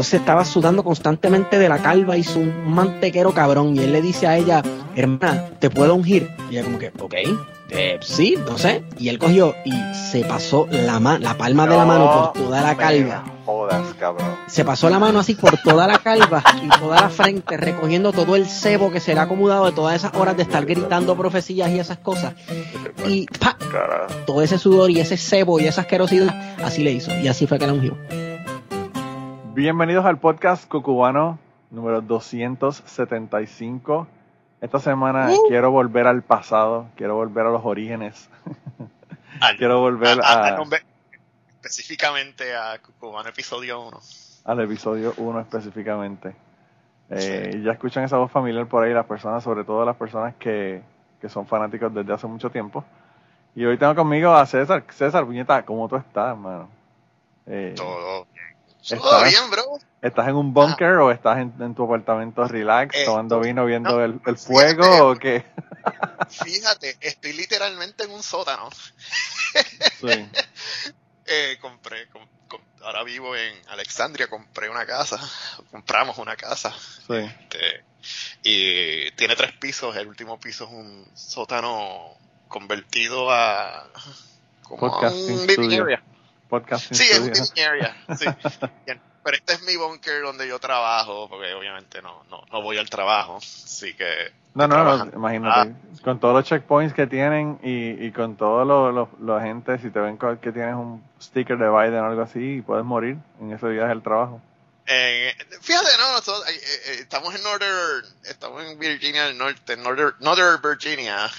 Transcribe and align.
entonces 0.00 0.20
estaba 0.20 0.46
sudando 0.46 0.82
constantemente 0.82 1.58
de 1.58 1.68
la 1.68 1.76
calva, 1.76 2.16
hizo 2.16 2.38
un 2.38 2.72
mantequero 2.72 3.34
cabrón 3.34 3.76
y 3.76 3.80
él 3.80 3.92
le 3.92 4.00
dice 4.00 4.26
a 4.26 4.38
ella, 4.38 4.62
hermana, 4.96 5.50
¿te 5.58 5.68
puedo 5.68 5.94
ungir? 5.94 6.30
Y 6.50 6.54
ella 6.54 6.64
como 6.64 6.78
que, 6.78 6.90
ok, 6.98 7.14
eh, 7.68 7.98
sí, 8.00 8.34
no 8.48 8.56
sé. 8.56 8.82
Y 8.98 9.10
él 9.10 9.18
cogió 9.18 9.54
y 9.62 9.74
se 9.94 10.24
pasó 10.24 10.66
la, 10.70 10.98
la 11.18 11.36
palma 11.36 11.66
de 11.66 11.76
la 11.76 11.84
mano 11.84 12.32
por 12.32 12.44
toda 12.44 12.62
la 12.62 12.78
calva. 12.78 13.24
Jodas, 13.44 13.92
cabrón. 13.98 14.36
Se 14.46 14.64
pasó 14.64 14.88
la 14.88 14.98
mano 14.98 15.18
así 15.18 15.34
por 15.34 15.58
toda 15.58 15.86
la 15.86 15.98
calva 15.98 16.42
y 16.62 16.68
toda 16.80 16.98
la 16.98 17.10
frente, 17.10 17.58
recogiendo 17.58 18.10
todo 18.10 18.36
el 18.36 18.46
cebo 18.46 18.90
que 18.90 19.00
se 19.00 19.12
le 19.12 19.20
ha 19.20 19.24
acomodado 19.24 19.66
de 19.66 19.72
todas 19.72 19.96
esas 19.96 20.14
horas 20.14 20.34
de 20.34 20.44
estar 20.44 20.64
gritando 20.64 21.14
profecías 21.14 21.68
y 21.68 21.78
esas 21.78 21.98
cosas. 21.98 22.32
Y 23.06 23.26
¡pa! 23.26 23.54
todo 24.24 24.40
ese 24.40 24.56
sudor 24.56 24.90
y 24.90 24.98
ese 24.98 25.18
cebo 25.18 25.60
y 25.60 25.66
esa 25.66 25.82
asquerosidad, 25.82 26.34
así 26.64 26.82
le 26.82 26.92
hizo. 26.92 27.14
Y 27.20 27.28
así 27.28 27.46
fue 27.46 27.58
que 27.58 27.66
la 27.66 27.74
ungió. 27.74 27.98
Bienvenidos 29.60 30.06
al 30.06 30.18
podcast 30.18 30.66
Cucubano 30.66 31.38
número 31.70 32.00
275. 32.00 34.06
Esta 34.62 34.78
semana 34.78 35.30
uh. 35.30 35.48
quiero 35.48 35.70
volver 35.70 36.06
al 36.06 36.22
pasado, 36.22 36.86
quiero 36.96 37.16
volver 37.16 37.44
a 37.44 37.50
los 37.50 37.62
orígenes. 37.62 38.30
quiero 39.58 39.80
volver 39.80 40.18
a, 40.24 40.56
específicamente 41.56 42.56
a 42.56 42.78
Cucubano 42.78 43.28
episodio 43.28 43.82
1. 43.82 44.00
Al 44.46 44.60
episodio 44.60 45.12
1 45.18 45.40
específicamente. 45.40 46.34
Eh, 47.10 47.60
Ya 47.62 47.72
escuchan 47.72 48.04
esa 48.04 48.16
voz 48.16 48.32
familiar 48.32 48.66
por 48.66 48.82
ahí, 48.82 48.94
las 48.94 49.04
personas, 49.04 49.44
sobre 49.44 49.64
todo 49.64 49.84
las 49.84 49.96
personas 49.96 50.34
que, 50.36 50.80
que 51.20 51.28
son 51.28 51.46
fanáticos 51.46 51.92
desde 51.92 52.14
hace 52.14 52.26
mucho 52.26 52.48
tiempo. 52.48 52.82
Y 53.54 53.66
hoy 53.66 53.76
tengo 53.76 53.94
conmigo 53.94 54.32
a 54.32 54.46
César. 54.46 54.84
César, 54.88 55.26
puñeta, 55.26 55.66
¿cómo 55.66 55.86
tú 55.86 55.96
estás, 55.96 56.30
hermano? 56.30 56.70
Eh, 57.44 57.74
Todo 57.76 58.26
¿Todo 58.88 59.24
bien, 59.24 59.50
bro? 59.50 59.78
¿Estás 60.02 60.28
en 60.28 60.36
un 60.36 60.54
bunker 60.54 60.92
o 60.98 61.10
estás 61.10 61.38
en, 61.38 61.74
tu 61.74 61.84
apartamento 61.84 62.46
relax, 62.46 62.96
eh, 62.96 63.04
tomando 63.04 63.40
vino, 63.40 63.66
viendo 63.66 64.02
el, 64.02 64.20
fuego 64.38 65.10
o 65.10 65.16
qué? 65.16 65.44
fíjate, 66.28 66.96
estoy 67.00 67.34
literalmente 67.34 68.04
en 68.04 68.10
un 68.10 68.22
sótano. 68.22 68.70
Sí. 70.00 70.08
eh, 71.26 71.58
compré, 71.60 72.08
ahora 72.82 73.02
vivo 73.04 73.36
en 73.36 73.54
Alexandria, 73.68 74.28
compré 74.28 74.70
una 74.70 74.86
casa, 74.86 75.20
compramos 75.70 76.18
una 76.18 76.36
casa. 76.36 76.74
Sí. 77.06 77.16
Este, 77.16 77.84
y 78.42 79.10
tiene 79.12 79.36
tres 79.36 79.52
pisos, 79.52 79.94
el 79.96 80.08
último 80.08 80.40
piso 80.40 80.64
es 80.64 80.70
un 80.70 81.06
sótano 81.14 82.16
convertido 82.48 83.30
a 83.30 83.86
como 84.62 84.98
un 84.98 85.46
living 85.46 85.80
area. 85.80 86.02
Podcasting 86.50 86.96
sí, 86.96 87.04
es 87.10 87.20
un 87.20 87.64
area. 87.64 87.96
Sí. 88.18 88.26
Pero 89.22 89.36
este 89.36 89.52
es 89.52 89.62
mi 89.62 89.76
bunker 89.76 90.22
donde 90.22 90.48
yo 90.48 90.58
trabajo, 90.58 91.28
porque 91.28 91.52
obviamente 91.52 92.00
no, 92.00 92.24
no, 92.30 92.42
no 92.50 92.62
voy 92.62 92.78
al 92.78 92.88
trabajo, 92.88 93.36
así 93.36 93.94
que... 93.94 94.32
No, 94.54 94.66
no, 94.66 94.82
no, 94.82 95.10
imagínate, 95.14 95.70
ah. 95.70 96.00
con 96.02 96.18
todos 96.18 96.34
los 96.34 96.44
checkpoints 96.44 96.94
que 96.94 97.06
tienen 97.06 97.58
y, 97.62 98.06
y 98.06 98.10
con 98.12 98.36
todos 98.36 98.66
los, 98.66 99.08
los, 99.20 99.40
agentes, 99.40 99.82
si 99.82 99.90
te 99.90 100.00
ven 100.00 100.18
que 100.18 100.52
tienes 100.52 100.74
un 100.74 101.04
sticker 101.20 101.56
de 101.56 101.68
Biden 101.68 102.00
o 102.00 102.06
algo 102.06 102.22
así, 102.22 102.62
puedes 102.62 102.84
morir 102.84 103.18
en 103.40 103.52
ese 103.52 103.68
viaje 103.68 103.90
del 103.90 104.02
trabajo. 104.02 104.40
Eh, 104.86 105.36
fíjate, 105.60 105.88
no, 105.98 106.12
nosotros, 106.12 106.48
eh, 106.48 106.52
eh, 106.54 106.96
estamos 107.00 107.32
en 107.32 107.42
Northern, 107.44 108.06
estamos 108.24 108.64
en 108.64 108.76
Virginia 108.76 109.26
del 109.26 109.38
Norte, 109.38 109.76
Northern, 109.76 110.16
Northern 110.18 110.60
Virginia. 110.62 111.30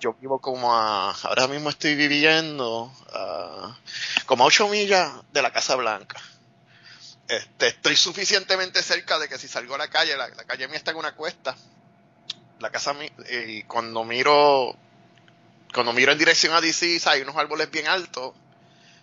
Yo, 0.00 0.14
vivo 0.14 0.38
como 0.38 0.74
a, 0.74 1.10
ahora 1.10 1.46
mismo 1.46 1.68
estoy 1.68 1.94
viviendo 1.94 2.92
como 4.26 4.44
a 4.44 4.46
8 4.46 4.68
millas 4.68 5.12
de 5.32 5.42
la 5.42 5.52
Casa 5.52 5.76
Blanca. 5.76 6.20
Este, 7.28 7.68
estoy 7.68 7.94
suficientemente 7.94 8.82
cerca 8.82 9.18
de 9.18 9.28
que 9.28 9.36
si 9.36 9.48
salgo 9.48 9.74
a 9.74 9.78
la 9.78 9.88
calle, 9.88 10.16
la, 10.16 10.30
calle 10.30 10.66
mía 10.68 10.78
está 10.78 10.92
en 10.92 10.96
una 10.96 11.14
cuesta, 11.14 11.54
la 12.58 12.70
casa 12.70 12.94
y 13.30 13.62
cuando 13.64 14.02
miro, 14.04 14.74
cuando 15.74 15.92
miro 15.92 16.12
en 16.12 16.18
dirección 16.18 16.54
a 16.54 16.62
DC, 16.62 17.00
hay 17.04 17.20
unos 17.20 17.36
árboles 17.36 17.70
bien 17.70 17.86
altos 17.86 18.32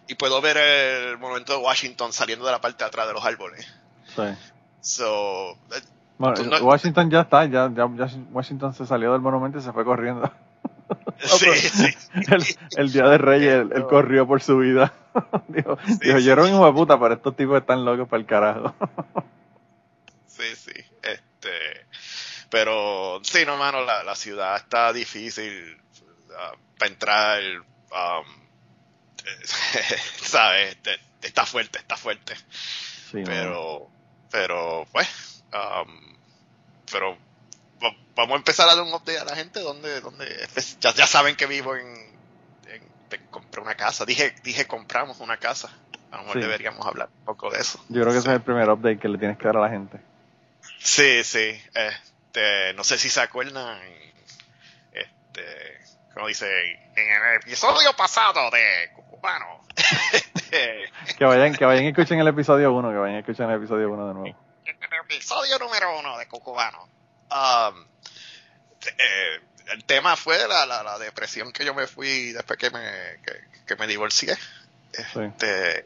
y 0.07 0.15
puedo 0.15 0.41
ver 0.41 0.57
el 0.57 1.17
monumento 1.19 1.53
de 1.53 1.59
Washington 1.59 2.11
saliendo 2.13 2.45
de 2.45 2.51
la 2.51 2.61
parte 2.61 2.83
de 2.83 2.87
atrás 2.87 3.07
de 3.07 3.13
los 3.13 3.23
árboles. 3.23 3.67
Sí. 4.15 4.23
So, 4.81 5.51
eh, 5.51 5.81
Washington 6.17 7.09
ya 7.11 7.21
está, 7.21 7.45
ya, 7.45 7.69
ya, 7.75 7.85
Washington 8.31 8.73
se 8.73 8.85
salió 8.85 9.11
del 9.11 9.21
monumento 9.21 9.59
y 9.59 9.61
se 9.61 9.71
fue 9.71 9.85
corriendo. 9.85 10.31
Sí, 11.17 11.51
sí. 11.55 11.95
El, 12.77 12.91
día 12.91 13.07
de 13.07 13.17
Reyes, 13.17 13.65
él, 13.73 13.85
corrió 13.87 14.27
por 14.27 14.41
su 14.41 14.57
vida. 14.57 14.93
dijo, 15.47 15.77
dijo 16.01 16.19
yo 16.19 16.33
era 16.33 16.43
un 16.43 16.49
hijo 16.49 16.65
de 16.65 16.73
puta, 16.73 16.99
pero 16.99 17.15
estos 17.15 17.35
tipos 17.35 17.59
están 17.59 17.85
locos 17.85 18.07
para 18.07 18.19
el 18.19 18.27
carajo. 18.27 18.75
sí, 20.27 20.55
sí. 20.55 20.73
Este, 21.01 21.87
pero 22.49 23.19
sí, 23.23 23.45
no, 23.45 23.57
mano, 23.57 23.81
la, 23.81 24.03
la 24.03 24.15
ciudad 24.15 24.55
está 24.57 24.93
difícil 24.93 25.77
uh, 26.29 26.57
para 26.77 26.91
entrar. 26.91 27.41
Um, 27.91 28.45
¿Sabes? 30.21 30.75
Este, 30.75 30.99
está 31.21 31.45
fuerte, 31.45 31.79
está 31.79 31.97
fuerte. 31.97 32.35
pero, 33.11 33.89
pero, 34.29 34.85
pues, 34.91 35.43
um, 35.53 36.15
pero 36.91 37.17
vamos 38.15 38.33
a 38.33 38.37
empezar 38.37 38.67
a 38.69 38.75
dar 38.75 38.83
un 38.83 38.93
update 38.93 39.19
a 39.19 39.25
la 39.25 39.35
gente 39.35 39.59
donde, 39.59 40.01
donde 40.01 40.25
ya, 40.79 40.93
ya 40.93 41.07
saben 41.07 41.35
que 41.35 41.45
vivo 41.45 41.75
en, 41.75 41.87
en, 42.67 43.27
compré 43.29 43.61
una 43.61 43.75
casa. 43.75 44.05
Dije, 44.05 44.33
dije 44.43 44.65
compramos 44.65 45.19
una 45.19 45.37
casa. 45.37 45.69
A 46.11 46.17
lo 46.17 46.23
mejor 46.23 46.41
deberíamos 46.41 46.85
hablar 46.85 47.09
un 47.19 47.25
poco 47.25 47.49
de 47.51 47.59
eso. 47.59 47.83
Yo 47.89 48.01
creo 48.01 48.13
que 48.13 48.19
ese 48.19 48.29
es 48.29 48.35
el 48.35 48.41
primer 48.41 48.69
update 48.69 48.99
que 48.99 49.09
le 49.09 49.17
tienes 49.17 49.37
que 49.37 49.45
dar 49.45 49.57
a 49.57 49.61
la 49.61 49.69
gente. 49.69 49.99
Sí, 50.79 51.23
sí. 51.23 51.61
Este, 51.73 52.73
no 52.73 52.85
sé 52.85 52.97
si 52.97 53.09
se 53.09 53.19
acuerdan, 53.19 53.81
este, 54.93 55.79
como 56.13 56.27
dice, 56.27 56.47
en 56.95 57.11
el 57.11 57.41
episodio 57.41 57.93
pasado 57.97 58.49
de 58.49 58.91
Cucubano. 58.95 59.65
Este, 60.13 60.89
que 61.17 61.25
vayan, 61.25 61.53
que 61.53 61.65
vayan 61.65 61.83
y 61.83 61.89
escuchen 61.89 62.19
el 62.19 62.27
episodio 62.29 62.71
1, 62.71 62.91
que 62.91 62.95
vayan 62.95 63.15
y 63.17 63.19
escuchen 63.19 63.49
el 63.49 63.57
episodio 63.57 63.91
1 63.91 64.07
de 64.07 64.13
nuevo. 64.13 64.37
El 64.63 64.99
episodio 65.03 65.59
número 65.59 65.99
1 65.99 66.17
de 66.17 66.27
Cucubano 66.27 66.95
Um, 67.31 67.85
eh, 68.87 69.41
el 69.71 69.83
tema 69.83 70.15
fue 70.15 70.47
la, 70.47 70.65
la, 70.65 70.99
depresión 70.99 71.51
que 71.51 71.65
yo 71.65 71.73
me 71.73 71.87
fui 71.87 72.31
después 72.31 72.57
que 72.59 72.69
me, 72.69 73.19
que, 73.65 73.75
me 73.75 73.87
divorcié. 73.87 74.37
Este, 74.93 75.85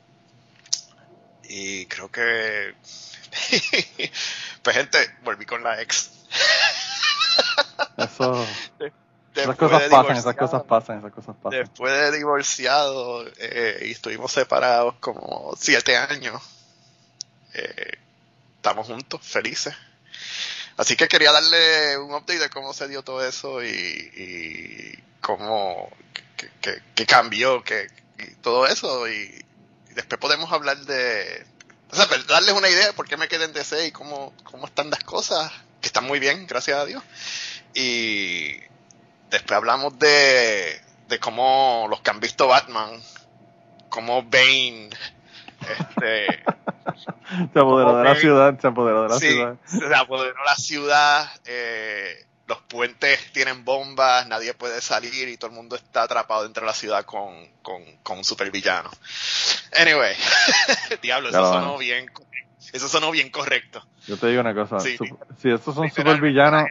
y 1.43 1.85
creo 1.87 2.09
que. 2.09 2.75
pues, 4.63 4.75
gente, 4.75 5.15
volví 5.23 5.45
con 5.45 5.63
la 5.63 5.81
ex. 5.81 6.11
Eso. 7.97 8.47
esas 9.35 9.55
cosas 9.55 9.83
pasan, 9.83 10.17
esas 10.17 10.35
cosas 10.35 10.63
pasan, 10.63 10.99
esas 10.99 11.11
cosas 11.11 11.35
pasan. 11.41 11.59
Después 11.59 11.93
de 11.93 12.17
divorciado 12.17 13.25
eh, 13.37 13.83
y 13.85 13.91
estuvimos 13.91 14.31
separados 14.31 14.95
como 14.99 15.53
siete 15.57 15.95
años, 15.97 16.41
eh, 17.53 17.97
estamos 18.57 18.87
juntos, 18.87 19.21
felices. 19.23 19.75
Así 20.79 20.95
que 20.95 21.09
quería 21.09 21.33
darle 21.33 21.97
un 21.97 22.13
update 22.13 22.39
de 22.39 22.49
cómo 22.49 22.73
se 22.73 22.87
dio 22.87 23.03
todo 23.03 23.27
eso 23.27 23.61
y, 23.61 24.97
cómo 25.19 25.91
que, 26.95 27.05
cambió 27.05 27.61
que, 27.65 27.89
todo 28.41 28.65
eso. 28.65 29.09
Y, 29.09 29.43
después 29.93 30.21
podemos 30.21 30.49
hablar 30.53 30.77
de... 30.77 31.45
O 31.91 31.95
sea, 31.97 32.07
darles 32.29 32.53
una 32.53 32.69
idea 32.69 32.87
de 32.87 32.93
por 32.93 33.09
qué 33.09 33.17
me 33.17 33.27
quedé 33.27 33.43
en 33.43 33.51
DC 33.51 33.87
y 33.87 33.91
cómo, 33.91 34.33
cómo 34.45 34.67
están 34.67 34.89
las 34.89 35.03
cosas, 35.03 35.51
que 35.81 35.87
están 35.87 36.05
muy 36.05 36.19
bien, 36.19 36.47
gracias 36.47 36.77
a 36.77 36.85
Dios. 36.85 37.03
Y 37.73 38.53
después 39.31 39.57
hablamos 39.57 39.99
de, 39.99 40.81
de 41.09 41.19
cómo 41.19 41.87
los 41.89 41.99
que 41.99 42.11
han 42.11 42.21
visto 42.21 42.47
Batman, 42.47 43.03
cómo 43.89 44.23
Bane 44.23 44.91
este, 45.69 46.43
se 47.53 47.59
apoderó 47.59 47.97
de 47.97 48.03
la 48.03 48.15
ciudad, 48.15 48.59
se 48.59 48.67
apoderó 48.67 49.03
de 49.03 49.09
la 49.09 49.19
ciudad. 49.19 49.55
Se 49.65 49.95
apoderó 49.95 50.43
la 50.43 50.55
ciudad, 50.55 51.29
eh, 51.45 52.25
los 52.47 52.59
puentes 52.63 53.31
tienen 53.31 53.63
bombas, 53.63 54.27
nadie 54.27 54.53
puede 54.53 54.81
salir 54.81 55.29
y 55.29 55.37
todo 55.37 55.51
el 55.51 55.55
mundo 55.55 55.75
está 55.75 56.03
atrapado 56.03 56.43
dentro 56.43 56.61
de 56.61 56.67
la 56.67 56.73
ciudad 56.73 57.05
con, 57.05 57.47
con, 57.61 57.83
con 58.01 58.17
un 58.17 58.23
supervillano. 58.23 58.89
Anyway, 59.79 60.15
diablo, 61.01 61.29
eso 61.29 61.53
sonó 61.53 61.77
bien, 61.77 62.11
eso 62.73 62.89
sonó 62.89 63.11
bien 63.11 63.29
correcto. 63.29 63.85
Yo 64.07 64.17
te 64.17 64.27
digo 64.27 64.41
una 64.41 64.55
cosa, 64.55 64.79
si 64.79 64.97
estos 65.43 65.75
son 65.75 65.89
supervillanos... 65.89 66.65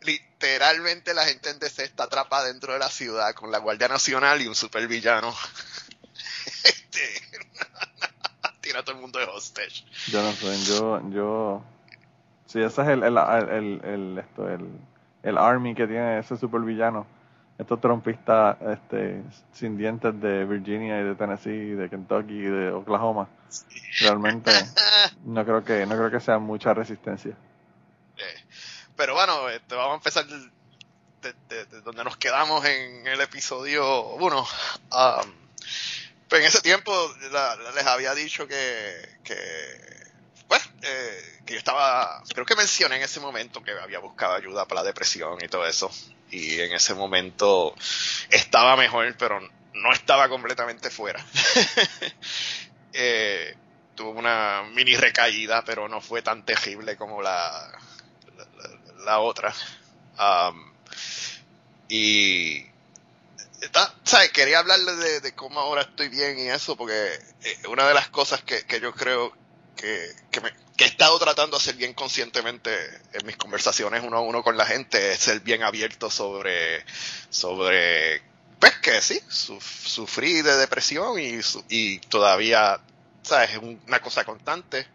Literalmente 0.00 1.14
la 1.14 1.24
gente 1.24 1.48
en 1.48 1.58
DC 1.58 1.82
está 1.82 2.04
atrapada 2.04 2.44
dentro 2.44 2.74
de 2.74 2.78
la 2.78 2.90
ciudad 2.90 3.32
con 3.32 3.50
la 3.50 3.56
Guardia 3.58 3.88
Nacional 3.88 4.42
y 4.42 4.46
un 4.46 4.54
supervillano. 4.54 5.34
Este, 6.64 7.00
tira 8.60 8.80
a 8.80 8.82
todo 8.82 8.96
el 8.96 9.00
mundo 9.00 9.18
de 9.18 9.26
hostage. 9.26 9.84
Yo 10.08 10.22
no 10.22 10.32
sé, 10.32 10.64
yo, 10.64 11.10
yo, 11.10 11.64
si 12.46 12.60
ese 12.60 12.82
es 12.82 12.88
el, 12.88 13.02
el, 13.02 13.16
el, 13.18 13.80
el, 13.84 14.18
esto, 14.18 14.48
el, 14.48 14.68
el 15.22 15.38
army 15.38 15.74
que 15.74 15.86
tiene 15.86 16.18
ese 16.18 16.36
supervillano, 16.36 17.06
estos 17.58 17.80
trompistas 17.80 18.56
este, 18.62 19.22
sin 19.52 19.76
dientes 19.76 20.20
de 20.20 20.44
Virginia 20.44 21.00
y 21.00 21.04
de 21.04 21.14
Tennessee, 21.14 21.74
de 21.74 21.88
Kentucky 21.88 22.34
y 22.34 22.42
de 22.42 22.70
Oklahoma. 22.70 23.28
Realmente 24.00 24.50
no 25.24 25.44
creo 25.44 25.64
que 25.64 25.86
no 25.86 25.96
creo 25.96 26.10
que 26.10 26.20
sea 26.20 26.38
mucha 26.38 26.74
resistencia. 26.74 27.32
Eh, 28.16 28.44
pero 28.96 29.14
bueno, 29.14 29.48
este, 29.48 29.74
vamos 29.74 29.92
a 29.92 29.96
empezar 29.96 30.26
de, 30.26 31.80
donde 31.82 32.04
nos 32.04 32.16
quedamos 32.16 32.64
en 32.64 33.06
el 33.06 33.20
episodio 33.20 34.14
1. 34.16 34.38
Um, 34.38 35.43
pues 36.34 36.42
en 36.42 36.48
ese 36.48 36.62
tiempo 36.62 37.14
les 37.76 37.86
había 37.86 38.12
dicho 38.12 38.48
que, 38.48 39.18
que 39.22 39.34
pues, 40.48 40.68
eh, 40.82 41.38
que 41.46 41.52
yo 41.52 41.58
estaba, 41.60 42.24
creo 42.34 42.44
que 42.44 42.56
mencioné 42.56 42.96
en 42.96 43.02
ese 43.02 43.20
momento 43.20 43.62
que 43.62 43.70
había 43.70 44.00
buscado 44.00 44.34
ayuda 44.34 44.66
para 44.66 44.80
la 44.80 44.88
depresión 44.88 45.38
y 45.40 45.46
todo 45.46 45.64
eso. 45.64 45.92
Y 46.32 46.60
en 46.60 46.72
ese 46.72 46.94
momento 46.94 47.72
estaba 48.30 48.74
mejor, 48.74 49.14
pero 49.16 49.48
no 49.74 49.92
estaba 49.92 50.28
completamente 50.28 50.90
fuera. 50.90 51.24
eh, 52.92 53.56
tuve 53.94 54.18
una 54.18 54.64
mini 54.74 54.96
recaída, 54.96 55.62
pero 55.64 55.88
no 55.88 56.00
fue 56.00 56.20
tan 56.22 56.44
terrible 56.44 56.96
como 56.96 57.22
la, 57.22 57.78
la, 59.04 59.20
otra. 59.20 59.54
Y 61.88 62.66
¿sabes? 64.04 64.30
Quería 64.32 64.58
hablarle 64.58 65.20
de, 65.20 65.34
cómo 65.34 65.60
ahora 65.60 65.82
estoy 65.82 66.08
bien 66.08 66.38
y 66.38 66.48
eso, 66.48 66.76
porque 66.76 67.18
eh, 67.42 67.58
una 67.68 67.86
de 67.86 67.94
las 67.94 68.08
cosas 68.08 68.42
que, 68.42 68.64
que 68.64 68.80
yo 68.80 68.92
creo 68.92 69.32
que, 69.76 70.14
que, 70.30 70.40
me, 70.40 70.52
he 70.78 70.84
estado 70.84 71.18
tratando 71.18 71.56
de 71.56 71.62
hacer 71.62 71.76
bien 71.76 71.94
conscientemente 71.94 72.70
en 73.12 73.26
mis 73.26 73.36
conversaciones 73.36 74.02
uno 74.04 74.18
a 74.18 74.20
uno 74.20 74.42
con 74.42 74.56
la 74.56 74.66
gente 74.66 75.12
es 75.12 75.20
ser 75.20 75.40
bien 75.40 75.62
abierto 75.62 76.10
sobre, 76.10 76.84
sobre 77.30 78.22
pues 78.58 78.78
que 78.78 79.00
sí, 79.02 79.20
sufrí 79.28 80.42
de 80.42 80.56
depresión 80.56 81.18
y, 81.18 81.40
y 81.68 81.98
todavía, 82.00 82.80
¿sabes? 83.22 83.50
Es 83.50 83.58
una 83.58 84.00
cosa 84.00 84.24
constante. 84.24 84.86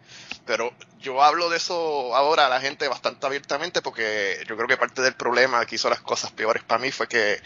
Pero 0.45 0.73
yo 0.99 1.21
hablo 1.21 1.49
de 1.49 1.57
eso 1.57 2.15
ahora 2.15 2.47
a 2.47 2.49
la 2.49 2.59
gente 2.59 2.87
bastante 2.87 3.27
abiertamente 3.27 3.83
porque 3.83 4.43
yo 4.47 4.55
creo 4.55 4.67
que 4.67 4.77
parte 4.77 5.03
del 5.03 5.13
problema 5.13 5.63
que 5.67 5.75
hizo 5.75 5.89
las 5.91 6.01
cosas 6.01 6.31
peores 6.31 6.63
para 6.63 6.81
mí 6.81 6.89
fue 6.89 7.07
que 7.07 7.39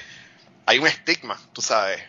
hay 0.65 0.79
un 0.79 0.87
estigma, 0.87 1.39
tú 1.53 1.61
sabes, 1.61 2.01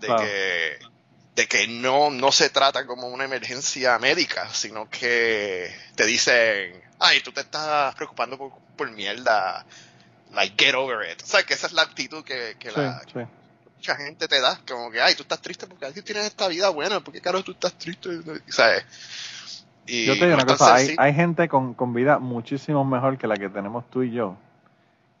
de 0.00 0.08
que 0.08 0.92
de 1.34 1.46
que 1.46 1.66
no, 1.66 2.10
no 2.10 2.30
se 2.30 2.50
trata 2.50 2.86
como 2.86 3.08
una 3.08 3.24
emergencia 3.24 3.98
médica, 3.98 4.48
sino 4.52 4.88
que 4.90 5.74
te 5.94 6.04
dicen, 6.04 6.82
ay, 6.98 7.20
tú 7.22 7.32
te 7.32 7.40
estás 7.40 7.94
preocupando 7.94 8.36
por, 8.36 8.52
por 8.76 8.90
mierda, 8.90 9.64
like, 10.34 10.62
get 10.62 10.74
over 10.74 11.08
it. 11.10 11.22
O 11.22 11.26
sea, 11.26 11.42
que 11.42 11.54
esa 11.54 11.68
es 11.68 11.72
la 11.72 11.82
actitud 11.82 12.22
que, 12.22 12.56
que 12.58 12.70
la, 12.70 13.02
mucha 13.76 13.96
gente 13.96 14.28
te 14.28 14.40
da, 14.40 14.60
como 14.68 14.90
que, 14.90 15.00
ay, 15.00 15.14
tú 15.14 15.22
estás 15.22 15.40
triste 15.40 15.66
porque 15.66 15.90
tú 15.92 16.02
tienes 16.02 16.26
esta 16.26 16.48
vida 16.48 16.68
buena, 16.68 17.00
porque 17.00 17.22
caro 17.22 17.42
tú 17.42 17.52
estás 17.52 17.72
triste, 17.78 18.10
¿sabes? 18.48 18.84
Y, 19.86 20.04
yo 20.04 20.18
te 20.18 20.26
digo 20.26 20.34
una 20.34 20.44
cosa, 20.44 20.74
hay, 20.74 20.94
hay 20.98 21.14
gente 21.14 21.48
con, 21.48 21.74
con 21.74 21.94
vida 21.94 22.18
muchísimo 22.18 22.84
mejor 22.84 23.16
que 23.18 23.26
la 23.26 23.36
que 23.36 23.48
tenemos 23.48 23.88
tú 23.90 24.02
y 24.02 24.12
yo 24.12 24.36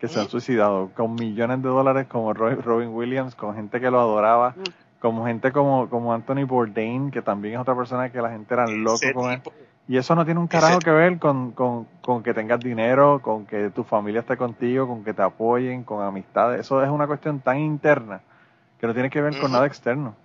que 0.02 0.08
se 0.08 0.18
han 0.18 0.28
suicidado 0.28 0.90
con 0.96 1.14
millones 1.14 1.62
de 1.62 1.68
dólares 1.68 2.08
como 2.08 2.34
Robin 2.34 2.88
Williams, 2.88 3.36
con 3.36 3.54
gente 3.54 3.80
que 3.80 3.88
lo 3.88 4.00
adoraba, 4.00 4.56
como 4.98 5.24
gente 5.26 5.52
como, 5.52 5.88
como 5.88 6.12
Anthony 6.12 6.44
Bourdain, 6.44 7.12
que 7.12 7.22
también 7.22 7.54
es 7.54 7.60
otra 7.60 7.76
persona 7.76 8.10
que 8.10 8.20
la 8.20 8.30
gente 8.30 8.52
era 8.52 8.66
loco 8.66 8.98
con 9.14 9.30
él. 9.30 9.40
Y 9.86 9.96
eso 9.96 10.16
no 10.16 10.24
tiene 10.24 10.40
un 10.40 10.48
carajo 10.48 10.80
que 10.80 10.90
ver 10.90 11.20
con, 11.20 11.52
con, 11.52 11.84
con, 12.02 12.24
que 12.24 12.34
tengas 12.34 12.58
dinero, 12.58 13.22
con 13.22 13.46
que 13.46 13.70
tu 13.70 13.84
familia 13.84 14.22
esté 14.22 14.36
contigo, 14.36 14.88
con 14.88 15.04
que 15.04 15.14
te 15.14 15.22
apoyen, 15.22 15.84
con 15.84 16.04
amistades. 16.04 16.62
Eso 16.62 16.82
es 16.82 16.90
una 16.90 17.06
cuestión 17.06 17.38
tan 17.38 17.60
interna 17.60 18.22
que 18.80 18.88
no 18.88 18.94
tiene 18.94 19.08
que 19.08 19.20
ver 19.20 19.38
con 19.38 19.52
nada 19.52 19.68
externo. 19.68 20.16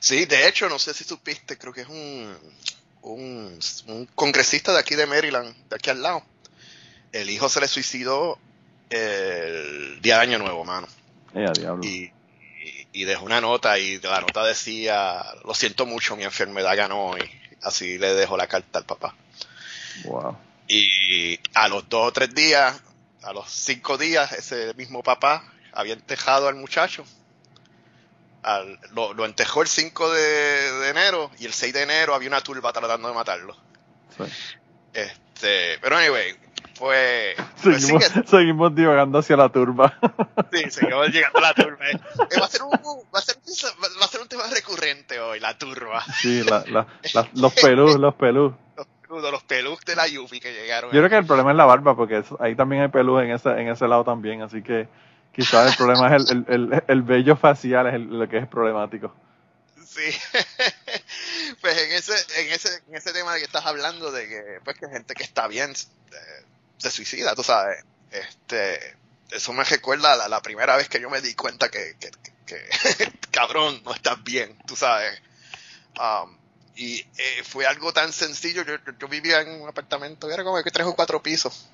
Sí, 0.00 0.26
de 0.26 0.48
hecho, 0.48 0.68
no 0.68 0.78
sé 0.78 0.92
si 0.92 1.04
supiste, 1.04 1.56
creo 1.56 1.72
que 1.72 1.80
es 1.80 1.88
un, 1.88 2.36
un, 3.00 3.58
un 3.88 4.06
congresista 4.14 4.74
de 4.74 4.80
aquí 4.80 4.96
de 4.96 5.06
Maryland, 5.06 5.54
de 5.70 5.76
aquí 5.76 5.88
al 5.88 6.02
lado. 6.02 6.22
El 7.12 7.30
hijo 7.30 7.48
se 7.48 7.60
le 7.60 7.68
suicidó 7.68 8.38
el 8.90 10.00
día 10.00 10.16
de 10.16 10.22
Año 10.22 10.38
Nuevo, 10.38 10.64
mano. 10.64 10.86
y, 11.82 12.10
y, 12.92 13.04
dejó 13.04 13.24
una 13.24 13.40
nota 13.40 13.78
y 13.78 13.98
la 14.00 14.20
nota 14.20 14.44
decía, 14.44 15.22
lo 15.44 15.54
siento 15.54 15.86
mucho, 15.86 16.16
mi 16.16 16.24
enfermedad 16.24 16.76
ganó 16.76 17.16
y 17.18 17.30
así 17.62 17.98
le 17.98 18.14
dejó 18.14 18.36
la 18.36 18.46
carta 18.46 18.78
al 18.78 18.86
papá. 18.86 19.14
Wow. 20.04 20.36
Y 20.68 21.38
a 21.54 21.68
los 21.68 21.88
dos 21.88 22.08
o 22.08 22.12
tres 22.12 22.34
días, 22.34 22.80
a 23.22 23.32
los 23.32 23.50
cinco 23.50 23.98
días, 23.98 24.32
ese 24.32 24.72
mismo 24.74 25.02
papá 25.02 25.44
había 25.76 25.92
entejado 25.92 26.48
al 26.48 26.54
muchacho. 26.54 27.04
lo, 28.92 29.24
entejó 29.24 29.62
el 29.62 29.68
5 29.68 30.10
de, 30.12 30.88
enero 30.90 31.30
y 31.38 31.46
el 31.46 31.52
6 31.52 31.72
de 31.72 31.82
enero 31.82 32.14
había 32.14 32.28
una 32.28 32.40
turba 32.40 32.72
tratando 32.72 33.08
de 33.08 33.14
matarlo. 33.14 33.56
Este, 34.92 35.78
pero 35.80 35.96
anyway, 35.96 36.34
pues, 36.78 37.36
pues 37.62 37.86
seguimos, 38.26 38.74
divagando 38.74 39.18
hacia 39.18 39.36
la 39.36 39.48
turba. 39.48 39.98
Sí, 40.52 40.70
seguimos 40.70 41.08
llegando 41.08 41.38
a 41.38 41.42
la 41.42 41.54
turba. 41.54 41.90
Eh, 41.90 41.98
va, 42.40 42.44
a 42.44 42.48
ser 42.48 42.62
un, 42.62 42.70
va, 42.70 43.18
a 43.18 43.20
ser, 43.20 43.36
va 43.36 44.04
a 44.04 44.08
ser 44.08 44.20
un 44.20 44.28
tema 44.28 44.44
recurrente 44.46 45.18
hoy, 45.18 45.40
la 45.40 45.58
turba. 45.58 46.02
Sí, 46.02 46.42
la, 46.44 46.64
la, 46.68 46.86
los 47.34 47.52
pelús, 47.54 47.96
los 47.96 48.14
pelús. 48.14 48.52
Los, 49.08 49.22
los 49.22 49.42
pelús 49.44 49.80
de 49.84 49.96
la 49.96 50.06
Yupi 50.06 50.40
que 50.40 50.52
llegaron. 50.52 50.90
Yo 50.92 51.00
creo 51.00 51.10
que 51.10 51.16
el 51.16 51.26
problema 51.26 51.50
es 51.50 51.56
la 51.56 51.64
barba, 51.64 51.96
porque 51.96 52.22
ahí 52.38 52.54
también 52.54 52.82
hay 52.82 52.88
pelús 52.88 53.22
en 53.22 53.32
ese, 53.32 53.50
en 53.50 53.68
ese 53.68 53.88
lado 53.88 54.04
también, 54.04 54.42
así 54.42 54.62
que 54.62 54.88
quizás 55.32 55.70
el 55.70 55.76
problema 55.76 56.14
es 56.14 56.30
el, 56.30 56.44
el, 56.48 56.72
el, 56.72 56.84
el 56.86 57.02
vello 57.02 57.36
facial, 57.36 57.86
es 57.88 58.00
lo 58.00 58.28
que 58.28 58.38
es 58.38 58.46
problemático. 58.46 59.12
Sí. 59.96 60.10
pues 61.60 61.78
en 61.78 61.92
ese, 61.92 62.14
en 62.40 62.52
ese, 62.52 62.68
en 62.88 62.94
ese 62.94 63.12
tema 63.12 63.36
que 63.36 63.44
estás 63.44 63.64
hablando 63.64 64.12
de 64.12 64.28
que, 64.28 64.42
pues 64.64 64.78
que 64.78 64.88
gente 64.88 65.14
que 65.14 65.22
está 65.22 65.48
bien, 65.48 65.70
eh, 65.70 66.44
se 66.78 66.90
suicida, 66.90 67.34
tú 67.34 67.42
sabes. 67.42 67.84
Este, 68.10 68.96
eso 69.30 69.52
me 69.52 69.64
recuerda 69.64 70.16
la, 70.16 70.28
la 70.28 70.40
primera 70.42 70.76
vez 70.76 70.88
que 70.88 71.00
yo 71.00 71.10
me 71.10 71.20
di 71.20 71.34
cuenta 71.34 71.70
que, 71.70 71.96
que, 71.98 72.10
cabrón, 73.30 73.82
no 73.84 73.94
estás 73.94 74.22
bien, 74.22 74.56
tú 74.66 74.76
sabes. 74.76 75.20
Um, 75.98 76.36
y 76.76 77.00
eh, 77.00 77.42
fue 77.44 77.66
algo 77.66 77.92
tan 77.92 78.12
sencillo. 78.12 78.62
Yo, 78.62 78.74
yo, 78.98 79.08
vivía 79.08 79.40
en 79.40 79.62
un 79.62 79.68
apartamento, 79.68 80.30
era 80.30 80.44
como 80.44 80.62
que 80.62 80.70
tres 80.70 80.86
o 80.86 80.94
cuatro 80.94 81.22
pisos. 81.22 81.68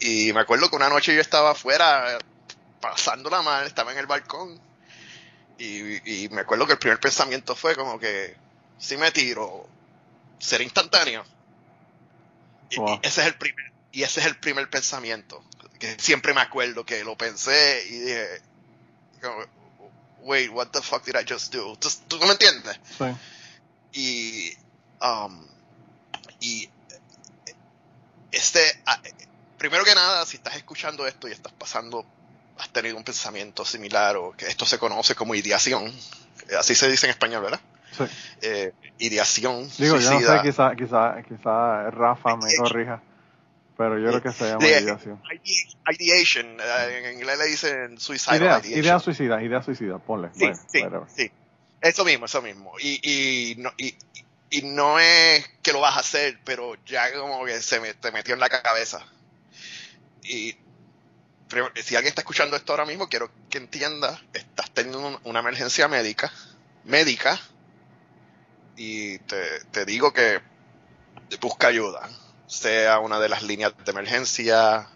Y 0.00 0.32
me 0.32 0.40
acuerdo 0.40 0.70
que 0.70 0.76
una 0.76 0.88
noche 0.88 1.14
yo 1.14 1.20
estaba 1.20 1.50
afuera, 1.50 2.18
pasándola 2.80 3.42
mal, 3.42 3.66
estaba 3.66 3.92
en 3.92 3.98
el 3.98 4.06
balcón. 4.06 4.60
Y, 5.58 6.24
y 6.24 6.28
me 6.28 6.42
acuerdo 6.42 6.66
que 6.66 6.74
el 6.74 6.78
primer 6.78 7.00
pensamiento 7.00 7.56
fue 7.56 7.74
como 7.74 7.98
que, 7.98 8.36
si 8.78 8.96
me 8.96 9.10
tiro, 9.10 9.68
será 10.38 10.62
instantáneo. 10.62 11.24
Y, 12.70 12.76
ese 13.02 13.22
es 13.22 13.26
el 13.26 13.34
primer, 13.34 13.72
y 13.92 14.02
ese 14.02 14.20
es 14.20 14.26
el 14.26 14.36
primer 14.36 14.68
pensamiento. 14.70 15.44
Que 15.78 15.96
siempre 15.98 16.34
me 16.34 16.40
acuerdo 16.40 16.84
que 16.84 17.04
lo 17.04 17.16
pensé 17.16 17.84
y 17.88 17.98
dije, 17.98 18.42
wait, 20.22 20.50
what 20.50 20.68
the 20.68 20.82
fuck 20.82 21.04
did 21.04 21.14
I 21.14 21.24
just 21.28 21.54
do? 21.54 21.76
¿Tú, 21.76 22.18
me 22.18 22.32
entiendes? 22.32 22.78
Sí. 22.98 23.04
Y, 23.92 24.56
um, 25.04 25.46
y 26.40 26.68
este, 28.32 28.60
ah, 28.86 29.00
primero 29.56 29.84
que 29.84 29.94
nada, 29.94 30.26
si 30.26 30.36
estás 30.36 30.56
escuchando 30.56 31.06
esto 31.06 31.28
y 31.28 31.32
estás 31.32 31.52
pasando, 31.52 32.04
has 32.58 32.68
tenido 32.70 32.96
un 32.96 33.04
pensamiento 33.04 33.64
similar 33.64 34.16
o 34.16 34.32
que 34.36 34.46
esto 34.46 34.66
se 34.66 34.78
conoce 34.78 35.14
como 35.14 35.34
ideación, 35.34 35.92
así 36.58 36.74
se 36.74 36.88
dice 36.88 37.06
en 37.06 37.10
español, 37.10 37.42
¿verdad? 37.42 37.60
Sí. 37.96 38.04
Eh, 38.42 38.72
ideación. 38.98 39.68
Digo, 39.78 39.96
yo 39.96 40.10
no 40.10 40.20
sé, 40.20 40.40
quizá, 40.42 40.74
quizá, 40.76 41.22
quizá 41.26 41.90
Rafa 41.90 42.36
me 42.36 42.54
corrija. 42.56 43.02
Pero 43.78 43.96
yo 43.96 44.08
creo 44.08 44.22
que 44.22 44.32
se 44.32 44.44
llama 44.44 44.66
ideación. 44.66 45.22
Ideation, 45.88 46.58
eh, 46.60 47.02
en 47.04 47.14
inglés 47.14 47.38
le 47.38 47.44
dicen 47.46 48.00
suicide 48.00 48.36
idea, 48.38 48.60
Idea 48.64 48.98
suicida, 48.98 49.40
idea 49.40 49.62
suicida, 49.62 49.98
ponle. 50.00 50.30
Sí, 50.34 50.50
sí, 50.66 50.82
sí. 51.14 51.30
Eso 51.80 52.04
mismo, 52.04 52.26
eso 52.26 52.42
mismo. 52.42 52.72
Y, 52.80 52.98
y, 53.08 53.54
no, 53.54 53.72
y, 53.76 53.94
y, 54.50 54.62
no 54.62 54.98
es 54.98 55.48
que 55.62 55.72
lo 55.72 55.78
vas 55.78 55.96
a 55.96 56.00
hacer, 56.00 56.40
pero 56.44 56.74
ya 56.86 57.12
como 57.12 57.44
que 57.44 57.60
se 57.60 57.78
me, 57.78 57.94
te 57.94 58.10
metió 58.10 58.34
en 58.34 58.40
la 58.40 58.48
cabeza. 58.48 59.06
Y 60.24 60.56
si 61.76 61.94
alguien 61.94 62.08
está 62.08 62.22
escuchando 62.22 62.56
esto 62.56 62.72
ahora 62.72 62.84
mismo, 62.84 63.08
quiero 63.08 63.30
que 63.48 63.58
entienda, 63.58 64.20
estás 64.32 64.72
teniendo 64.72 65.20
una 65.22 65.38
emergencia 65.38 65.86
médica, 65.86 66.32
médica, 66.82 67.38
y 68.76 69.18
te, 69.20 69.60
te 69.70 69.84
digo 69.84 70.12
que 70.12 70.40
busca 71.40 71.68
ayuda 71.68 72.10
sea 72.48 72.98
una 72.98 73.20
de 73.20 73.28
las 73.28 73.42
líneas 73.42 73.72
de 73.84 73.90
emergencia 73.92 74.88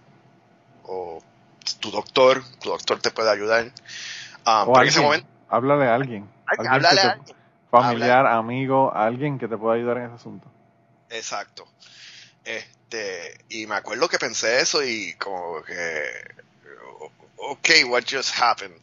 o 0.85 1.23
tu 1.79 1.91
doctor, 1.91 2.43
tu 2.61 2.71
doctor 2.71 3.01
te 3.01 3.11
puede 3.11 3.31
ayudar. 3.31 3.67
Um, 4.47 4.69
o 4.69 4.77
alguien, 4.77 5.27
háblale 5.49 5.87
a 5.87 5.95
alguien. 5.95 6.29
Familiar, 7.71 8.27
amigo, 8.27 8.93
alguien 8.93 9.39
que 9.39 9.49
te 9.49 9.57
pueda 9.57 9.77
ayudar 9.77 9.99
en 9.99 10.07
ese 10.07 10.15
asunto. 10.15 10.51
Exacto. 11.09 11.67
Este, 12.45 13.39
y 13.49 13.67
me 13.67 13.77
acuerdo 13.77 14.09
que 14.09 14.19
pensé 14.19 14.61
eso 14.61 14.83
y 14.83 15.15
como 15.15 15.63
que, 15.63 16.03
ok, 17.37 17.69
what 17.89 18.03
just 18.11 18.35
happened? 18.39 18.77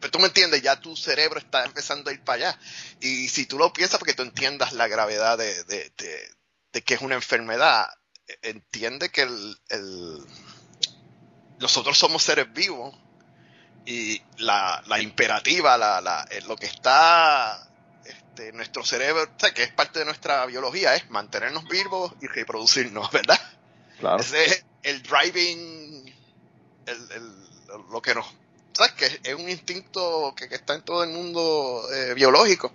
Pero 0.00 0.10
tú 0.12 0.18
me 0.18 0.26
entiendes, 0.26 0.62
ya 0.62 0.78
tu 0.78 0.94
cerebro 0.94 1.40
está 1.40 1.64
empezando 1.64 2.10
a 2.10 2.12
ir 2.12 2.22
para 2.22 2.50
allá. 2.50 2.58
Y 3.00 3.28
si 3.28 3.46
tú 3.46 3.58
lo 3.58 3.72
piensas 3.72 3.98
porque 3.98 4.14
tú 4.14 4.22
entiendas 4.22 4.72
la 4.72 4.86
gravedad 4.86 5.36
de, 5.36 5.64
de, 5.64 5.90
de, 5.96 6.37
que 6.72 6.94
es 6.94 7.00
una 7.00 7.14
enfermedad, 7.14 7.88
entiende 8.42 9.10
que 9.10 9.22
el, 9.22 10.26
nosotros 11.58 11.98
somos 11.98 12.22
seres 12.22 12.52
vivos 12.52 12.94
y 13.86 14.22
la, 14.38 14.82
la 14.86 15.00
imperativa, 15.00 15.78
la, 15.78 16.00
la, 16.00 16.28
lo 16.46 16.56
que 16.56 16.66
está 16.66 17.68
este, 18.04 18.52
nuestro 18.52 18.84
cerebro, 18.84 19.28
que 19.54 19.62
es 19.62 19.72
parte 19.72 20.00
de 20.00 20.04
nuestra 20.04 20.44
biología, 20.46 20.94
es 20.94 21.08
mantenernos 21.10 21.64
vivos 21.68 22.12
y 22.20 22.26
reproducirnos, 22.26 23.10
¿verdad? 23.10 23.40
Claro. 23.98 24.20
Ese 24.20 24.44
es 24.44 24.64
el 24.82 25.02
driving, 25.02 26.14
lo 27.90 28.00
que 28.00 28.14
nos 28.14 28.26
¿sabes? 28.78 28.92
que 28.92 29.30
es 29.30 29.34
un 29.34 29.48
instinto 29.48 30.34
que, 30.36 30.44
está 30.54 30.74
en 30.74 30.82
todo 30.82 31.02
el 31.02 31.10
mundo 31.10 31.82
eh, 31.92 32.14
biológico. 32.14 32.72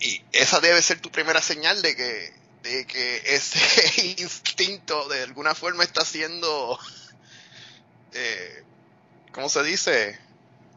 Y 0.00 0.22
esa 0.32 0.58
debe 0.60 0.80
ser 0.82 1.00
tu 1.00 1.10
primera 1.10 1.40
señal 1.42 1.82
de 1.82 1.94
que, 1.94 2.41
de 2.62 2.86
que 2.86 3.22
ese 3.26 4.16
instinto 4.18 5.08
de 5.08 5.22
alguna 5.22 5.54
forma 5.54 5.84
está 5.84 6.04
siendo, 6.04 6.78
eh, 8.12 8.64
¿cómo 9.32 9.48
se 9.48 9.62
dice? 9.62 10.18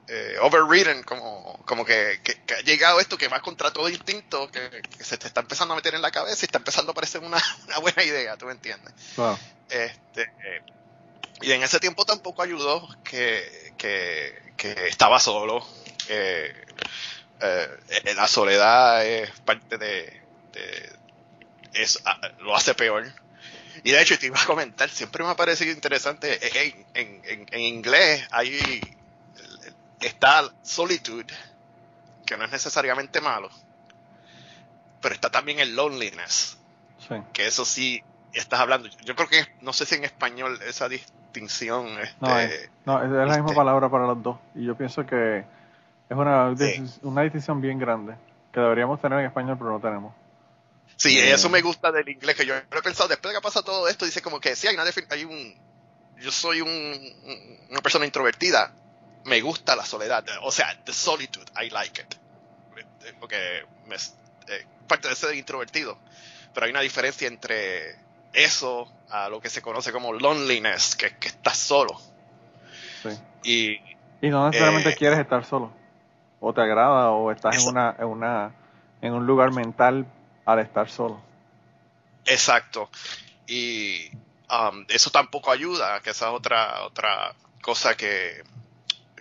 Eh, 0.07 0.37
overridden, 0.39 1.01
como, 1.03 1.59
como 1.65 1.83
que, 1.83 2.19
ha 2.55 2.61
llegado 2.61 2.99
esto 2.99 3.17
que 3.17 3.27
va 3.27 3.41
contra 3.41 3.73
todo 3.73 3.89
instinto, 3.89 4.51
que, 4.51 4.83
se 4.99 5.17
te 5.17 5.27
está 5.27 5.41
empezando 5.41 5.73
a 5.73 5.77
meter 5.77 5.95
en 5.95 6.01
la 6.01 6.11
cabeza 6.11 6.43
y 6.43 6.45
está 6.45 6.59
empezando 6.59 6.91
a 6.91 6.95
parecer 6.95 7.21
una, 7.21 7.41
buena 7.81 8.03
idea, 8.03 8.37
¿tú 8.37 8.45
me 8.45 8.51
entiendes? 8.51 8.93
Este, 9.69 10.21
eh, 10.21 10.61
y 11.41 11.51
en 11.51 11.63
ese 11.63 11.79
tiempo 11.79 12.05
tampoco 12.05 12.41
ayudó 12.41 12.87
que, 13.03 13.73
estaba 14.87 15.19
solo. 15.19 15.65
Eh, 16.09 16.53
eh, 17.41 18.13
la 18.15 18.27
soledad 18.27 19.05
es 19.05 19.31
parte 19.41 19.77
de, 19.77 20.21
es, 21.75 22.01
ah, 22.05 22.19
lo 22.39 22.55
hace 22.55 22.73
peor. 22.73 23.05
Y 23.83 23.91
de 23.91 24.01
hecho, 24.01 24.17
te 24.17 24.27
iba 24.27 24.41
a 24.41 24.45
comentar, 24.45 24.89
siempre 24.89 25.23
me 25.23 25.29
ha 25.29 25.35
parecido 25.35 25.71
interesante, 25.71 26.39
en, 26.59 26.85
en, 26.93 27.45
en 27.51 27.59
inglés 27.59 28.25
hay 28.31 28.81
está 29.99 30.43
solitude, 30.61 31.33
que 32.25 32.37
no 32.37 32.45
es 32.45 32.51
necesariamente 32.51 33.21
malo, 33.21 33.49
pero 35.01 35.15
está 35.15 35.29
también 35.29 35.59
el 35.59 35.75
loneliness, 35.75 36.57
que 37.33 37.47
eso 37.47 37.65
sí 37.65 38.03
estás 38.33 38.59
hablando. 38.59 38.89
Yo 39.03 39.15
creo 39.15 39.27
que 39.27 39.45
no 39.61 39.73
sé 39.73 39.85
si 39.85 39.95
en 39.95 40.03
español 40.03 40.59
esa 40.67 40.89
distinción. 40.89 41.87
Este, 41.99 42.69
no, 42.85 43.01
es, 43.01 43.09
la 43.09 43.25
misma 43.25 43.35
este 43.45 43.55
palabra 43.55 43.89
para 43.89 44.07
los 44.07 44.21
dos. 44.23 44.37
Y 44.55 44.65
yo 44.65 44.75
pienso 44.75 45.05
que 45.05 45.45
es 46.09 46.17
una, 46.17 46.53
una 47.03 47.21
distinción 47.21 47.61
bien 47.61 47.77
grande 47.79 48.15
que 48.51 48.59
deberíamos 48.59 49.01
tener 49.01 49.19
en 49.19 49.25
español, 49.25 49.57
pero 49.57 49.71
no 49.71 49.79
tenemos. 49.79 50.13
Sí, 50.97 51.19
eh, 51.19 51.33
eso 51.33 51.49
me 51.49 51.61
gusta 51.61 51.91
del 51.91 52.07
inglés, 52.07 52.35
que 52.35 52.45
yo 52.45 52.55
he 52.55 52.81
pensado, 52.81 53.09
después 53.09 53.33
de 53.33 53.39
que 53.39 53.43
pasa 53.43 53.61
todo 53.61 53.87
esto, 53.87 54.05
dice 54.05 54.21
como 54.21 54.39
que 54.39 54.55
sí, 54.55 54.67
hay 54.67 54.75
una 54.75 54.83
hay 55.09 55.25
un, 55.25 55.55
yo 56.17 56.31
soy 56.31 56.61
un, 56.61 57.67
una 57.69 57.81
persona 57.81 58.05
introvertida, 58.05 58.73
me 59.25 59.41
gusta 59.41 59.75
la 59.75 59.85
soledad. 59.85 60.23
O 60.43 60.51
sea, 60.51 60.67
the 60.85 60.93
solitude, 60.93 61.45
I 61.61 61.69
like 61.69 62.01
it. 62.01 62.15
Porque 63.19 63.65
me, 63.87 63.95
eh, 63.95 64.65
parte 64.87 65.09
de 65.09 65.15
ser 65.15 65.35
introvertido. 65.35 65.97
Pero 66.53 66.65
hay 66.65 66.71
una 66.71 66.81
diferencia 66.81 67.27
entre 67.27 67.95
eso 68.33 68.91
a 69.09 69.29
lo 69.29 69.41
que 69.41 69.49
se 69.49 69.61
conoce 69.61 69.91
como 69.91 70.13
loneliness, 70.13 70.95
que, 70.95 71.17
que 71.17 71.27
estás 71.27 71.57
solo. 71.57 71.99
Sí. 73.43 73.79
Y, 74.21 74.29
no 74.29 74.47
necesariamente 74.47 74.89
eh, 74.89 74.95
quieres 74.95 75.19
estar 75.19 75.45
solo. 75.45 75.71
O 76.39 76.53
te 76.53 76.61
agrada, 76.61 77.11
o 77.11 77.31
estás 77.31 77.61
en 77.61 77.67
una, 77.67 77.95
en 77.97 78.05
una, 78.05 78.51
en 79.01 79.13
un 79.13 79.25
lugar 79.25 79.51
mental 79.51 80.05
al 80.45 80.59
estar 80.59 80.89
solo. 80.89 81.21
Exacto. 82.25 82.89
Y 83.47 84.09
um, 84.49 84.85
eso 84.87 85.11
tampoco 85.11 85.51
ayuda, 85.51 86.01
que 86.01 86.11
esa 86.11 86.27
es 86.27 86.33
otra, 86.33 86.83
otra 86.83 87.33
cosa 87.61 87.95
que 87.95 88.43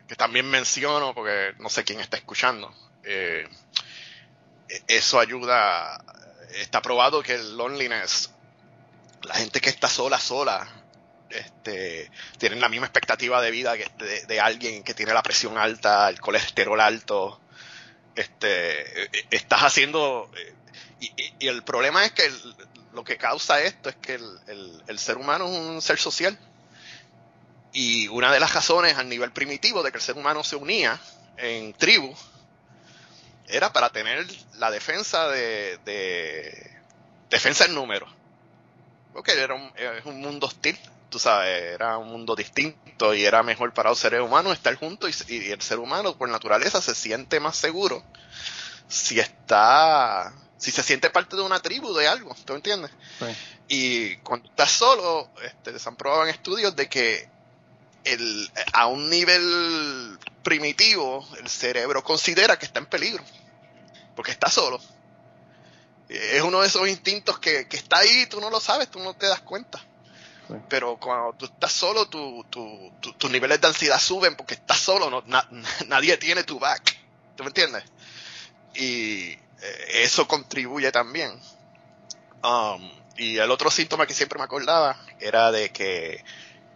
que 0.06 0.16
también 0.16 0.48
menciono 0.48 1.14
porque 1.14 1.54
no 1.58 1.68
sé 1.68 1.84
quién 1.84 2.00
está 2.00 2.16
escuchando. 2.16 2.72
Eh, 3.04 3.48
eso 4.88 5.20
ayuda, 5.20 6.02
está 6.54 6.82
probado 6.82 7.22
que 7.22 7.34
el 7.34 7.56
loneliness, 7.56 8.30
la 9.22 9.34
gente 9.34 9.60
que 9.60 9.70
está 9.70 9.88
sola, 9.88 10.18
sola, 10.18 10.66
este, 11.30 12.10
tienen 12.38 12.60
la 12.60 12.68
misma 12.68 12.86
expectativa 12.86 13.40
de 13.40 13.50
vida 13.50 13.76
que 13.76 13.88
de, 14.26 14.40
alguien 14.40 14.84
que 14.84 14.94
tiene 14.94 15.14
la 15.14 15.22
presión 15.22 15.58
alta, 15.58 16.08
el 16.08 16.20
colesterol 16.20 16.80
alto. 16.80 17.40
Este, 18.14 19.10
estás 19.34 19.62
haciendo. 19.62 20.30
Y, 21.00 21.12
el 21.46 21.62
problema 21.62 22.04
es 22.04 22.12
que 22.12 22.30
lo 22.92 23.04
que 23.04 23.16
causa 23.16 23.60
esto 23.60 23.88
es 23.88 23.96
que 23.96 24.14
el 24.14 24.98
ser 24.98 25.18
humano 25.18 25.46
es 25.46 25.58
un 25.58 25.82
ser 25.82 25.98
social 25.98 26.38
y 27.74 28.06
una 28.08 28.32
de 28.32 28.40
las 28.40 28.54
razones 28.54 28.96
a 28.96 29.02
nivel 29.02 29.32
primitivo 29.32 29.82
de 29.82 29.90
que 29.90 29.98
el 29.98 30.02
ser 30.02 30.16
humano 30.16 30.44
se 30.44 30.56
unía 30.56 30.98
en 31.36 31.74
tribu 31.74 32.14
era 33.48 33.72
para 33.72 33.90
tener 33.90 34.24
la 34.54 34.70
defensa 34.70 35.28
de, 35.28 36.70
defensa 37.28 37.66
en 37.66 37.74
número. 37.74 38.06
Porque 39.12 39.32
era 39.32 39.54
un 39.54 40.20
mundo 40.20 40.46
hostil, 40.46 40.78
tú 41.10 41.18
sabes, 41.18 41.74
era 41.74 41.98
un 41.98 42.08
mundo 42.08 42.34
distinto 42.34 43.12
y 43.12 43.24
era 43.24 43.42
mejor 43.42 43.74
para 43.74 43.90
los 43.90 43.98
seres 43.98 44.20
humanos 44.20 44.54
estar 44.54 44.74
juntos 44.76 45.28
y, 45.28 45.50
el 45.50 45.60
ser 45.60 45.78
humano 45.78 46.16
por 46.16 46.28
naturaleza 46.28 46.80
se 46.80 46.94
siente 46.94 47.40
más 47.40 47.56
seguro 47.56 48.02
si 48.88 49.18
está, 49.18 50.32
si 50.58 50.70
se 50.70 50.82
siente 50.82 51.10
parte 51.10 51.36
de 51.36 51.42
una 51.42 51.60
tribu, 51.60 51.94
de 51.94 52.08
algo, 52.08 52.34
¿tú 52.44 52.54
entiendes? 52.54 52.90
Y 53.68 54.16
cuando 54.18 54.48
estás 54.48 54.70
solo, 54.70 55.30
este, 55.42 55.78
se 55.78 55.88
han 55.88 55.96
probado 55.96 56.24
en 56.24 56.30
estudios 56.30 56.76
de 56.76 56.88
que 56.88 57.28
el, 58.04 58.50
a 58.72 58.86
un 58.86 59.10
nivel 59.10 60.18
primitivo, 60.42 61.26
el 61.40 61.48
cerebro 61.48 62.04
considera 62.04 62.58
que 62.58 62.66
está 62.66 62.78
en 62.78 62.86
peligro, 62.86 63.24
porque 64.14 64.30
está 64.30 64.50
solo. 64.50 64.80
Es 66.08 66.42
uno 66.42 66.60
de 66.60 66.68
esos 66.68 66.86
instintos 66.88 67.38
que, 67.38 67.66
está 67.70 67.98
ahí, 67.98 68.26
tú 68.26 68.40
no 68.40 68.50
lo 68.50 68.60
sabes, 68.60 68.90
tú 68.90 69.00
no 69.00 69.14
te 69.14 69.26
das 69.26 69.40
cuenta. 69.40 69.82
Pero 70.68 70.98
cuando 71.00 71.32
tú 71.38 71.46
estás 71.46 71.72
solo, 71.72 72.06
tu, 72.06 72.44
tu, 72.50 72.92
tus 73.00 73.30
niveles 73.30 73.62
de 73.62 73.66
ansiedad 73.66 73.98
suben 73.98 74.36
porque 74.36 74.52
estás 74.54 74.78
solo, 74.78 75.10
no, 75.10 75.22
nadie 75.86 76.18
tiene 76.18 76.44
tu 76.44 76.58
back. 76.58 76.98
¿Tú 77.34 77.42
me 77.42 77.48
entiendes? 77.48 77.82
Y 78.74 79.38
eso 79.88 80.26
contribuye 80.28 80.90
también. 80.92 81.38
Um, 82.42 82.90
y 83.16 83.38
el 83.38 83.50
otro 83.50 83.70
síntoma 83.70 84.06
que 84.06 84.14
siempre 84.14 84.38
me 84.38 84.44
acordaba 84.44 84.96
era 85.20 85.50
de 85.50 85.70
que 85.70 86.24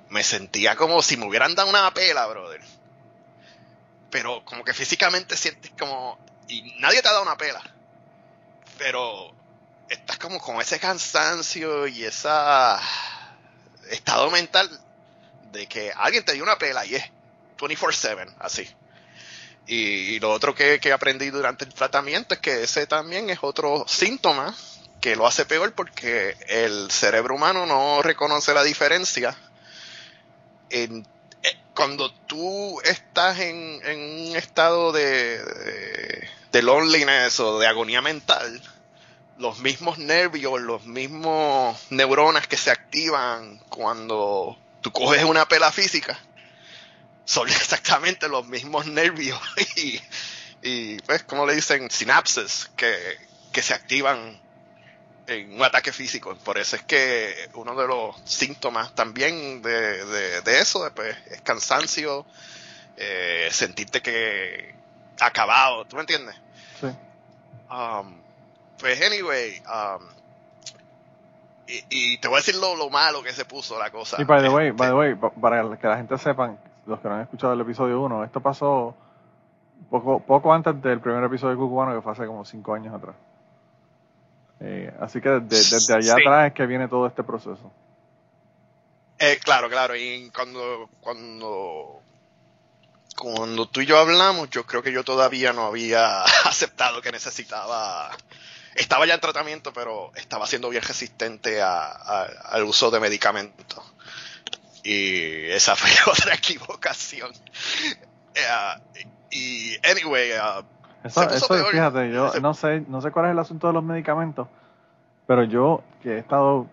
me 0.09 0.23
sentía 0.23 0.77
como 0.77 1.03
si 1.03 1.17
me 1.17 1.27
hubieran 1.27 1.55
dado 1.55 1.69
una 1.69 1.93
pela, 1.93 2.27
brother. 2.27 2.63
Pero 4.11 4.45
como 4.45 4.65
que 4.65 4.73
físicamente 4.73 5.37
sientes 5.37 5.73
como... 5.79 6.19
Y 6.49 6.75
nadie 6.79 7.03
te 7.03 7.09
ha 7.09 7.13
dado 7.13 7.25
una 7.25 7.37
pela. 7.37 7.63
Pero 8.79 9.35
estás 9.91 10.19
como 10.19 10.41
con 10.41 10.61
ese 10.61 10.79
cansancio 10.79 11.87
y 11.87 12.05
esa 12.05 12.81
estado 13.91 14.31
mental 14.31 14.69
de 15.53 15.67
que 15.67 15.93
alguien 15.93 16.25
te 16.25 16.33
dio 16.33 16.43
una 16.43 16.59
pela 16.59 16.85
y 16.87 16.95
es 16.95 17.05
24/7, 17.59 18.35
así. 18.39 18.69
Y, 19.71 20.19
lo 20.21 20.33
otro 20.33 20.55
que, 20.55 20.81
que 20.81 20.93
aprendí 20.93 21.29
durante 21.29 21.67
el 21.67 21.75
tratamiento 21.75 22.35
es 22.35 22.41
que 22.41 22.63
ese 22.63 22.87
también 22.87 23.29
es 23.29 23.41
otro 23.43 23.85
síntoma 23.87 24.55
que 25.01 25.15
lo 25.15 25.27
hace 25.27 25.45
peor 25.45 25.75
porque 25.75 26.37
el 26.49 26.91
cerebro 26.91 27.35
humano 27.35 27.67
no 27.67 28.03
reconoce 28.03 28.55
la 28.55 28.65
diferencia 28.65 29.37
en, 30.71 31.07
eh, 31.43 31.57
cuando 31.75 32.13
tú 32.13 32.81
estás 32.81 33.39
en, 33.41 33.81
un 33.85 34.37
estado 34.37 34.93
de, 34.93 35.39
de, 36.51 36.63
loneliness 36.63 37.39
o 37.41 37.59
de 37.59 37.67
agonía 37.67 38.03
mental, 38.03 38.63
los 39.39 39.61
mismos 39.61 39.99
nervios, 39.99 40.61
los 40.61 40.85
mismos 40.87 41.79
neuronas 41.91 42.49
que 42.49 42.57
se 42.57 42.71
activan 42.71 43.59
cuando 43.69 44.59
tú 44.81 44.91
coges 44.93 45.25
una 45.25 45.47
pela 45.47 45.71
física, 45.71 46.19
son 47.29 47.47
exactamente 47.49 48.27
los 48.27 48.47
mismos 48.47 48.87
nervios 48.87 49.39
y, 49.77 50.01
y 50.63 50.99
pues, 51.01 51.23
como 51.25 51.45
le 51.47 51.55
dicen, 51.55 51.91
sinapses 51.91 52.71
que, 52.75 52.97
que 53.53 53.61
se 53.61 53.75
activan 53.75 54.41
en 55.27 55.55
un 55.55 55.63
ataque 55.63 55.93
físico. 55.93 56.35
Por 56.37 56.57
eso 56.57 56.77
es 56.77 56.83
que 56.85 57.51
uno 57.53 57.75
de 57.75 57.87
los 57.87 58.17
síntomas 58.25 58.95
también 58.95 59.61
de, 59.61 60.41
de, 60.41 60.59
eso 60.59 60.91
pues, 60.95 61.15
es 61.31 61.43
cansancio, 61.43 62.25
eh, 62.97 63.49
sentirte 63.51 64.01
que 64.01 64.75
acabado, 65.21 65.85
¿tú 65.85 65.97
me 65.97 66.03
entiendes? 66.03 66.35
Sí. 66.81 66.87
Um, 67.71 68.23
pues 68.79 69.03
anyway, 69.03 69.61
um, 69.67 70.03
y, 71.91 72.17
te 72.17 72.29
voy 72.29 72.37
a 72.37 72.41
decir 72.41 72.55
lo, 72.55 72.89
malo 72.89 73.23
que 73.23 73.35
se 73.35 73.45
puso 73.45 73.79
la 73.79 73.91
cosa. 73.91 74.17
Y 74.19 74.25
by 74.25 74.41
the 74.41 74.49
way, 74.49 74.71
by 74.71 74.89
the 74.89 75.11
este 75.11 75.27
way, 75.27 75.33
para 75.43 75.77
que 75.77 75.87
la 75.87 75.97
gente 75.99 76.17
sepa, 76.17 76.57
los 76.89 77.01
que 77.01 77.09
no 77.09 77.15
han 77.15 77.21
escuchado 77.21 77.53
el 77.53 77.61
episodio 77.61 78.01
1, 78.01 78.25
esto 78.25 78.41
pasó 78.41 78.97
poco, 79.91 80.21
poco 80.21 80.53
antes 80.53 80.81
del 80.83 81.01
primer 81.01 81.23
episodio 81.25 81.55
de 81.55 81.59
Cucubano, 81.59 81.95
que 81.95 82.03
fue 82.03 82.13
hace 82.13 82.27
como 82.27 82.45
cinco 82.45 82.75
años 82.75 82.95
atrás. 82.95 83.15
Eh, 84.61 84.93
así 85.01 85.21
que 85.21 85.29
desde, 85.29 85.95
allá 85.95 86.15
atrás 86.15 86.49
es 86.49 86.53
que 86.55 86.67
viene 86.67 86.89
todo 86.89 87.07
este 87.07 87.23
proceso. 87.23 87.71
Eh, 89.19 89.39
claro, 89.43 89.69
claro, 89.69 89.97
y 89.97 90.31
cuando, 90.35 90.89
cuando, 91.01 92.01
cuando 93.17 93.69
tú 93.69 93.81
y 93.81 93.87
yo 93.87 93.99
hablamos, 93.99 94.49
yo 94.51 94.65
creo 94.65 94.83
que 94.83 94.93
yo 94.93 95.05
todavía 95.05 95.53
no 95.53 95.67
había 95.67 96.23
aceptado 96.45 97.01
que 97.03 97.13
necesitaba, 97.13 98.11
estaba 98.75 99.07
ya 99.07 99.15
en 99.15 99.21
tratamiento, 99.21 99.73
pero 99.73 100.13
estaba 100.15 100.47
siendo 100.47 100.69
bien 100.69 100.83
resistente 100.83 101.61
al 101.63 102.65
uso 102.65 102.91
de 102.91 103.01
medicamentos. 103.01 103.83
Y 104.85 105.51
esa 105.51 105.77
fue 105.77 105.91
otra 106.13 106.35
equivocación. 106.35 107.31
Eh, 108.35 109.07
y, 109.31 109.77
anyway, 109.89 110.31
uh, 110.33 110.65
eso, 111.05 111.55
fíjate, 111.71 112.11
yo 112.11 112.33
no 112.43 112.55
sé, 112.55 112.85
no 112.89 113.01
sé 113.01 113.11
cuál 113.11 113.27
es 113.27 113.33
el 113.33 113.39
asunto 113.39 113.67
de 113.69 113.73
los 113.73 113.85
medicamentos, 113.85 114.49
pero 115.27 115.45
yo 115.45 115.83
que 116.03 116.15
he 116.15 116.19
estado 116.19 116.67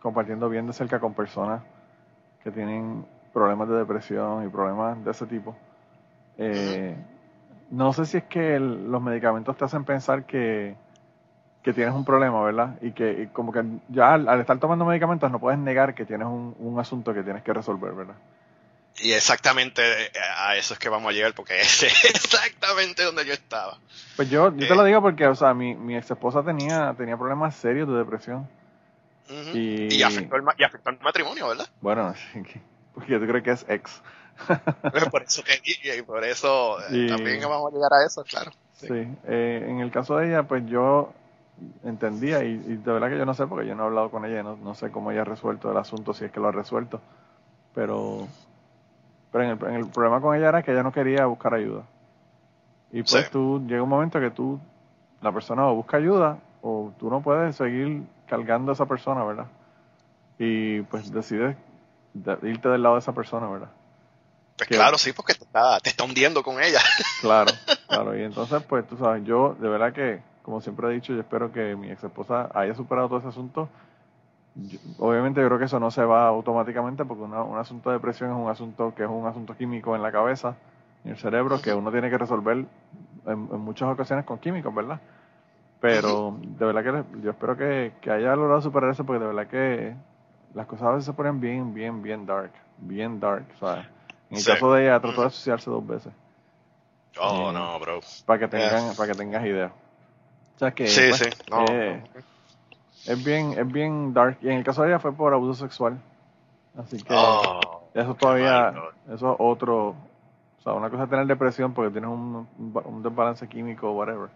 compartiendo 0.00 0.48
bien 0.48 0.66
de 0.66 0.72
cerca 0.72 1.00
con 1.00 1.14
personas 1.14 1.62
que 2.42 2.50
tienen 2.50 3.04
problemas 3.32 3.68
de 3.68 3.76
depresión 3.76 4.46
y 4.46 4.48
problemas 4.48 5.04
de 5.04 5.10
ese 5.10 5.26
tipo, 5.26 5.56
eh, 6.38 6.96
no 7.70 7.92
sé 7.92 8.06
si 8.06 8.18
es 8.18 8.24
que 8.24 8.58
los 8.58 9.02
medicamentos 9.02 9.56
te 9.56 9.64
hacen 9.64 9.84
pensar 9.84 10.24
que, 10.24 10.76
que 11.62 11.72
tienes 11.72 11.94
un 11.94 12.04
problema, 12.04 12.42
¿verdad? 12.42 12.76
Y 12.80 12.92
que 12.92 13.28
como 13.32 13.52
que 13.52 13.62
ya 13.88 14.14
al, 14.14 14.40
estar 14.40 14.58
tomando 14.58 14.84
medicamentos 14.84 15.30
no 15.30 15.38
puedes 15.40 15.58
negar 15.58 15.94
que 15.94 16.04
tienes 16.04 16.26
un, 16.26 16.54
un 16.58 16.78
asunto 16.78 17.12
que 17.12 17.22
tienes 17.22 17.42
que 17.42 17.52
resolver, 17.52 17.92
¿verdad? 17.92 18.14
Y 19.00 19.12
exactamente 19.12 19.82
a 20.38 20.56
eso 20.56 20.74
es 20.74 20.80
que 20.80 20.88
vamos 20.88 21.10
a 21.10 21.12
llegar, 21.12 21.34
porque 21.34 21.60
es 21.60 21.82
exactamente 21.82 23.04
donde 23.04 23.24
yo 23.24 23.32
estaba. 23.32 23.78
Pues 24.16 24.28
yo, 24.30 24.54
yo 24.56 24.66
te 24.66 24.74
lo 24.74 24.84
eh, 24.84 24.88
digo 24.88 25.02
porque, 25.02 25.26
o 25.26 25.34
sea, 25.34 25.54
mi, 25.54 25.74
mi 25.74 25.96
ex 25.96 26.10
esposa 26.10 26.42
tenía, 26.42 26.94
tenía 26.96 27.16
problemas 27.16 27.54
serios 27.54 27.88
de 27.88 27.94
depresión. 27.94 28.48
y, 29.54 30.02
afectó 30.02 30.36
el, 30.36 30.44
y 30.56 30.64
afectó 30.64 30.90
el 30.90 30.98
matrimonio, 31.00 31.48
¿verdad? 31.48 31.68
Bueno, 31.80 32.14
porque 32.94 33.12
yo 33.12 33.20
creo 33.20 33.42
que 33.42 33.50
es 33.52 33.64
ex. 33.68 34.02
por 35.10 35.22
eso, 35.22 35.42
y, 35.64 36.02
por 36.02 36.24
eso 36.24 36.78
eh, 36.90 37.06
también 37.08 37.40
vamos 37.42 37.72
a 37.72 37.76
llegar 37.76 37.92
a 37.92 38.06
eso, 38.06 38.24
claro. 38.24 38.52
Sí, 38.74 39.08
eh, 39.26 39.66
en 39.68 39.80
el 39.80 39.90
caso 39.90 40.16
de 40.16 40.28
ella, 40.28 40.44
pues 40.44 40.64
yo 40.66 41.12
entendía, 41.84 42.44
y, 42.44 42.56
de 42.58 42.92
verdad 42.92 43.08
que 43.08 43.18
yo 43.18 43.26
no 43.26 43.34
sé, 43.34 43.46
porque 43.46 43.66
yo 43.66 43.74
no 43.74 43.84
he 43.84 43.86
hablado 43.86 44.10
con 44.10 44.24
ella, 44.24 44.42
no, 44.42 44.56
no 44.56 44.74
sé 44.74 44.90
cómo 44.90 45.10
ella 45.10 45.22
ha 45.22 45.24
resuelto 45.24 45.70
el 45.70 45.76
asunto, 45.76 46.14
si 46.14 46.24
es 46.24 46.32
que 46.32 46.40
lo 46.40 46.48
ha 46.48 46.52
resuelto, 46.52 47.00
pero 47.74 48.26
pero 49.30 49.44
en 49.44 49.74
el, 49.74 49.88
problema 49.88 50.20
con 50.20 50.34
ella 50.34 50.48
era 50.48 50.62
que 50.62 50.72
ella 50.72 50.82
no 50.82 50.92
quería 50.92 51.26
buscar 51.26 51.54
ayuda. 51.54 51.82
Y 52.90 53.02
pues 53.02 53.30
tú, 53.30 53.62
llega 53.66 53.82
un 53.82 53.88
momento 53.88 54.18
que 54.20 54.30
tú, 54.30 54.58
la 55.20 55.32
persona 55.32 55.66
o 55.66 55.74
busca 55.74 55.98
ayuda 55.98 56.38
o 56.62 56.92
tú 56.98 57.10
no 57.10 57.20
puedes 57.20 57.56
seguir 57.56 58.04
cargando 58.26 58.72
a 58.72 58.74
esa 58.74 58.86
persona, 58.86 59.24
¿verdad? 59.24 59.46
Y 60.38 60.80
pues 60.82 61.12
decides 61.12 61.56
irte 62.42 62.68
del 62.68 62.82
lado 62.82 62.94
de 62.94 63.00
esa 63.00 63.12
persona, 63.12 63.48
¿verdad? 63.48 63.70
Pues 64.56 64.70
claro, 64.70 64.96
sí, 64.96 65.12
porque 65.12 65.34
te 65.34 65.44
está, 65.44 65.78
te 65.80 65.90
está 65.90 66.04
hundiendo 66.04 66.42
con 66.42 66.60
ella. 66.62 66.80
Claro, 67.20 67.52
claro. 67.88 68.18
Y 68.18 68.22
entonces, 68.22 68.62
pues 68.62 68.88
tú 68.88 68.96
sabes, 68.96 69.24
yo 69.24 69.56
de 69.60 69.68
verdad 69.68 69.92
que, 69.92 70.22
como 70.48 70.62
siempre 70.62 70.88
he 70.88 70.92
dicho, 70.94 71.12
yo 71.12 71.20
espero 71.20 71.52
que 71.52 71.76
mi 71.76 71.90
ex 71.90 72.02
esposa 72.02 72.50
haya 72.54 72.74
superado 72.74 73.08
todo 73.08 73.18
ese 73.18 73.28
asunto 73.28 73.68
obviamente 74.98 75.40
yo 75.40 75.46
creo 75.46 75.58
que 75.58 75.66
eso 75.66 75.78
no 75.78 75.90
se 75.90 76.04
va 76.04 76.26
automáticamente 76.26 77.04
porque 77.04 77.22
un 77.22 77.58
asunto 77.58 77.90
de 77.90 77.96
depresión 77.96 78.30
es 78.30 78.36
un 78.36 78.48
asunto 78.48 78.94
que 78.94 79.04
es 79.04 79.08
un 79.08 79.26
asunto 79.26 79.56
químico 79.56 79.94
en 79.94 80.02
la 80.02 80.10
cabeza, 80.10 80.56
en 81.04 81.12
el 81.12 81.18
cerebro, 81.18 81.60
que 81.60 81.72
uno 81.72 81.90
tiene 81.90 82.10
que 82.10 82.18
resolver 82.18 82.64
en, 83.26 83.38
muchas 83.38 83.88
ocasiones 83.88 84.24
con 84.24 84.38
químicos, 84.38 84.74
¿verdad? 84.74 85.00
Pero 85.80 86.36
de 86.40 86.64
verdad 86.64 86.82
que 86.82 87.20
yo 87.22 87.30
espero 87.30 87.56
que, 87.56 87.92
haya 88.10 88.34
logrado 88.34 88.60
superar 88.60 88.90
eso 88.90 89.04
porque 89.04 89.20
de 89.20 89.26
verdad 89.26 89.46
que 89.46 89.94
las 90.54 90.66
cosas 90.66 90.88
a 90.88 90.90
veces 90.90 91.04
se 91.04 91.12
ponen 91.12 91.40
bien, 91.40 91.72
bien, 91.72 92.02
bien 92.02 92.26
dark, 92.26 92.50
bien 92.78 93.20
dark, 93.20 93.44
¿sabes? 93.60 93.86
En 94.30 94.38
el 94.38 94.44
caso 94.44 94.72
de 94.72 94.84
ella 94.84 95.00
trató 95.00 95.20
de 95.20 95.26
asociarse 95.28 95.70
dos 95.70 95.86
veces. 95.86 96.12
Oh, 97.20 97.52
no, 97.52 97.78
bro. 97.80 98.00
Para 98.26 98.40
que 98.40 98.48
tengan, 98.48 98.94
para 98.96 99.12
que 99.12 99.18
tengas 99.18 99.44
idea. 99.44 99.72
O 100.58 100.60
sea 100.60 100.72
que, 100.72 100.88
sí, 100.88 101.02
pues, 101.08 101.18
sí. 101.18 101.28
Eh, 101.70 102.02
es 103.06 103.24
bien, 103.24 103.52
es 103.56 103.70
bien 103.70 104.12
dark. 104.12 104.38
Y 104.42 104.48
en 104.48 104.54
el 104.58 104.64
caso 104.64 104.82
de 104.82 104.88
ella 104.88 104.98
fue 104.98 105.12
por 105.12 105.32
abuso 105.32 105.54
sexual. 105.54 106.00
Así 106.76 107.00
que 107.00 107.14
oh, 107.14 107.84
eso 107.94 108.14
todavía, 108.16 108.74
eso 109.06 109.32
es 109.32 109.36
otro. 109.38 109.90
O 109.90 110.62
sea, 110.64 110.72
una 110.72 110.90
cosa 110.90 111.04
es 111.04 111.10
tener 111.10 111.26
depresión 111.26 111.72
porque 111.72 111.92
tienes 111.92 112.10
un, 112.10 112.48
un 112.58 113.02
desbalance 113.04 113.48
químico 113.48 113.88
o 113.88 113.92
whatever. 113.92 114.30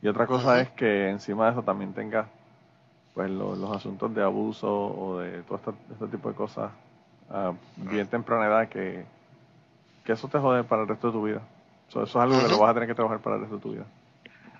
Y 0.00 0.06
otra 0.06 0.24
cosa 0.28 0.60
es 0.60 0.70
que 0.70 1.10
encima 1.10 1.46
de 1.46 1.52
eso 1.52 1.62
también 1.64 1.92
tengas 1.94 2.26
pues 3.12 3.28
los 3.28 3.76
asuntos 3.76 4.14
de 4.14 4.22
abuso 4.22 4.72
o 4.72 5.18
de 5.18 5.42
todo 5.42 5.58
este, 5.58 5.70
este 5.92 6.06
tipo 6.06 6.28
de 6.28 6.36
cosas 6.36 6.70
a 7.28 7.52
bien 7.76 8.06
temprana 8.06 8.46
edad 8.46 8.68
que, 8.68 9.04
que 10.04 10.12
eso 10.12 10.28
te 10.28 10.38
jode 10.38 10.62
para 10.62 10.82
el 10.82 10.88
resto 10.88 11.08
de 11.08 11.12
tu 11.12 11.24
vida. 11.24 11.42
eso 11.88 12.04
es 12.04 12.14
algo 12.14 12.38
que 12.40 12.48
lo 12.48 12.58
vas 12.60 12.70
a 12.70 12.74
tener 12.74 12.88
que 12.88 12.94
trabajar 12.94 13.18
para 13.18 13.34
el 13.34 13.42
resto 13.42 13.56
de 13.56 13.62
tu 13.62 13.72
vida. 13.72 13.84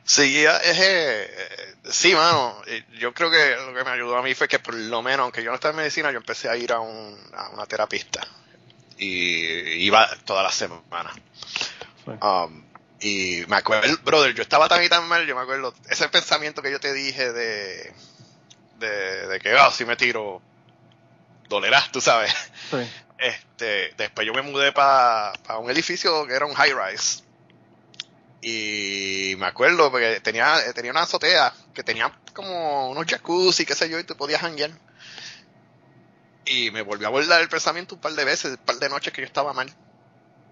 Sí, 0.05 0.45
es, 0.45 0.79
eh, 0.79 1.77
sí, 1.89 2.15
mano. 2.15 2.61
Yo 2.99 3.13
creo 3.15 3.31
que 3.31 3.57
lo 3.57 3.75
que 3.75 3.85
me 3.85 3.91
ayudó 3.91 4.17
a 4.17 4.23
mí 4.23 4.35
fue 4.35 4.49
que 4.49 4.59
por 4.59 4.75
lo 4.75 5.03
menos, 5.03 5.25
aunque 5.25 5.43
yo 5.43 5.51
no 5.51 5.55
estaba 5.55 5.73
en 5.73 5.79
medicina, 5.79 6.11
yo 6.11 6.19
empecé 6.19 6.49
a 6.49 6.57
ir 6.57 6.73
a, 6.73 6.81
un, 6.81 7.17
a 7.35 7.51
una 7.51 7.67
terapista. 7.67 8.27
Y 8.99 9.85
iba 9.85 10.09
todas 10.25 10.43
las 10.43 10.55
semanas. 10.55 11.15
Um, 12.07 12.65
y 13.01 13.45
me 13.49 13.57
acuerdo, 13.57 13.97
brother, 14.03 14.35
yo 14.35 14.43
estaba 14.43 14.69
tan 14.69 14.83
y 14.83 14.89
tan 14.89 15.09
mal, 15.09 15.27
yo 15.27 15.35
me 15.35 15.43
acuerdo, 15.43 15.75
ese 15.89 16.09
pensamiento 16.09 16.61
que 16.61 16.71
yo 16.71 16.81
te 16.81 16.93
dije 16.93 17.33
de, 17.33 17.95
de, 18.79 19.41
que, 19.41 19.55
oh, 19.55 19.71
si 19.71 19.85
me 19.85 19.97
tiro, 19.97 20.43
dolerás, 21.49 21.91
tú 21.93 22.01
sabes. 22.01 22.35
Este, 23.21 23.93
después 23.99 24.27
yo 24.27 24.33
me 24.33 24.41
mudé 24.41 24.73
para 24.73 25.35
un 25.59 25.71
edificio 25.71 26.27
que 26.27 26.33
era 26.33 26.47
un 26.47 26.55
high 26.55 26.73
rise 26.73 27.23
y 28.43 29.35
me 29.39 29.47
acuerdo 29.47 29.91
porque 29.91 30.21
tenía, 30.21 30.73
tenía 30.73 30.91
una 30.91 31.03
azotea 31.03 31.53
que 31.75 31.83
tenía 31.83 32.11
como 32.33 32.91
unos 32.91 33.05
jacuzzi, 33.07 33.67
qué 33.67 33.75
sé 33.75 33.89
yo, 33.89 33.99
y 33.99 34.05
tú 34.05 34.17
podías 34.17 34.43
hanguear. 34.43 34.71
Y 36.47 36.71
me 36.71 36.83
volvió 36.83 37.09
a 37.09 37.11
volver 37.11 37.41
el 37.41 37.49
pensamiento 37.49 37.97
un 37.97 38.01
par 38.01 38.13
de 38.13 38.25
veces, 38.25 38.53
un 38.53 38.65
par 38.65 38.77
de 38.77 38.89
noches 38.89 39.13
que 39.13 39.21
yo 39.21 39.27
estaba 39.27 39.53
mal. 39.53 39.71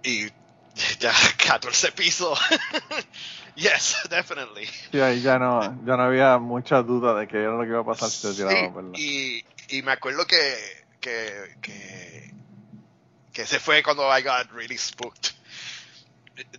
Y 0.02 0.26
ya 1.00 1.12
14 1.46 1.92
pisos. 1.92 2.38
yes, 3.56 3.96
definitely. 4.10 4.68
Y 4.92 5.00
ahí 5.00 5.22
ya 5.22 5.38
no, 5.38 5.62
ya 5.86 5.96
no 5.96 6.02
había 6.02 6.36
mucha 6.38 6.82
duda 6.82 7.18
de 7.18 7.26
que 7.26 7.38
era 7.38 7.52
lo 7.52 7.62
que 7.62 7.68
iba 7.68 7.80
a 7.80 7.84
pasar 7.84 8.10
si 8.10 8.28
te 8.28 8.34
tiraba, 8.34 8.68
¿verdad? 8.68 8.98
Y, 8.98 9.42
y 9.68 9.82
me 9.82 9.92
acuerdo 9.92 10.26
que, 10.26 10.56
que, 11.00 11.56
que, 11.62 12.34
que 13.32 13.42
ese 13.42 13.58
fue 13.58 13.82
cuando 13.82 14.04
I 14.16 14.22
got 14.22 14.52
really 14.52 14.76
spooked 14.76 15.37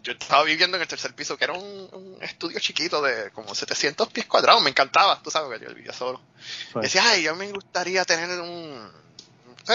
yo 0.03 0.13
estaba 0.13 0.43
viviendo 0.43 0.77
en 0.77 0.81
el 0.81 0.87
tercer 0.87 1.13
piso, 1.13 1.37
que 1.37 1.45
era 1.45 1.53
un, 1.53 2.17
estudio 2.21 2.59
chiquito 2.59 3.01
de 3.01 3.31
como 3.31 3.55
700 3.55 4.09
pies 4.09 4.25
cuadrados, 4.25 4.61
me 4.61 4.69
encantaba, 4.69 5.21
tú 5.21 5.31
sabes 5.31 5.59
que 5.59 5.65
yo 5.65 5.73
vivía 5.73 5.93
solo. 5.93 6.21
decía, 6.75 7.03
ay, 7.05 7.23
yo 7.23 7.35
me 7.35 7.51
gustaría 7.51 8.03
tener 8.05 8.29
un... 8.39 8.91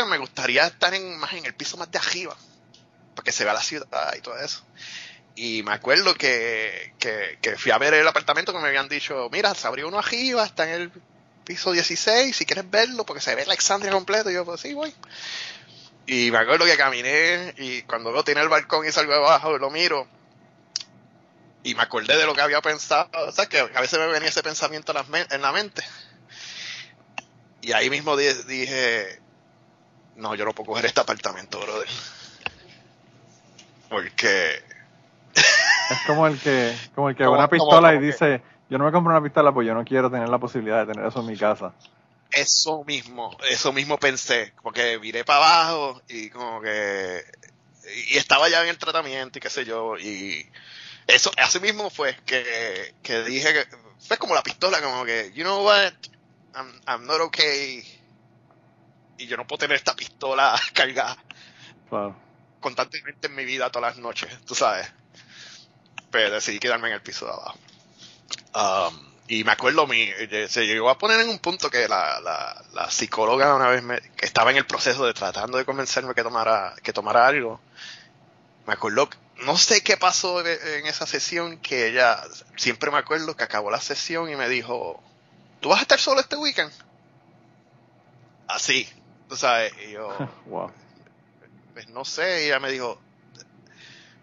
me 0.08 0.18
gustaría 0.18 0.66
estar 0.66 0.92
en, 0.94 1.18
más 1.18 1.32
en 1.32 1.46
el 1.46 1.54
piso 1.54 1.76
más 1.76 1.90
de 1.90 1.98
arriba, 1.98 2.36
para 3.14 3.24
que 3.24 3.32
se 3.32 3.44
vea 3.44 3.54
la 3.54 3.62
ciudad 3.62 4.14
y 4.16 4.20
todo 4.20 4.38
eso. 4.38 4.64
Y 5.36 5.62
me 5.62 5.72
acuerdo 5.72 6.14
que, 6.14 6.94
que, 6.98 7.56
fui 7.56 7.72
a 7.72 7.78
ver 7.78 7.94
el 7.94 8.06
apartamento 8.06 8.52
que 8.52 8.58
me 8.60 8.68
habían 8.68 8.88
dicho, 8.88 9.28
mira, 9.32 9.54
se 9.54 9.66
abrió 9.66 9.88
uno 9.88 9.98
arriba, 9.98 10.44
está 10.44 10.64
en 10.64 10.82
el 10.82 10.92
piso 11.44 11.72
16, 11.72 12.34
si 12.34 12.46
quieres 12.46 12.70
verlo, 12.70 13.04
porque 13.04 13.20
se 13.20 13.34
ve 13.34 13.42
Alexandria 13.42 13.92
completo. 13.92 14.30
Y 14.30 14.34
yo, 14.34 14.44
pues 14.44 14.60
sí, 14.60 14.74
voy. 14.74 14.94
Y 16.06 16.30
me 16.30 16.38
acuerdo 16.38 16.66
que 16.66 16.76
caminé 16.76 17.54
y 17.56 17.82
cuando 17.82 18.12
veo 18.12 18.24
tiene 18.24 18.42
el 18.42 18.48
balcón 18.48 18.86
y 18.86 18.92
salgo 18.92 19.14
abajo, 19.14 19.56
lo 19.58 19.70
miro. 19.70 20.06
Y 21.62 21.74
me 21.74 21.82
acordé 21.82 22.16
de 22.18 22.26
lo 22.26 22.34
que 22.34 22.42
había 22.42 22.60
pensado. 22.60 23.08
O 23.26 23.32
sea, 23.32 23.46
que 23.46 23.58
a 23.58 23.80
veces 23.80 23.98
me 23.98 24.06
venía 24.08 24.28
ese 24.28 24.42
pensamiento 24.42 24.92
en 25.30 25.42
la 25.42 25.52
mente. 25.52 25.82
Y 27.62 27.72
ahí 27.72 27.88
mismo 27.88 28.16
dije, 28.16 29.18
no, 30.16 30.34
yo 30.34 30.44
no 30.44 30.52
puedo 30.52 30.68
coger 30.68 30.84
este 30.84 31.00
apartamento, 31.00 31.58
brother. 31.60 31.88
Porque... 33.88 34.62
Es 35.90 35.98
como 36.06 36.26
el 36.26 36.38
que, 36.38 36.76
como 36.94 37.08
el 37.08 37.16
que 37.16 37.26
una 37.28 37.48
pistola 37.48 37.94
y 37.94 37.98
dice, 37.98 38.42
yo 38.68 38.76
no 38.76 38.84
me 38.84 38.92
compro 38.92 39.12
una 39.12 39.22
pistola 39.22 39.52
porque 39.52 39.68
yo 39.68 39.74
no 39.74 39.84
quiero 39.84 40.10
tener 40.10 40.28
la 40.28 40.38
posibilidad 40.38 40.86
de 40.86 40.92
tener 40.92 41.08
eso 41.08 41.20
en 41.20 41.26
mi 41.26 41.36
casa 41.38 41.72
eso 42.32 42.84
mismo, 42.84 43.36
eso 43.48 43.72
mismo 43.72 43.98
pensé, 43.98 44.54
porque 44.62 44.98
miré 44.98 45.24
para 45.24 45.38
abajo 45.38 46.02
y 46.08 46.30
como 46.30 46.60
que 46.60 47.22
y 48.08 48.16
estaba 48.16 48.48
ya 48.48 48.62
en 48.62 48.70
el 48.70 48.78
tratamiento 48.78 49.38
y 49.38 49.42
qué 49.42 49.50
sé 49.50 49.64
yo 49.64 49.98
y 49.98 50.50
eso 51.06 51.30
así 51.36 51.60
mismo 51.60 51.90
fue 51.90 52.16
que, 52.24 52.94
que 53.02 53.22
dije 53.24 53.52
que 53.52 53.66
fue 53.98 54.16
como 54.16 54.34
la 54.34 54.42
pistola 54.42 54.80
como 54.80 55.04
que 55.04 55.32
you 55.34 55.44
know 55.44 55.62
what 55.62 55.92
I'm, 56.54 56.80
I'm 56.86 57.06
not 57.06 57.20
okay 57.20 57.84
y 59.18 59.26
yo 59.26 59.36
no 59.36 59.46
puedo 59.46 59.58
tener 59.58 59.76
esta 59.76 59.94
pistola 59.94 60.58
cargada 60.72 61.16
constantemente 62.64 63.26
en 63.26 63.34
mi 63.34 63.44
vida 63.44 63.70
todas 63.70 63.94
las 63.94 64.02
noches, 64.02 64.30
tú 64.46 64.54
sabes. 64.54 64.90
Pero 66.10 66.30
decidí 66.30 66.58
quedarme 66.58 66.88
en 66.88 66.94
el 66.94 67.02
piso 67.02 67.26
de 67.26 67.32
abajo. 67.32 67.58
Um, 68.54 69.13
y 69.26 69.42
me 69.42 69.52
acuerdo, 69.52 69.86
mi, 69.86 70.02
eh, 70.02 70.46
se 70.50 70.66
llegó 70.66 70.90
a 70.90 70.98
poner 70.98 71.20
en 71.20 71.30
un 71.30 71.38
punto 71.38 71.70
que 71.70 71.88
la, 71.88 72.20
la, 72.20 72.90
psicóloga 72.90 73.54
una 73.54 73.68
vez 73.68 73.82
me, 73.82 74.00
que 74.00 74.26
estaba 74.26 74.50
en 74.50 74.58
el 74.58 74.66
proceso 74.66 75.06
de 75.06 75.14
tratando 75.14 75.56
de 75.56 75.64
convencerme 75.64 76.14
que 76.14 76.22
tomara, 76.22 76.74
que 76.82 76.92
tomara 76.92 77.26
algo. 77.26 77.58
Me 78.66 78.74
acuerdo, 78.74 79.08
no 79.44 79.56
sé 79.56 79.82
qué 79.82 79.96
pasó 79.96 80.44
en 80.46 80.86
esa 80.86 81.06
sesión, 81.06 81.58
que 81.58 81.88
ella, 81.88 82.22
siempre 82.56 82.90
me 82.90 82.98
acuerdo 82.98 83.34
que 83.34 83.44
acabó 83.44 83.70
la 83.70 83.80
sesión 83.80 84.30
y 84.30 84.36
me 84.36 84.48
dijo, 84.48 85.02
¿tú 85.60 85.70
vas 85.70 85.78
a 85.78 85.82
estar 85.82 85.98
solo 85.98 86.20
este 86.20 86.36
weekend? 86.36 86.72
Así, 88.46 88.86
tú 89.28 89.36
sabes, 89.36 89.72
y 89.88 89.92
yo, 89.92 90.14
pues 91.72 91.88
no 91.88 92.04
sé, 92.04 92.42
y 92.42 92.46
ella 92.46 92.60
me 92.60 92.70
dijo, 92.70 93.00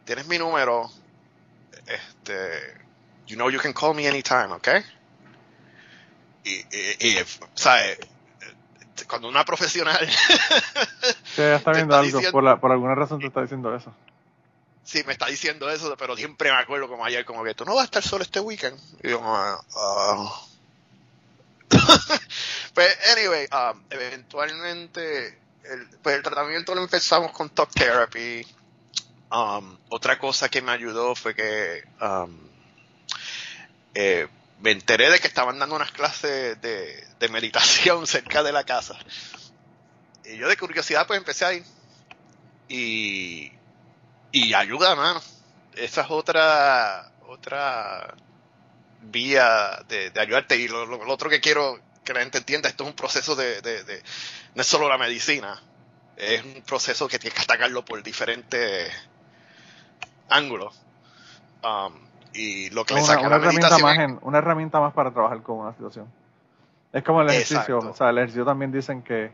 tienes 0.05 0.27
mi 0.27 0.37
número, 0.37 0.91
este, 1.87 2.81
you 3.31 3.37
know 3.37 3.49
you 3.49 3.59
can 3.59 3.71
call 3.71 3.93
me 3.93 4.07
anytime, 4.07 4.51
¿ok? 4.51 4.67
Y, 6.43 6.65
y, 6.99 7.17
¿sabes? 7.55 7.97
Cuando 9.07 9.29
una 9.29 9.45
profesional... 9.45 10.05
sí, 11.35 11.41
está 11.41 11.71
viendo 11.71 11.95
algo, 11.95 12.19
por, 12.31 12.59
por 12.59 12.71
alguna 12.71 12.93
razón 12.93 13.19
te 13.21 13.27
está 13.27 13.41
diciendo 13.41 13.73
eso. 13.73 13.93
Sí, 14.83 15.03
me 15.05 15.13
está 15.13 15.27
diciendo 15.27 15.69
eso, 15.69 15.95
pero 15.97 16.17
siempre 16.17 16.51
me 16.51 16.57
acuerdo 16.57 16.89
como 16.89 17.05
ayer, 17.05 17.23
como 17.23 17.43
que 17.45 17.53
tú 17.53 17.63
no 17.63 17.73
vas 17.73 17.83
a 17.83 17.85
estar 17.85 18.03
solo 18.03 18.23
este 18.23 18.41
weekend. 18.41 18.77
Y 19.01 19.11
yo, 19.11 19.21
uh, 19.21 20.29
pues, 22.73 22.97
anyway, 23.15 23.47
um, 23.53 23.81
eventualmente, 23.89 25.39
el, 25.63 25.87
pues 26.01 26.17
el 26.17 26.23
tratamiento 26.23 26.75
lo 26.75 26.81
empezamos 26.81 27.31
con 27.31 27.49
talk 27.49 27.71
therapy. 27.71 28.45
Um, 29.31 29.77
otra 29.87 30.19
cosa 30.19 30.49
que 30.49 30.61
me 30.61 30.73
ayudó 30.73 31.15
fue 31.15 31.33
que 31.33 31.83
um, 32.01 32.50
eh, 33.93 34.27
me 34.62 34.71
enteré 34.71 35.10
de 35.10 35.19
que 35.19 35.27
estaban 35.27 35.60
dando 35.60 35.75
unas 35.75 35.91
clases 35.91 36.62
de, 36.62 37.08
de, 37.19 37.30
meditación 37.30 38.08
cerca 38.08 38.43
de 38.43 38.51
la 38.51 38.63
casa. 38.63 38.97
Y 40.25 40.38
yo 40.38 40.47
de 40.47 40.58
curiosidad 40.58 41.08
pues 41.08 41.17
empecé 41.17 41.45
a 41.45 41.54
ir. 41.54 41.63
Y, 42.67 43.51
y 44.32 44.54
ayuda, 44.54 44.95
mano. 44.95 45.21
Esa 45.75 46.01
es 46.01 46.08
otra, 46.10 47.12
otra 47.27 48.15
vía 49.01 49.84
de, 49.88 50.12
ayudarte. 50.15 50.58
Y 50.58 50.67
lo, 50.67 50.84
otro 51.12 51.30
que 51.30 51.41
quiero 51.41 51.80
que 52.04 52.13
la 52.13 52.21
gente 52.21 52.38
entienda, 52.38 52.69
esto 52.69 52.84
es 52.84 52.89
un 52.89 52.95
proceso 52.95 53.36
de, 53.36 53.62
de, 53.62 54.04
no 54.56 54.62
es 54.62 54.67
solo 54.67 54.89
la 54.89 54.97
medicina, 54.97 55.62
es 56.17 56.43
un 56.43 56.62
proceso 56.63 57.08
que 57.08 57.19
tienes 57.19 57.38
que 57.38 57.43
atacarlo 57.43 57.86
por 57.86 58.01
diferentes 58.01 58.91
ángulos. 60.30 60.75
Um, 61.63 62.11
y 62.33 62.69
lo 62.69 62.85
que 62.85 62.93
le 62.93 63.01
saca 63.01 63.27
una, 63.27 63.35
herramienta 63.35 63.77
más 63.79 63.97
una 64.21 64.37
herramienta 64.37 64.79
más 64.79 64.93
para 64.93 65.11
trabajar 65.11 65.41
con 65.41 65.59
una 65.59 65.73
situación. 65.73 66.07
Es 66.93 67.03
como 67.03 67.21
el 67.21 67.29
ejercicio, 67.29 67.79
o 67.79 67.93
sea, 67.93 68.09
el 68.09 68.17
ejercicio 68.17 68.45
también 68.45 68.71
dicen 68.71 69.01
que 69.01 69.31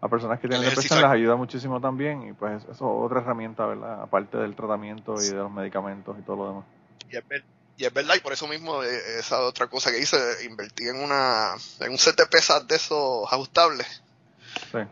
a 0.00 0.08
personas 0.08 0.40
que 0.40 0.48
tienen 0.48 0.68
depresión 0.68 1.00
les 1.00 1.10
ayuda 1.10 1.36
muchísimo 1.36 1.80
también 1.80 2.28
y 2.28 2.32
pues 2.32 2.62
eso 2.62 2.72
es 2.72 2.80
otra 2.80 3.20
herramienta, 3.20 3.66
¿verdad? 3.66 4.02
Aparte 4.02 4.38
del 4.38 4.56
tratamiento 4.56 5.14
y 5.22 5.26
de 5.26 5.34
los 5.34 5.50
medicamentos 5.50 6.16
y 6.18 6.22
todo 6.22 6.36
lo 6.36 6.48
demás. 6.48 6.64
Y 7.76 7.84
es, 7.84 7.94
verdad, 7.94 8.14
y 8.16 8.20
por 8.20 8.32
eso 8.32 8.46
mismo 8.46 8.82
eh, 8.82 9.18
esa 9.18 9.40
otra 9.40 9.66
cosa 9.68 9.90
que 9.90 10.00
hice, 10.00 10.16
invertí 10.44 10.88
en 10.88 11.02
una 11.02 11.54
en 11.80 11.92
un 11.92 11.98
set 11.98 12.16
de 12.16 12.26
pesas 12.26 12.66
de 12.66 12.76
esos 12.76 13.30
ajustables 13.30 14.02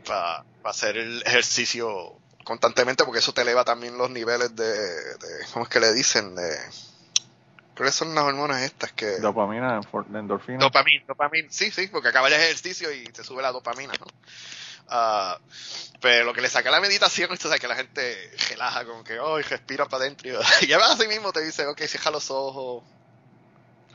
para, 0.07 0.45
hacer 0.65 0.99
el 0.99 1.23
ejercicio 1.23 1.89
constantemente 2.45 3.05
porque 3.05 3.21
eso 3.21 3.33
te 3.33 3.41
eleva 3.41 3.65
también 3.65 3.97
los 3.97 4.11
niveles 4.11 4.55
de, 4.55 4.65
de 4.65 5.47
¿cómo 5.53 5.65
es 5.65 5.71
que 5.71 5.81
le 5.81 5.95
dicen? 5.95 6.35
de 6.35 6.55
¿Cuáles 7.79 7.95
son 7.95 8.13
las 8.13 8.25
hormonas 8.25 8.61
estas 8.63 8.91
que...? 8.91 9.21
Dopamina, 9.21 9.81
endorfina. 10.13 10.59
Dopamina, 10.59 11.05
dopamina, 11.07 11.47
sí, 11.49 11.71
sí, 11.71 11.87
porque 11.87 12.09
acaba 12.09 12.27
el 12.27 12.35
ejercicio 12.35 12.93
y 12.93 13.05
te 13.05 13.23
sube 13.23 13.41
la 13.41 13.53
dopamina, 13.53 13.93
¿no? 14.01 14.07
Uh, 14.91 15.41
pero 16.01 16.25
lo 16.25 16.35
que 16.35 16.41
le 16.41 16.49
saca 16.49 16.73
la 16.73 16.81
meditación 16.81 17.33
es 17.33 17.39
que 17.61 17.69
la 17.69 17.77
gente 17.77 18.33
relaja, 18.51 18.85
como 18.85 19.05
que, 19.05 19.21
oh, 19.21 19.39
respira 19.39 19.87
para 19.87 20.03
adentro. 20.03 20.41
Y 20.63 20.67
ya 20.67 20.79
así 20.79 21.07
mismo 21.07 21.33
te 21.33 21.41
dice, 21.41 21.69
ok, 21.69 21.81
cierra 21.83 22.11
los 22.11 22.33
ojos, 22.33 22.83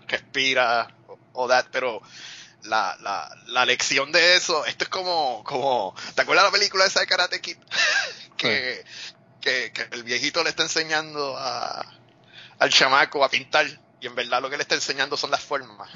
respira, 0.08 0.88
o 1.34 1.50
that, 1.50 1.66
pero 1.70 2.02
la, 2.62 2.96
la, 3.02 3.36
la 3.48 3.66
lección 3.66 4.14
de 4.14 4.38
eso, 4.38 4.66
esto 4.66 4.86
es 4.86 4.90
como, 4.90 5.44
como, 5.44 5.94
¿te 6.16 6.22
acuerdas 6.22 6.46
la 6.46 6.52
película 6.52 6.86
esa 6.86 7.02
de 7.02 7.08
Karate 7.08 7.42
Kid? 7.42 7.58
que, 8.38 8.86
que, 9.42 9.74
que 9.74 9.88
el 9.92 10.04
viejito 10.04 10.42
le 10.42 10.52
está 10.52 10.64
enseñando 10.64 11.36
a 11.38 12.00
al 12.64 12.70
chamaco 12.70 13.26
a 13.26 13.30
pintar 13.30 13.68
y 14.00 14.08
en 14.08 14.16
verdad 14.16 14.42
lo 14.42 14.50
que 14.50 14.56
le 14.56 14.64
está 14.64 14.76
enseñando 14.76 15.18
son 15.18 15.32
las 15.32 15.44
formas. 15.44 15.90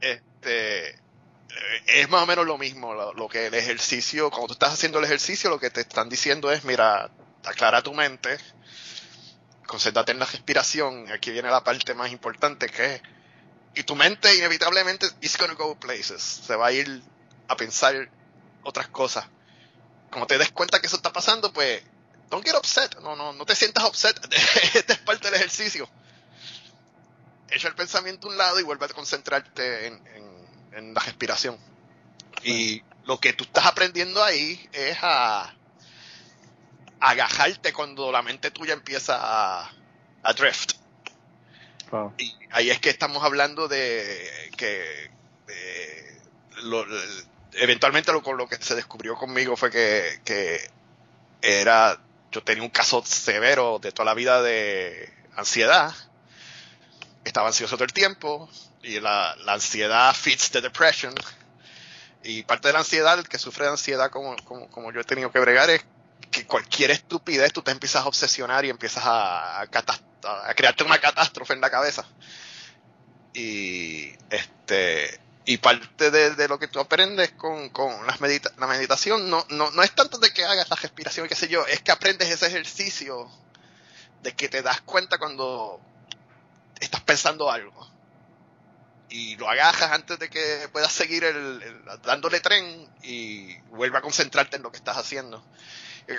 Este, 0.00 0.96
es 1.88 2.08
más 2.08 2.22
o 2.22 2.26
menos 2.26 2.46
lo 2.46 2.56
mismo, 2.56 2.94
lo, 2.94 3.28
que 3.28 3.48
el 3.48 3.54
ejercicio, 3.54 4.30
cuando 4.30 4.46
tú 4.46 4.52
estás 4.52 4.74
haciendo 4.74 5.00
el 5.00 5.04
ejercicio, 5.04 5.50
lo 5.50 5.58
que 5.58 5.70
te 5.70 5.80
están 5.80 6.08
diciendo 6.08 6.52
es, 6.52 6.62
mira, 6.62 7.10
aclara 7.44 7.82
tu 7.82 7.92
mente, 7.92 8.38
concéntrate 9.66 10.12
en 10.12 10.20
la 10.20 10.26
respiración, 10.26 11.10
aquí 11.10 11.32
viene 11.32 11.50
la 11.50 11.64
parte 11.64 11.92
más 11.92 12.12
importante 12.12 12.68
que 12.68 12.94
es, 12.94 13.02
y 13.74 13.82
tu 13.82 13.96
mente 13.96 14.36
inevitablemente 14.36 15.06
is 15.22 15.36
gonna 15.36 15.54
go 15.54 15.74
places, 15.74 16.22
se 16.22 16.54
va 16.54 16.68
a 16.68 16.72
ir 16.72 17.02
a 17.48 17.56
pensar 17.56 18.08
otras 18.62 18.86
cosas. 18.86 19.26
Como 20.12 20.28
te 20.28 20.38
des 20.38 20.52
cuenta 20.52 20.78
que 20.80 20.86
eso 20.86 20.96
está 20.96 21.12
pasando, 21.12 21.52
pues 21.52 21.82
don't 22.30 22.44
get 22.44 22.56
upset, 22.56 23.00
no, 23.00 23.16
no, 23.16 23.32
no 23.32 23.44
te 23.44 23.54
sientas 23.54 23.84
upset, 23.84 24.16
este 24.74 24.92
es 24.92 24.98
parte 24.98 25.30
del 25.30 25.34
ejercicio. 25.34 25.88
Echa 27.50 27.68
el 27.68 27.74
pensamiento 27.74 28.28
a 28.28 28.30
un 28.30 28.38
lado 28.38 28.60
y 28.60 28.62
vuelve 28.62 28.84
a 28.84 28.88
concentrarte 28.88 29.86
en, 29.86 30.02
en, 30.72 30.94
la 30.94 31.00
respiración. 31.00 31.58
Y 32.44 32.82
lo 33.04 33.18
que 33.18 33.32
tú 33.32 33.44
estás 33.44 33.66
aprendiendo 33.66 34.22
ahí 34.22 34.68
es 34.72 34.98
a, 35.00 35.54
agajarte 37.00 37.72
cuando 37.72 38.12
la 38.12 38.22
mente 38.22 38.50
tuya 38.50 38.74
empieza 38.74 39.16
a, 39.18 39.72
a 40.22 40.32
drift. 40.34 40.74
Y 42.18 42.36
ahí 42.50 42.70
es 42.70 42.80
que 42.80 42.90
estamos 42.90 43.24
hablando 43.24 43.66
de 43.66 44.52
que 44.56 45.10
eventualmente 47.54 48.12
lo, 48.12 48.22
con 48.22 48.36
lo 48.36 48.46
que 48.46 48.56
se 48.56 48.74
descubrió 48.74 49.14
conmigo 49.14 49.56
fue 49.56 49.70
que, 49.70 50.20
que 50.24 50.70
era 51.40 51.98
yo 52.30 52.42
tenía 52.42 52.62
un 52.62 52.70
caso 52.70 53.02
severo 53.04 53.78
de 53.78 53.92
toda 53.92 54.06
la 54.06 54.14
vida 54.14 54.42
de 54.42 55.12
ansiedad. 55.36 55.94
Estaba 57.24 57.48
ansioso 57.48 57.76
todo 57.76 57.84
el 57.84 57.92
tiempo 57.92 58.48
y 58.82 59.00
la, 59.00 59.32
ansiedad 59.46 60.14
fits 60.14 60.50
the 60.50 60.60
depression. 60.60 61.14
Y 62.22 62.42
parte 62.42 62.68
de 62.68 62.72
la 62.74 62.80
ansiedad, 62.80 63.18
el 63.18 63.28
que 63.28 63.38
sufre 63.38 63.64
de 63.64 63.72
ansiedad 63.72 64.10
como, 64.10 64.36
como, 64.70 64.92
yo 64.92 65.00
he 65.00 65.04
tenido 65.04 65.30
que 65.30 65.38
bregar 65.38 65.70
es 65.70 65.84
que 66.30 66.46
cualquier 66.46 66.90
estupidez 66.90 67.52
tú 67.52 67.62
te 67.62 67.70
empiezas 67.70 68.04
a 68.04 68.08
obsesionar 68.08 68.64
y 68.64 68.70
empiezas 68.70 69.04
a, 69.06 69.60
a, 69.60 69.62
a 69.62 70.54
crearte 70.54 70.84
una 70.84 70.98
catástrofe 70.98 71.54
en 71.54 71.60
la 71.60 71.70
cabeza. 71.70 72.04
Y 73.32 74.12
este 74.30 75.20
y 75.48 75.56
parte 75.56 76.10
de, 76.10 76.46
lo 76.46 76.58
que 76.58 76.68
tú 76.68 76.78
aprendes 76.78 77.32
con, 77.32 77.70
con 77.70 78.06
las 78.06 78.20
la 78.20 78.66
meditación 78.66 79.30
no, 79.30 79.46
no, 79.48 79.70
no 79.70 79.82
es 79.82 79.92
tanto 79.92 80.18
de 80.18 80.30
que 80.30 80.44
hagas 80.44 80.68
la 80.68 80.76
respiración, 80.76 81.26
qué 81.26 81.34
sé 81.34 81.48
yo, 81.48 81.64
es 81.64 81.80
que 81.80 81.90
aprendes 81.90 82.28
ese 82.28 82.48
ejercicio 82.48 83.26
de 84.22 84.34
que 84.34 84.50
te 84.50 84.60
das 84.60 84.82
cuenta 84.82 85.16
cuando 85.16 85.80
estás 86.78 87.00
pensando 87.00 87.50
algo. 87.50 87.88
Y 89.08 89.36
lo 89.36 89.48
agajas 89.48 89.90
antes 89.90 90.18
de 90.18 90.28
que 90.28 90.68
puedas 90.70 90.92
seguir 90.92 91.24
el, 91.24 91.62
dándole 92.02 92.40
tren 92.40 92.86
y 93.02 93.56
vuelve 93.70 93.96
a 93.96 94.02
concentrarte 94.02 94.56
en 94.56 94.62
lo 94.64 94.70
que 94.70 94.76
estás 94.76 94.98
haciendo. 94.98 95.42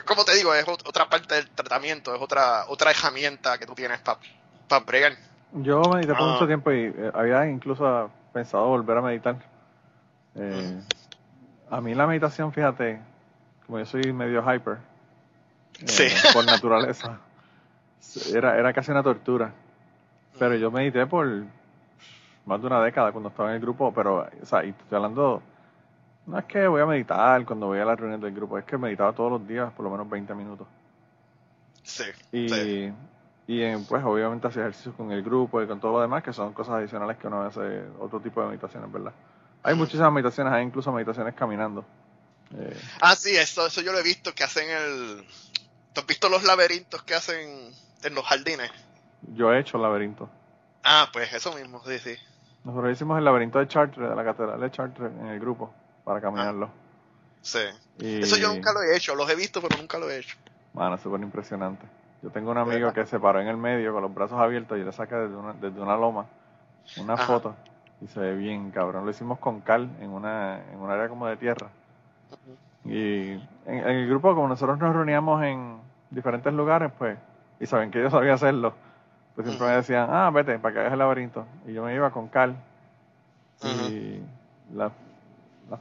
Como 0.06 0.26
te 0.26 0.34
digo, 0.34 0.56
es 0.56 0.68
otra 0.68 1.08
parte 1.08 1.36
del 1.36 1.52
tratamiento, 1.52 2.16
es 2.16 2.22
otra 2.22 2.66
otra 2.68 2.90
herramienta 2.90 3.60
que 3.60 3.68
tú 3.68 3.76
tienes 3.76 4.00
para 4.00 4.18
pa 4.68 4.80
bregar. 4.80 5.16
Yo 5.54 5.82
medité 5.82 6.16
por 6.16 6.32
mucho 6.32 6.46
ah. 6.46 6.48
tiempo 6.48 6.72
y 6.72 6.86
eh, 6.86 7.12
había 7.14 7.48
incluso 7.48 8.12
pensado 8.34 8.68
volver 8.68 8.98
a 8.98 9.02
meditar. 9.02 9.38
Eh, 10.36 10.82
a 11.70 11.82
mí 11.82 11.94
la 11.94 12.08
meditación, 12.08 12.52
fíjate, 12.52 13.00
como 13.66 13.80
yo 13.80 13.86
soy 13.86 14.12
medio 14.14 14.42
hyper, 14.42 14.78
eh, 15.82 16.14
por 16.34 16.46
naturaleza, 16.46 17.20
era, 18.34 18.58
era 18.58 18.74
casi 18.74 18.92
una 18.92 19.04
tortura. 19.04 19.54
Pero 20.38 20.56
yo 20.56 20.72
medité 20.72 21.06
por 21.06 21.28
más 22.46 22.62
de 22.62 22.68
una 22.68 22.82
década 22.82 23.12
cuando 23.12 23.30
estaba 23.30 23.50
en 23.50 23.56
el 23.56 23.62
grupo, 23.62 23.94
pero, 23.94 24.28
o 24.42 24.46
sea, 24.46 24.64
y 24.64 24.70
estoy 24.70 24.96
hablando, 24.96 25.42
no 26.26 26.40
es 26.40 26.46
que 26.46 26.68
voy 26.68 26.82
a 26.82 26.86
meditar 26.86 27.46
cuando 27.46 27.68
voy 27.68 27.80
a 27.80 27.86
la 27.86 27.96
reunión 27.96 28.22
del 28.22 28.34
grupo, 28.34 28.58
es 28.58 28.66
que 28.66 28.78
meditaba 28.78 29.14
todos 29.14 29.32
los 29.32 29.48
días 29.48 29.72
por 29.74 29.84
lo 29.84 29.92
menos 29.92 30.10
20 30.10 30.34
minutos. 30.34 30.68
Sí. 31.84 32.06
Y, 32.32 32.92
y 33.52 33.76
pues 33.78 34.04
obviamente 34.04 34.46
hacía 34.46 34.62
ejercicios 34.62 34.94
con 34.94 35.12
el 35.12 35.24
grupo 35.24 35.60
y 35.60 35.66
con 35.66 35.80
todo 35.80 35.94
lo 35.94 36.02
demás, 36.02 36.22
que 36.22 36.32
son 36.32 36.54
cosas 36.54 36.76
adicionales 36.76 37.18
que 37.18 37.26
uno 37.26 37.42
hace 37.42 37.82
otro 38.00 38.20
tipo 38.20 38.42
de 38.42 38.48
meditaciones, 38.48 38.92
¿verdad? 38.92 39.12
Hay 39.64 39.74
muchísimas 39.74 40.14
meditaciones, 40.14 40.54
hay 40.54 40.64
incluso 40.64 40.92
meditaciones 40.92 41.34
caminando. 41.34 41.84
Eh, 42.56 42.80
ah, 43.02 43.16
sí, 43.16 43.36
eso, 43.36 43.66
eso 43.66 43.82
yo 43.82 43.92
lo 43.92 43.98
he 43.98 44.04
visto 44.04 44.36
que 44.36 44.44
hacen 44.44 44.70
el... 44.70 45.26
¿Tú 45.94 46.02
has 46.02 46.06
visto 46.06 46.30
los 46.30 46.44
laberintos 46.44 47.02
que 47.02 47.16
hacen 47.16 47.74
en 48.04 48.14
los 48.14 48.24
jardines? 48.24 48.70
Yo 49.34 49.52
he 49.52 49.60
hecho 49.60 49.80
laberinto. 49.80 50.30
Ah, 50.84 51.10
pues 51.12 51.34
eso 51.34 51.52
mismo, 51.54 51.82
sí, 51.88 51.98
sí. 51.98 52.16
Nosotros 52.64 52.94
hicimos 52.94 53.18
el 53.18 53.26
laberinto 53.26 53.58
de 53.58 53.68
Chartres, 53.68 54.12
de 54.12 54.16
la 54.16 54.24
catedral 54.24 54.62
de 54.62 54.70
Chartres 54.70 55.12
en 55.20 55.26
el 55.26 55.40
grupo, 55.40 55.74
para 56.04 56.22
caminarlo. 56.22 56.68
Ah, 56.68 57.40
sí. 57.42 57.66
Eso 57.98 58.38
yo 58.38 58.54
nunca 58.54 58.74
lo 58.74 58.84
he 58.84 58.96
hecho, 58.96 59.16
los 59.16 59.28
he 59.28 59.36
visto, 59.36 59.60
pero 59.60 59.76
nunca 59.76 59.98
lo 59.98 60.08
he 60.08 60.20
hecho. 60.20 60.38
Bueno, 60.72 61.00
súper 61.00 61.22
impresionante. 61.22 61.88
Yo 62.22 62.30
tengo 62.30 62.52
un 62.52 62.58
amigo 62.58 62.92
que 62.92 63.06
se 63.06 63.20
paró 63.20 63.40
en 63.40 63.48
el 63.48 63.58
medio 63.58 63.94
con 63.94 64.02
los 64.02 64.14
brazos 64.14 64.40
abiertos 64.40 64.78
y 64.78 64.84
le 64.84 64.92
saca 64.92 65.20
desde 65.20 65.36
una, 65.36 65.54
desde 65.54 65.82
una 65.82 65.96
loma 65.96 66.26
una 66.98 67.18
foto 67.18 67.56
y 68.02 68.08
se 68.08 68.20
ve 68.20 68.36
bien 68.36 68.72
cabrón. 68.72 69.06
Lo 69.06 69.12
hicimos 69.12 69.40
con 69.40 69.62
cal 69.62 69.90
en 70.00 70.10
una 70.10 70.62
en 70.72 70.80
un 70.80 70.90
área 70.90 71.08
como 71.08 71.28
de 71.28 71.38
tierra. 71.38 71.70
Y 72.86 73.32
en, 73.66 73.88
el 73.88 74.08
grupo, 74.08 74.34
como 74.34 74.48
nosotros 74.48 74.80
nos 74.80 74.96
reuníamos 74.96 75.44
en 75.44 75.78
diferentes 76.10 76.54
lugares, 76.54 76.92
pues, 76.98 77.18
y 77.60 77.66
saben 77.66 77.92
que 77.92 78.02
yo 78.02 78.10
sabía 78.10 78.34
hacerlo, 78.34 78.74
pues 79.36 79.48
siempre 79.48 79.68
me 79.68 79.74
decían, 79.76 80.08
ah, 80.10 80.30
vete, 80.34 80.58
para 80.60 80.74
que 80.74 80.80
hagas 80.80 80.94
el 80.94 81.00
laberinto. 81.00 81.46
Y 81.68 81.74
yo 81.74 81.84
me 81.84 81.94
iba 81.94 82.10
con 82.12 82.28
cal. 82.30 82.56
Y 83.64 84.22
las 84.74 84.92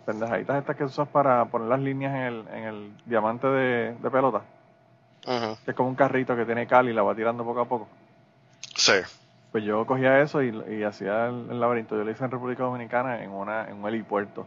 pendejaditas 0.04 0.58
estas 0.58 0.76
que 0.76 0.84
usas 0.84 1.08
para 1.08 1.44
poner 1.46 1.68
las 1.68 1.80
líneas 1.80 2.14
en 2.14 2.20
el, 2.20 2.48
en 2.48 2.64
el 2.64 2.92
diamante 3.06 3.46
de, 3.46 4.10
pelota. 4.10 4.42
Que 5.64 5.72
es 5.72 5.76
como 5.76 5.90
un 5.90 5.94
carrito 5.94 6.34
que 6.34 6.46
tiene 6.46 6.66
cal 6.66 6.88
y 6.88 6.94
la 6.94 7.02
va 7.02 7.14
tirando 7.14 7.44
poco 7.44 7.60
a 7.60 7.68
poco. 7.68 7.88
Sí. 8.74 8.94
Pues 9.52 9.64
yo 9.64 9.84
cogía 9.86 10.20
eso 10.20 10.42
y, 10.42 10.82
hacía 10.84 11.26
el, 11.26 11.60
laberinto. 11.60 11.96
Yo 11.96 12.04
lo 12.04 12.10
hice 12.10 12.24
en 12.24 12.30
República 12.30 12.62
Dominicana 12.62 13.22
en, 13.22 13.30
una, 13.30 13.68
en 13.68 13.76
un 13.76 13.88
helipuerto. 13.88 14.46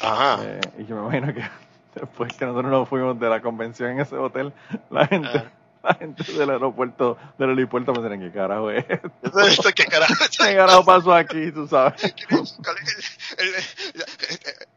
Ajá. 0.00 0.38
Eh, 0.42 0.60
y 0.78 0.86
yo 0.86 0.96
me 0.96 1.02
imagino 1.02 1.34
que 1.34 1.48
después 2.00 2.32
que 2.34 2.46
nosotros 2.46 2.70
nos 2.70 2.88
fuimos 2.88 3.18
de 3.18 3.28
la 3.28 3.40
convención 3.40 3.90
en 3.90 4.00
ese 4.00 4.16
hotel, 4.16 4.52
la 4.90 5.06
gente, 5.06 5.30
ah. 5.34 5.50
la 5.82 5.94
gente 5.94 6.32
del 6.32 6.50
aeropuerto, 6.50 7.16
del 7.38 7.50
helipuerto 7.50 7.92
me 7.92 8.02
decían, 8.02 8.20
¿qué 8.20 8.32
carajo 8.32 8.70
es 8.70 8.84
esto? 8.88 9.70
¿Qué 9.74 9.84
carajo? 9.84 10.24
¿Qué 10.30 10.56
carajo 10.56 10.84
pasó 10.84 11.14
aquí, 11.14 11.50
tú 11.52 11.66
sabes? 11.66 12.14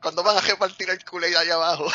Cuando 0.02 0.24
van 0.24 0.38
a 0.38 0.42
repartir 0.42 0.90
el 0.90 1.04
culé 1.04 1.36
allá 1.36 1.56
abajo. 1.56 1.90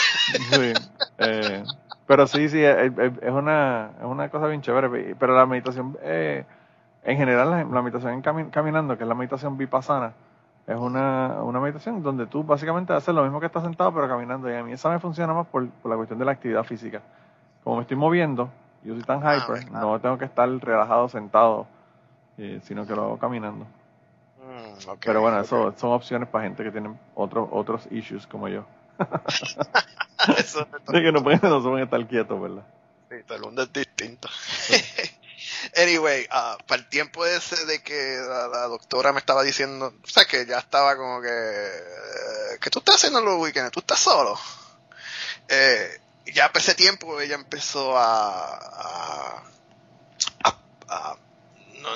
Sí. 0.51 0.73
Eh, 1.19 1.65
pero 2.07 2.27
sí, 2.27 2.49
sí, 2.49 2.63
es, 2.63 2.93
una, 3.31 3.93
es 3.99 4.05
una 4.05 4.29
cosa 4.29 4.47
bien 4.47 4.61
chévere. 4.61 5.15
Pero 5.15 5.35
la 5.35 5.47
meditación, 5.47 5.97
eh, 6.03 6.45
en 7.03 7.17
general, 7.17 7.51
la, 7.51 7.83
meditación 7.83 8.21
caminando, 8.21 8.97
que 8.97 9.05
es 9.05 9.09
la 9.09 9.15
meditación 9.15 9.57
vipassana, 9.57 10.13
es 10.67 10.77
una, 10.77 11.43
una 11.43 11.61
meditación 11.61 12.03
donde 12.03 12.27
tú 12.27 12.45
básicamente 12.45 12.93
haces 12.93 13.15
lo 13.15 13.23
mismo 13.23 13.41
que 13.41 13.47
estás 13.47 13.63
sentado, 13.63 13.93
pero 13.95 14.07
caminando. 14.07 14.51
Y 14.51 14.55
a 14.55 14.63
mí 14.63 14.73
esa 14.73 14.91
me 14.91 14.99
funciona 14.99 15.33
más 15.33 15.47
por, 15.47 15.67
la 15.85 15.97
cuestión 15.97 16.19
de 16.19 16.27
la 16.27 16.33
actividad 16.33 16.65
física. 16.65 17.01
Como 17.63 17.77
me 17.77 17.83
estoy 17.83 17.97
moviendo, 17.97 18.51
yo 18.83 18.95
soy 18.95 19.03
tan 19.03 19.27
ah, 19.27 19.37
hyper, 19.37 19.71
no 19.71 19.99
tengo 19.99 20.19
que 20.19 20.27
estar 20.27 20.49
relajado 20.49 21.09
sentado, 21.09 21.67
eh, 22.37 22.61
sino 22.65 22.87
que 22.87 22.95
lo 22.95 23.05
hago 23.05 23.19
caminando. 23.19 23.65
Mm, 23.65 24.91
pero 25.03 25.23
bueno, 25.23 25.41
eso 25.41 25.73
son 25.77 25.93
opciones 25.93 26.29
para 26.29 26.45
gente 26.45 26.63
que 26.63 26.71
tiene 26.71 26.95
otros 27.15 27.49
otros 27.51 27.89
issues 27.91 28.27
como 28.27 28.49
yo. 28.49 28.65
de 30.89 31.03
que 31.03 31.13
no 31.13 31.23
pueden, 31.23 31.41
no 31.43 31.63
se 31.63 31.69
pueden 31.69 31.85
estar 31.85 32.07
quietos, 32.07 32.41
¿verdad? 32.41 32.65
Sí, 33.11 33.17
todo 33.27 33.37
el 33.37 33.45
mundo 33.45 33.63
es 33.63 33.73
distinto. 33.73 34.29
Anyway, 35.77 36.25
uh, 36.25 36.63
para 36.67 36.83
el 36.83 36.89
tiempo 36.89 37.25
ese 37.25 37.65
de 37.67 37.83
que 37.83 38.19
la, 38.29 38.67
doctora 38.67 39.13
me 39.13 39.19
estaba 39.19 39.43
diciendo, 39.43 39.95
o 40.03 40.07
sea, 40.07 40.25
que 40.25 40.47
ya 40.47 40.59
estaba 40.59 40.97
como 40.97 41.21
que, 41.21 41.29
eh, 41.29 42.59
que 42.61 42.71
tú 42.71 42.81
estás 42.81 42.97
haciendo 42.97 43.21
los 43.21 43.41
weekends, 43.41 43.73
tú 43.73 43.81
estás 43.81 43.99
solo. 43.99 44.39
Eh, 45.49 46.01
ya 46.27 46.49
para 46.49 46.61
ese 46.61 46.75
tiempo 46.75 47.21
ella 47.21 47.35
empezó 47.35 47.97
a, 47.97 48.57
a, 48.57 49.43
a, 50.89 51.17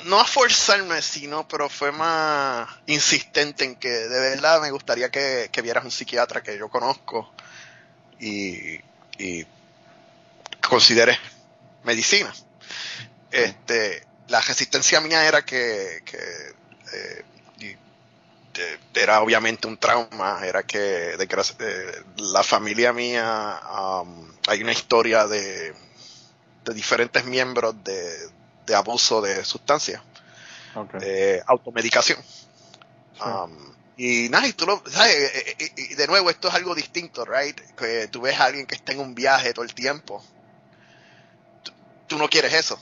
no, 0.05 0.19
a 0.19 0.25
forzarme, 0.25 1.01
sino, 1.01 1.47
pero 1.47 1.69
fue 1.69 1.91
más 1.91 2.69
insistente 2.85 3.65
en 3.65 3.75
que 3.75 3.89
de 3.89 4.19
verdad 4.19 4.61
me 4.61 4.71
gustaría 4.71 5.09
que, 5.09 5.49
que 5.51 5.61
vieras 5.61 5.83
un 5.83 5.91
psiquiatra 5.91 6.43
que 6.43 6.57
yo 6.57 6.69
conozco 6.69 7.31
y, 8.19 8.81
y 9.17 9.45
consideres 10.67 11.17
medicina. 11.83 12.33
Este, 13.31 14.05
la 14.27 14.41
resistencia 14.41 15.01
mía 15.01 15.25
era 15.25 15.43
que, 15.43 16.03
eh, 16.93 17.25
era 18.93 19.21
obviamente 19.21 19.67
un 19.67 19.77
trauma, 19.77 20.41
era 20.43 20.63
que 20.63 20.79
de, 20.79 21.27
eh, 21.59 22.03
la 22.17 22.43
familia 22.43 22.91
mía 22.91 23.61
um, 24.03 24.31
hay 24.47 24.61
una 24.61 24.73
historia 24.73 25.27
de, 25.27 25.73
de 26.65 26.73
diferentes 26.73 27.23
miembros 27.25 27.75
de, 27.83 28.29
abuso 28.75 29.21
de 29.21 29.43
sustancias, 29.45 30.01
automedicación. 31.47 32.19
Um, 33.25 33.78
y 34.01 34.29
nada, 34.29 34.47
y 34.47 34.53
tú 34.53 34.65
lo, 34.65 34.81
¿sabes? 34.89 35.15
Eh, 35.15 35.73
y, 35.75 35.95
de 35.95 36.07
nuevo, 36.07 36.29
esto 36.29 36.47
es 36.47 36.53
algo 36.53 36.73
distinto, 36.73 37.25
right? 37.25 37.59
Que 37.75 38.07
tú 38.07 38.21
ves 38.21 38.39
a 38.39 38.45
alguien 38.45 38.65
que 38.65 38.75
está 38.75 38.93
en 38.93 38.99
un 38.99 39.13
viaje 39.13 39.53
todo 39.53 39.65
el 39.65 39.73
tiempo. 39.73 40.23
tú 42.07 42.17
no 42.17 42.29
quieres 42.29 42.53
eso 42.53 42.79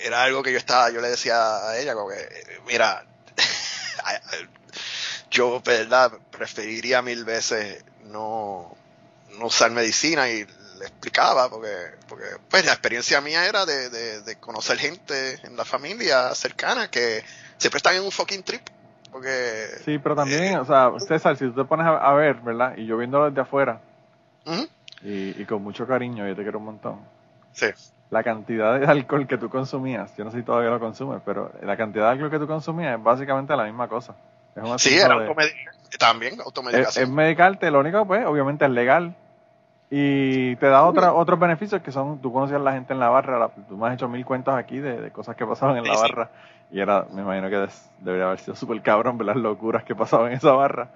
era 0.00 0.22
algo 0.22 0.42
que 0.42 0.52
yo 0.52 0.58
estaba, 0.58 0.90
yo 0.90 1.00
le 1.00 1.08
decía 1.10 1.68
a 1.68 1.78
ella, 1.78 1.94
como 1.94 2.08
que, 2.08 2.60
mira, 2.66 3.04
yo, 5.30 5.62
preferiría 6.30 7.02
mil 7.02 7.24
veces 7.24 7.84
no, 8.04 8.76
no 9.38 9.46
usar 9.46 9.70
medicina 9.70 10.28
y 10.30 10.46
le 10.78 10.86
explicaba, 10.86 11.50
porque, 11.50 11.96
porque 12.08 12.24
pues 12.48 12.64
la 12.64 12.72
experiencia 12.72 13.20
mía 13.20 13.46
era 13.46 13.66
de, 13.66 13.90
de, 14.20 14.36
conocer 14.36 14.78
gente 14.78 15.40
en 15.42 15.56
la 15.56 15.64
familia 15.64 16.34
cercana 16.34 16.90
que 16.90 17.24
siempre 17.58 17.78
están 17.78 17.96
en 17.96 18.02
un 18.02 18.12
fucking 18.12 18.44
trip. 18.44 18.62
Porque, 19.10 19.66
sí, 19.84 19.98
pero 19.98 20.14
también, 20.14 20.44
eh, 20.44 20.58
o 20.58 20.64
sea, 20.64 20.92
César, 20.98 21.36
si 21.36 21.46
tú 21.46 21.52
te 21.52 21.64
pones 21.64 21.86
a, 21.86 22.12
ver, 22.14 22.36
¿verdad? 22.36 22.76
Y 22.76 22.86
yo 22.86 22.96
viéndolo 22.96 23.28
desde 23.28 23.40
afuera, 23.40 23.80
y, 25.02 25.40
y 25.40 25.44
con 25.44 25.62
mucho 25.62 25.86
cariño, 25.86 26.26
yo 26.26 26.36
te 26.36 26.42
quiero 26.42 26.58
un 26.58 26.66
montón. 26.66 27.00
Sí 27.52 27.66
la 28.10 28.22
cantidad 28.22 28.78
de 28.78 28.86
alcohol 28.86 29.26
que 29.26 29.36
tú 29.36 29.48
consumías, 29.50 30.16
yo 30.16 30.24
no 30.24 30.30
sé 30.30 30.38
si 30.38 30.42
todavía 30.42 30.70
lo 30.70 30.80
consumes, 30.80 31.20
pero 31.24 31.52
la 31.62 31.76
cantidad 31.76 32.06
de 32.06 32.10
alcohol 32.12 32.30
que 32.30 32.38
tú 32.38 32.46
consumías 32.46 32.96
es 32.96 33.02
básicamente 33.02 33.54
la 33.54 33.64
misma 33.64 33.88
cosa. 33.88 34.14
Es 34.56 34.82
sí, 34.82 34.98
era 34.98 35.16
también 35.98 36.40
automedicación. 36.40 37.04
Es, 37.04 37.10
medicarte, 37.10 37.70
lo 37.70 37.80
único 37.80 38.06
pues, 38.06 38.24
obviamente 38.26 38.64
es 38.64 38.70
legal 38.70 39.14
y 39.90 40.56
te 40.56 40.66
da 40.66 40.84
otra, 40.84 41.12
otros 41.12 41.38
beneficios 41.38 41.82
que 41.82 41.92
son, 41.92 42.20
tú 42.20 42.32
conocías 42.32 42.60
a 42.60 42.64
la 42.64 42.72
gente 42.72 42.92
en 42.92 42.98
la 42.98 43.08
barra, 43.08 43.50
tú 43.68 43.76
me 43.76 43.88
has 43.88 43.94
hecho 43.94 44.08
mil 44.08 44.24
cuentos 44.24 44.54
aquí 44.54 44.78
de, 44.78 45.10
cosas 45.10 45.36
que 45.36 45.46
pasaban 45.46 45.76
en 45.76 45.84
la 45.84 45.94
barra 45.94 46.30
y 46.70 46.80
era, 46.80 47.06
me 47.12 47.22
imagino 47.22 47.48
que 47.48 47.68
debería 48.00 48.26
haber 48.26 48.40
sido 48.40 48.54
súper 48.54 48.82
cabrón 48.82 49.18
ver 49.18 49.26
las 49.26 49.36
locuras 49.36 49.84
que 49.84 49.94
pasaban 49.94 50.32
en 50.32 50.38
esa 50.38 50.52
barra, 50.52 50.90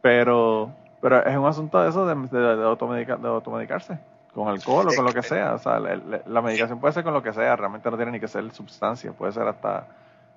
pero, 0.00 0.72
pero 1.00 1.24
es 1.24 1.36
un 1.36 1.46
asunto 1.46 1.82
de 1.82 1.90
eso, 1.90 2.06
de, 2.06 2.14
de 2.14 3.28
automedicarse 3.28 3.98
con 4.34 4.48
alcohol 4.48 4.88
o 4.88 4.94
con 4.94 5.04
lo 5.04 5.12
que 5.12 5.22
sea. 5.22 5.54
O 5.54 5.58
sea, 5.58 5.78
la, 5.78 6.42
medicación 6.42 6.80
puede 6.80 6.92
ser 6.92 7.04
con 7.04 7.14
lo 7.14 7.22
que 7.22 7.32
sea, 7.32 7.56
realmente 7.56 7.90
no 7.90 7.96
tiene 7.96 8.12
ni 8.12 8.20
que 8.20 8.28
ser 8.28 8.52
sustancia, 8.52 9.12
puede 9.12 9.32
ser 9.32 9.46
hasta 9.46 9.86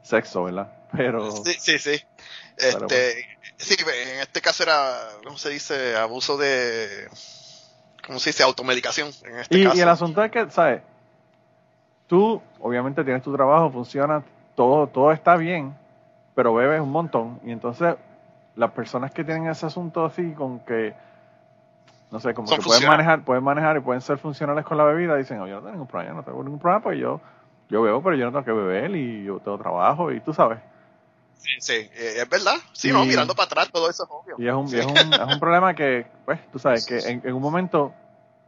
sexo, 0.04 0.44
¿verdad? 0.44 0.72
Pero... 0.96 1.32
Sí, 1.32 1.56
sí, 1.60 1.80
sí. 1.80 2.02
Este, 2.56 3.28
sí, 3.58 3.76
en 4.14 4.20
este 4.22 4.42
caso 4.42 4.64
era, 4.64 4.94
¿cómo 5.24 5.38
se 5.38 5.50
dice? 5.50 5.98
Abuso 5.98 6.38
de... 6.38 7.10
¿Cómo 8.06 8.20
se 8.20 8.30
dice? 8.30 8.44
Automedicación. 8.44 9.10
En 9.26 9.40
este 9.40 9.58
y, 9.58 9.64
caso. 9.66 9.78
y 9.78 9.82
el 9.82 9.90
asunto 9.90 10.24
es 10.24 10.32
que, 10.32 10.50
¿sabes? 10.50 10.82
Tú, 12.08 12.42
obviamente, 12.60 13.04
tienes 13.04 13.22
tu 13.22 13.36
trabajo, 13.36 13.70
funciona, 13.70 14.24
todo, 14.58 14.88
todo 14.88 15.12
está 15.12 15.38
bien, 15.38 15.78
pero 16.34 16.52
bebes 16.56 16.82
un 16.82 16.92
montón. 16.92 17.40
Y 17.46 17.52
entonces, 17.52 17.96
las 18.56 18.72
personas 18.72 19.12
que 19.12 19.24
tienen 19.24 19.48
ese 19.48 19.68
asunto 19.68 20.04
así, 20.04 20.32
con 20.32 20.62
que 20.62 20.96
no 22.10 22.20
sé, 22.20 22.34
como 22.34 22.50
que 22.50 22.58
pueden 22.58 22.88
manejar, 22.88 23.24
pueden 23.24 23.44
manejar 23.44 23.78
y 23.78 23.82
pueden 23.82 24.02
ser 24.02 24.18
funcionales 24.18 24.66
con 24.66 24.78
la 24.78 24.84
bebida, 24.84 25.16
dicen, 25.16 25.40
oh, 25.40 25.48
yo 25.48 25.56
no 25.56 25.62
tengo 25.62 25.74
ningún 25.74 25.88
problema, 25.88 26.14
no 26.16 26.24
tengo 26.24 26.44
ningún 26.44 26.60
problema, 26.60 26.82
pues 26.82 26.98
yo, 26.98 27.22
yo 27.70 27.84
bebo, 27.84 28.02
pero 28.02 28.16
yo 28.16 28.26
no 28.26 28.32
tengo 28.32 28.46
que 28.46 28.52
beber 28.52 28.96
y 28.96 29.26
yo 29.26 29.40
tengo 29.40 29.60
trabajo 29.60 30.12
y 30.12 30.22
tú 30.22 30.34
sabes. 30.34 30.58
Sí, 31.36 31.52
sí, 31.60 31.74
eh, 31.74 32.16
es 32.18 32.28
verdad. 32.28 32.56
Sí, 32.72 32.92
no, 32.92 33.06
mirando 33.06 33.36
para 33.36 33.46
atrás, 33.46 33.70
todo 33.72 33.92
eso 33.92 34.06
es 34.06 34.10
obvio. 34.10 34.36
Y 34.40 34.48
es 34.48 34.54
un, 34.56 34.66
es 34.74 34.86
un, 34.88 35.14
es 35.14 35.34
un 35.34 35.40
problema 35.40 35.76
que, 35.76 36.08
pues, 36.26 36.40
tú 36.52 36.58
sabes, 36.58 36.84
que 36.88 36.98
en, 36.98 37.32
un 37.32 37.42
momento, 37.44 37.94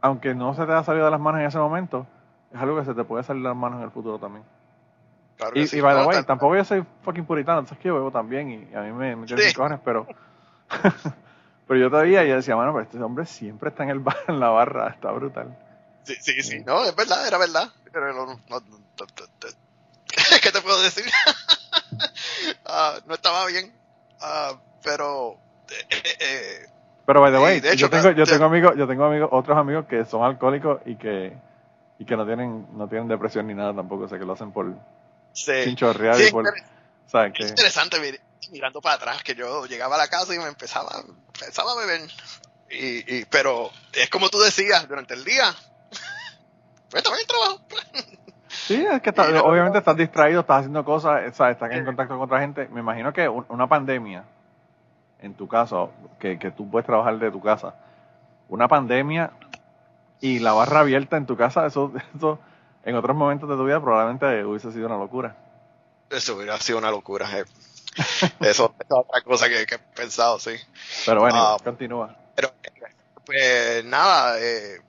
aunque 0.00 0.34
no 0.34 0.54
se 0.54 0.66
te 0.66 0.72
haya 0.72 0.82
salido 0.82 1.04
de 1.04 1.12
las 1.12 1.20
manos 1.20 1.40
en 1.40 1.46
ese 1.46 1.58
momento, 1.58 2.04
es 2.52 2.60
algo 2.60 2.76
que 2.80 2.84
se 2.84 2.94
te 2.94 3.04
puede 3.04 3.22
salir 3.22 3.44
de 3.44 3.48
las 3.48 3.56
manos 3.56 3.78
en 3.78 3.84
el 3.84 3.90
futuro 3.92 4.18
también. 4.18 4.44
Claro 5.40 5.58
y, 5.58 5.66
sí, 5.66 5.78
y 5.78 5.80
by 5.80 5.96
the 5.96 6.04
way, 6.06 6.22
tampoco 6.22 6.54
yo 6.54 6.64
soy 6.64 6.84
fucking 7.02 7.24
puritano, 7.24 7.60
entonces 7.60 7.78
que 7.78 7.88
yo 7.88 7.94
bebo 7.94 8.10
también 8.10 8.50
y 8.50 8.74
a 8.76 8.82
mí 8.82 8.92
me, 8.92 9.16
me 9.16 9.26
tienen 9.26 9.52
cojones, 9.54 9.80
pero 9.82 10.06
Pero 11.70 11.80
yo 11.82 11.88
todavía 11.88 12.24
yo 12.24 12.34
decía, 12.34 12.56
bueno, 12.56 12.72
pues 12.72 12.86
este 12.88 13.00
hombre 13.00 13.26
siempre 13.26 13.68
está 13.68 13.84
en 13.84 13.90
el 13.90 14.00
bar, 14.00 14.16
en 14.26 14.40
la 14.40 14.48
barra, 14.48 14.88
está 14.88 15.12
brutal. 15.12 15.56
Sí, 16.02 16.16
sí, 16.20 16.42
sí, 16.42 16.64
no, 16.66 16.84
es 16.84 16.96
verdad, 16.96 17.24
era 17.28 17.38
verdad. 17.38 17.68
¿Qué 20.42 20.50
te 20.50 20.60
puedo 20.62 20.82
decir? 20.82 21.04
uh, 22.66 22.98
no 23.06 23.14
estaba 23.14 23.46
bien, 23.46 23.72
uh, 24.20 24.56
pero... 24.82 25.36
Eh, 25.68 25.86
eh, 25.90 26.16
eh, 26.18 26.66
Pero 27.06 27.20
by 27.20 27.30
the 27.30 27.38
way, 27.38 27.60
yo 27.76 27.88
tengo, 27.88 28.10
yo 28.10 28.26
tengo 28.26 28.46
amigos, 28.46 28.74
yo 28.76 28.88
tengo 28.88 29.04
amigos, 29.04 29.28
otros 29.30 29.56
amigos 29.56 29.86
que 29.86 30.04
son 30.04 30.24
alcohólicos 30.24 30.80
y 30.86 30.96
que, 30.96 31.38
y 32.00 32.04
que 32.04 32.16
no 32.16 32.26
tienen, 32.26 32.66
no 32.72 32.88
tienen 32.88 33.06
depresión 33.06 33.46
ni 33.46 33.54
nada 33.54 33.72
tampoco, 33.72 34.06
o 34.06 34.08
sea 34.08 34.18
que 34.18 34.24
lo 34.24 34.32
hacen 34.32 34.50
por 34.50 34.74
sí. 35.32 35.52
chinchorrear 35.64 36.20
y 36.20 36.30
por, 36.30 36.46
¿sabes 37.06 37.32
Es 37.38 37.50
interesante 37.50 37.98
mirando 38.50 38.80
para 38.80 38.96
atrás 38.96 39.22
que 39.22 39.34
yo 39.34 39.66
llegaba 39.66 39.96
a 39.96 39.98
la 39.98 40.08
casa 40.08 40.34
y 40.34 40.38
me 40.38 40.46
empezaba, 40.46 40.90
empezaba 41.34 41.72
a 41.72 41.76
beber. 41.76 42.10
Y, 42.70 43.18
y, 43.18 43.24
pero 43.24 43.70
es 43.92 44.08
como 44.10 44.28
tú 44.28 44.38
decías, 44.38 44.88
durante 44.88 45.14
el 45.14 45.24
día, 45.24 45.54
pues 46.90 47.02
también 47.02 47.26
trabajo. 47.26 47.60
Sí, 48.52 48.84
es 48.84 49.00
que 49.00 49.10
obviamente 49.10 49.78
estás 49.78 49.96
distraído, 49.96 50.40
estás 50.40 50.58
haciendo 50.58 50.84
cosas, 50.84 51.36
¿sabes? 51.36 51.54
estás 51.54 51.70
en 51.70 51.84
contacto 51.84 52.14
con 52.14 52.24
otra 52.24 52.40
gente. 52.40 52.68
Me 52.68 52.80
imagino 52.80 53.12
que 53.12 53.28
una 53.28 53.68
pandemia, 53.68 54.24
en 55.20 55.34
tu 55.34 55.46
caso, 55.46 55.92
que, 56.18 56.36
que 56.36 56.50
tú 56.50 56.68
puedes 56.68 56.84
trabajar 56.84 57.16
de 57.20 57.30
tu 57.30 57.40
casa, 57.40 57.76
una 58.48 58.66
pandemia 58.66 59.30
y 60.20 60.40
la 60.40 60.52
barra 60.52 60.80
abierta 60.80 61.16
en 61.16 61.26
tu 61.26 61.36
casa, 61.36 61.64
eso, 61.66 61.92
eso 62.16 62.40
en 62.84 62.96
otros 62.96 63.16
momentos 63.16 63.48
de 63.48 63.56
tu 63.56 63.64
vida 63.64 63.80
probablemente 63.80 64.44
hubiese 64.44 64.72
sido 64.72 64.86
una 64.86 64.96
locura. 64.96 65.36
Eso 66.10 66.36
hubiera 66.36 66.58
sido 66.58 66.78
una 66.78 66.90
locura. 66.90 67.28
Eh. 67.38 67.44
Eso 68.40 68.74
es 68.78 68.86
otra 68.88 69.22
cosa 69.22 69.48
que, 69.48 69.62
he 69.62 69.78
pensado, 69.94 70.38
sí. 70.38 70.52
Pero 71.06 71.20
bueno, 71.20 71.36
ah, 71.36 71.56
continúa. 71.62 72.16
Pero, 72.34 72.52
pues 73.24 73.84
nada, 73.84 74.40
eh, 74.40 74.80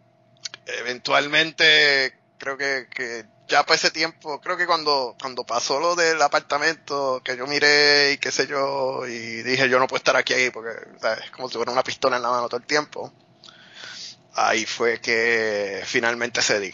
eventualmente 0.65 2.17
creo 2.38 2.58
que, 2.58 2.88
que 2.93 3.25
ya 3.51 3.63
para 3.63 3.75
ese 3.75 3.91
tiempo, 3.91 4.39
creo 4.39 4.56
que 4.56 4.65
cuando, 4.65 5.15
cuando 5.19 5.43
pasó 5.43 5.80
lo 5.80 5.95
del 5.95 6.21
apartamento, 6.21 7.21
que 7.23 7.36
yo 7.36 7.45
miré 7.47 8.13
y 8.13 8.17
qué 8.17 8.32
sé 8.32 8.47
yo, 8.47 9.06
y 9.06 9.43
dije 9.43 9.69
yo 9.69 9.77
no 9.77 9.88
puedo 9.88 9.97
estar 9.97 10.15
aquí, 10.15 10.49
porque 10.51 10.69
es 10.69 11.32
como 11.32 11.49
si 11.49 11.56
fuera 11.56 11.71
una 11.71 11.84
pistola 11.84 12.15
en 12.15 12.23
la 12.23 12.32
mano 12.32 12.47
todo 12.47 12.62
el 12.62 12.65
tiempo, 12.65 13.12
ahí 14.34 14.65
fue 14.65 15.01
que 15.01 15.84
finalmente 15.86 16.41
cedí. 16.41 16.73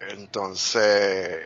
Entonces, 0.00 1.44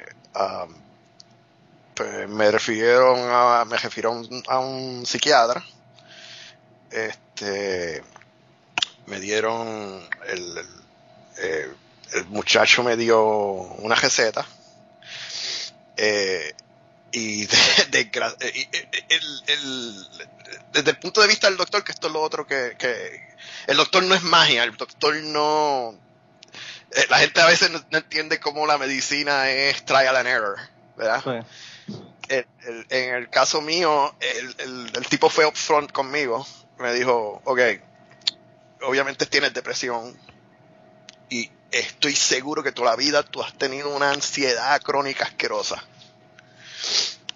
pues 1.95 2.29
me 2.29 2.51
refirieron 2.51 3.19
a, 3.31 3.65
me 3.65 3.77
refirieron 3.77 4.27
a 4.49 4.59
un 4.59 5.05
psiquiatra, 5.07 5.65
este, 6.91 8.03
me 9.07 9.21
dieron 9.21 10.09
el, 10.27 10.59
el 10.59 10.67
eh, 11.43 12.25
muchacho 12.29 12.83
me 12.83 12.97
dio 12.97 13.23
una 13.23 13.95
receta 13.95 14.47
y, 17.13 17.47
de, 17.91 18.11
desde 20.73 20.91
el 20.91 20.99
punto 20.99 21.21
de 21.21 21.29
vista 21.29 21.49
del 21.49 21.57
doctor, 21.57 21.85
que 21.85 21.93
esto 21.93 22.07
es 22.07 22.13
lo 22.13 22.23
otro 22.23 22.47
que, 22.47 22.77
el 23.67 23.77
doctor 23.77 24.03
no 24.03 24.15
es 24.15 24.23
magia, 24.23 24.65
el 24.65 24.77
doctor 24.77 25.17
no... 25.17 25.95
Eh, 26.93 27.07
la 27.09 27.19
gente 27.19 27.41
a 27.41 27.47
veces 27.47 27.71
no, 27.71 27.81
entiende 27.91 28.41
cómo 28.41 28.67
la 28.67 28.79
medicina 28.79 29.51
es 29.51 29.85
trial 29.85 30.17
and 30.17 30.29
error, 30.29 30.57
¿verdad? 30.97 31.47
en 32.29 33.15
el 33.15 33.29
caso 33.29 33.61
mío, 33.61 34.15
el, 34.21 34.91
el 34.95 35.07
tipo 35.09 35.29
fue 35.29 35.47
upfront 35.47 35.91
conmigo, 35.91 36.47
me 36.79 36.93
dijo, 36.95 37.43
ok, 37.45 37.61
obviamente 38.83 39.27
tienes 39.27 39.53
depresión 39.53 40.17
y 41.29 41.51
estoy 41.71 42.15
seguro 42.15 42.63
que 42.63 42.73
toda 42.73 42.91
la 42.91 42.97
vida 42.97 43.23
tú 43.23 43.43
has 43.43 43.53
tenido 43.55 43.95
una 43.95 44.11
ansiedad 44.11 44.81
crónica 44.83 45.25
asquerosa. 45.25 45.83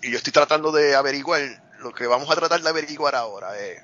Y 0.03 0.11
yo 0.11 0.19
estoy 0.19 0.33
tratando 0.33 0.73
de 0.73 0.95
averiguar, 0.95 1.40
lo 1.79 1.93
que 1.93 2.07
vamos 2.07 2.31
a 2.31 2.35
tratar 2.35 2.61
de 2.61 2.69
averiguar 2.69 3.14
ahora 3.14 3.59
es 3.59 3.83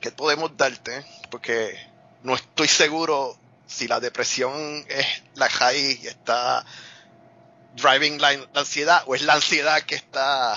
qué 0.00 0.10
podemos 0.10 0.56
darte, 0.56 1.04
porque 1.30 1.76
no 2.22 2.34
estoy 2.34 2.68
seguro 2.68 3.36
si 3.74 3.88
la 3.88 4.00
depresión 4.00 4.84
es 4.88 5.06
la 5.34 5.48
high 5.48 6.00
y 6.02 6.06
está 6.06 6.64
driving 7.74 8.20
la, 8.20 8.28
ansiedad 8.54 9.02
o 9.06 9.14
es 9.14 9.22
la 9.22 9.34
ansiedad 9.34 9.82
que 9.82 9.96
está 9.96 10.56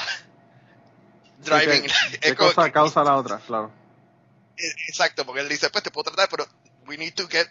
driving. 1.39 1.88
¿Qué, 2.21 2.36
cosa 2.36 2.71
causa 2.71 3.03
la 3.03 3.15
otra? 3.15 3.39
Claro. 3.39 3.71
Exacto, 4.88 5.25
porque 5.25 5.41
él 5.41 5.49
dice, 5.49 5.69
pues 5.69 5.84
te 5.84 5.91
puedo 5.91 6.06
tratar, 6.06 6.30
pero 6.30 6.47
we 6.88 6.97
need 6.97 7.13
to 7.13 7.27
get 7.27 7.47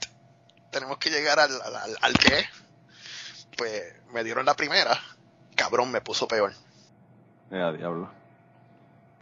tenemos 0.71 0.99
que 0.99 1.11
llegar 1.11 1.39
al, 1.39 1.53
al, 1.63 1.99
al 2.01 2.13
qué. 2.15 2.45
Pues 3.57 3.95
me 4.13 4.23
dieron 4.23 4.45
la 4.45 4.55
primera, 4.55 5.01
cabrón, 5.55 5.91
me 5.91 6.01
puso 6.01 6.29
peor. 6.29 6.53
Ya, 7.51 7.73
diablo. 7.73 8.11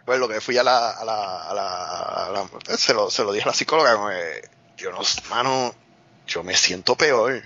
Pues 0.04 0.18
lo 0.18 0.28
que 0.28 0.40
fui 0.40 0.58
a 0.58 0.62
la, 0.62 0.90
a 0.90 1.04
la, 1.04 1.48
a 1.48 1.54
la, 1.54 2.76
se, 2.76 2.92
lo, 2.92 3.10
se 3.10 3.22
lo 3.22 3.32
dije 3.32 3.44
a 3.44 3.48
la 3.48 3.54
psicóloga, 3.54 3.94
como, 3.94 4.10
yo 4.76 4.90
no, 4.90 5.00
mano, 5.30 5.74
yo 6.26 6.42
me 6.42 6.54
siento 6.54 6.96
peor. 6.96 7.42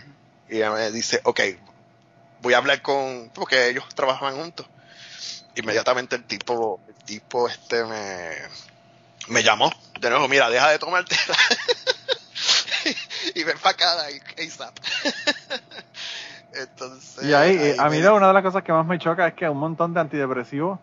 Y 0.48 0.56
ella 0.56 0.70
me 0.70 0.90
dice, 0.90 1.20
ok, 1.24 1.40
voy 2.40 2.54
a 2.54 2.58
hablar 2.58 2.82
con, 2.82 3.30
porque 3.34 3.68
ellos 3.68 3.84
trabajaban 3.94 4.36
juntos. 4.36 4.66
Inmediatamente 5.56 6.16
el 6.16 6.24
tipo, 6.24 6.80
el 6.88 6.94
tipo 7.04 7.48
este 7.48 7.84
me, 7.84 8.30
me 9.28 9.42
llamó. 9.42 9.72
De 10.00 10.10
nuevo, 10.10 10.28
mira, 10.28 10.48
deja 10.48 10.70
de 10.70 10.78
tomarte 10.78 11.16
y 13.34 13.42
ven 13.42 13.58
para 13.58 13.74
acá 13.74 13.92
ASAP. 14.38 14.78
Entonces. 16.54 17.24
Y 17.24 17.34
ahí, 17.34 17.74
a 17.78 17.88
mí 17.88 17.98
una 17.98 18.28
de 18.28 18.34
las 18.34 18.42
cosas 18.42 18.62
que 18.62 18.72
más 18.72 18.86
me 18.86 18.98
choca 18.98 19.26
es 19.26 19.34
que 19.34 19.48
un 19.48 19.58
montón 19.58 19.92
de 19.92 20.00
antidepresivos 20.00 20.78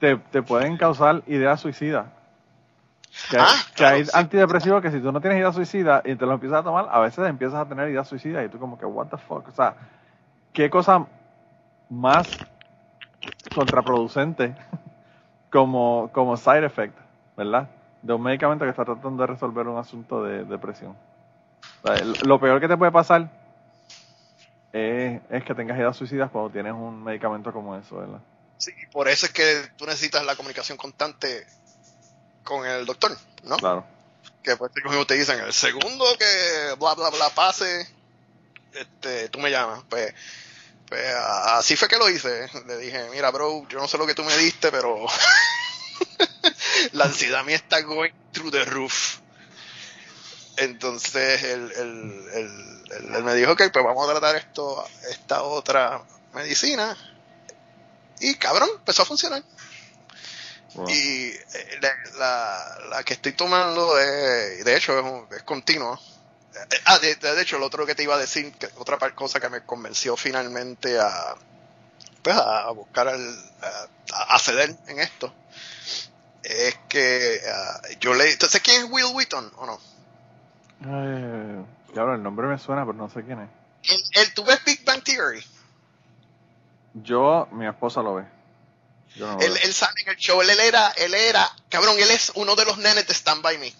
te, 0.00 0.16
te 0.16 0.42
pueden 0.42 0.76
causar 0.76 1.22
ideas 1.26 1.60
suicidas. 1.60 2.06
Que, 3.30 3.36
ah, 3.38 3.54
que 3.74 3.84
hay 3.84 4.04
antidepresivos 4.12 4.82
que 4.82 4.90
si 4.90 5.00
tú 5.00 5.12
no 5.12 5.20
tienes 5.20 5.38
ideas 5.38 5.54
suicidas 5.54 6.02
y 6.04 6.16
te 6.16 6.26
lo 6.26 6.32
empiezas 6.32 6.60
a 6.60 6.62
tomar, 6.64 6.88
a 6.90 6.98
veces 7.00 7.26
empiezas 7.26 7.60
a 7.60 7.68
tener 7.68 7.88
ideas 7.88 8.08
suicidas 8.08 8.44
y 8.44 8.48
tú 8.48 8.58
como 8.58 8.78
que, 8.78 8.84
what 8.84 9.06
the 9.06 9.16
fuck, 9.16 9.48
o 9.48 9.52
sea, 9.52 9.76
qué 10.52 10.68
cosa 10.68 11.06
más 11.88 12.28
contraproducente 13.54 14.54
como, 15.50 16.10
como 16.12 16.36
side 16.36 16.66
effect, 16.66 16.98
¿verdad? 17.36 17.70
De 18.02 18.12
un 18.12 18.22
medicamento 18.22 18.64
que 18.64 18.70
está 18.70 18.84
tratando 18.84 19.22
de 19.22 19.26
resolver 19.28 19.68
un 19.68 19.78
asunto 19.78 20.22
de 20.22 20.44
depresión. 20.44 20.96
Lo 22.24 22.40
peor 22.40 22.60
que 22.60 22.68
te 22.68 22.76
puede 22.76 22.92
pasar 22.92 23.30
es, 24.72 25.44
que 25.44 25.54
tengas 25.54 25.78
ideas 25.78 25.96
suicidas 25.96 26.30
cuando 26.30 26.50
tienes 26.50 26.72
un 26.72 27.02
medicamento 27.04 27.52
como 27.52 27.76
eso, 27.76 27.98
¿verdad? 27.98 28.20
Sí, 28.56 28.72
por 28.90 29.08
eso 29.08 29.26
es 29.26 29.32
que 29.32 29.68
tú 29.76 29.84
necesitas 29.86 30.24
la 30.24 30.34
comunicación 30.36 30.76
constante 30.78 31.46
con 32.44 32.66
el 32.66 32.86
doctor, 32.86 33.16
¿no? 33.44 33.56
Claro. 33.56 33.86
Que 34.42 34.56
pues 34.56 34.70
te 35.06 35.14
dicen, 35.14 35.40
el 35.40 35.52
segundo 35.52 36.04
que 36.18 36.74
bla 36.78 36.94
bla 36.94 37.10
bla 37.10 37.30
pase, 37.30 37.88
este, 38.74 39.28
tú 39.30 39.38
me 39.38 39.50
llamas. 39.50 39.82
Pues, 39.88 40.14
pues 40.88 41.14
así 41.14 41.76
fue 41.76 41.88
que 41.88 41.96
lo 41.96 42.08
hice. 42.10 42.48
Le 42.66 42.76
dije, 42.78 43.08
mira, 43.10 43.30
bro, 43.30 43.66
yo 43.68 43.78
no 43.78 43.88
sé 43.88 43.98
lo 43.98 44.06
que 44.06 44.14
tú 44.14 44.22
me 44.22 44.36
diste, 44.36 44.70
pero 44.70 45.06
la 46.92 47.04
ansiedad 47.06 47.44
mía 47.44 47.56
está 47.56 47.80
going 47.80 48.12
through 48.32 48.52
the 48.52 48.64
roof. 48.64 49.18
Entonces 50.56 51.42
él, 51.42 51.72
me 53.24 53.34
dijo, 53.34 53.52
ok, 53.52 53.62
pues 53.72 53.84
vamos 53.84 54.08
a 54.08 54.12
tratar 54.12 54.36
esto, 54.36 54.86
esta 55.10 55.42
otra 55.42 56.02
medicina. 56.32 56.96
Y 58.20 58.34
cabrón, 58.36 58.68
empezó 58.78 59.02
a 59.02 59.06
funcionar. 59.06 59.42
Y 60.88 61.28
eh, 61.28 61.80
la, 62.18 62.78
la, 62.90 63.02
que 63.04 63.14
estoy 63.14 63.32
tomando, 63.32 63.98
es, 63.98 64.64
de 64.64 64.76
hecho, 64.76 64.98
es, 64.98 65.36
es 65.38 65.42
continuo. 65.44 65.98
Eh, 66.54 66.76
ah, 66.86 66.98
de, 66.98 67.42
hecho, 67.42 67.58
lo 67.58 67.66
otro 67.66 67.86
que 67.86 67.94
te 67.94 68.02
iba 68.02 68.14
a 68.14 68.18
decir, 68.18 68.52
que, 68.52 68.68
otra 68.76 68.98
cosa 69.14 69.40
que 69.40 69.48
me 69.48 69.62
convenció 69.62 70.16
finalmente 70.16 70.98
a, 70.98 71.36
pues 72.22 72.36
a, 72.36 72.70
buscar, 72.70 73.08
al, 73.08 73.36
a, 74.12 74.38
ceder 74.38 74.74
en 74.88 74.98
esto, 74.98 75.32
es 76.42 76.76
que 76.88 77.40
ah, 77.52 77.80
yo 78.00 78.14
leí. 78.14 78.32
¿Sabes 78.32 78.60
quién 78.60 78.84
es 78.84 78.90
Will 78.90 79.14
Wheaton 79.14 79.52
o 79.56 79.66
no? 79.66 79.80
Eh, 80.86 81.64
claro, 81.92 82.14
el 82.14 82.22
nombre 82.22 82.48
me 82.48 82.58
suena, 82.58 82.84
pero 82.84 82.98
no 82.98 83.08
sé 83.08 83.22
quién 83.22 83.40
es. 83.40 83.50
¿El, 84.14 84.34
¿Tú 84.34 84.44
ves 84.44 84.64
Big 84.64 84.84
Bang 84.84 85.02
Theory? 85.02 85.44
Yo, 86.94 87.48
mi 87.52 87.66
esposa 87.66 88.02
lo 88.02 88.14
ve. 88.14 88.33
Él, 89.16 89.56
él, 89.62 89.72
sale 89.72 90.02
en 90.02 90.10
el 90.10 90.16
show, 90.16 90.40
él, 90.40 90.50
era, 90.50 90.90
él 90.96 91.14
era, 91.14 91.48
cabrón, 91.68 91.96
él 91.98 92.10
es 92.10 92.32
uno 92.34 92.56
de 92.56 92.64
los 92.64 92.78
nenes 92.78 93.06
de 93.06 93.14
Stand 93.14 93.42
By 93.42 93.58
Me. 93.58 93.72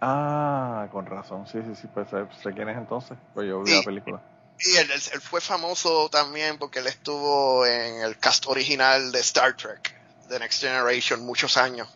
Ah, 0.00 0.88
con 0.92 1.06
razón, 1.06 1.46
sí, 1.46 1.60
sí, 1.64 1.74
sí, 1.80 1.88
pues 1.92 2.08
sé, 2.10 2.52
quién 2.52 2.68
es 2.68 2.76
entonces, 2.76 3.16
pues 3.32 3.48
yo 3.48 3.62
vi 3.62 3.76
la 3.76 3.82
película. 3.82 4.22
Y 4.58 4.76
él, 4.76 4.90
él, 4.90 5.20
fue 5.20 5.40
famoso 5.40 6.08
también 6.10 6.58
porque 6.58 6.78
él 6.78 6.86
estuvo 6.86 7.66
en 7.66 8.02
el 8.02 8.18
cast 8.18 8.46
original 8.46 9.12
de 9.12 9.20
Star 9.20 9.56
Trek, 9.56 9.94
The 10.28 10.38
Next 10.38 10.62
Generation, 10.62 11.24
muchos 11.24 11.56
años. 11.56 11.88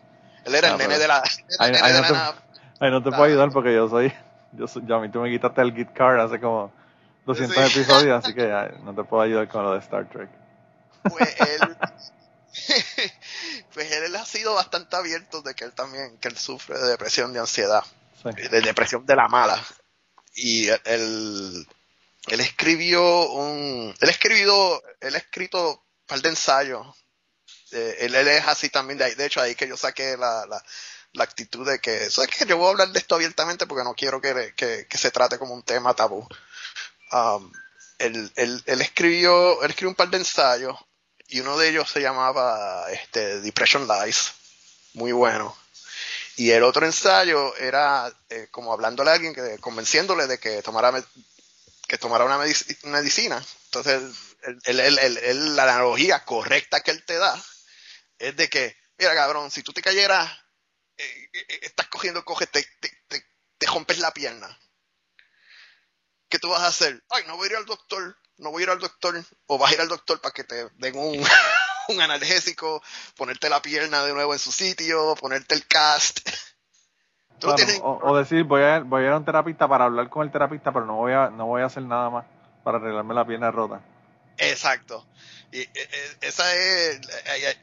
Él 0.45 0.55
era 0.55 0.69
el 0.69 0.73
ah, 0.73 0.77
nene 0.77 0.97
de 0.97 1.07
la, 1.07 1.23
nene 1.59 1.77
de 1.77 2.01
la 2.01 2.35
Ay, 2.79 2.91
no 2.91 3.03
te 3.03 3.09
puedo 3.09 3.23
ayudar 3.23 3.51
porque 3.51 3.73
yo 3.73 3.89
soy, 3.89 4.13
yo 4.53 4.67
soy, 4.67 4.83
ya 4.87 4.95
a 4.95 4.99
mí 4.99 5.09
tú 5.09 5.19
me 5.19 5.29
quitaste 5.29 5.61
el 5.61 5.73
Git 5.73 5.91
Card 5.91 6.19
hace 6.21 6.39
como 6.39 6.71
200 7.25 7.75
episodios, 7.75 8.23
así 8.23 8.33
que 8.33 8.47
no 8.83 8.95
te 8.95 9.03
puedo 9.03 9.21
ayudar 9.21 9.47
con 9.49 9.63
lo 9.63 9.73
de 9.73 9.79
Star 9.79 10.07
Trek. 10.09 10.29
Pues 11.03 11.35
él, 11.41 11.77
pues 13.73 13.91
él 13.91 14.15
ha 14.15 14.25
sido 14.25 14.53
bastante 14.53 14.95
abierto 14.95 15.41
de 15.41 15.55
que 15.55 15.65
él 15.65 15.73
también, 15.73 16.17
que 16.19 16.27
él 16.27 16.37
sufre 16.37 16.77
de 16.77 16.87
depresión, 16.87 17.33
de 17.33 17.39
ansiedad, 17.39 17.83
de 18.23 18.61
depresión 18.61 19.05
de 19.05 19.15
la 19.15 19.27
mala. 19.27 19.63
Y 20.35 20.67
él, 20.67 21.67
él 22.27 22.39
escribió 22.39 23.29
un, 23.31 23.93
él 23.99 24.09
escribió, 24.09 24.81
él 24.99 25.15
ha 25.15 25.17
escrito 25.17 25.71
un 25.71 26.05
par 26.05 26.21
de 26.21 26.29
ensayos. 26.29 26.87
Eh, 27.71 27.97
él, 27.99 28.15
es 28.15 28.47
así 28.47 28.69
también, 28.69 28.97
de, 28.97 29.05
ahí, 29.05 29.15
de 29.15 29.25
hecho 29.25 29.41
ahí 29.41 29.55
que 29.55 29.67
yo 29.67 29.77
saqué 29.77 30.17
la, 30.17 30.45
la, 30.47 30.63
la 31.13 31.23
actitud 31.23 31.67
de 31.67 31.79
que, 31.79 32.05
eso 32.05 32.23
es 32.23 32.29
que 32.29 32.45
yo 32.45 32.57
voy 32.57 32.67
a 32.67 32.71
hablar 32.71 32.89
de 32.89 32.99
esto 32.99 33.15
abiertamente 33.15 33.67
porque 33.67 33.83
no 33.83 33.93
quiero 33.93 34.21
que, 34.21 34.53
que, 34.55 34.87
que 34.87 34.97
se 34.97 35.11
trate 35.11 35.37
como 35.37 35.53
un 35.53 35.63
tema 35.63 35.93
tabú. 35.93 36.27
Um, 37.11 37.51
él, 37.99 38.31
él, 38.35 38.63
él, 38.65 38.81
escribió, 38.81 39.61
él 39.63 39.69
escribió 39.69 39.89
un 39.89 39.95
par 39.95 40.09
de 40.09 40.17
ensayos 40.17 40.75
y 41.29 41.39
uno 41.39 41.57
de 41.57 41.69
ellos 41.69 41.89
se 41.89 42.01
llamaba 42.01 42.91
este, 42.91 43.41
Depression 43.41 43.87
Lies, 43.87 44.33
muy 44.93 45.11
bueno. 45.11 45.55
Y 46.35 46.51
el 46.51 46.63
otro 46.63 46.85
ensayo 46.85 47.55
era 47.57 48.11
eh, 48.29 48.47
como 48.51 48.73
hablándole 48.73 49.11
a 49.11 49.13
alguien, 49.13 49.33
que, 49.33 49.57
convenciéndole 49.59 50.27
de 50.27 50.39
que 50.39 50.61
tomara, 50.61 50.93
que 51.87 51.97
tomara 51.97 52.25
una 52.25 52.37
medicina. 52.37 53.43
Entonces, 53.65 54.01
la 54.65 55.63
analogía 55.63 56.23
correcta 56.25 56.81
que 56.81 56.91
él 56.91 57.03
te 57.05 57.17
da 57.17 57.41
es 58.17 58.35
de 58.35 58.49
que, 58.49 58.77
mira 58.97 59.13
cabrón, 59.13 59.51
si 59.51 59.63
tú 59.63 59.73
te 59.73 59.81
cayeras, 59.81 60.31
eh, 60.97 61.29
eh, 61.33 61.59
estás 61.63 61.87
cogiendo 61.87 62.23
coge, 62.23 62.47
te, 62.47 62.65
te, 62.79 62.89
te, 63.07 63.25
te 63.57 63.67
rompes 63.67 63.99
la 63.99 64.11
pierna 64.11 64.57
¿qué 66.29 66.39
tú 66.39 66.49
vas 66.49 66.61
a 66.61 66.67
hacer? 66.67 67.03
Ay, 67.09 67.23
no 67.27 67.35
voy 67.35 67.47
a 67.47 67.51
ir 67.51 67.57
al 67.57 67.65
doctor, 67.65 68.17
no 68.39 68.51
voy 68.51 68.63
a 68.63 68.65
ir 68.65 68.69
al 68.71 68.79
doctor, 68.79 69.21
o 69.47 69.57
vas 69.57 69.71
a 69.71 69.75
ir 69.75 69.81
al 69.81 69.87
doctor 69.87 70.19
para 70.21 70.33
que 70.33 70.43
te 70.43 70.69
den 70.77 70.97
un, 70.97 71.21
un 71.89 72.01
analgésico, 72.01 72.81
ponerte 73.15 73.49
la 73.49 73.61
pierna 73.61 74.03
de 74.03 74.13
nuevo 74.13 74.33
en 74.33 74.39
su 74.39 74.51
sitio, 74.51 75.15
ponerte 75.15 75.55
el 75.55 75.67
cast. 75.67 76.27
o, 77.81 78.17
decir, 78.17 78.43
voy 78.43 78.63
a, 78.63 78.79
voy 78.79 79.03
a 79.03 79.05
ir 79.07 79.11
a 79.11 79.17
un 79.17 79.25
terapista 79.25 79.67
para 79.67 79.85
hablar 79.85 80.09
con 80.09 80.25
el 80.25 80.31
terapista, 80.31 80.71
pero 80.71 80.85
no 80.85 80.95
voy 80.95 81.13
a, 81.13 81.29
no 81.29 81.45
voy 81.45 81.61
a 81.61 81.65
hacer 81.65 81.83
nada 81.83 82.09
más 82.09 82.25
para 82.63 82.77
arreglarme 82.77 83.13
la 83.13 83.25
pierna 83.25 83.51
rota. 83.51 83.81
Exacto. 84.37 85.05
Y, 85.51 85.59
e, 85.59 85.69
e, 85.73 86.17
esa 86.21 86.53
es, 86.53 86.99
e, 87.25 87.57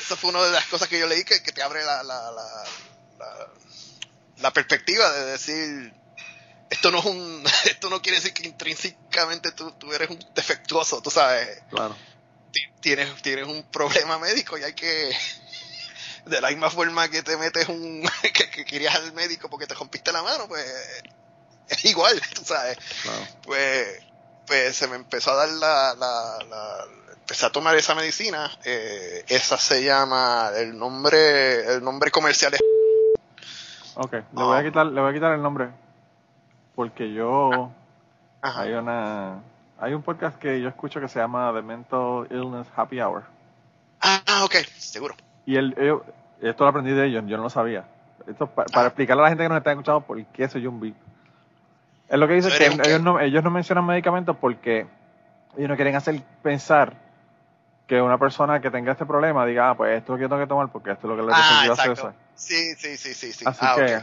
eso 0.00 0.16
fue 0.16 0.30
una 0.30 0.42
de 0.42 0.52
las 0.52 0.66
cosas 0.66 0.88
que 0.88 0.98
yo 0.98 1.06
leí 1.06 1.24
que, 1.24 1.42
que 1.42 1.52
te 1.52 1.62
abre 1.62 1.84
la, 1.84 2.02
la, 2.02 2.30
la, 2.30 2.46
la 4.38 4.50
perspectiva 4.52 5.10
de 5.12 5.24
decir, 5.26 5.94
esto 6.70 6.90
no 6.90 6.98
es 6.98 7.04
un, 7.04 7.44
esto 7.64 7.90
no 7.90 8.00
quiere 8.02 8.18
decir 8.18 8.32
que 8.32 8.46
intrínsecamente 8.46 9.52
tú, 9.52 9.72
tú 9.72 9.92
eres 9.92 10.10
un 10.10 10.18
defectuoso, 10.34 11.00
tú 11.02 11.10
sabes. 11.10 11.62
Claro. 11.70 11.96
Tienes, 12.80 13.22
tienes 13.22 13.46
un 13.46 13.64
problema 13.64 14.18
médico 14.18 14.56
y 14.58 14.62
hay 14.62 14.74
que, 14.74 15.12
de 16.26 16.40
la 16.40 16.48
misma 16.48 16.70
forma 16.70 17.08
que 17.08 17.22
te 17.22 17.36
metes 17.36 17.68
un, 17.68 18.02
que, 18.22 18.64
querías 18.64 18.94
al 18.94 19.12
médico 19.12 19.48
porque 19.48 19.66
te 19.66 19.74
rompiste 19.74 20.12
la 20.12 20.22
mano, 20.22 20.46
pues 20.48 20.64
es 21.68 21.84
igual, 21.86 22.20
tú 22.34 22.42
sabes. 22.44 22.78
Pues, 23.42 24.02
pues 24.46 24.76
se 24.76 24.86
me 24.86 24.96
empezó 24.96 25.32
a 25.32 25.46
dar 25.46 25.48
la, 25.48 25.94
la, 25.94 26.38
la 26.48 26.84
empecé 27.14 27.46
a 27.46 27.50
tomar 27.50 27.74
esa 27.76 27.94
medicina, 27.94 28.50
eh, 28.64 29.24
esa 29.28 29.56
se 29.56 29.82
llama, 29.82 30.50
el 30.56 30.78
nombre, 30.78 31.74
el 31.74 31.82
nombre 31.82 32.10
comercial 32.10 32.52
es... 32.52 32.60
Ok, 33.94 34.12
le 34.12 34.24
voy 34.32 34.58
a 34.58 34.62
quitar, 34.62 34.86
le 34.86 35.00
voy 35.00 35.10
a 35.10 35.14
quitar 35.14 35.32
el 35.32 35.42
nombre 35.42 35.83
porque 36.74 37.12
yo 37.12 37.70
hay 38.42 38.72
una 38.72 39.40
hay 39.78 39.94
un 39.94 40.02
podcast 40.02 40.38
que 40.38 40.60
yo 40.60 40.68
escucho 40.68 41.00
que 41.00 41.08
se 41.08 41.18
llama 41.18 41.52
The 41.54 41.62
Mental 41.62 42.26
Illness 42.30 42.68
Happy 42.74 43.00
Hour. 43.00 43.24
Ah, 44.00 44.42
ok, 44.44 44.54
seguro. 44.76 45.14
Y 45.46 45.56
el, 45.56 45.74
esto 46.40 46.64
lo 46.64 46.70
aprendí 46.70 46.92
de 46.92 47.06
ellos, 47.06 47.24
yo 47.26 47.36
no 47.36 47.44
lo 47.44 47.50
sabía. 47.50 47.84
Esto 48.26 48.46
para 48.46 48.86
explicarle 48.86 49.22
a 49.22 49.24
la 49.24 49.28
gente 49.30 49.44
que 49.44 49.48
nos 49.48 49.58
está 49.58 49.72
escuchando 49.72 50.00
por 50.00 50.24
qué 50.26 50.48
soy 50.48 50.66
un 50.66 50.80
VIP. 50.80 50.96
Es 52.08 52.18
lo 52.18 52.28
que 52.28 52.34
dice 52.34 52.50
que 52.56 52.66
ellos 52.88 53.02
no, 53.02 53.18
ellos 53.18 53.42
no 53.42 53.50
mencionan 53.50 53.84
medicamentos 53.86 54.36
porque 54.40 54.86
ellos 55.56 55.68
no 55.68 55.76
quieren 55.76 55.96
hacer 55.96 56.22
pensar 56.42 56.94
que 57.86 58.00
una 58.00 58.18
persona 58.18 58.60
que 58.60 58.70
tenga 58.70 58.92
este 58.92 59.04
problema 59.04 59.44
diga, 59.44 59.70
ah, 59.70 59.76
pues 59.76 59.98
esto 59.98 60.14
es 60.14 60.14
lo 60.14 60.16
que 60.16 60.22
yo 60.22 60.28
tengo 60.28 60.40
que 60.40 60.48
tomar 60.48 60.68
porque 60.70 60.92
esto 60.92 61.06
es 61.06 61.10
lo 61.10 61.16
que 61.16 61.26
le 61.26 61.32
ah, 61.34 61.66
a 61.70 61.76
César. 61.76 62.14
Sí, 62.34 62.74
sí, 62.76 62.96
sí, 62.96 63.14
sí, 63.14 63.32
sí. 63.32 63.44
Así 63.46 63.60
ah, 63.62 63.74
que, 63.76 64.02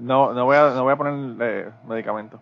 no, 0.00 0.32
no 0.32 0.44
voy 0.44 0.56
a, 0.56 0.70
no 0.70 0.84
voy 0.84 0.92
a 0.92 0.96
poner 0.96 1.36
eh, 1.40 1.70
medicamento. 1.86 2.40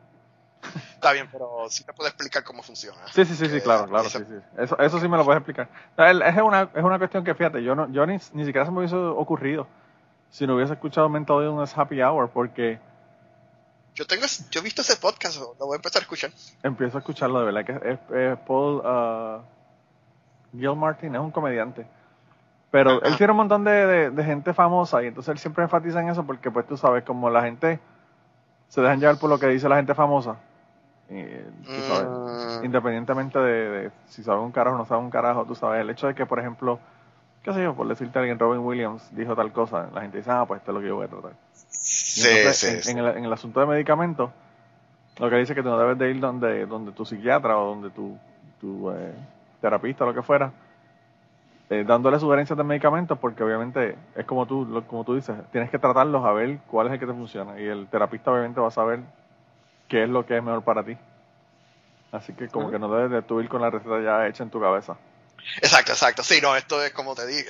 Está 0.94 1.12
bien, 1.12 1.28
pero 1.30 1.66
sí 1.70 1.84
te 1.84 1.92
puedo 1.92 2.08
explicar 2.08 2.42
cómo 2.42 2.62
funciona. 2.62 2.98
Sí, 3.12 3.24
sí, 3.24 3.36
sí, 3.36 3.48
sí 3.48 3.60
claro, 3.60 3.86
claro, 3.86 4.08
sí, 4.08 4.18
sí. 4.18 4.34
Eso, 4.56 4.76
eso 4.78 5.00
sí 5.00 5.08
me 5.08 5.16
lo 5.16 5.24
puedes 5.24 5.40
explicar. 5.40 5.68
Es 5.96 6.42
una, 6.42 6.68
es 6.74 6.82
una 6.82 6.98
cuestión 6.98 7.24
que, 7.24 7.34
fíjate, 7.34 7.62
yo 7.62 7.74
no, 7.74 7.90
yo 7.90 8.04
ni, 8.06 8.14
ni 8.32 8.44
siquiera 8.44 8.64
se 8.64 8.72
me 8.72 8.78
hubiese 8.78 8.96
ocurrido 8.96 9.66
si 10.30 10.46
no 10.46 10.56
hubiese 10.56 10.74
escuchado 10.74 11.08
Mental 11.08 11.42
Illness 11.42 11.76
Happy 11.76 12.02
Hour, 12.02 12.30
porque... 12.30 12.78
Yo 13.94 14.06
tengo, 14.06 14.26
yo 14.50 14.60
he 14.60 14.62
visto 14.62 14.82
ese 14.82 14.96
podcast, 14.96 15.38
lo 15.38 15.66
voy 15.66 15.74
a 15.74 15.76
empezar 15.76 16.00
a 16.00 16.04
escuchar. 16.04 16.30
Empiezo 16.62 16.98
a 16.98 17.00
escucharlo, 17.00 17.40
de 17.40 17.46
verdad, 17.46 17.64
que 17.64 17.90
es, 17.90 18.38
Paul 18.46 18.82
uh, 18.84 19.42
Gil 20.56 20.76
Martin, 20.76 21.14
es 21.14 21.20
un 21.20 21.30
comediante. 21.30 21.86
Pero 22.70 23.02
él 23.02 23.16
tiene 23.16 23.30
un 23.32 23.38
montón 23.38 23.64
de, 23.64 24.10
de, 24.10 24.24
gente 24.24 24.52
famosa 24.52 25.02
y 25.02 25.06
entonces 25.06 25.32
él 25.32 25.38
siempre 25.38 25.64
enfatiza 25.64 26.00
en 26.00 26.10
eso 26.10 26.24
porque 26.24 26.50
pues 26.50 26.66
tú 26.66 26.76
sabes, 26.76 27.02
como 27.02 27.30
la 27.30 27.42
gente 27.42 27.80
se 28.68 28.82
dejan 28.82 29.00
llevar 29.00 29.18
por 29.18 29.30
lo 29.30 29.38
que 29.38 29.46
dice 29.46 29.68
la 29.68 29.76
gente 29.76 29.94
famosa, 29.94 30.36
y, 31.10 31.24
sabes, 31.88 32.60
mm. 32.60 32.64
independientemente 32.66 33.38
de, 33.38 33.90
si 34.08 34.22
sabe 34.22 34.40
un 34.40 34.52
carajo 34.52 34.76
o 34.76 34.78
no 34.78 34.84
sabe 34.84 35.00
un 35.00 35.10
carajo, 35.10 35.46
tú 35.46 35.54
sabes, 35.54 35.80
el 35.80 35.88
hecho 35.88 36.06
de 36.06 36.14
que, 36.14 36.26
por 36.26 36.38
ejemplo, 36.38 36.78
qué 37.42 37.54
sé 37.54 37.62
yo, 37.62 37.74
por 37.74 37.88
decirte 37.88 38.18
a 38.18 38.20
alguien, 38.20 38.38
Robin 38.38 38.60
Williams 38.60 39.08
dijo 39.16 39.34
tal 39.34 39.50
cosa, 39.52 39.88
la 39.94 40.02
gente 40.02 40.18
dice, 40.18 40.30
ah, 40.30 40.44
pues 40.46 40.60
esto 40.60 40.72
es 40.72 40.74
lo 40.74 40.80
que 40.82 40.88
yo 40.88 40.96
voy 40.96 41.06
a 41.06 41.08
tratar. 41.08 41.32
Sí, 41.54 42.28
sí, 42.52 42.90
en, 42.90 42.98
el, 42.98 43.16
en, 43.16 43.24
el, 43.24 43.32
asunto 43.32 43.60
de 43.60 43.66
medicamentos, 43.66 44.30
lo 45.18 45.30
que 45.30 45.36
dice 45.36 45.54
que 45.54 45.62
tú 45.62 45.70
no 45.70 45.78
debes 45.78 45.96
de 45.96 46.10
ir 46.10 46.20
donde, 46.20 46.66
donde 46.66 46.92
tu 46.92 47.06
psiquiatra 47.06 47.56
o 47.58 47.70
donde 47.70 47.88
tu, 47.90 48.18
tu 48.60 48.90
eh, 48.90 49.14
terapista 49.62 50.04
o 50.04 50.08
lo 50.08 50.14
que 50.14 50.22
fuera, 50.22 50.52
eh, 51.70 51.84
dándole 51.86 52.18
sugerencias 52.18 52.56
de 52.56 52.64
medicamentos 52.64 53.18
porque 53.18 53.42
obviamente 53.42 53.96
es 54.14 54.24
como 54.24 54.46
tú, 54.46 54.84
como 54.88 55.04
tú 55.04 55.14
dices, 55.14 55.36
tienes 55.52 55.70
que 55.70 55.78
tratarlos 55.78 56.24
a 56.24 56.32
ver 56.32 56.58
cuál 56.66 56.86
es 56.86 56.94
el 56.94 57.00
que 57.00 57.06
te 57.06 57.12
funciona 57.12 57.60
y 57.60 57.66
el 57.66 57.88
terapista 57.88 58.30
obviamente 58.30 58.60
va 58.60 58.68
a 58.68 58.72
saber 58.72 59.00
qué 59.86 60.04
es 60.04 60.08
lo 60.08 60.24
que 60.24 60.36
es 60.36 60.42
mejor 60.42 60.62
para 60.62 60.82
ti. 60.82 60.96
Así 62.10 62.32
que 62.32 62.48
como 62.48 62.70
que 62.70 62.78
no 62.78 62.90
debes 62.90 63.10
de 63.10 63.22
tú 63.22 63.40
ir 63.40 63.48
con 63.48 63.60
la 63.60 63.68
receta 63.68 64.00
ya 64.00 64.26
hecha 64.26 64.42
en 64.42 64.50
tu 64.50 64.60
cabeza. 64.60 64.96
Exacto, 65.60 65.92
exacto. 65.92 66.22
Sí, 66.22 66.40
no, 66.40 66.56
esto 66.56 66.82
es 66.82 66.92
como 66.92 67.14
te 67.14 67.26
dije, 67.26 67.46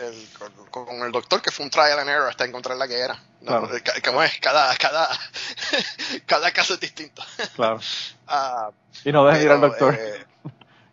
con, 0.70 0.88
el 1.02 1.12
doctor 1.12 1.40
que 1.40 1.50
fue 1.50 1.64
un 1.64 1.70
trial 1.70 1.98
and 1.98 2.08
error 2.08 2.28
hasta 2.28 2.44
encontrar 2.44 2.76
la 2.76 2.86
que 2.88 2.98
era. 2.98 3.18
No, 3.40 3.68
Como 4.04 4.22
es, 4.22 4.38
cada, 4.40 4.74
cada, 4.76 5.08
cada 6.26 6.50
caso 6.50 6.74
es 6.74 6.80
distinto. 6.80 7.22
Claro. 7.54 7.80
Ah, 8.30 8.68
y 9.06 9.10
no 9.10 9.24
dejes 9.24 9.44
ir 9.44 9.50
al 9.50 9.62
doctor, 9.62 9.94
eh, 9.94 10.26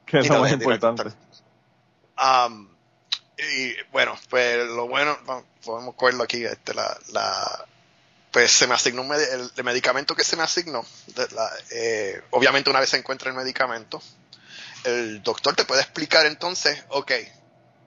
que 0.05 0.19
es 0.19 0.29
lo 0.29 0.39
más 0.39 0.53
importante. 0.53 1.03
Um, 2.17 2.69
y 3.37 3.75
bueno, 3.91 4.17
pues 4.29 4.65
lo 4.65 4.87
bueno, 4.87 5.17
podemos 5.63 5.95
cogerlo 5.95 6.23
aquí, 6.23 6.45
este, 6.45 6.73
la, 6.73 6.97
la, 7.11 7.65
pues 8.31 8.51
se 8.51 8.67
me 8.67 8.75
asignó 8.75 9.01
un 9.01 9.13
el, 9.13 9.63
medicamento 9.63 10.15
que 10.15 10.23
se 10.23 10.35
me 10.35 10.43
asignó, 10.43 10.85
eh, 11.71 12.21
obviamente 12.31 12.69
una 12.69 12.79
vez 12.79 12.89
se 12.89 12.97
encuentra 12.97 13.29
el 13.29 13.35
medicamento, 13.35 14.01
el 14.83 15.21
doctor 15.21 15.55
te 15.55 15.65
puede 15.65 15.81
explicar 15.81 16.25
entonces, 16.25 16.83
ok, 16.89 17.11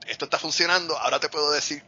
esto 0.07 0.25
está 0.27 0.39
funcionando, 0.39 0.99
ahora 0.99 1.21
te 1.21 1.29
puedo 1.29 1.51
decir 1.51 1.83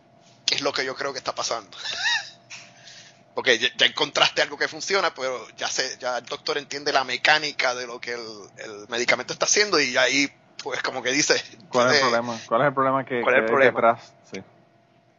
qué 0.47 0.55
es 0.55 0.63
lo 0.63 0.73
que 0.73 0.85
yo 0.85 0.95
creo 0.95 1.13
que 1.13 1.19
está 1.19 1.35
pasando. 1.35 1.77
Porque 3.35 3.59
ya, 3.59 3.87
encontraste 3.87 4.43
algo 4.43 4.59
que 4.59 4.69
funciona, 4.69 5.15
pero 5.15 5.49
ya 5.57 5.69
sé, 5.69 5.97
ya 6.01 6.19
el 6.19 6.27
doctor 6.27 6.59
entiende 6.59 6.93
la 6.93 7.05
mecánica 7.05 7.75
de 7.75 7.87
lo 7.87 8.01
que 8.01 8.13
el, 8.13 8.51
el 8.59 8.89
medicamento 8.89 9.33
está 9.33 9.47
haciendo 9.47 9.81
y 9.81 9.97
ahí 9.97 10.31
pues 10.63 10.83
como 10.83 11.03
que 11.03 11.11
dice... 11.11 11.43
¿Cuál 11.69 11.89
es 11.89 11.95
el 11.95 12.01
problema? 12.01 12.41
¿Cuál 12.47 12.61
es 12.63 12.67
el 12.69 12.75
problema 12.75 13.05
que, 13.05 13.23
¿cuál 13.23 13.35
es 13.37 13.41
el 13.43 13.47
problema 13.47 13.99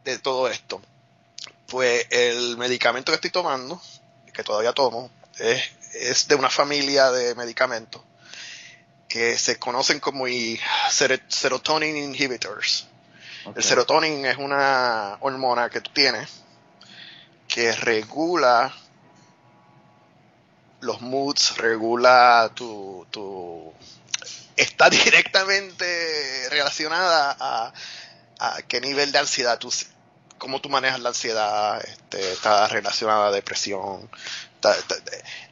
de 0.04 0.18
todo 0.20 0.48
esto? 0.48 0.82
Pues 1.68 2.06
el 2.10 2.58
medicamento 2.58 3.12
que 3.12 3.16
estoy 3.16 3.30
tomando, 3.30 3.82
que 4.34 4.44
todavía 4.44 4.74
tomo, 4.74 5.10
es, 5.38 5.72
es 5.94 6.28
de 6.28 6.36
una 6.36 6.50
familia 6.50 7.12
de 7.12 7.36
medicamentos 7.36 8.02
que 9.08 9.38
se 9.38 9.60
conocen 9.60 10.00
como 10.00 10.26
serotonin 11.28 11.98
inhibitors. 11.98 12.88
El 13.56 13.64
serotonin 13.64 14.26
es 14.26 14.38
una 14.38 15.18
hormona 15.20 15.70
que 15.70 15.82
tú 15.82 15.92
tienes 15.94 16.44
que 17.48 17.74
regula 17.74 18.74
los 20.80 21.02
moods, 21.02 21.58
regula 21.58 22.50
tu, 22.56 23.06
tu 23.12 23.74
está 24.56 24.90
directamente 24.90 26.50
relacionada 26.50 27.36
a, 27.40 27.74
a 28.40 28.62
qué 28.64 28.82
nivel 28.82 29.12
de 29.12 29.20
ansiedad 29.20 29.60
tú, 29.60 29.72
cómo 30.42 30.60
tú 30.60 30.70
manejas 30.70 31.00
la 31.00 31.10
ansiedad, 31.10 31.80
este, 31.86 32.34
está 32.34 32.68
relacionada 32.68 33.28
a 33.28 33.32
depresión. 33.32 34.10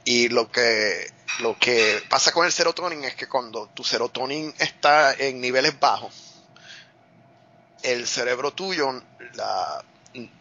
y 0.04 0.30
lo 0.30 0.52
que, 0.52 1.14
lo 1.42 1.58
que 1.60 2.04
pasa 2.10 2.32
con 2.32 2.48
el 2.48 2.52
serotonin 2.52 3.06
es 3.06 3.14
que 3.14 3.28
cuando 3.28 3.68
tu 3.68 3.84
serotonin 3.84 4.52
está 4.58 5.14
en 5.14 5.40
niveles 5.40 5.80
bajos, 5.80 6.12
el 7.84 8.08
cerebro 8.08 8.52
tuyo, 8.52 9.04
la, 9.34 9.84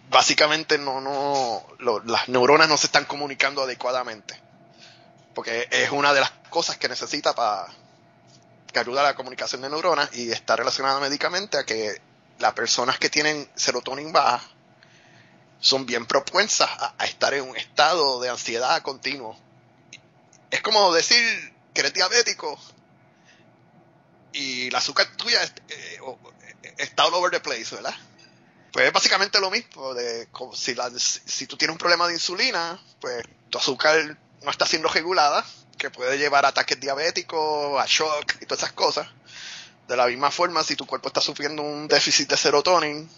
básicamente 0.09 0.79
no, 0.79 1.01
no, 1.01 1.63
las 2.07 2.29
neuronas 2.31 2.71
no 2.71 2.79
se 2.79 2.87
están 2.87 3.05
comunicando 3.05 3.63
adecuadamente. 3.63 4.41
Porque 5.35 5.69
es 5.71 5.91
una 5.91 6.15
de 6.15 6.21
las 6.21 6.31
cosas 6.49 6.79
que 6.79 6.89
necesita 6.89 7.35
para 7.35 7.69
ayuda 8.79 9.01
a 9.01 9.05
la 9.05 9.15
comunicación 9.15 9.63
de 9.63 9.71
neuronas 9.71 10.11
y 10.15 10.31
está 10.31 10.57
relacionada 10.57 11.01
médicamente 11.01 11.59
a 11.59 11.65
que 11.65 12.01
las 12.39 12.53
personas 12.53 12.99
que 12.99 13.11
tienen 13.11 13.49
serotonina 13.55 14.13
baja 14.13 14.43
son 15.61 15.87
bien 15.87 16.07
propensas 16.07 16.71
a, 16.71 17.05
estar 17.05 17.35
en 17.35 17.43
un 17.49 17.57
estado 17.57 18.21
de 18.21 18.29
ansiedad 18.29 18.81
continuo. 18.83 19.37
Es 20.51 20.63
como 20.63 20.93
decir 20.93 21.53
que 21.75 21.81
eres 21.81 21.95
diabético 21.95 22.59
y 24.33 24.71
la 24.71 24.79
azúcar 24.79 25.07
tuya 25.17 25.43
eh, 25.69 26.01
está 26.77 27.07
all 27.07 27.15
over 27.15 27.31
the 27.31 27.41
place, 27.41 27.75
¿verdad? 27.75 27.95
Pues 28.73 28.87
es 28.87 28.93
básicamente 28.93 29.41
lo 29.41 29.51
mismo, 29.51 29.95
de 29.95 30.29
si, 30.55 30.77
si 31.27 31.47
tú 31.47 31.57
tienes 31.57 31.73
un 31.73 31.79
problema 31.79 32.07
de 32.07 32.15
insulina, 32.15 32.81
pues 33.01 33.25
tu 33.51 33.59
azúcar 33.59 34.17
no 34.43 34.51
está 34.51 34.67
siendo 34.67 34.89
regulada, 34.89 35.45
que 35.79 35.91
puede 35.91 36.19
llevar 36.19 36.45
a 36.45 36.49
ataques 36.49 36.79
diabéticos, 36.79 37.81
a 37.81 37.87
shock 37.87 38.35
y 38.41 38.47
todas 38.47 38.65
esas 38.65 38.73
cosas. 38.73 39.09
De 39.87 39.97
la 39.97 40.07
misma 40.07 40.31
forma, 40.31 40.63
si 40.63 40.77
tu 40.77 40.87
cuerpo 40.87 41.09
está 41.09 41.21
sufriendo 41.21 41.63
un 41.63 41.89
déficit 41.89 42.29
de 42.29 42.37
serotonin, 42.37 43.09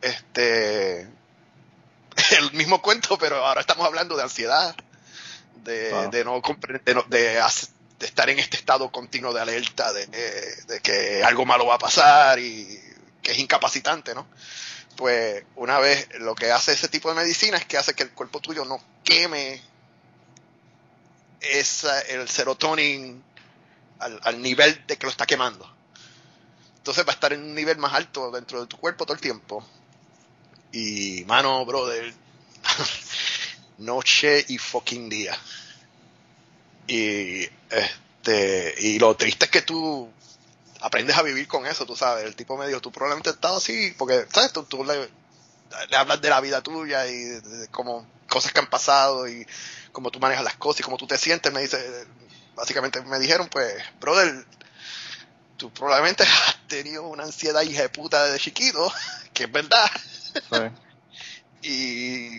este, 0.00 1.02
el 2.38 2.52
mismo 2.52 2.82
cuento, 2.82 3.16
pero 3.18 3.44
ahora 3.44 3.60
estamos 3.60 3.86
hablando 3.86 4.16
de 4.16 4.22
ansiedad, 4.22 4.74
de, 5.62 6.08
de 6.08 6.24
no 6.24 6.40
de, 6.40 7.04
de, 7.08 8.06
estar 8.06 8.30
en 8.30 8.38
este 8.38 8.56
estado 8.56 8.90
continuo 8.90 9.32
de 9.32 9.40
alerta, 9.40 9.92
de, 9.92 10.06
de, 10.06 10.80
que 10.80 11.22
algo 11.22 11.44
malo 11.44 11.66
va 11.66 11.74
a 11.74 11.78
pasar 11.78 12.38
y 12.38 12.80
que 13.22 13.32
es 13.32 13.38
incapacitante, 13.38 14.14
¿no? 14.14 14.26
Pues 14.96 15.44
una 15.56 15.78
vez 15.78 16.08
lo 16.18 16.34
que 16.34 16.50
hace 16.50 16.72
ese 16.72 16.88
tipo 16.88 17.08
de 17.10 17.14
medicina 17.14 17.56
es 17.56 17.66
que 17.66 17.78
hace 17.78 17.94
que 17.94 18.02
el 18.02 18.10
cuerpo 18.10 18.40
tuyo 18.40 18.64
no 18.64 18.82
queme 19.04 19.62
esa, 21.40 22.00
el 22.02 22.28
serotonin 22.28 23.22
al, 23.98 24.20
al 24.22 24.42
nivel 24.42 24.86
de 24.86 24.96
que 24.96 25.06
lo 25.06 25.10
está 25.10 25.26
quemando. 25.26 25.70
Entonces 26.76 27.04
va 27.06 27.10
a 27.10 27.14
estar 27.14 27.32
en 27.32 27.42
un 27.42 27.54
nivel 27.54 27.76
más 27.78 27.92
alto 27.92 28.30
dentro 28.30 28.60
de 28.60 28.66
tu 28.66 28.78
cuerpo 28.78 29.04
todo 29.04 29.14
el 29.14 29.20
tiempo. 29.20 29.64
Y, 30.72 31.24
mano, 31.26 31.64
brother, 31.66 32.14
noche 33.78 34.44
y 34.48 34.58
fucking 34.58 35.08
día. 35.08 35.36
Y, 36.86 37.42
este, 37.70 38.74
y 38.78 38.98
lo 38.98 39.14
triste 39.16 39.44
es 39.44 39.50
que 39.50 39.62
tú 39.62 40.10
aprendes 40.80 41.16
a 41.16 41.22
vivir 41.22 41.46
con 41.48 41.66
eso, 41.66 41.86
tú 41.86 41.96
sabes. 41.96 42.24
El 42.24 42.36
tipo 42.36 42.56
medio, 42.56 42.80
tú 42.80 42.90
probablemente 42.90 43.30
has 43.30 43.36
estado 43.36 43.58
así, 43.58 43.94
porque, 43.98 44.26
¿sabes? 44.32 44.52
Tú, 44.52 44.84
le, 44.84 45.08
le, 45.90 45.96
hablas 45.96 46.20
de 46.20 46.30
la 46.30 46.40
vida 46.40 46.62
tuya 46.62 47.06
y 47.06 47.16
de, 47.16 47.68
como 47.68 48.06
cosas 48.28 48.52
que 48.52 48.60
han 48.60 48.70
pasado 48.70 49.28
y 49.28 49.46
cómo 49.92 50.10
tú 50.10 50.20
manejas 50.20 50.44
las 50.44 50.56
cosas 50.56 50.80
y 50.80 50.82
cómo 50.82 50.96
tú 50.96 51.06
te 51.06 51.18
sientes. 51.18 51.52
Me 51.52 51.60
dice, 51.60 52.06
básicamente 52.54 53.02
me 53.02 53.18
dijeron, 53.18 53.48
pues, 53.50 53.74
brother, 54.00 54.44
tú 55.56 55.70
probablemente 55.70 56.22
has 56.46 56.58
tenido 56.66 57.06
una 57.08 57.24
ansiedad 57.24 57.62
hija 57.62 57.82
de 57.82 57.88
puta 57.88 58.24
desde 58.24 58.38
chiquito, 58.38 58.92
que 59.32 59.44
es 59.44 59.52
verdad. 59.52 59.90
y, 61.62 62.38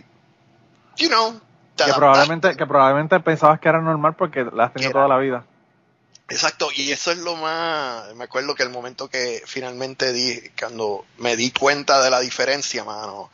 you 0.97 1.07
know, 1.07 1.39
que 1.85 1.93
probablemente, 1.93 2.55
que 2.55 2.65
probablemente 2.65 3.19
pensabas 3.19 3.59
que 3.59 3.69
era 3.69 3.81
normal 3.81 4.15
porque 4.15 4.45
la 4.53 4.65
has 4.65 4.73
tenido 4.73 4.91
toda 4.91 5.07
la 5.07 5.17
vida. 5.17 5.45
Exacto, 6.29 6.69
y 6.73 6.91
eso 6.91 7.11
es 7.11 7.17
lo 7.17 7.35
más, 7.35 8.15
me 8.15 8.23
acuerdo 8.23 8.55
que 8.55 8.63
el 8.63 8.69
momento 8.69 9.09
que 9.09 9.43
finalmente 9.45 10.13
di, 10.13 10.39
cuando 10.57 11.05
me 11.17 11.35
di 11.35 11.51
cuenta 11.51 12.01
de 12.01 12.09
la 12.09 12.21
diferencia, 12.21 12.85
mano, 12.85 13.29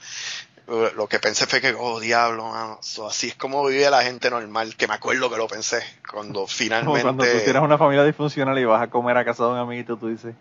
lo 0.67 1.07
que 1.07 1.19
pensé 1.19 1.45
fue 1.47 1.61
que, 1.61 1.73
oh 1.73 1.99
diablo, 1.99 2.79
así 3.07 3.29
es 3.29 3.35
como 3.35 3.65
vive 3.65 3.89
la 3.89 4.03
gente 4.03 4.29
normal, 4.29 4.75
que 4.75 4.87
me 4.87 4.95
acuerdo 4.95 5.29
que 5.29 5.37
lo 5.37 5.47
pensé, 5.47 5.81
cuando 6.11 6.45
finalmente... 6.47 7.01
cuando 7.01 7.23
tú 7.23 7.39
tienes 7.43 7.61
una 7.61 7.77
familia 7.77 8.03
disfuncional 8.03 8.57
y 8.59 8.65
vas 8.65 8.81
a 8.81 8.87
comer 8.87 9.17
a 9.17 9.25
casa 9.25 9.45
de 9.45 9.51
un 9.51 9.57
amiguito, 9.57 9.97
tú 9.97 10.09
dices, 10.09 10.35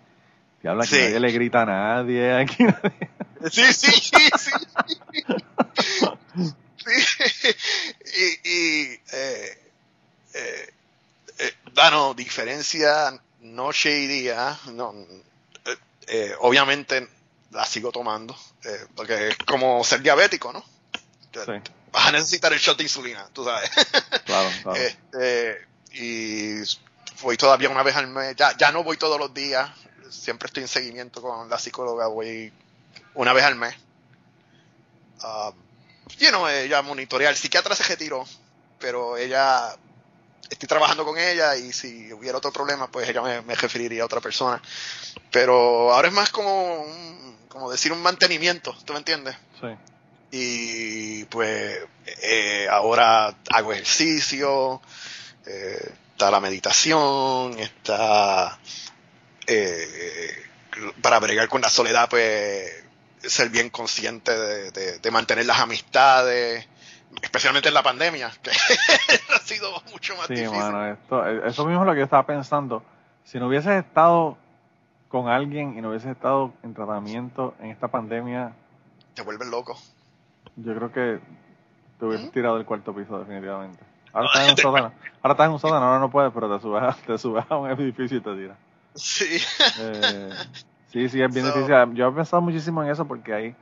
diablo, 0.63 0.83
aquí 0.83 0.97
nadie 0.97 1.21
le 1.21 1.33
grita 1.33 1.63
a 1.63 1.67
nadie, 1.67 2.35
aquí 2.35 2.65
nadie... 2.65 3.11
Sí, 3.51 3.73
sí, 3.73 3.93
sí, 3.93 4.31
sí. 4.39 4.51
sí. 6.35 6.57
Y, 8.17 8.49
y 8.49 9.01
eh, 9.13 9.59
eh, 10.35 10.73
eh, 11.39 11.53
bueno, 11.75 12.15
diferencia 12.15 13.19
noche 13.41 14.01
y 14.01 14.07
día, 14.07 14.59
no, 14.73 14.95
eh, 15.65 15.77
eh 16.09 16.35
obviamente 16.41 17.09
la 17.51 17.65
sigo 17.65 17.93
tomando, 17.93 18.37
eh, 18.65 18.87
porque 18.95 19.29
es 19.29 19.37
como 19.47 19.83
ser 19.85 20.03
diabético, 20.03 20.53
¿no? 20.53 20.65
Vas 21.93 22.07
a 22.07 22.13
necesitar 22.13 22.53
el 22.53 22.59
shot 22.59 22.77
de 22.77 22.85
insulina, 22.85 23.29
tú 23.33 23.45
sabes. 23.45 23.71
Claro, 24.25 24.51
claro. 24.63 24.81
Este, 24.81 25.67
y 25.93 26.61
voy 27.23 27.37
todavía 27.37 27.69
una 27.69 27.85
vez 27.85 27.95
al 27.95 28.09
mes, 28.09 28.35
ya, 28.37 28.57
ya 28.57 28.73
no 28.73 28.83
voy 28.83 28.97
todos 28.97 29.21
los 29.21 29.33
días, 29.33 29.71
siempre 30.11 30.47
estoy 30.47 30.65
en 30.65 30.69
seguimiento 30.69 31.23
con 31.23 31.49
la 31.49 31.59
psicóloga, 31.59 32.09
voy 32.09 32.53
una 33.15 33.33
vez 33.33 33.45
al 33.45 33.55
mes. 33.55 33.75
Uh, 35.23 35.53
you 36.19 36.29
know, 36.29 36.47
ella 36.49 36.83
monitorea, 36.83 37.31
el 37.31 37.37
psiquiatra 37.37 37.75
se 37.75 37.85
retiró, 37.85 38.27
pero 38.79 39.17
ella, 39.17 39.77
estoy 40.51 40.69
trabajando 40.69 41.05
con 41.05 41.19
ella 41.19 41.57
y 41.57 41.73
si 41.73 42.13
hubiera 42.13 42.39
otro 42.39 42.53
problema, 42.53 42.91
pues 42.91 43.09
ella 43.09 43.23
me, 43.23 43.43
me 43.43 43.55
referiría 43.55 44.03
a 44.03 44.07
otra 44.07 44.21
persona. 44.21 44.61
Pero 45.31 45.93
ahora 45.93 46.09
es 46.09 46.15
más 46.15 46.31
como 46.31 46.83
un, 46.83 47.37
como 47.49 47.71
decir 47.71 47.93
un 47.93 48.03
mantenimiento, 48.03 48.77
¿tú 48.85 48.93
me 48.93 48.99
entiendes? 48.99 49.37
Sí. 49.61 49.69
Y 50.31 51.25
pues 51.25 51.79
eh, 52.23 52.67
ahora 52.71 53.35
hago 53.51 53.73
ejercicio, 53.73 54.83
eh, 55.47 55.93
está 56.13 56.31
la 56.31 56.41
meditación, 56.41 57.59
está 57.59 58.59
eh, 59.47 60.43
para 61.03 61.21
bregar 61.21 61.49
con 61.49 61.61
la 61.61 61.71
soledad, 61.71 62.09
pues 62.09 62.73
ser 63.23 63.49
bien 63.49 63.71
consciente 63.71 64.37
de, 64.37 65.11
mantener 65.11 65.47
las 65.47 65.61
amistades, 65.61 66.67
especialmente 67.23 67.69
en 67.69 67.75
la 67.75 67.83
pandemia, 67.83 68.31
que 68.43 68.51
ha 69.35 69.39
sido 69.39 69.71
mucho 69.93 70.17
más 70.17 70.29
difícil. 70.29 70.59
esto, 70.93 71.27
eso 71.27 71.67
mismo 71.67 71.83
es 71.83 71.87
lo 71.87 71.93
que 71.93 71.99
yo 71.99 72.05
estaba 72.05 72.27
pensando. 72.27 72.83
Si 73.25 73.39
no 73.39 73.49
hubieses 73.49 73.85
estado 73.85 74.37
con 75.09 75.29
alguien 75.29 75.77
y 75.77 75.81
no 75.81 75.91
hubiese 75.91 76.11
estado 76.11 76.53
en 76.63 76.75
tratamiento 76.75 77.55
en 77.61 77.71
esta 77.71 77.89
pandemia, 77.89 78.53
te 79.15 79.23
vuelves 79.23 79.49
loco. 79.49 79.77
Yo 80.57 80.75
creo 80.75 80.93
que 80.93 81.21
te 81.99 82.05
hubieses 82.05 82.31
tirado 82.33 82.57
del 82.57 82.67
cuarto 82.67 82.95
piso 82.95 83.19
definitivamente. 83.19 83.83
Ahora 84.13 84.29
estás 84.29 84.45
en 84.45 84.51
un 84.51 84.57
sótano, 84.57 84.93
ahora 85.23 85.33
estás 85.33 85.47
en 85.47 85.53
un 85.53 85.59
sótano, 85.59 85.87
ahora 85.87 85.99
no 86.01 86.11
puedes, 86.11 86.33
pero 86.33 86.55
te 86.55 86.63
subes 86.63 86.83
a, 86.83 86.93
te 87.07 87.19
subes 87.19 87.45
a 87.49 87.57
un 87.57 87.71
edificio 87.71 88.19
y 88.19 88.21
te 88.21 88.35
tiras. 88.35 88.59
Sí. 88.95 89.39
Eh, 89.81 90.31
sí, 90.89 91.09
sí, 91.09 91.21
es 91.21 91.35
bien 91.35 91.47
difícil. 91.55 91.95
Yo 91.95 92.09
he 92.09 92.13
pensado 92.13 92.43
muchísimo 92.43 92.83
en 92.83 92.91
eso 92.91 93.07
porque 93.07 93.35
hay, 93.35 93.57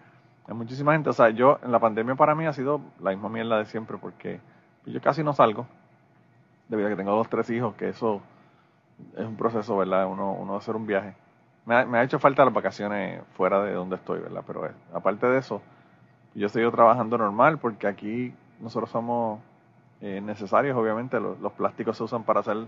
hay 0.46 0.54
muchísima 0.54 0.92
gente, 0.92 1.10
o 1.10 1.12
sea, 1.12 1.30
yo 1.30 1.58
en 1.62 1.72
la 1.72 1.78
pandemia 1.78 2.14
para 2.14 2.34
mí 2.34 2.46
ha 2.46 2.52
sido 2.52 2.80
la 3.00 3.10
misma 3.10 3.28
mierda 3.28 3.58
de 3.58 3.66
siempre 3.66 3.96
porque 3.98 4.40
yo 4.86 5.00
casi 5.00 5.22
no 5.22 5.32
salgo, 5.32 5.66
debido 6.68 6.88
a 6.88 6.90
que 6.90 6.96
tengo 6.96 7.12
dos, 7.12 7.28
tres 7.28 7.48
hijos, 7.50 7.74
que 7.74 7.88
eso 7.88 8.20
es 9.16 9.24
un 9.26 9.36
proceso, 9.36 9.76
¿verdad? 9.76 10.06
Uno, 10.06 10.32
uno 10.32 10.56
hacer 10.56 10.76
un 10.76 10.86
viaje 10.86 11.14
me 11.66 11.98
ha, 11.98 12.02
hecho 12.02 12.18
falta 12.18 12.44
las 12.44 12.52
vacaciones 12.52 13.22
fuera 13.36 13.62
de 13.62 13.72
donde 13.72 13.96
estoy, 13.96 14.20
¿verdad? 14.20 14.44
Pero 14.46 14.66
eh, 14.66 14.72
aparte 14.92 15.26
de 15.26 15.38
eso, 15.38 15.62
yo 16.34 16.46
estoy 16.46 16.70
trabajando 16.70 17.16
normal 17.16 17.58
porque 17.58 17.86
aquí 17.86 18.34
nosotros 18.60 18.90
somos 18.90 19.40
eh, 20.00 20.20
necesarios, 20.20 20.76
obviamente. 20.76 21.18
Los, 21.20 21.52
plásticos 21.52 21.96
se 21.96 22.04
usan 22.04 22.24
para 22.24 22.40
hacer 22.40 22.66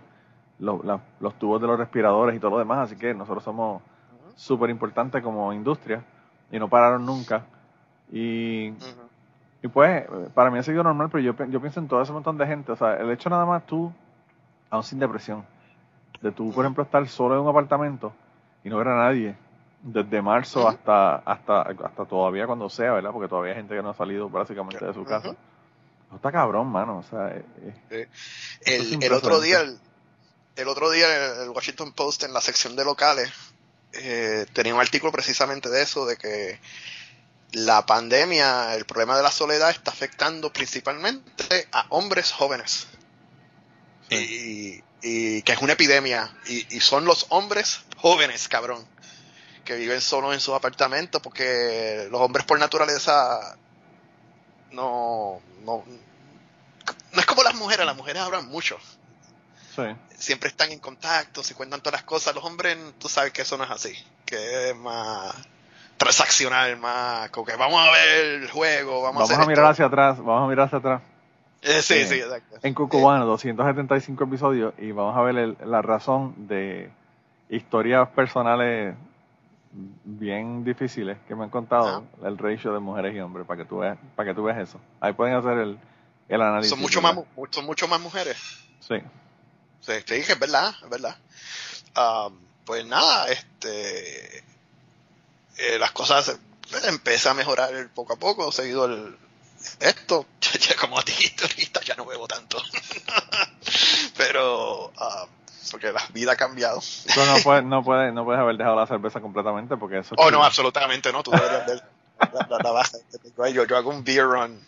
los, 0.58 1.34
tubos 1.38 1.60
de 1.60 1.66
los 1.66 1.78
respiradores 1.78 2.36
y 2.36 2.38
todo 2.38 2.52
lo 2.52 2.58
demás, 2.58 2.78
así 2.78 2.96
que 2.96 3.12
nosotros 3.12 3.44
somos 3.44 3.82
súper 4.34 4.70
importantes 4.70 5.22
como 5.22 5.52
industria 5.52 6.02
y 6.50 6.58
no 6.58 6.68
pararon 6.68 7.04
nunca. 7.04 7.44
Y, 8.12 8.68
y 9.62 9.68
pues, 9.72 10.04
para 10.34 10.50
mí 10.50 10.58
ha 10.58 10.62
sido 10.62 10.82
normal, 10.82 11.08
pero 11.10 11.22
yo, 11.22 11.46
yo 11.46 11.60
pienso 11.60 11.80
en 11.80 11.88
todo 11.88 12.02
ese 12.02 12.12
montón 12.12 12.38
de 12.38 12.46
gente. 12.46 12.72
O 12.72 12.76
sea, 12.76 12.96
el 12.96 13.10
hecho 13.10 13.30
nada 13.30 13.44
más 13.44 13.66
tú, 13.66 13.92
aún 14.70 14.82
sin 14.82 14.98
depresión, 14.98 15.44
de 16.20 16.32
tú, 16.32 16.52
por 16.52 16.64
ejemplo, 16.64 16.84
estar 16.84 17.06
solo 17.08 17.34
en 17.34 17.40
un 17.40 17.48
apartamento 17.48 18.12
y 18.64 18.68
no 18.68 18.78
ver 18.78 18.88
a 18.88 18.96
nadie 18.96 19.36
desde 19.82 20.20
marzo 20.20 20.66
hasta 20.66 21.16
hasta 21.16 21.62
hasta 21.62 22.04
todavía 22.06 22.46
cuando 22.46 22.68
sea, 22.68 22.92
¿verdad? 22.92 23.12
Porque 23.12 23.28
todavía 23.28 23.52
hay 23.52 23.58
gente 23.58 23.76
que 23.76 23.82
no 23.82 23.90
ha 23.90 23.94
salido 23.94 24.28
básicamente 24.28 24.84
de 24.84 24.92
su 24.92 25.04
casa. 25.04 25.36
No 26.10 26.16
está 26.16 26.32
cabrón, 26.32 26.68
mano. 26.68 26.98
O 26.98 27.02
sea, 27.02 27.40
el, 27.90 29.12
otro 29.12 29.40
día, 29.40 29.60
el, 30.56 30.68
otro 30.68 30.90
día 30.90 31.42
el 31.42 31.50
Washington 31.50 31.92
Post 31.92 32.24
en 32.24 32.32
la 32.32 32.40
sección 32.40 32.74
de 32.76 32.84
locales 32.84 33.32
eh, 33.92 34.46
tenía 34.52 34.74
un 34.74 34.80
artículo 34.80 35.12
precisamente 35.12 35.68
de 35.68 35.82
eso, 35.82 36.06
de 36.06 36.16
que 36.16 36.58
la 37.52 37.86
pandemia, 37.86 38.74
el 38.74 38.84
problema 38.84 39.16
de 39.16 39.22
la 39.22 39.30
soledad 39.30 39.70
está 39.70 39.90
afectando 39.90 40.52
principalmente 40.52 41.68
a 41.72 41.86
hombres 41.90 42.32
jóvenes. 42.32 42.86
Y, 44.10 44.82
y 45.02 45.42
que 45.42 45.52
es 45.52 45.58
una 45.60 45.74
epidemia 45.74 46.36
y, 46.46 46.80
son 46.80 47.04
los 47.04 47.26
hombres 47.28 47.80
jóvenes, 47.96 48.48
cabrón, 48.48 48.86
que 49.64 49.76
viven 49.76 50.00
solos 50.00 50.34
en 50.34 50.40
sus 50.40 50.54
apartamentos, 50.54 51.20
porque 51.22 52.08
los 52.10 52.20
hombres 52.20 52.44
por 52.44 52.58
naturaleza 52.58 53.56
no, 54.70 55.40
no, 55.64 55.84
no 57.12 57.20
es 57.20 57.26
como 57.26 57.42
las 57.42 57.54
mujeres, 57.54 57.86
las 57.86 57.96
mujeres 57.96 58.22
hablan 58.22 58.48
mucho. 58.48 58.78
Sí. 59.74 59.82
Siempre 60.18 60.48
están 60.48 60.72
en 60.72 60.78
contacto, 60.78 61.44
se 61.44 61.54
cuentan 61.54 61.80
todas 61.80 62.00
las 62.00 62.04
cosas. 62.04 62.34
Los 62.34 62.44
hombres, 62.44 62.76
tú 62.98 63.08
sabes 63.08 63.32
que 63.32 63.42
eso 63.42 63.58
no 63.58 63.64
es 63.64 63.70
así, 63.70 63.94
que 64.24 64.70
es 64.70 64.76
más 64.76 65.34
transaccional, 65.96 66.76
más 66.78 67.30
como 67.30 67.46
que 67.46 67.56
vamos 67.56 67.80
a 67.86 67.90
ver 67.90 68.42
el 68.42 68.50
juego, 68.50 69.02
vamos, 69.02 69.28
Vamos 69.28 69.44
a 69.44 69.48
mirar 69.48 69.64
esto. 69.64 69.70
hacia 69.70 69.84
atrás, 69.86 70.18
vamos 70.18 70.44
a 70.44 70.48
mirar 70.48 70.66
hacia 70.66 70.78
atrás. 70.78 71.02
Eh, 71.62 71.82
sí, 71.82 71.94
Eh, 71.94 72.06
sí, 72.06 72.14
exacto. 72.20 72.58
En 72.62 72.74
Cucubano, 72.74 73.24
275 73.26 74.24
episodios 74.24 74.74
y 74.78 74.92
vamos 74.92 75.16
a 75.16 75.22
ver 75.22 75.36
el- 75.36 75.56
la 75.64 75.82
razón 75.82 76.34
de 76.48 76.90
historias 77.48 78.08
personales 78.10 78.94
bien 79.72 80.64
difíciles 80.64 81.18
que 81.28 81.34
me 81.34 81.44
han 81.44 81.50
contado, 81.50 82.04
el 82.24 82.38
ratio 82.38 82.72
de 82.72 82.78
mujeres 82.80 83.14
y 83.14 83.20
hombres, 83.20 83.46
para 83.46 83.62
que 83.62 83.68
tú 83.68 83.78
veas, 83.78 83.98
para 84.14 84.28
que 84.30 84.34
tú 84.34 84.44
veas 84.44 84.58
eso. 84.58 84.80
Ahí 85.00 85.12
pueden 85.12 85.34
hacer 85.34 85.58
el, 85.58 85.78
el 86.28 86.42
análisis. 86.42 86.70
Son 86.70 86.80
mucho 86.80 87.02
más, 87.02 87.14
son 87.50 87.64
mucho 87.66 87.88
más 87.88 88.00
mujeres. 88.00 88.36
Sí. 88.80 88.96
Sí, 89.80 89.92
te 90.06 90.14
dije, 90.14 90.32
es 90.32 90.38
verdad, 90.38 90.72
es 90.82 90.88
verdad. 90.90 91.16
Ah, 91.94 92.28
pues 92.64 92.84
nada, 92.86 93.28
este, 93.28 94.42
eh, 95.58 95.78
las 95.78 95.92
cosas 95.92 96.36
pues, 96.70 96.84
empiezan 96.84 97.32
a 97.32 97.34
mejorar 97.34 97.70
poco 97.94 98.12
a 98.14 98.16
poco, 98.16 98.50
seguido 98.52 98.84
el, 98.86 99.16
esto, 99.80 100.26
ya 100.60 100.76
como 100.76 100.98
a 100.98 101.02
ti 101.02 101.12
ahorita 101.42 101.80
ya 101.82 101.94
no 101.96 102.04
bebo 102.06 102.26
tanto. 102.26 102.58
Pero, 104.16 104.92
ah, 104.98 105.26
porque 105.70 105.92
la 105.92 106.02
vida 106.12 106.32
ha 106.32 106.36
cambiado. 106.36 106.80
Tú 107.12 107.20
no 107.24 107.38
puedes, 107.42 107.64
no 107.64 107.82
puedes, 107.82 108.12
no 108.12 108.24
puedes 108.24 108.40
haber 108.40 108.56
dejado 108.56 108.76
la 108.76 108.86
cerveza 108.86 109.20
completamente 109.20 109.76
porque 109.76 109.98
eso. 109.98 110.14
Oh, 110.18 110.30
no, 110.30 110.44
absolutamente 110.44 111.12
no, 111.12 111.22
tú 111.22 111.30
deberías 111.32 111.66
ver 111.66 111.82
la, 112.32 112.46
la- 112.48 112.58
la 112.62 112.70
baja. 112.70 112.96
Yo, 113.52 113.64
yo 113.64 113.76
hago 113.76 113.90
un 113.90 114.04
beer 114.04 114.24
run 114.24 114.64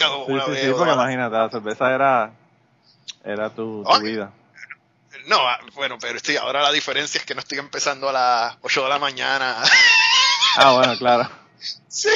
como 0.00 0.26
Sí, 0.26 0.32
una 0.32 0.44
sí, 0.46 0.50
vez 0.52 0.60
sí, 0.66 0.72
porque 0.76 0.92
imagínate, 0.92 1.36
la 1.36 1.50
cerveza 1.50 1.92
era, 1.94 2.32
era 3.24 3.50
tu, 3.50 3.84
tu 3.84 4.00
vida. 4.00 4.30
No, 5.26 5.36
ah, 5.48 5.58
bueno, 5.74 5.98
pero 6.00 6.18
sí, 6.22 6.36
ahora 6.36 6.62
la 6.62 6.72
diferencia 6.72 7.18
es 7.18 7.24
que 7.26 7.34
no 7.34 7.40
estoy 7.40 7.58
empezando 7.58 8.08
a 8.08 8.12
las 8.12 8.56
8 8.62 8.84
de 8.84 8.88
la 8.88 8.98
mañana. 8.98 9.56
Ah, 10.56 10.72
bueno, 10.72 10.96
claro. 10.98 11.28
Sí. 11.88 12.10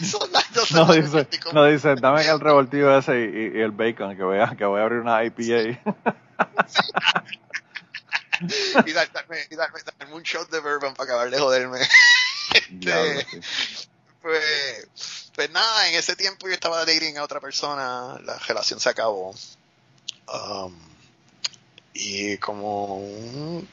Y 0.00 0.04
son 0.06 0.32
las 0.32 0.50
12 0.52 0.74
No 0.74 0.92
dice, 0.92 1.28
no 1.52 1.64
dice, 1.66 1.94
dame 1.96 2.26
el 2.26 2.40
revoltivo 2.40 2.96
ese 2.96 3.20
y, 3.20 3.24
y- 3.24 3.58
y 3.58 3.60
el 3.60 3.70
bacon, 3.72 4.16
que 4.16 4.22
voy 4.22 4.38
a, 4.40 4.56
que 4.56 4.64
voy 4.64 4.80
a 4.80 4.84
abrir 4.84 5.00
una 5.00 5.22
IPA. 5.22 5.40
y 8.86 8.92
dar- 8.92 9.12
darme, 9.12 9.38
y 9.50 9.54
darme- 9.56 9.82
darme 9.98 10.14
un 10.14 10.22
shot 10.22 10.48
de 10.50 10.60
bourbon 10.60 10.94
para 10.94 11.04
acabar 11.10 11.30
de 11.30 11.38
joderme. 11.38 11.78
Sí. 12.54 13.40
Pues, 14.22 15.30
pues 15.34 15.50
nada, 15.50 15.88
en 15.88 15.94
ese 15.94 16.16
tiempo 16.16 16.48
yo 16.48 16.54
estaba 16.54 16.84
dating 16.84 17.18
a 17.18 17.22
otra 17.22 17.40
persona, 17.40 18.18
la 18.24 18.38
relación 18.38 18.80
se 18.80 18.88
acabó. 18.88 19.34
Um, 20.32 20.74
y 21.92 22.38
como 22.38 22.96
un 22.96 23.68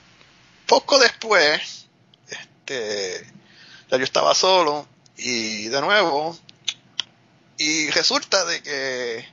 poco 0.66 1.00
después, 1.00 1.88
este, 2.30 3.26
ya 3.90 3.98
yo 3.98 4.04
estaba 4.04 4.34
solo 4.36 4.88
y 5.16 5.68
de 5.68 5.82
nuevo, 5.82 6.38
y 7.58 7.90
resulta 7.92 8.46
de 8.46 8.62
que 8.62 9.28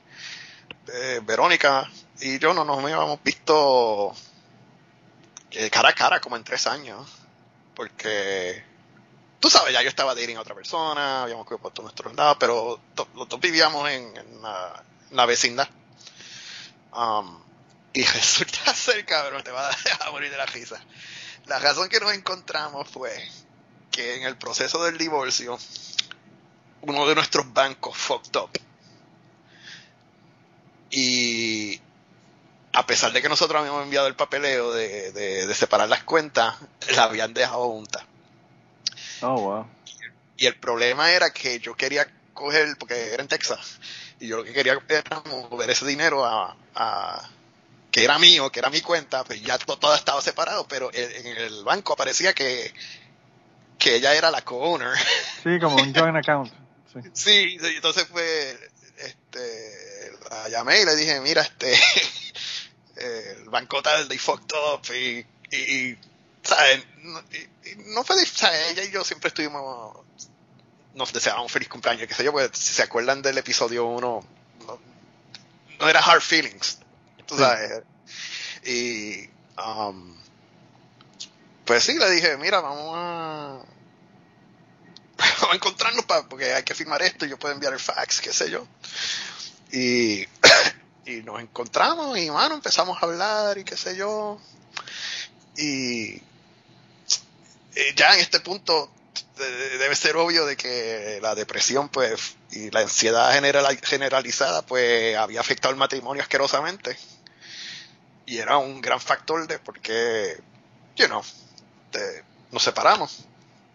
eh, 0.93 1.21
Verónica 1.23 1.89
y 2.21 2.39
yo 2.39 2.53
no 2.53 2.63
nos 2.63 2.79
habíamos 2.79 3.21
visto 3.23 4.13
eh, 5.51 5.69
cara 5.69 5.89
a 5.89 5.93
cara 5.93 6.19
como 6.21 6.35
en 6.37 6.43
tres 6.43 6.65
años, 6.67 7.07
porque 7.75 8.63
tú 9.39 9.49
sabes, 9.49 9.73
ya 9.73 9.81
yo 9.81 9.89
estaba 9.89 10.15
dating 10.15 10.37
a 10.37 10.41
otra 10.41 10.55
persona, 10.55 11.23
habíamos 11.23 11.47
todos 11.47 11.83
nuestros 11.83 12.15
lados, 12.15 12.37
pero 12.39 12.79
los 13.15 13.29
dos 13.29 13.39
vivíamos 13.39 13.89
en, 13.89 14.15
en 14.15 14.41
la 15.11 15.25
vecindad. 15.25 15.67
Um, 16.95 17.44
y 17.95 18.03
resulta 18.03 18.73
ser, 18.75 19.05
cabrón, 19.05 19.43
te 19.43 19.51
va 19.51 19.69
a, 19.69 19.75
a 20.07 20.11
morir 20.11 20.29
de 20.31 20.37
la 20.37 20.45
risa. 20.45 20.79
La 21.47 21.59
razón 21.59 21.89
que 21.89 21.99
nos 21.99 22.13
encontramos 22.13 22.87
fue 22.89 23.11
que 23.91 24.15
en 24.15 24.23
el 24.23 24.35
proceso 24.37 24.83
del 24.83 24.97
divorcio, 24.97 25.57
uno 26.81 27.07
de 27.07 27.15
nuestros 27.15 27.51
bancos 27.53 27.95
fucked 27.97 28.35
up. 28.39 28.49
Y 30.91 31.79
a 32.73 32.85
pesar 32.85 33.11
de 33.11 33.21
que 33.21 33.29
nosotros 33.29 33.59
habíamos 33.59 33.83
enviado 33.83 34.07
el 34.07 34.15
papeleo 34.15 34.71
de, 34.73 35.11
de- 35.11 35.47
de 35.47 35.55
separar 35.55 35.89
las 35.89 36.03
cuentas, 36.03 36.55
la 36.95 37.03
habían 37.03 37.33
dejado 37.33 37.65
juntas. 37.69 38.03
Oh, 39.21 39.39
wow. 39.39 39.67
Y 40.37 40.45
el 40.47 40.55
problema 40.59 41.11
era 41.11 41.31
que 41.31 41.59
yo 41.59 41.75
quería 41.75 42.07
coger, 42.33 42.77
porque 42.77 43.13
era 43.13 43.21
en 43.23 43.29
Texas, 43.29 43.79
y 44.19 44.27
yo 44.27 44.37
lo 44.37 44.43
que 44.43 44.51
quería 44.53 44.77
era 44.89 45.21
mover 45.29 45.69
ese 45.69 45.85
dinero 45.85 46.25
a, 46.25 46.55
a- 46.75 47.29
que 47.95 48.03
era 48.03 48.19
mío, 48.19 48.51
que 48.51 48.59
era 48.59 48.69
mi 48.69 48.81
cuenta, 48.81 49.23
pues 49.23 49.41
ya 49.41 49.57
to- 49.57 49.77
todo, 49.79 49.95
estaba 49.95 50.21
separado, 50.21 50.67
pero 50.67 50.89
en, 50.93 51.27
en 51.27 51.37
el 51.37 51.63
banco 51.63 51.93
aparecía 51.93 52.33
que, 52.33 52.73
que 53.79 53.95
ella 53.95 54.13
era 54.13 54.29
la 54.29 54.41
co-owner. 54.43 54.91
Sí, 55.43 55.57
como 55.61 55.77
un 55.77 55.95
joint 55.95 56.17
account. 56.17 56.51
Sí. 57.13 57.57
Entonces 57.61 58.05
fue, 58.09 58.59
este, 58.97 60.11
la 60.29 60.49
llamé 60.49 60.81
y 60.81 60.85
le 60.85 60.93
dije, 60.97 61.21
mira, 61.21 61.41
este, 61.41 61.73
el 62.97 63.47
banco 63.49 63.81
tal, 63.81 64.09
they 64.09 64.17
fucked 64.17 64.53
up, 64.53 64.81
y, 64.93 65.25
y, 65.51 65.57
y, 65.57 65.97
¿sabes? 66.43 66.83
No, 66.97 67.21
y- 67.31 67.75
no 67.93 68.03
fue, 68.03 68.25
¿sabes? 68.25 68.71
Ella 68.71 68.83
y 68.83 68.91
yo 68.91 69.05
siempre 69.05 69.29
estuvimos, 69.29 69.95
nos 70.95 71.13
deseábamos 71.13 71.49
feliz 71.49 71.69
cumpleaños, 71.69 72.09
qué 72.09 72.13
sé 72.13 72.25
yo, 72.25 72.33
pues 72.33 72.49
si 72.55 72.73
se 72.73 72.83
acuerdan 72.83 73.21
del 73.21 73.37
episodio 73.37 73.85
1, 73.85 74.27
no, 74.67 74.79
no 75.79 75.87
era 75.89 76.01
hard 76.01 76.21
feelings, 76.21 76.79
tú 77.25 77.37
sabes, 77.37 77.83
y, 78.65 79.29
um, 79.61 80.15
pues 81.65 81.83
sí, 81.83 81.93
le 81.97 82.09
dije, 82.11 82.37
mira, 82.37 82.61
vamos 82.61 82.93
a, 82.95 83.59
encontrarnos 85.53 86.05
pa- 86.05 86.27
porque 86.27 86.53
hay 86.53 86.63
que 86.63 86.75
firmar 86.75 87.01
esto 87.01 87.25
y 87.25 87.29
yo 87.29 87.37
puedo 87.39 87.53
enviar 87.53 87.73
el 87.73 87.79
fax, 87.79 88.21
qué 88.21 88.33
sé 88.33 88.49
yo. 88.49 88.67
Y, 89.71 90.25
y 91.05 91.21
nos 91.23 91.41
encontramos 91.41 92.17
y, 92.17 92.29
mano, 92.29 92.55
empezamos 92.55 93.01
a 93.01 93.05
hablar 93.05 93.57
y 93.57 93.63
qué 93.63 93.77
sé 93.77 93.95
yo. 93.95 94.39
Y, 95.57 96.15
eh, 97.75 97.93
ya 97.95 98.13
en 98.13 98.19
este 98.21 98.39
punto 98.39 98.91
de- 99.37 99.77
debe 99.77 99.95
ser 99.95 100.15
obvio 100.17 100.45
de 100.45 100.55
que 100.57 101.19
la 101.21 101.35
depresión, 101.35 101.89
pues, 101.89 102.35
y 102.51 102.69
la 102.71 102.81
ansiedad 102.81 103.31
general- 103.33 103.79
generalizada, 103.83 104.61
pues, 104.63 105.15
había 105.17 105.39
afectado 105.41 105.71
el 105.73 105.77
matrimonio 105.79 106.21
asquerosamente. 106.23 106.97
Y 108.25 108.37
era 108.37 108.57
un 108.57 108.81
gran 108.81 108.99
factor 108.99 109.47
de 109.47 109.59
por 109.59 109.79
qué, 109.79 110.37
you 110.95 111.05
know, 111.07 111.21
de- 111.91 112.23
nos 112.51 112.63
separamos. 112.63 113.25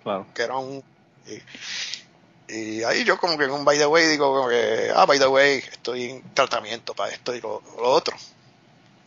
Claro. 0.02 0.26
que 0.34 0.42
era 0.42 0.56
un 0.56 0.82
y, 1.26 2.54
y 2.54 2.82
ahí 2.84 3.04
yo 3.04 3.18
como 3.18 3.36
que 3.36 3.44
en 3.44 3.50
un 3.50 3.66
by 3.66 3.76
the 3.76 3.84
way 3.86 4.06
digo 4.06 4.34
como 4.34 4.48
que 4.48 4.90
ah 4.94 5.04
by 5.04 5.18
the 5.18 5.26
way 5.26 5.58
estoy 5.58 6.04
en 6.04 6.34
tratamiento 6.34 6.94
para 6.94 7.12
esto 7.12 7.34
y 7.34 7.40
lo, 7.40 7.62
lo 7.76 7.90
otro. 7.90 8.16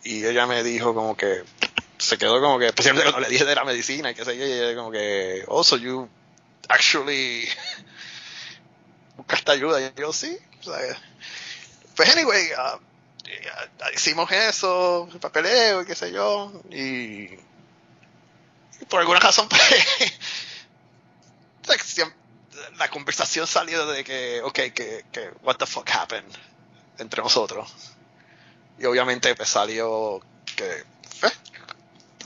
Y 0.03 0.23
ella 0.25 0.45
me 0.45 0.61
dijo 0.63 0.93
como 0.93 1.17
que 1.17 1.43
se 1.97 2.17
quedó 2.19 2.39
como 2.41 2.59
que 2.59 2.67
especialmente 2.67 3.09
cuando 3.11 3.27
le 3.27 3.33
dije 3.33 3.43
de 3.45 3.55
la 3.55 3.63
medicina 3.63 4.11
y 4.11 4.15
qué 4.15 4.23
sé 4.23 4.37
yo 4.37 4.45
y 4.45 4.51
ella 4.51 4.75
como 4.75 4.91
que 4.91 5.43
oh 5.47 5.63
so 5.63 5.77
you 5.77 6.07
actually 6.69 7.47
buscaste 9.17 9.51
ayuda. 9.51 9.81
Y 9.81 9.91
yo 9.99 10.13
sí 10.13 10.37
o 10.59 10.63
sea, 10.63 10.77
pues 11.95 12.09
anyway 12.15 12.49
ah, 12.57 12.79
hicimos 13.93 14.32
eso 14.32 15.07
el 15.11 15.19
papeleo 15.19 15.82
y 15.82 15.86
qué 15.86 15.95
sé 15.95 16.11
yo 16.11 16.51
y, 16.69 17.30
por 18.89 18.99
alguna 18.99 19.19
razón 19.19 19.47
pues 21.65 22.01
la 22.78 22.89
conversación 22.89 23.47
salió 23.47 23.86
de 23.86 24.03
que, 24.03 24.41
ok, 24.41 24.53
que, 24.53 25.05
que, 25.11 25.32
what 25.43 25.55
the 25.55 25.65
fuck 25.65 25.89
happened 25.89 26.32
entre 26.97 27.21
nosotros. 27.21 27.71
Y 28.80 28.86
obviamente 28.86 29.34
pues 29.36 29.49
salió 29.49 30.21
que, 30.55 30.71
eh, 30.71 31.32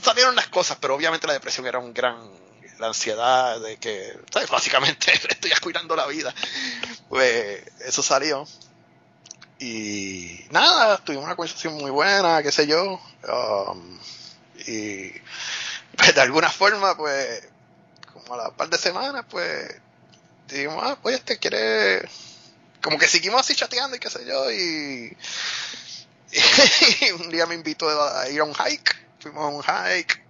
salieron 0.02 0.36
las 0.36 0.48
cosas, 0.48 0.78
pero 0.80 0.94
obviamente 0.94 1.26
la 1.26 1.34
depresión 1.34 1.66
era 1.66 1.78
un 1.78 1.92
gran, 1.92 2.16
la 2.78 2.88
ansiedad 2.88 3.60
de 3.60 3.76
que, 3.78 4.18
¿sabes? 4.32 4.50
básicamente 4.50 5.12
estoy 5.28 5.50
cuidando 5.62 5.96
la 5.96 6.06
vida. 6.06 6.34
Pues 7.08 7.62
eso 7.80 8.02
salió. 8.02 8.46
Y 9.58 10.44
nada, 10.50 10.98
tuvimos 10.98 11.24
una 11.24 11.36
conversación 11.36 11.74
muy 11.74 11.90
buena, 11.90 12.42
qué 12.42 12.52
sé 12.52 12.66
yo. 12.66 13.00
um, 13.28 13.98
y 14.66 15.10
pues 15.96 16.14
de 16.14 16.20
alguna 16.20 16.50
forma, 16.50 16.96
pues, 16.96 17.48
como 18.12 18.34
a 18.34 18.44
la 18.44 18.50
par 18.50 18.68
de 18.68 18.78
semanas, 18.78 19.24
pues, 19.28 19.74
dijimos, 20.48 20.78
ah, 20.82 20.98
pues 21.02 21.16
este 21.16 21.38
quiere, 21.38 22.08
como 22.82 22.98
que 22.98 23.08
seguimos 23.08 23.40
así 23.40 23.54
chateando 23.54 23.96
y 23.96 23.98
qué 23.98 24.10
sé 24.10 24.24
yo, 24.26 24.50
y, 24.52 25.16
y 27.06 27.10
un 27.12 27.30
día 27.30 27.46
me 27.46 27.54
invitó 27.54 27.88
a 27.88 28.28
ir 28.28 28.40
a 28.40 28.44
un 28.44 28.54
hike, 28.54 28.96
fuimos 29.20 29.42
a 29.42 29.48
un 29.48 29.62
hike, 29.62 30.28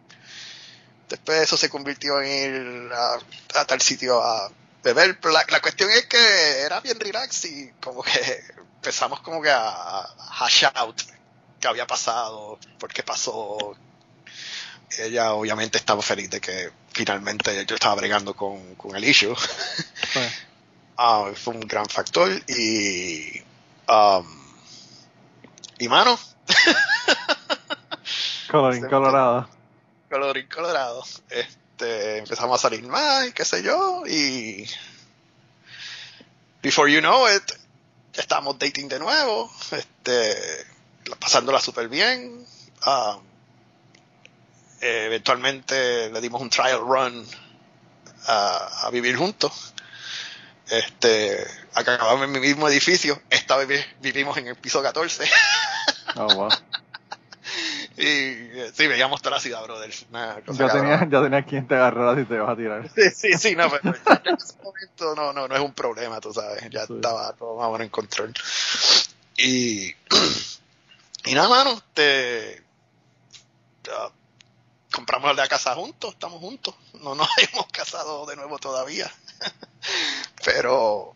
Después 1.09 1.41
eso 1.41 1.57
se 1.57 1.71
convirtió 1.71 2.21
en 2.21 2.31
ir 2.31 2.93
a, 2.93 3.19
tal 3.65 3.81
sitio 3.81 4.23
a 4.23 4.51
beber. 4.83 5.19
La, 5.25 5.61
cuestión 5.61 5.91
es 5.91 6.07
que 6.07 6.61
era 6.61 6.81
bien 6.81 7.01
relax 7.01 7.47
y 7.47 7.73
como 7.81 8.03
que 8.03 8.45
empezamos 8.79 9.21
como 9.21 9.43
que 9.43 9.51
a, 9.51 10.09
hash 10.41 10.65
out 10.75 11.03
qué 11.61 11.69
había 11.69 11.87
pasado, 11.87 12.59
por 12.79 12.93
qué 12.93 13.03
pasó. 13.03 13.77
Ella 14.99 15.35
obviamente 15.35 15.79
estaba 15.79 16.01
feliz 16.01 16.31
de 16.31 16.41
que 16.41 16.71
finalmente 16.93 17.67
yo 17.67 17.75
estaba 17.75 17.97
bregando 17.97 18.35
con, 18.35 18.75
con 18.77 18.97
el 18.97 19.05
issue. 19.05 19.35
Ah, 21.01 21.31
fue 21.33 21.55
un 21.55 21.61
gran 21.61 21.87
factor 21.87 22.29
y 22.49 23.41
um, 23.89 24.27
y 25.79 25.87
mano. 25.87 26.19
Colorín 28.51 28.89
colorado. 28.89 29.49
colorín 30.11 30.49
colorado. 30.49 31.05
Este 31.31 32.19
empezamos 32.19 32.59
a 32.59 32.63
salir 32.63 32.83
más 32.83 33.29
y 33.29 33.33
qué 33.33 33.45
sé 33.45 33.63
yo 33.63 34.03
y 34.09 34.69
before 36.63 36.93
you 36.93 36.99
know 36.99 37.29
it 37.29 37.45
estamos 38.19 38.59
dating 38.59 38.89
de 38.89 38.99
nuevo 38.99 39.51
este 39.73 40.67
pasándola 41.19 41.61
súper 41.61 41.89
bien 41.89 42.45
um, 42.87 43.23
eventualmente 44.81 46.11
le 46.11 46.21
dimos 46.21 46.43
un 46.43 46.51
trial 46.51 46.81
run 46.81 47.27
a, 48.27 48.87
a 48.87 48.91
vivir 48.91 49.17
juntos 49.17 49.73
este, 50.71 51.47
acabamos 51.75 52.25
en 52.25 52.33
mi 52.33 52.41
mismo 52.41 52.69
edificio. 52.69 53.21
Esta 53.31 53.57
vez 53.57 53.87
vivimos 54.01 54.37
en 54.37 54.49
el 54.49 54.57
piso 54.57 54.83
14. 54.83 55.25
Oh, 56.17 56.35
wow. 56.35 56.49
Y 57.99 58.71
sí, 58.73 58.87
veíamos 58.87 59.21
toda 59.21 59.37
la 59.37 59.41
ciudad, 59.41 59.63
brother. 59.65 59.91
ya, 59.91 60.69
tenía, 60.69 61.09
ya 61.11 61.23
tenía 61.23 61.45
quien 61.45 61.67
te 61.67 61.75
agarrara 61.75 62.17
si 62.17 62.27
te 62.27 62.35
ibas 62.35 62.51
a 62.51 62.57
tirar. 62.57 62.89
Sí, 62.95 63.11
sí, 63.15 63.33
sí, 63.37 63.57
no, 63.57 63.69
pero 63.69 63.95
en 63.95 64.37
ese 64.37 64.55
momento 64.63 65.15
no, 65.17 65.33
no, 65.33 65.49
no 65.49 65.55
es 65.55 65.61
un 65.61 65.73
problema, 65.73 66.21
tú 66.21 66.33
sabes. 66.33 66.63
Ya 66.71 66.83
estaba 66.83 67.33
todo 67.33 67.57
más 67.57 67.67
o 67.67 67.73
menos 67.73 67.85
en 67.87 67.91
control. 67.91 68.33
Y, 69.37 69.89
y 71.25 71.35
nada, 71.35 71.49
mano, 71.49 71.83
te, 71.93 72.63
compramos 74.93 75.37
la 75.37 75.49
casa 75.49 75.75
juntos, 75.75 76.13
estamos 76.13 76.41
juntos. 76.41 76.75
No 77.01 77.15
nos 77.15 77.29
hemos 77.53 77.67
casado 77.69 78.27
de 78.27 78.37
nuevo 78.37 78.59
todavía. 78.59 79.11
Pero 80.45 81.15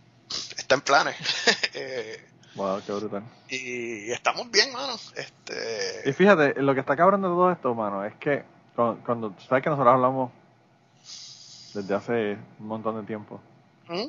está 0.57 0.75
en 0.75 0.81
planes. 0.81 1.17
Eh, 1.75 2.32
wow, 2.55 2.81
qué 2.87 2.93
brutal. 2.93 3.23
Y 3.49 4.11
estamos 4.11 4.51
bien, 4.51 4.73
mano. 4.73 4.95
Este... 5.17 6.09
Y 6.09 6.13
fíjate, 6.13 6.61
lo 6.61 6.75
que 6.75 6.81
está 6.81 6.97
cabrón 6.97 7.23
de 7.23 7.29
todo 7.29 7.51
esto, 7.51 7.75
mano, 7.75 8.05
es 8.05 8.15
que 8.17 8.45
cuando, 8.75 9.35
sabes 9.41 9.63
que 9.63 9.71
nosotros 9.71 9.95
hablamos 9.95 10.31
desde 11.75 11.95
hace 11.95 12.39
un 12.59 12.67
montón 12.67 12.97
de 13.01 13.03
tiempo. 13.07 13.41
¿Mm? 13.89 14.09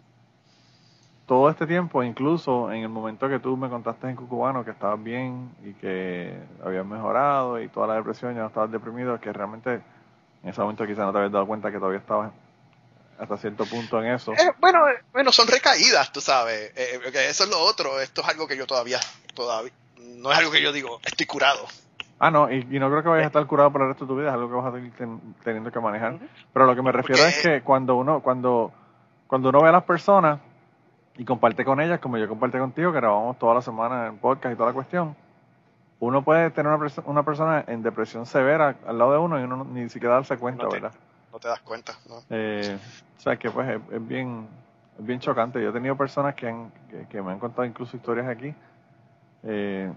Todo 1.25 1.49
este 1.49 1.65
tiempo, 1.65 2.03
incluso 2.03 2.71
en 2.71 2.83
el 2.83 2.89
momento 2.89 3.29
que 3.29 3.39
tú 3.39 3.55
me 3.55 3.69
contaste 3.69 4.09
en 4.09 4.15
Cucubano 4.15 4.65
que 4.65 4.71
estabas 4.71 5.01
bien 5.01 5.51
y 5.63 5.73
que 5.73 6.37
habías 6.63 6.85
mejorado 6.85 7.61
y 7.61 7.69
toda 7.69 7.87
la 7.87 7.95
depresión 7.95 8.35
ya 8.35 8.41
no 8.41 8.47
estabas 8.47 8.71
deprimido, 8.71 9.19
que 9.19 9.31
realmente 9.31 9.81
en 10.43 10.49
ese 10.49 10.59
momento 10.61 10.85
quizás 10.85 11.05
no 11.05 11.11
te 11.13 11.19
habías 11.19 11.31
dado 11.31 11.47
cuenta 11.47 11.71
que 11.71 11.77
todavía 11.77 11.99
estabas 11.99 12.33
hasta 13.17 13.37
cierto 13.37 13.65
punto 13.65 14.01
en 14.01 14.13
eso. 14.13 14.33
Eh, 14.33 14.51
bueno, 14.59 14.87
eh, 14.87 15.01
bueno, 15.11 15.31
son 15.31 15.47
recaídas, 15.47 16.11
tú 16.11 16.21
sabes. 16.21 16.71
Eh, 16.75 16.99
eso 17.29 17.43
es 17.43 17.49
lo 17.49 17.59
otro. 17.59 17.99
Esto 17.99 18.21
es 18.21 18.27
algo 18.27 18.47
que 18.47 18.57
yo 18.57 18.65
todavía, 18.65 18.99
todavía, 19.33 19.71
no 20.17 20.31
es 20.31 20.37
algo 20.37 20.51
que 20.51 20.61
yo 20.61 20.71
digo, 20.71 20.99
estoy 21.03 21.25
curado. 21.25 21.65
Ah, 22.19 22.31
no, 22.31 22.49
y, 22.49 22.63
no 22.63 22.89
creo 22.89 23.03
que 23.03 23.09
vayas 23.09 23.25
a 23.25 23.27
estar 23.27 23.45
curado 23.47 23.71
por 23.71 23.81
el 23.81 23.89
resto 23.89 24.05
de 24.05 24.09
tu 24.09 24.15
vida, 24.15 24.29
es 24.29 24.33
algo 24.33 24.47
que 24.47 24.55
vas 24.55 24.65
a 24.65 24.71
seguir 24.71 24.93
teniendo 25.43 25.71
que 25.71 25.79
manejar. 25.79 26.19
Pero 26.53 26.65
lo 26.65 26.75
que 26.75 26.81
me 26.81 26.91
refiero 26.91 27.25
es 27.25 27.41
que 27.41 27.61
cuando 27.61 27.95
uno, 27.95 28.21
cuando, 28.21 28.71
cuando 29.27 29.49
uno 29.49 29.61
ve 29.61 29.69
a 29.69 29.73
las 29.73 29.83
personas 29.83 30.39
y 31.17 31.25
comparte 31.25 31.65
con 31.65 31.81
ellas, 31.81 31.99
como 31.99 32.17
yo 32.17 32.27
compartí 32.29 32.57
contigo, 32.57 32.91
que 32.91 32.99
grabamos 32.99 33.37
toda 33.37 33.55
la 33.55 33.61
semana 33.61 34.07
en 34.07 34.17
podcast 34.19 34.53
y 34.53 34.55
toda 34.55 34.69
la 34.69 34.73
cuestión, 34.73 35.15
uno 35.99 36.23
puede 36.23 36.49
tener 36.51 36.71
una, 36.71 36.87
una 37.05 37.23
persona 37.23 37.63
en 37.67 37.83
depresión 37.83 38.25
severa 38.25 38.75
al 38.87 38.97
lado 38.97 39.11
de 39.11 39.17
uno 39.17 39.39
y 39.39 39.43
uno 39.43 39.65
ni 39.65 39.89
siquiera 39.89 40.15
darse 40.15 40.37
cuenta, 40.37 40.67
¿verdad? 40.67 40.93
No 41.33 41.39
te 41.39 41.47
das 41.47 41.59
cuenta. 41.61 41.93
¿no? 42.07 42.21
Eh, 42.29 42.77
o 43.17 43.19
sea, 43.19 43.35
que 43.37 43.49
pues 43.49 43.67
es, 43.91 44.07
bien 44.07 44.47
es 44.97 45.05
bien 45.05 45.19
chocante. 45.19 45.61
Yo 45.61 45.69
he 45.69 45.73
tenido 45.73 45.97
personas 45.97 46.35
que, 46.35 46.47
han, 46.47 46.71
que, 47.09 47.21
me 47.21 47.31
han 47.31 47.39
contado 47.39 47.65
incluso 47.65 47.97
historias 47.97 48.27
aquí 48.27 48.53
eh, 49.41 49.91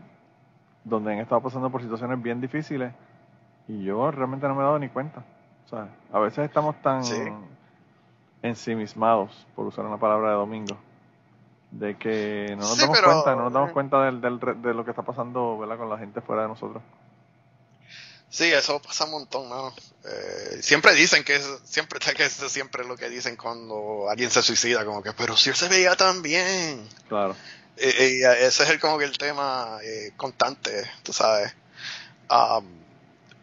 donde 0.83 1.13
han 1.13 1.19
estado 1.19 1.43
pasando 1.43 1.71
por 1.71 1.83
situaciones 1.83 2.21
bien 2.23 2.41
difíciles 2.41 2.93
y 3.69 3.85
yo 3.85 4.11
realmente 4.11 4.49
no 4.49 4.55
me 4.55 4.63
he 4.63 4.65
dado 4.65 4.79
ni 4.79 4.89
cuenta. 4.89 5.23
O 5.67 5.69
sea, 5.69 5.89
a 6.13 6.19
veces 6.21 6.47
estamos 6.47 6.81
tan 6.81 7.03
ensimismados, 8.41 9.47
por 9.55 9.67
usar 9.67 9.85
una 9.85 9.99
palabra 9.99 10.31
de 10.31 10.37
domingo, 10.37 10.77
de 11.71 11.97
que 11.97 12.47
no 12.51 12.63
nos 12.63 12.79
damos 12.79 13.01
cuenta, 13.01 13.35
no 13.35 13.43
nos 13.43 13.53
damos 13.53 13.73
cuenta 13.73 14.05
del, 14.05 14.21
del, 14.21 14.39
de 14.39 14.73
lo 14.73 14.85
que 14.85 14.91
está 14.91 15.03
pasando 15.03 15.59
¿verdad? 15.59 15.77
con 15.77 15.91
la 15.91 15.99
gente 15.99 16.21
fuera 16.21 16.43
de 16.43 16.49
nosotros. 16.49 16.83
Sí, 18.37 18.53
eso 18.53 18.83
pasa 18.83 19.07
un 19.07 19.13
montón, 19.13 19.49
¿no? 19.49 19.75
Eh, 20.05 20.59
siempre 20.61 20.93
dicen 20.93 21.25
que 21.25 21.37
es, 21.37 21.47
siempre, 21.65 21.99
que 22.15 22.25
es 22.27 22.35
siempre 22.35 22.85
lo 22.85 22.95
que 22.95 23.09
dicen 23.09 23.35
cuando 23.35 24.11
alguien 24.11 24.31
se 24.31 24.43
suicida, 24.43 24.85
como 24.85 25.03
que, 25.03 25.15
pero 25.15 25.39
si 25.39 25.49
él 25.49 25.57
se 25.57 25.69
veía 25.69 25.97
tan 25.97 26.21
bien. 26.21 26.87
Claro. 27.09 27.35
Eh, 27.79 28.21
eh, 28.23 28.47
ese 28.47 28.65
es 28.65 28.69
el, 28.69 28.79
como 28.79 28.99
que 28.99 29.07
el 29.07 29.17
tema 29.17 29.79
constante, 30.19 30.85
tú 31.03 31.15
sabes. 31.15 31.55
Um, 32.29 32.67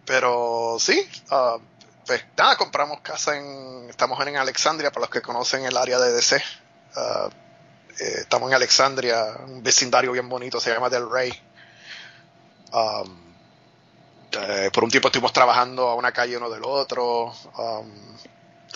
pero 0.06 0.78
sí, 0.80 1.10
uh, 1.32 1.60
pues 2.06 2.24
nada, 2.38 2.56
compramos 2.56 3.00
casa 3.02 3.36
en, 3.36 3.90
estamos 3.90 4.24
en 4.28 4.38
Alexandria, 4.38 4.92
para 4.92 5.06
los 5.06 5.10
que 5.10 5.24
conocen 5.24 5.66
el 5.66 5.76
área 5.76 5.98
de 5.98 6.12
DC. 6.12 6.40
Uh, 6.96 7.30
estamos 7.98 8.48
en 8.48 8.54
Alexandria, 8.54 9.38
un 9.48 9.64
vecindario 9.64 10.12
bien 10.12 10.30
bonito, 10.30 10.60
se 10.60 10.72
llama 10.72 10.92
Del 10.92 11.10
Rey. 11.10 11.34
Um, 12.72 13.23
eh, 14.42 14.70
por 14.72 14.84
un 14.84 14.90
tiempo 14.90 15.08
estuvimos 15.08 15.34
trabajando 15.34 15.90
a 15.90 15.96
una 15.96 16.12
calle 16.12 16.38
uno 16.38 16.50
del 16.50 16.64
otro. 16.64 17.34
Um, 17.58 17.92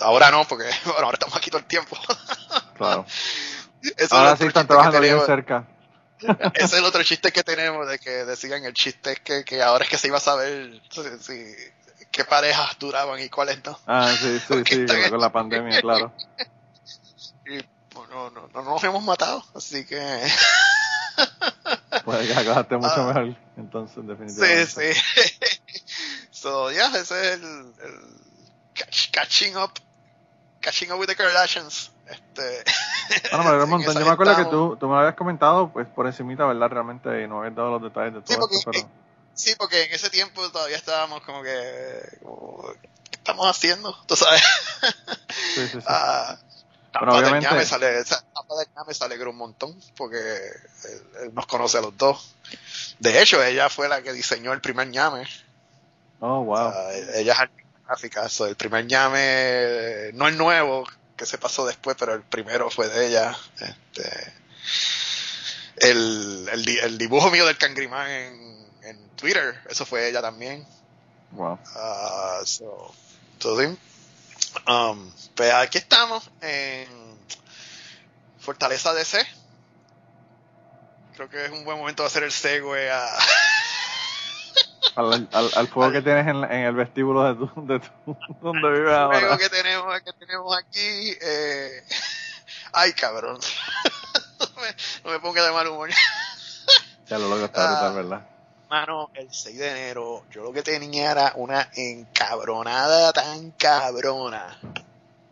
ahora 0.00 0.30
no, 0.30 0.44
porque 0.46 0.64
ahora 0.96 1.10
estamos 1.12 1.36
aquí 1.36 1.50
todo 1.50 1.60
el 1.60 1.66
tiempo. 1.66 1.96
claro. 2.76 3.06
ahora 4.10 4.36
sí 4.36 4.46
están 4.46 4.66
trabajando 4.66 5.00
bien 5.00 5.20
cerca. 5.24 5.66
Ese 6.54 6.64
es 6.64 6.72
el 6.72 6.84
otro 6.84 7.02
chiste 7.04 7.30
que 7.30 7.44
tenemos, 7.44 7.88
de 7.88 7.98
que 7.98 8.10
decían, 8.24 8.64
el 8.64 8.74
chiste 8.74 9.12
es 9.12 9.20
que, 9.20 9.44
que 9.44 9.62
ahora 9.62 9.84
es 9.84 9.90
que 9.90 9.98
se 9.98 10.08
iba 10.08 10.16
a 10.16 10.20
saber 10.20 10.80
si, 11.20 11.54
qué 12.10 12.24
parejas 12.24 12.76
duraban 12.78 13.20
y 13.20 13.28
cuáles 13.28 13.64
no. 13.64 13.78
Ah, 13.86 14.12
sí, 14.18 14.40
sí, 14.40 14.62
sí, 14.88 15.10
con 15.10 15.20
la 15.20 15.30
pandemia, 15.30 15.80
claro. 15.80 16.12
Y 17.46 17.62
pues, 17.88 18.08
no, 18.10 18.30
no, 18.30 18.48
no 18.52 18.62
nos 18.62 18.82
hemos 18.84 19.04
matado, 19.04 19.44
así 19.54 19.84
que... 19.86 19.96
Pues 22.04 22.26
ya 22.26 22.40
acabaste 22.40 22.76
mucho 22.76 22.94
ah. 22.96 23.12
mejor, 23.12 23.36
entonces, 23.56 24.06
definitivamente. 24.06 24.66
Sí, 24.66 24.94
sí. 24.94 25.60
so, 26.30 26.70
yeah, 26.70 26.86
ese 26.96 27.00
es 27.00 27.34
el, 27.34 27.42
el 27.44 28.28
catching 29.12 29.56
up, 29.56 29.72
catching 30.60 30.90
up 30.90 30.98
with 30.98 31.08
the 31.08 31.14
Kardashians. 31.14 31.90
Este, 32.06 32.64
bueno, 33.30 33.56
me 33.56 33.62
un 33.64 33.70
montón. 33.70 33.94
Yo 33.94 34.06
me 34.06 34.12
acuerdo 34.12 34.36
que 34.36 34.44
tú, 34.46 34.76
tú 34.80 34.86
me 34.86 34.94
lo 34.94 35.00
habías 35.00 35.16
comentado, 35.16 35.70
pues 35.70 35.86
por 35.88 36.06
encimita, 36.06 36.46
¿verdad? 36.46 36.70
Realmente, 36.70 37.22
y 37.22 37.28
no 37.28 37.40
habías 37.40 37.54
dado 37.54 37.72
los 37.72 37.82
detalles 37.82 38.14
de 38.14 38.20
todo 38.22 38.32
sí, 38.32 38.40
porque, 38.40 38.56
esto, 38.56 38.70
pero... 38.70 38.88
Sí, 39.34 39.54
porque 39.58 39.84
en 39.84 39.92
ese 39.92 40.10
tiempo 40.10 40.50
todavía 40.50 40.76
estábamos 40.76 41.20
como 41.22 41.42
que... 41.42 41.50
¿Qué 43.10 43.16
estamos 43.16 43.46
haciendo? 43.46 43.94
¿Tú 44.06 44.16
sabes? 44.16 44.42
Sí, 45.54 45.68
sí, 45.68 45.80
sí. 45.80 45.86
Uh, 45.86 46.47
bueno, 46.92 47.16
obviamente... 47.16 47.54
me 47.54 47.64
sale, 47.64 48.04
me 48.86 48.94
se 48.94 49.04
alegró 49.04 49.30
un 49.30 49.36
montón 49.36 49.78
porque 49.96 50.18
él, 51.22 51.34
nos 51.34 51.46
conoce 51.46 51.78
a 51.78 51.82
los 51.82 51.96
dos. 51.96 52.34
De 52.98 53.20
hecho, 53.20 53.42
ella 53.42 53.68
fue 53.68 53.88
la 53.88 54.02
que 54.02 54.12
diseñó 54.12 54.52
el 54.52 54.60
primer 54.60 54.88
ñame. 54.88 55.26
Oh, 56.20 56.42
wow. 56.44 56.72
ella 57.14 57.32
es 57.32 57.50
gráfica, 57.86 58.28
el 58.48 58.56
primer 58.56 58.86
ñame, 58.86 60.10
no 60.14 60.26
el 60.28 60.36
nuevo, 60.36 60.84
que 61.16 61.26
se 61.26 61.38
pasó 61.38 61.66
después, 61.66 61.96
pero 61.98 62.14
el 62.14 62.22
primero 62.22 62.70
fue 62.70 62.88
de 62.88 63.06
ella. 63.06 63.36
Este, 63.60 64.32
el, 65.76 66.48
el, 66.82 66.98
dibujo 66.98 67.30
mío 67.30 67.46
del 67.46 67.58
cangrimán 67.58 68.10
en, 68.10 68.66
en, 68.82 69.08
Twitter, 69.10 69.60
eso 69.68 69.86
fue 69.86 70.08
ella 70.08 70.20
también. 70.20 70.66
Wow. 71.32 71.58
Uh, 71.74 72.46
so, 72.46 72.94
Um, 74.66 75.10
pues 75.34 75.52
aquí 75.52 75.78
estamos 75.78 76.30
en 76.40 76.88
Fortaleza 78.38 78.92
DC. 78.92 79.26
Creo 81.14 81.28
que 81.28 81.46
es 81.46 81.50
un 81.50 81.64
buen 81.64 81.78
momento 81.78 82.02
de 82.02 82.06
hacer 82.06 82.22
el 82.22 82.32
segue 82.32 82.90
a... 82.90 83.06
al, 84.96 85.28
al, 85.32 85.68
fuego 85.68 85.92
que 85.92 86.02
tienes 86.02 86.26
en, 86.26 86.44
en, 86.44 86.66
el 86.66 86.74
vestíbulo 86.74 87.24
de 87.24 87.34
tu, 87.34 87.66
de 87.66 87.80
tu 87.80 88.16
donde 88.40 88.70
vives 88.70 88.92
ahora. 88.92 89.18
El 89.18 89.24
fuego 89.24 89.38
que 89.38 89.48
tenemos, 89.48 90.00
que 90.00 90.12
tenemos 90.12 90.56
aquí. 90.56 91.16
Eh... 91.20 91.84
Ay, 92.72 92.92
cabrón. 92.92 93.38
no, 94.38 94.62
me, 94.62 94.76
no 95.04 95.10
me 95.10 95.20
ponga 95.20 95.44
de 95.44 95.52
mal 95.52 95.66
humor. 95.68 95.90
ya 97.06 97.18
lo 97.18 97.28
loco 97.28 97.46
está 97.46 97.66
brutal, 97.66 97.94
¿verdad? 97.94 98.37
Mano, 98.70 99.08
el 99.14 99.28
6 99.30 99.58
de 99.58 99.70
enero, 99.70 100.24
yo 100.30 100.42
lo 100.42 100.52
que 100.52 100.62
tenía 100.62 101.12
era 101.12 101.32
una 101.36 101.68
encabronada 101.74 103.12
tan 103.14 103.50
cabrona 103.52 104.58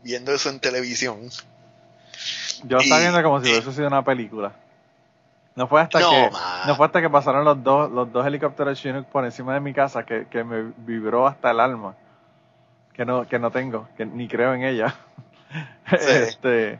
viendo 0.02 0.32
eso 0.32 0.48
en 0.48 0.58
televisión. 0.58 1.20
Yo 2.64 2.78
estaba 2.78 3.00
viendo 3.00 3.22
como 3.22 3.42
si 3.42 3.50
hubiese 3.50 3.72
sido 3.72 3.88
una 3.88 4.02
película. 4.02 4.52
No 5.54 5.66
fue 5.68 5.82
hasta 5.82 5.98
que 5.98 6.30
no 6.66 6.76
fue 6.76 6.86
hasta 6.86 7.00
que 7.02 7.10
pasaron 7.10 7.44
los 7.44 7.62
dos 7.62 7.90
los 7.90 8.10
dos 8.12 8.26
helicópteros 8.26 8.78
Chinook 8.78 9.06
por 9.06 9.24
encima 9.24 9.54
de 9.54 9.60
mi 9.60 9.74
casa 9.74 10.04
que, 10.04 10.26
que 10.28 10.44
me 10.44 10.72
vibró 10.78 11.26
hasta 11.26 11.50
el 11.50 11.60
alma. 11.60 11.94
Que 12.94 13.04
no 13.04 13.26
que 13.26 13.38
no 13.38 13.50
tengo, 13.50 13.88
que 13.98 14.06
ni 14.06 14.28
creo 14.28 14.54
en 14.54 14.64
ella. 14.64 14.94
este 15.90 16.78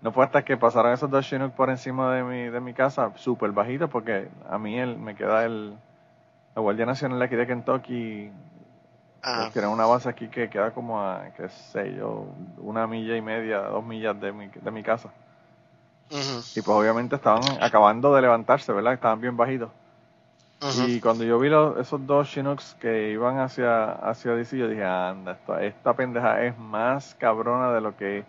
no 0.00 0.12
fue 0.12 0.24
hasta 0.24 0.44
que 0.44 0.56
pasaron 0.56 0.92
esos 0.92 1.10
dos 1.10 1.26
Chinook 1.26 1.52
por 1.52 1.68
encima 1.68 2.14
de 2.14 2.22
mi 2.22 2.48
de 2.48 2.60
mi 2.60 2.72
casa, 2.72 3.10
súper 3.16 3.52
bajito 3.52 3.88
porque 3.88 4.28
a 4.48 4.58
mí 4.58 4.78
el, 4.78 4.96
me 4.96 5.14
queda 5.14 5.44
el 5.44 5.76
la 6.54 6.62
Guardia 6.62 6.86
Nacional 6.86 7.20
aquí 7.22 7.36
de 7.36 7.46
Kentucky 7.46 8.30
tiene 9.52 9.68
una 9.68 9.86
base 9.86 10.08
aquí 10.08 10.28
que 10.28 10.48
queda 10.48 10.72
como 10.72 11.00
a, 11.02 11.30
qué 11.36 11.48
sé 11.48 11.94
yo, 11.94 12.26
una 12.58 12.86
milla 12.86 13.16
y 13.16 13.20
media, 13.20 13.58
dos 13.60 13.84
millas 13.84 14.18
de 14.20 14.32
mi, 14.32 14.48
de 14.48 14.70
mi 14.70 14.82
casa. 14.82 15.10
Y 16.10 16.60
pues 16.62 16.68
obviamente 16.68 17.16
estaban 17.16 17.42
acabando 17.60 18.14
de 18.14 18.22
levantarse, 18.22 18.72
¿verdad? 18.72 18.94
Estaban 18.94 19.20
bien 19.20 19.36
bajitos. 19.36 19.70
Y 20.86 21.00
cuando 21.00 21.24
yo 21.24 21.38
vi 21.38 21.48
esos 21.80 22.06
dos 22.06 22.28
Chinooks 22.28 22.76
que 22.80 23.10
iban 23.10 23.38
hacia, 23.38 23.92
hacia 23.92 24.32
DC, 24.32 24.58
yo 24.58 24.68
dije, 24.68 24.84
anda, 24.84 25.32
esta, 25.32 25.62
esta 25.64 25.94
pendeja 25.94 26.42
es 26.44 26.58
más 26.58 27.14
cabrona 27.18 27.72
de 27.72 27.80
lo 27.80 27.96
que 27.96 28.24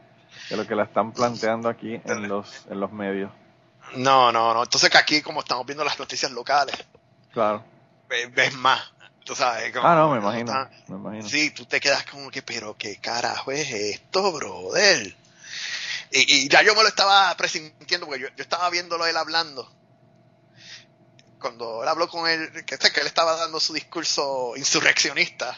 de 0.50 0.56
lo 0.56 0.66
que 0.66 0.76
la 0.76 0.84
están 0.84 1.12
planteando 1.12 1.68
aquí 1.68 2.00
en 2.06 2.30
los, 2.30 2.66
en 2.70 2.80
los 2.80 2.92
medios. 2.94 3.30
No, 3.98 4.32
no, 4.32 4.54
no. 4.54 4.64
Entonces 4.64 4.90
que 4.90 4.98
aquí, 4.98 5.22
como 5.22 5.42
estamos 5.42 5.66
viendo 5.66 5.84
las 5.84 6.00
noticias 6.00 6.32
locales, 6.32 6.88
claro. 7.34 7.64
Ves, 8.34 8.54
más. 8.54 8.82
Tú 9.24 9.36
sabes, 9.36 9.72
ah, 9.82 9.96
no, 9.96 10.12
me 10.12 10.18
imagino, 10.18 10.70
me 10.88 10.96
imagino. 10.96 11.30
Sí, 11.30 11.52
tú 11.52 11.66
te 11.66 11.80
quedas 11.80 12.04
como 12.06 12.32
que, 12.32 12.42
pero 12.42 12.76
qué 12.76 12.98
carajo 12.98 13.52
es 13.52 13.70
esto, 13.72 14.32
brother. 14.32 15.16
Y, 16.12 16.50
ya 16.50 16.64
yo 16.64 16.76
me 16.76 16.82
lo 16.82 16.90
estaba 16.90 17.36
presintiendo, 17.38 18.08
porque 18.08 18.22
yo, 18.22 18.28
estaba 18.38 18.70
viéndolo 18.70 19.06
él 19.06 19.16
hablando. 19.16 19.72
Cuando 21.40 21.84
él 21.84 21.90
habló 21.90 22.10
con 22.10 22.28
él, 22.28 22.66
que, 22.66 22.78
que 22.78 23.00
él 23.00 23.08
estaba 23.08 23.36
dando 23.36 23.60
su 23.60 23.74
discurso 23.74 24.54
insurreccionista. 24.58 25.58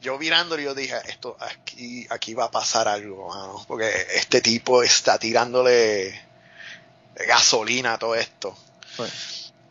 Yo 0.00 0.18
mirándolo, 0.18 0.62
yo 0.62 0.74
dije, 0.74 0.96
esto 1.08 1.36
aquí, 1.40 2.06
aquí 2.10 2.32
va 2.32 2.46
a 2.46 2.50
pasar 2.50 2.88
algo, 2.88 3.64
porque 3.68 4.06
este 4.14 4.40
tipo 4.40 4.82
está 4.82 5.18
tirándole 5.18 6.18
gasolina 7.26 7.94
a 7.94 7.98
todo 7.98 8.14
esto. 8.14 8.56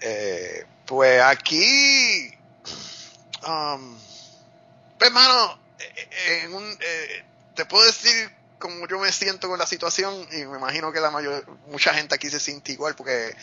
Eh, 0.01 0.65
pues 0.89 1.21
aquí, 1.21 2.33
um, 3.47 3.95
pues 4.97 5.11
hermano, 5.11 5.59
eh, 5.77 6.09
eh, 6.09 6.41
en 6.45 6.53
un, 6.55 6.77
te 7.53 7.65
puedo 7.65 7.85
decir 7.85 8.31
como 8.57 8.87
yo 8.87 8.97
me 8.97 9.11
siento 9.11 9.47
con 9.47 9.59
la 9.59 9.67
situación 9.67 10.27
y 10.31 10.37
me 10.47 10.57
imagino 10.57 10.91
que 10.91 10.99
la 10.99 11.11
mayor, 11.11 11.45
mucha 11.67 11.93
gente 11.93 12.15
aquí 12.15 12.27
se 12.31 12.39
siente 12.39 12.71
igual 12.71 12.95
porque 12.95 13.35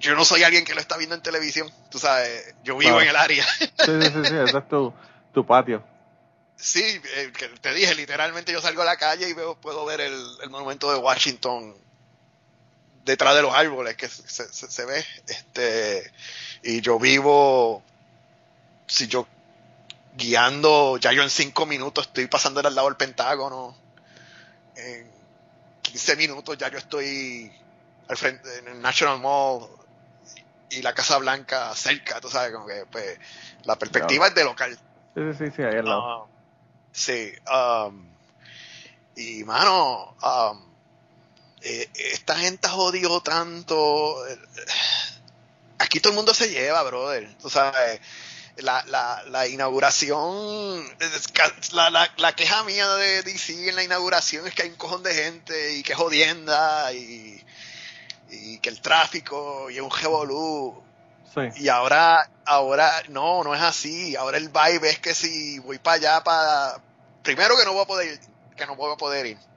yo 0.00 0.16
no 0.16 0.24
soy 0.24 0.42
alguien 0.42 0.64
que 0.64 0.74
lo 0.74 0.80
está 0.80 0.96
viendo 0.96 1.14
en 1.14 1.22
televisión, 1.22 1.72
tú 1.88 2.00
sabes, 2.00 2.52
yo 2.64 2.76
vivo 2.76 3.00
en 3.00 3.10
el 3.10 3.16
área. 3.16 3.46
Sí, 3.58 3.68
sí, 3.78 4.08
sí, 4.08 4.24
sí, 4.24 4.34
ese 4.44 4.58
es 4.58 4.68
tu, 4.68 4.92
tu 5.32 5.46
patio. 5.46 5.84
Sí, 6.56 6.82
eh, 7.14 7.32
te 7.60 7.72
dije, 7.74 7.94
literalmente 7.94 8.50
yo 8.50 8.60
salgo 8.60 8.82
a 8.82 8.86
la 8.86 8.96
calle 8.96 9.28
y 9.28 9.34
veo, 9.34 9.54
puedo 9.54 9.84
ver 9.84 10.00
el, 10.00 10.20
el 10.42 10.50
monumento 10.50 10.90
de 10.92 10.98
Washington 10.98 11.76
detrás 13.04 13.34
de 13.34 13.42
los 13.42 13.54
árboles 13.54 13.96
que 13.96 14.08
se, 14.08 14.48
se, 14.52 14.84
ve, 14.84 15.04
este, 15.26 16.12
y 16.62 16.80
yo 16.80 16.98
vivo, 16.98 17.82
si 18.86 19.06
yo 19.06 19.26
guiando, 20.16 20.96
ya 20.98 21.12
yo 21.12 21.22
en 21.22 21.30
cinco 21.30 21.66
minutos 21.66 22.06
estoy 22.08 22.26
pasando 22.26 22.60
al 22.60 22.74
lado 22.74 22.88
del 22.88 22.96
Pentágono, 22.96 23.76
en 24.76 25.10
15 25.82 26.16
minutos 26.16 26.56
ya 26.58 26.68
yo 26.68 26.78
estoy 26.78 27.50
al 28.08 28.16
frente 28.16 28.58
en 28.58 28.68
el 28.68 28.80
National 28.80 29.20
Mall 29.20 29.68
y 30.70 30.82
la 30.82 30.94
Casa 30.94 31.18
Blanca 31.18 31.74
cerca, 31.74 32.20
tú 32.20 32.28
sabes, 32.28 32.52
como 32.52 32.66
que 32.66 32.84
pues, 32.90 33.18
la 33.64 33.76
perspectiva 33.76 34.28
es 34.28 34.34
de 34.34 34.44
local. 34.44 34.78
Sí, 35.14 35.22
sí, 35.36 35.50
sí, 35.54 35.62
ahí 35.62 35.76
al 35.76 35.84
lado. 35.84 36.02
Ah, 36.02 36.26
sí, 36.92 37.32
um, 37.52 38.06
y 39.16 39.44
mano, 39.44 40.16
um, 40.22 40.69
eh, 41.62 41.88
esta 41.94 42.36
gente 42.36 42.66
ha 42.66 42.70
jodido 42.70 43.20
tanto. 43.22 44.16
Aquí 45.78 46.00
todo 46.00 46.12
el 46.12 46.16
mundo 46.16 46.34
se 46.34 46.50
lleva, 46.50 46.82
brother. 46.82 47.34
Tú 47.40 47.50
sabes, 47.50 48.00
la, 48.56 48.84
la, 48.86 49.22
la 49.28 49.46
inauguración, 49.46 50.84
la, 51.72 51.90
la, 51.90 52.10
la, 52.16 52.32
queja 52.34 52.62
mía 52.64 52.88
de 52.96 53.22
DC 53.22 53.68
en 53.68 53.76
la 53.76 53.82
inauguración 53.82 54.46
es 54.46 54.54
que 54.54 54.62
hay 54.62 54.70
un 54.70 54.76
cojón 54.76 55.02
de 55.02 55.14
gente 55.14 55.76
y 55.76 55.82
que 55.82 55.94
jodienda 55.94 56.92
y, 56.92 57.42
y 58.30 58.58
que 58.58 58.68
el 58.68 58.80
tráfico 58.80 59.70
y 59.70 59.76
es 59.76 59.82
un 59.82 59.90
revolú. 59.90 60.82
Y 61.56 61.68
ahora, 61.68 62.28
ahora, 62.44 63.02
no, 63.08 63.44
no 63.44 63.54
es 63.54 63.62
así. 63.62 64.16
Ahora 64.16 64.36
el 64.36 64.48
vibe 64.48 64.90
es 64.90 64.98
que 64.98 65.14
si 65.14 65.60
voy 65.60 65.78
para 65.78 65.96
allá 65.96 66.24
para, 66.24 66.82
primero 67.22 67.56
que 67.56 67.64
no 67.64 67.72
voy 67.72 67.82
a 67.82 67.86
poder, 67.86 68.20
que 68.56 68.66
no 68.66 68.74
voy 68.74 68.92
a 68.92 68.96
poder 68.96 69.26
ir. 69.26 69.49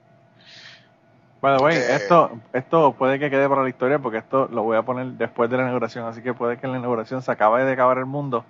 Bueno, 1.44 1.68
esto, 1.68 2.40
esto 2.54 2.96
puede 2.98 3.20
que 3.20 3.30
quede 3.30 3.50
para 3.50 3.64
la 3.64 3.68
historia 3.68 4.00
porque 4.00 4.20
esto 4.20 4.48
lo 4.50 4.64
voy 4.64 4.78
a 4.78 4.84
poner 4.84 5.08
después 5.08 5.50
de 5.50 5.58
la 5.58 5.64
inauguración, 5.64 6.08
así 6.08 6.22
que 6.22 6.34
puede 6.34 6.58
que 6.58 6.68
en 6.68 6.72
la 6.72 6.78
inauguración 6.78 7.22
se 7.22 7.30
acabe 7.34 7.66
de 7.66 7.74
acabar 7.74 7.98
el 7.98 8.06
mundo 8.06 8.46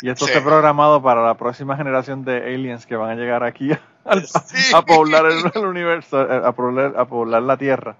y 0.00 0.08
esto 0.08 0.24
está 0.24 0.42
programado 0.42 1.02
para 1.02 1.22
la 1.22 1.34
próxima 1.34 1.76
generación 1.76 2.24
de 2.24 2.38
aliens 2.38 2.86
que 2.86 2.96
van 2.96 3.10
a 3.10 3.14
llegar 3.16 3.44
aquí 3.44 3.68
a, 4.72 4.82
poblar 4.82 5.26
el, 5.26 5.62
universo, 5.62 6.22
eh, 6.22 6.40
a 6.42 6.52
poblar, 6.52 6.94
a 6.96 7.04
poblar 7.04 7.42
la 7.42 7.58
Tierra. 7.58 7.96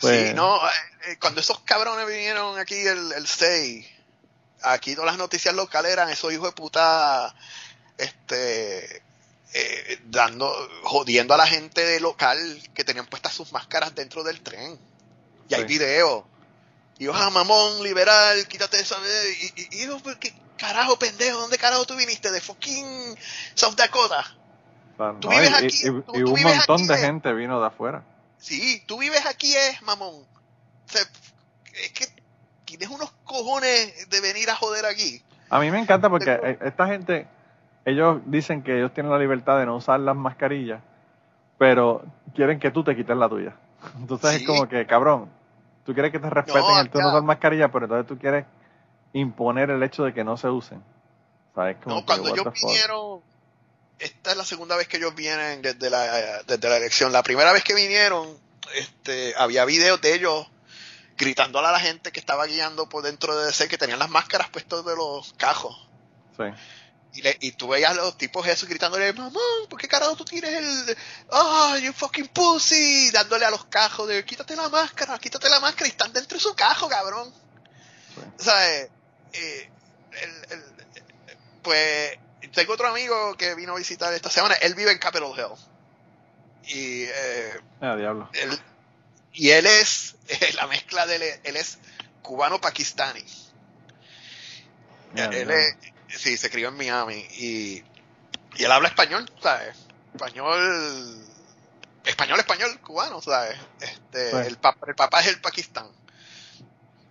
Pues, 0.00 0.28
sí, 0.28 0.34
no, 0.34 0.54
eh, 0.54 0.70
eh, 1.08 1.16
cuando 1.20 1.40
esos 1.40 1.58
cabrones 1.58 2.06
vinieron 2.06 2.60
aquí 2.60 2.76
el, 2.76 3.10
el 3.10 3.26
6, 3.26 3.90
aquí 4.62 4.94
todas 4.94 5.10
las 5.10 5.18
noticias 5.18 5.52
locales 5.52 5.90
eran 5.92 6.08
esos 6.10 6.32
hijos 6.32 6.50
de 6.50 6.54
puta, 6.54 7.34
este, 7.96 9.02
dando, 10.06 10.52
jodiendo 10.82 11.34
a 11.34 11.36
la 11.36 11.46
gente 11.46 11.84
de 11.84 12.00
local 12.00 12.38
que 12.74 12.84
tenían 12.84 13.06
puestas 13.06 13.32
sus 13.32 13.52
máscaras 13.52 13.94
dentro 13.94 14.22
del 14.24 14.40
tren. 14.40 14.78
Y 15.48 15.54
hay 15.54 15.64
videos. 15.64 16.24
Y 16.98 17.04
yo, 17.04 17.14
ah, 17.14 17.30
mamón, 17.30 17.82
liberal, 17.82 18.46
quítate 18.48 18.80
esa. 18.80 18.96
Y, 18.98 19.60
y, 19.62 19.82
y 19.82 19.86
yo, 19.86 19.98
pues, 20.00 20.16
¿qué, 20.16 20.34
carajo, 20.58 20.98
pendejo, 20.98 21.38
¿dónde 21.38 21.56
carajo 21.56 21.86
tú 21.86 21.96
viniste? 21.96 22.30
De 22.30 22.40
fucking 22.40 23.16
South 23.54 23.76
Dakota. 23.76 24.24
tú 25.20 25.28
vives 25.30 25.54
aquí. 25.54 25.80
Y, 25.84 25.88
un 25.88 26.42
montón 26.42 26.86
de 26.86 26.98
gente 26.98 27.32
vino 27.32 27.60
de 27.60 27.66
afuera. 27.66 28.04
Sí, 28.36 28.82
tú 28.86 28.98
vives 28.98 29.24
aquí, 29.24 29.54
es 29.54 29.80
mamón. 29.82 30.26
es 30.92 31.92
que 31.92 32.06
tienes 32.64 32.88
unos 32.90 33.10
cojones 33.24 34.08
de 34.10 34.20
venir 34.20 34.50
a 34.50 34.56
joder 34.56 34.84
aquí. 34.84 35.22
A 35.48 35.60
mí 35.60 35.70
me 35.70 35.78
encanta 35.78 36.10
porque 36.10 36.30
e, 36.30 36.58
esta 36.66 36.86
gente, 36.86 37.26
ellos 37.88 38.20
dicen 38.26 38.62
que 38.62 38.76
ellos 38.76 38.92
tienen 38.92 39.12
la 39.12 39.18
libertad 39.18 39.58
de 39.58 39.66
no 39.66 39.76
usar 39.76 40.00
las 40.00 40.16
mascarillas, 40.16 40.82
pero 41.58 42.04
quieren 42.34 42.60
que 42.60 42.70
tú 42.70 42.84
te 42.84 42.94
quites 42.94 43.16
la 43.16 43.28
tuya. 43.28 43.56
Entonces 43.98 44.40
es 44.40 44.46
como 44.46 44.68
que, 44.68 44.86
cabrón, 44.86 45.30
tú 45.84 45.94
quieres 45.94 46.12
que 46.12 46.18
te 46.18 46.28
respeten 46.28 46.76
el 46.78 46.90
tú 46.90 47.00
no 47.00 47.08
usar 47.08 47.22
mascarilla, 47.22 47.70
pero 47.70 47.86
entonces 47.86 48.06
tú 48.06 48.18
quieres 48.18 48.44
imponer 49.14 49.70
el 49.70 49.82
hecho 49.82 50.04
de 50.04 50.12
que 50.12 50.22
no 50.22 50.36
se 50.36 50.48
usen. 50.48 50.82
no, 51.86 52.04
cuando 52.04 52.28
ellos 52.28 52.46
vinieron, 52.52 53.22
esta 53.98 54.32
es 54.32 54.36
la 54.36 54.44
segunda 54.44 54.76
vez 54.76 54.86
que 54.86 54.98
ellos 54.98 55.14
vienen 55.14 55.62
desde 55.62 55.88
la, 55.88 56.42
desde 56.46 56.68
la 56.68 56.76
elección. 56.76 57.10
La 57.10 57.22
primera 57.22 57.52
vez 57.52 57.64
que 57.64 57.74
vinieron, 57.74 58.28
este, 58.74 59.32
había 59.38 59.64
videos 59.64 59.98
de 60.02 60.14
ellos 60.14 60.46
gritándole 61.16 61.68
a 61.68 61.72
la 61.72 61.80
gente 61.80 62.12
que 62.12 62.20
estaba 62.20 62.44
guiando 62.44 62.88
por 62.88 63.02
dentro 63.02 63.34
de 63.36 63.46
DC 63.46 63.68
que 63.68 63.78
tenían 63.78 63.98
las 63.98 64.10
máscaras 64.10 64.50
puestas 64.50 64.84
de 64.84 64.94
los 64.94 65.32
cajos. 65.38 65.88
Sí. 66.36 66.44
Y, 67.14 67.22
le, 67.22 67.36
y 67.40 67.52
tú 67.52 67.68
veías 67.68 67.92
a 67.92 67.94
los 67.94 68.18
tipos 68.18 68.46
esos 68.46 68.68
gritándole, 68.68 69.12
mamá, 69.12 69.40
¿por 69.68 69.80
qué 69.80 69.88
carajo 69.88 70.14
tú 70.14 70.24
tienes 70.24 70.52
el... 70.52 70.96
¡Ah, 71.32 71.76
you 71.82 71.92
fucking 71.92 72.28
pussy! 72.28 73.10
Dándole 73.10 73.44
a 73.44 73.50
los 73.50 73.64
cajos 73.64 74.06
de, 74.08 74.24
quítate 74.24 74.54
la 74.54 74.68
máscara, 74.68 75.18
quítate 75.18 75.48
la 75.48 75.58
máscara 75.58 75.86
y 75.86 75.90
están 75.90 76.12
dentro 76.12 76.36
de 76.36 76.42
su 76.42 76.54
cajo, 76.54 76.88
cabrón. 76.88 77.32
Sí. 78.14 78.20
O 78.38 78.42
sea, 78.42 78.76
eh, 78.76 78.90
eh, 79.32 79.70
el, 80.50 80.64
pues 81.62 82.18
tengo 82.52 82.72
otro 82.72 82.88
amigo 82.88 83.36
que 83.36 83.54
vino 83.54 83.72
a 83.72 83.78
visitar 83.78 84.12
esta 84.12 84.30
semana. 84.30 84.54
Él 84.54 84.74
vive 84.74 84.92
en 84.92 84.98
Capitol 84.98 85.34
Hill. 85.36 85.54
Y, 86.66 87.04
eh, 87.04 87.60
ah, 87.80 87.96
diablo. 87.96 88.28
Él, 88.32 88.58
y 89.32 89.50
él 89.50 89.66
es 89.66 90.16
la 90.54 90.66
mezcla 90.66 91.06
de 91.06 91.16
él, 91.16 91.40
él 91.44 91.56
es 91.56 91.78
cubano-pakistani. 92.22 93.24
él 95.14 95.50
es, 95.50 95.76
sí, 96.08 96.36
se 96.36 96.50
crió 96.50 96.68
en 96.68 96.76
Miami 96.76 97.26
y, 97.38 97.82
y 98.56 98.64
él 98.64 98.72
habla 98.72 98.88
español, 98.88 99.30
¿sabes? 99.42 99.76
Español, 100.14 101.26
español, 102.04 102.40
español, 102.40 102.80
cubano, 102.80 103.20
¿sabes? 103.20 103.56
Este, 103.80 104.46
el, 104.46 104.56
papá, 104.56 104.86
el 104.88 104.94
papá 104.94 105.20
es 105.20 105.28
el 105.28 105.40
Pakistán. 105.40 105.88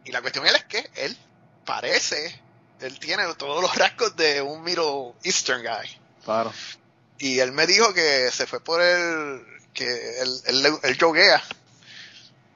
Y 0.04 0.12
la 0.12 0.22
cuestión 0.22 0.46
él 0.48 0.56
es 0.56 0.64
que 0.66 0.90
él 0.96 1.18
parece, 1.66 2.42
él 2.82 3.00
tiene 3.00 3.24
todos 3.36 3.62
los 3.62 3.76
rasgos 3.76 4.16
de 4.16 4.42
un 4.42 4.64
Middle 4.64 5.14
Eastern 5.24 5.62
guy. 5.62 6.00
Claro. 6.24 6.54
Y 7.20 7.40
él 7.40 7.52
me 7.52 7.68
dijo 7.68 7.94
que 7.94 8.30
se 8.32 8.48
fue 8.48 8.60
por 8.60 8.82
el, 8.82 9.46
que 9.74 10.22
él, 10.22 10.42
él, 10.46 10.80
él 10.84 10.98
yoguea. 10.98 11.42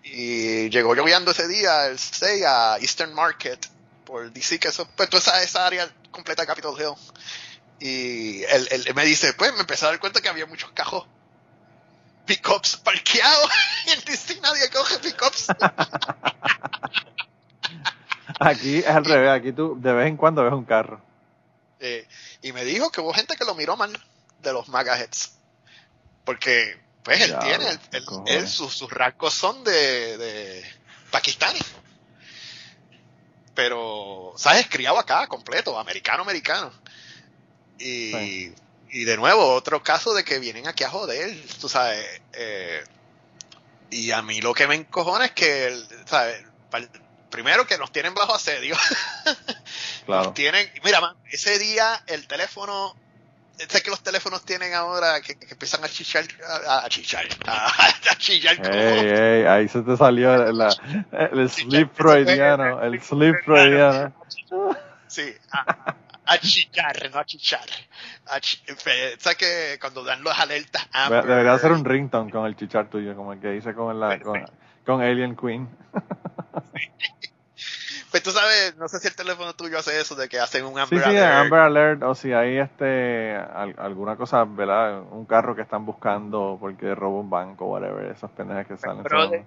Y 0.03 0.69
llegó 0.69 0.95
yogueando 0.95 1.31
ese 1.31 1.47
día, 1.47 1.85
el 1.85 1.97
6, 1.97 2.43
a 2.45 2.77
Eastern 2.79 3.13
Market, 3.13 3.67
por 4.11 4.29
DC, 4.29 4.59
que 4.59 4.67
eso, 4.67 4.85
pues 4.97 5.09
toda 5.09 5.21
esa, 5.21 5.41
esa 5.41 5.65
área 5.65 5.89
completa 6.11 6.41
de 6.41 6.47
Capitol 6.47 6.75
Hill. 6.77 6.93
Y 7.79 8.43
él, 8.43 8.67
él 8.69 8.93
me 8.93 9.05
dice, 9.05 9.31
pues 9.33 9.53
me 9.53 9.61
empecé 9.61 9.85
a 9.85 9.89
dar 9.89 10.01
cuenta 10.01 10.19
que 10.19 10.27
había 10.27 10.45
muchos 10.45 10.69
cajos 10.71 11.07
pickups 12.25 12.75
parqueados. 12.75 13.49
en 13.87 14.03
DC 14.03 14.41
nadie 14.41 14.69
coge 14.69 14.99
pickups. 14.99 15.47
aquí 18.41 18.79
es 18.79 18.87
al 18.87 19.05
revés, 19.05 19.29
aquí 19.29 19.53
tú 19.53 19.77
de 19.79 19.93
vez 19.93 20.07
en 20.07 20.17
cuando 20.17 20.43
ves 20.43 20.51
un 20.51 20.65
carro. 20.65 21.01
Eh, 21.79 22.05
y 22.41 22.51
me 22.51 22.65
dijo 22.65 22.91
que 22.91 22.99
hubo 22.99 23.13
gente 23.13 23.37
que 23.37 23.45
lo 23.45 23.55
miró 23.55 23.77
mal 23.77 23.97
de 24.41 24.51
los 24.51 24.67
Magahets. 24.67 25.37
Porque, 26.25 26.77
pues, 27.01 27.21
él 27.21 27.35
tiene, 27.39 27.69
él, 27.93 28.05
él, 28.27 28.47
sus, 28.49 28.73
sus, 28.73 28.91
rasgos 28.91 29.33
son 29.33 29.63
de, 29.63 30.17
de 30.17 30.65
pakistani. 31.11 31.61
Pero, 33.53 34.33
¿sabes? 34.37 34.67
Criado 34.67 34.97
acá, 34.97 35.27
completo, 35.27 35.77
americano, 35.77 36.23
americano. 36.23 36.71
Y, 37.77 38.11
sí. 38.11 38.55
y 38.91 39.03
de 39.03 39.17
nuevo, 39.17 39.53
otro 39.53 39.83
caso 39.83 40.13
de 40.13 40.23
que 40.23 40.39
vienen 40.39 40.67
aquí 40.67 40.83
a 40.83 40.89
joder, 40.89 41.35
tú 41.59 41.67
sabes. 41.67 42.21
Eh, 42.33 42.83
y 43.89 44.11
a 44.11 44.21
mí 44.21 44.41
lo 44.41 44.53
que 44.53 44.67
me 44.67 44.75
encojona 44.75 45.25
es 45.25 45.31
que, 45.31 45.77
¿sabes? 46.05 46.43
Primero 47.29 47.67
que 47.67 47.77
nos 47.77 47.91
tienen 47.91 48.13
bajo 48.13 48.33
asedio. 48.33 48.75
Claro. 50.05 50.25
Nos 50.25 50.33
tienen, 50.33 50.69
mira, 50.83 50.99
man, 50.99 51.15
ese 51.29 51.59
día 51.59 52.03
el 52.07 52.27
teléfono 52.27 52.95
sé 53.57 53.81
que 53.81 53.89
los 53.89 54.01
teléfonos 54.01 54.43
tienen 54.43 54.73
ahora 54.73 55.21
que, 55.21 55.35
que 55.35 55.51
empiezan 55.51 55.83
a 55.83 55.87
chichar, 55.87 56.25
a, 56.67 56.85
a 56.85 56.89
chichar, 56.89 57.25
a, 57.47 57.67
a 58.11 58.15
chillar 58.17 58.57
como... 58.57 58.73
Ey, 58.73 59.09
ey, 59.09 59.45
ahí 59.45 59.67
se 59.67 59.81
te 59.81 59.95
salió 59.97 60.51
la, 60.51 60.69
el 61.11 61.49
sleep 61.49 61.91
freudiano, 61.93 62.81
el 62.81 63.01
sleep 63.01 63.43
freudiano. 63.43 64.13
Sí, 65.07 65.33
a, 65.51 65.95
a 66.25 66.37
chillar, 66.37 67.11
no 67.11 67.19
a 67.19 67.25
chichar. 67.25 67.67
A 68.27 68.39
ch 68.39 68.63
¿Sabes 69.19 69.37
que 69.37 69.77
cuando 69.79 70.03
dan 70.03 70.23
las 70.23 70.39
alertas 70.39 70.87
Amber, 70.93 71.25
Debería 71.25 71.57
ser 71.57 71.71
un 71.73 71.83
ringtone 71.83 72.31
con 72.31 72.45
el 72.45 72.55
chichar 72.55 72.89
tuyo, 72.89 73.15
como 73.15 73.33
el 73.33 73.39
que 73.39 73.55
hice 73.55 73.73
con, 73.73 73.99
la, 73.99 74.19
con, 74.19 74.45
con 74.85 75.01
Alien 75.01 75.35
Queen. 75.35 75.67
Pues 78.11 78.23
tú 78.23 78.31
sabes, 78.31 78.75
no 78.75 78.89
sé 78.89 78.99
si 78.99 79.07
el 79.07 79.15
teléfono 79.15 79.55
tuyo 79.55 79.79
hace 79.79 79.97
eso, 79.97 80.15
de 80.15 80.27
que 80.27 80.37
hacen 80.37 80.65
un 80.65 80.77
Amber 80.77 80.99
sí, 80.99 81.09
sí, 81.09 81.17
Alert. 81.17 81.33
Amber 81.33 81.59
Alert, 81.61 82.03
o 82.03 82.13
si 82.13 82.33
hay 82.33 82.57
este, 82.57 83.37
al, 83.37 83.73
alguna 83.77 84.17
cosa, 84.17 84.43
¿verdad? 84.43 85.01
Un 85.11 85.25
carro 85.25 85.55
que 85.55 85.61
están 85.61 85.85
buscando 85.85 86.57
porque 86.59 86.93
robó 86.93 87.21
un 87.21 87.29
banco, 87.29 87.67
whatever, 87.67 88.11
esas 88.11 88.29
pendejas 88.31 88.67
que 88.67 88.77
salen. 88.77 89.03
Pero 89.03 89.29
de, 89.29 89.45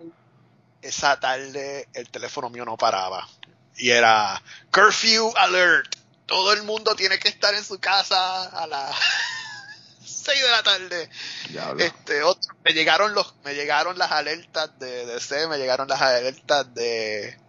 esa 0.81 1.21
tarde 1.21 1.89
el 1.93 2.09
teléfono 2.09 2.49
mío 2.49 2.65
no 2.65 2.79
paraba. 2.79 3.29
Y 3.77 3.91
era 3.91 4.41
Curfew 4.71 5.33
Alert. 5.37 5.97
Todo 6.25 6.55
el 6.55 6.63
mundo 6.63 6.95
tiene 6.95 7.19
que 7.19 7.29
estar 7.29 7.53
en 7.53 7.65
su 7.65 7.79
casa 7.79 8.45
a 8.45 8.67
las 8.67 8.97
6 10.05 10.43
de 10.43 10.51
la 10.51 10.63
tarde. 10.63 11.11
Diablo. 11.51 11.85
Este, 11.85 12.23
otro, 12.23 12.55
me 12.65 12.73
llegaron 12.73 13.13
los, 13.13 13.35
me 13.45 13.55
llegaron 13.55 13.99
las 13.99 14.11
alertas 14.11 14.79
de 14.79 15.05
DC, 15.05 15.49
me 15.49 15.59
llegaron 15.59 15.87
las 15.87 16.01
alertas 16.01 16.75
de 16.75 17.44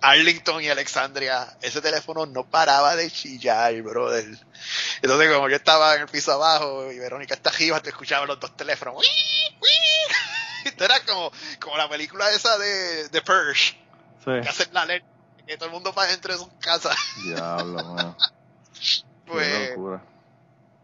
Arlington 0.00 0.62
y 0.62 0.68
Alexandria, 0.68 1.56
ese 1.60 1.82
teléfono 1.82 2.24
no 2.26 2.44
paraba 2.44 2.96
de 2.96 3.10
chillar, 3.10 3.74
brother. 3.82 4.24
Entonces, 5.02 5.32
como 5.32 5.48
yo 5.48 5.56
estaba 5.56 5.94
en 5.94 6.02
el 6.02 6.08
piso 6.08 6.32
abajo 6.32 6.90
y 6.90 6.98
Verónica 6.98 7.34
está 7.34 7.50
arriba, 7.50 7.80
te 7.80 7.90
escuchaba 7.90 8.26
los 8.26 8.40
dos 8.40 8.56
teléfonos. 8.56 8.94
¡Wii! 8.96 9.58
¡Wii! 9.60 10.16
Esto 10.64 10.84
era 10.84 11.00
como, 11.04 11.30
como 11.58 11.76
la 11.76 11.88
película 11.88 12.30
esa 12.30 12.56
de, 12.58 13.08
de 13.08 13.22
Purge. 13.22 13.78
Sí. 14.24 14.30
Que 14.42 14.48
hacen 14.48 14.68
la 14.72 14.82
alerta, 14.82 15.06
que 15.46 15.56
todo 15.56 15.66
el 15.66 15.72
mundo 15.72 15.92
para 15.92 16.10
dentro 16.10 16.32
de 16.32 16.38
su 16.38 16.50
casa. 16.58 16.94
Diablo, 17.24 17.84
mano. 17.84 18.16
Pues, 19.26 19.70
Qué 19.70 20.00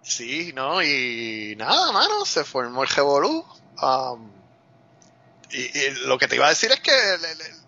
sí, 0.03 0.53
¿no? 0.55 0.83
Y 0.83 1.55
nada, 1.57 1.91
mano, 1.93 2.25
se 2.25 2.45
formó 2.45 2.83
el 2.83 2.89
Revolú. 2.89 3.45
Um, 3.81 4.31
y, 5.51 5.79
y, 5.79 5.91
lo 6.07 6.19
que 6.19 6.29
te 6.29 6.37
iba 6.37 6.47
a 6.47 6.51
decir 6.51 6.71
es 6.71 6.81
que 6.81 6.93
le, 6.93 7.35
le, 7.35 7.66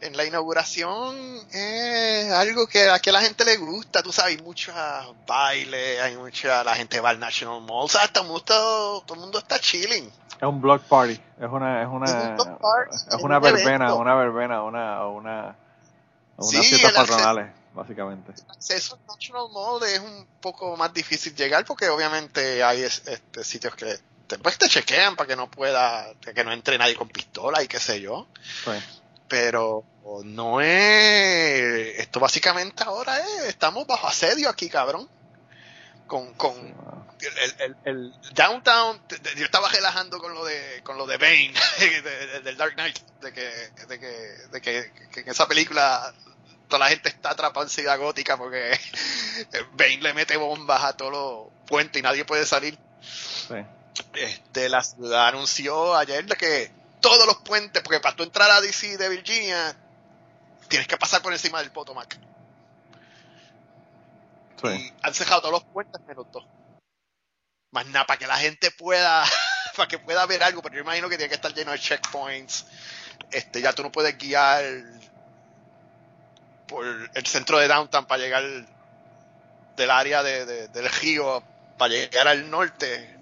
en 0.00 0.16
la 0.16 0.24
inauguración 0.24 1.16
es 1.52 2.30
algo 2.32 2.66
que 2.66 2.88
aquí 2.90 3.10
a 3.10 3.12
la 3.12 3.20
gente 3.20 3.44
le 3.44 3.56
gusta, 3.56 4.02
tú 4.02 4.12
sabes, 4.12 4.36
hay 4.36 4.42
muchos 4.42 4.74
bailes, 5.26 6.00
hay 6.00 6.16
mucha, 6.16 6.64
la 6.64 6.74
gente 6.74 7.00
va 7.00 7.10
al 7.10 7.18
National 7.20 7.60
Mall, 7.62 7.84
o 7.84 7.88
sea, 7.88 8.08
todo 8.08 8.24
el 8.24 8.30
mundo, 8.30 9.02
todo 9.06 9.14
el 9.14 9.20
mundo 9.20 9.38
está 9.38 9.58
chilling. 9.58 10.10
Es 10.36 10.42
un 10.42 10.60
block 10.60 10.82
party, 10.84 11.12
es 11.12 11.48
una, 11.50 11.82
es 11.82 11.88
una, 11.88 12.06
es, 12.34 12.40
un 12.46 12.58
party, 12.58 12.96
es 12.96 13.14
una 13.22 13.36
un 13.36 13.42
verbena, 13.42 13.74
evento. 13.86 13.96
una 13.96 14.14
verbena, 14.14 14.62
una, 14.62 15.06
una, 15.06 15.56
unas 16.38 16.50
Sí, 16.50 16.76
fiestas 16.76 17.08
acceso- 17.10 17.52
básicamente. 17.74 18.32
El 18.32 18.50
acceso 18.50 18.94
al 18.94 19.06
National 19.06 19.48
Mall 19.52 19.82
es 19.84 19.98
un 20.00 20.26
poco 20.40 20.76
más 20.76 20.92
difícil 20.94 21.34
llegar 21.34 21.64
porque 21.66 21.88
obviamente 21.90 22.62
hay 22.64 22.82
es- 22.82 23.02
este, 23.06 23.44
sitios 23.44 23.74
que 23.74 23.98
te, 24.26 24.38
pues 24.38 24.56
te 24.58 24.68
chequean 24.68 25.14
para 25.16 25.28
que 25.28 25.36
no 25.36 25.50
pueda, 25.50 26.06
que 26.34 26.42
no 26.44 26.52
entre 26.52 26.78
nadie 26.78 26.96
con 26.96 27.08
pistola 27.08 27.62
y 27.62 27.68
qué 27.68 27.78
sé 27.78 28.00
yo. 28.00 28.26
Sí. 28.64 28.70
Pero 29.30 29.84
no 30.24 30.60
es 30.60 31.98
esto 32.00 32.18
básicamente 32.20 32.82
ahora 32.84 33.18
es 33.20 33.44
estamos 33.44 33.86
bajo 33.86 34.06
asedio 34.08 34.50
aquí 34.50 34.68
cabrón. 34.68 35.08
Con 36.06 36.34
con 36.34 37.00
Sí, 37.20 37.26
el, 37.26 37.54
el, 37.60 37.76
el 37.84 38.12
downtown 38.32 39.00
yo 39.36 39.44
estaba 39.44 39.68
relajando 39.68 40.18
con 40.18 40.32
lo 40.34 40.42
de 40.44 40.80
con 40.82 40.96
lo 40.98 41.06
de 41.06 41.18
Bane 41.18 41.52
de- 41.78 42.00
de- 42.02 42.40
del 42.40 42.56
Dark 42.56 42.72
Knight 42.74 42.98
de 43.20 43.32
que 43.32 43.46
de 43.88 43.98
que 44.00 44.06
de 44.50 44.60
que, 44.60 44.92
que 45.12 45.20
en 45.20 45.28
esa 45.28 45.46
película 45.46 46.12
toda 46.68 46.80
la 46.80 46.88
gente 46.88 47.10
está 47.10 47.30
atrapada 47.30 47.64
en 47.66 47.70
ciudad 47.70 47.98
gótica 47.98 48.36
porque 48.38 48.72
Bane 49.74 49.98
le 50.00 50.14
mete 50.14 50.36
bombas 50.38 50.82
a 50.82 50.96
todos 50.96 51.12
los 51.12 51.66
puentes 51.68 52.00
y 52.00 52.02
nadie 52.02 52.24
puede 52.24 52.46
salir. 52.46 52.76
Sí. 53.02 53.54
este, 54.14 54.68
la 54.68 54.82
ciudad 54.82 55.28
anunció 55.28 55.94
ayer 55.94 56.24
que 56.38 56.72
todos 57.00 57.26
los 57.26 57.38
puentes, 57.38 57.82
porque 57.82 58.00
para 58.00 58.14
tú 58.16 58.22
entrar 58.22 58.50
a 58.50 58.60
DC 58.60 58.96
de 58.98 59.08
Virginia, 59.08 59.76
tienes 60.68 60.86
que 60.86 60.96
pasar 60.96 61.22
por 61.22 61.32
encima 61.32 61.60
del 61.60 61.70
Potomac. 61.70 62.18
Sí. 64.62 64.68
Y 64.68 64.92
han 65.02 65.14
cerrado 65.14 65.40
todos 65.42 65.52
los 65.52 65.64
puentes 65.64 66.00
menos 66.06 66.26
dos. 66.30 66.44
Más 67.72 67.86
nada, 67.86 68.04
para 68.06 68.18
que 68.18 68.26
la 68.26 68.36
gente 68.36 68.70
pueda, 68.70 69.24
para 69.76 69.88
que 69.88 69.98
pueda 69.98 70.26
ver 70.26 70.42
algo, 70.42 70.60
pero 70.62 70.74
yo 70.76 70.82
imagino 70.82 71.08
que 71.08 71.16
tiene 71.16 71.28
que 71.28 71.36
estar 71.36 71.52
lleno 71.54 71.72
de 71.72 71.78
checkpoints. 71.78 72.66
Este, 73.30 73.60
ya 73.60 73.72
tú 73.72 73.82
no 73.82 73.92
puedes 73.92 74.16
guiar 74.18 74.64
por 76.66 76.84
el 77.14 77.26
centro 77.26 77.58
de 77.58 77.68
downtown 77.68 78.06
para 78.06 78.22
llegar 78.22 78.42
del 79.76 79.90
área 79.90 80.22
de, 80.22 80.44
de- 80.46 80.68
del 80.68 80.88
río 80.90 81.42
para 81.78 81.94
llegar 81.94 82.28
al 82.28 82.50
norte. 82.50 83.16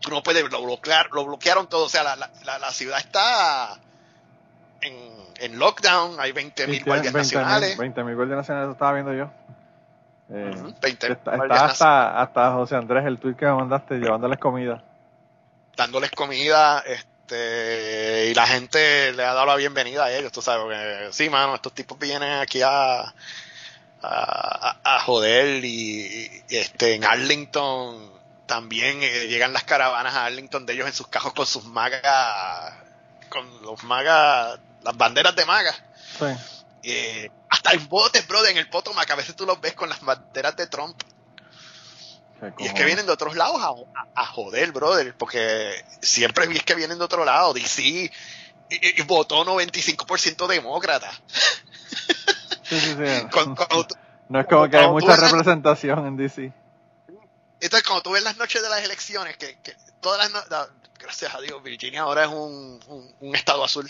Tú 0.00 0.10
no 0.10 0.22
puedes, 0.22 0.48
lo, 0.50 0.62
bloquear, 0.62 1.08
lo 1.12 1.24
bloquearon 1.24 1.68
todo. 1.68 1.86
O 1.86 1.88
sea, 1.88 2.02
la, 2.02 2.16
la, 2.16 2.58
la- 2.58 2.70
ciudad 2.72 2.98
está 2.98 3.78
en, 4.80 4.94
en 5.38 5.58
lockdown, 5.58 6.20
hay 6.20 6.32
20.000 6.32 6.66
Sí, 6.66 6.80
guardias 6.84 7.12
tienen 7.12 7.14
20.000 7.14 7.14
nacionales. 7.14 7.78
20.000 7.78 8.14
guardias 8.16 8.36
nacionales, 8.36 8.66
eso 8.66 8.72
estaba 8.72 8.92
viendo 8.92 9.12
yo. 9.12 9.30
Eh, 10.30 10.52
Ujú, 10.56 10.74
20 10.80 11.12
está, 11.12 11.32
hasta, 11.64 12.20
hasta 12.20 12.52
José 12.52 12.76
Andrés, 12.76 13.04
el 13.06 13.18
tweet 13.18 13.34
que 13.34 13.46
me 13.46 13.52
mandaste, 13.54 13.94
llevándoles 13.96 14.38
comida. 14.38 14.82
dándoles 15.76 16.10
comida, 16.10 16.80
este, 16.86 18.28
y 18.30 18.34
la 18.34 18.46
gente 18.46 19.12
le 19.12 19.22
ha 19.24 19.32
dado 19.32 19.46
la 19.46 19.56
bienvenida 19.56 20.04
a 20.04 20.12
ellos, 20.12 20.30
tú 20.32 20.42
sabes, 20.42 20.62
porque 20.62 21.08
sí, 21.12 21.30
mano, 21.30 21.54
estos 21.54 21.72
tipos 21.72 21.98
vienen 21.98 22.32
aquí 22.40 22.60
a, 22.62 23.00
a, 23.00 23.12
a- 24.02 24.76
a 24.84 25.00
joder 25.00 25.64
y, 25.64 26.42
y, 26.48 26.56
este, 26.56 26.94
en 26.96 27.04
Arlington 27.04 28.17
también 28.48 29.00
eh, 29.02 29.28
llegan 29.28 29.52
las 29.52 29.62
caravanas 29.62 30.14
a 30.14 30.24
Arlington 30.24 30.66
de 30.66 30.72
ellos 30.72 30.88
en 30.88 30.92
sus 30.92 31.06
cajos 31.06 31.32
con 31.34 31.46
sus 31.46 31.64
magas, 31.66 32.74
con 33.28 33.62
los 33.62 33.84
magas, 33.84 34.58
las 34.82 34.96
banderas 34.96 35.36
de 35.36 35.44
magas. 35.44 35.80
Sí. 36.18 36.24
Eh, 36.82 37.30
hasta 37.50 37.72
en 37.72 37.86
botes, 37.88 38.26
brother, 38.26 38.50
en 38.50 38.58
el 38.58 38.68
Potomac, 38.68 39.08
a 39.10 39.14
veces 39.14 39.36
tú 39.36 39.46
los 39.46 39.60
ves 39.60 39.74
con 39.74 39.88
las 39.88 40.00
banderas 40.00 40.56
de 40.56 40.66
Trump. 40.66 41.00
Y 42.58 42.66
es 42.66 42.74
que 42.74 42.84
vienen 42.84 43.04
de 43.06 43.12
otros 43.12 43.36
lados 43.36 43.60
a, 43.62 43.68
a- 44.00 44.22
a 44.22 44.26
joder, 44.26 44.70
brother, 44.72 45.14
porque 45.16 45.72
siempre 46.00 46.44
es 46.52 46.62
que 46.62 46.74
vienen 46.74 46.98
de 46.98 47.04
otro 47.04 47.24
lado. 47.24 47.52
DC 47.52 47.82
y, 47.82 48.04
y- 48.70 49.00
y 49.00 49.02
votó 49.02 49.44
95% 49.44 50.46
demócrata. 50.46 51.10
Sí, 52.62 52.80
sí, 52.80 52.94
sí. 52.96 53.26
Con- 53.30 53.54
no 54.28 54.40
es 54.40 54.46
como 54.46 54.68
que 54.70 54.76
hay 54.76 54.88
mucha 54.88 55.06
representación 55.16 56.06
en 56.06 56.16
DC. 56.16 56.52
Entonces, 57.60 57.86
cuando 57.86 58.02
tú 58.02 58.12
ves 58.12 58.22
las 58.22 58.36
noches 58.36 58.62
de 58.62 58.68
las 58.68 58.82
elecciones, 58.82 59.36
que, 59.36 59.58
que 59.62 59.74
todas 60.00 60.18
las 60.18 60.32
no- 60.32 60.48
la- 60.50 60.68
gracias 60.98 61.34
a 61.34 61.40
Dios, 61.40 61.62
Virginia 61.62 62.02
ahora 62.02 62.22
es 62.24 62.28
un, 62.28 62.80
un- 62.88 63.14
un 63.20 63.34
estado 63.36 63.64
azul. 63.64 63.88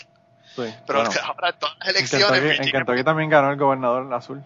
Sí, 0.55 0.75
Pero 0.87 1.03
bueno, 1.03 1.21
ahora 1.25 1.53
todas 1.53 1.75
las 1.79 1.87
en 1.89 1.95
elecciones. 1.95 2.59
En 2.59 2.71
Kentucky 2.71 3.03
también 3.03 3.29
ganó 3.29 3.51
el 3.51 3.57
gobernador 3.57 4.11
azul. 4.13 4.43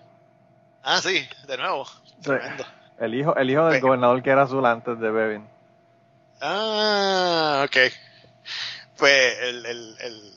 Ah, 0.84 1.00
sí, 1.02 1.28
de 1.48 1.58
nuevo. 1.58 1.86
Sí. 1.86 1.94
Tremendo. 2.24 2.66
El 3.00 3.16
hijo, 3.16 3.36
el 3.36 3.50
hijo 3.50 3.66
del 3.68 3.82
gobernador 3.82 4.22
que 4.22 4.30
era 4.30 4.44
azul 4.44 4.66
antes 4.66 5.00
de 5.00 5.10
Bevin. 5.12 5.48
Ah, 6.42 7.66
ok. 7.66 7.78
Pues 8.98 9.40
el, 9.42 9.66
el, 9.66 9.96
el 10.00 10.34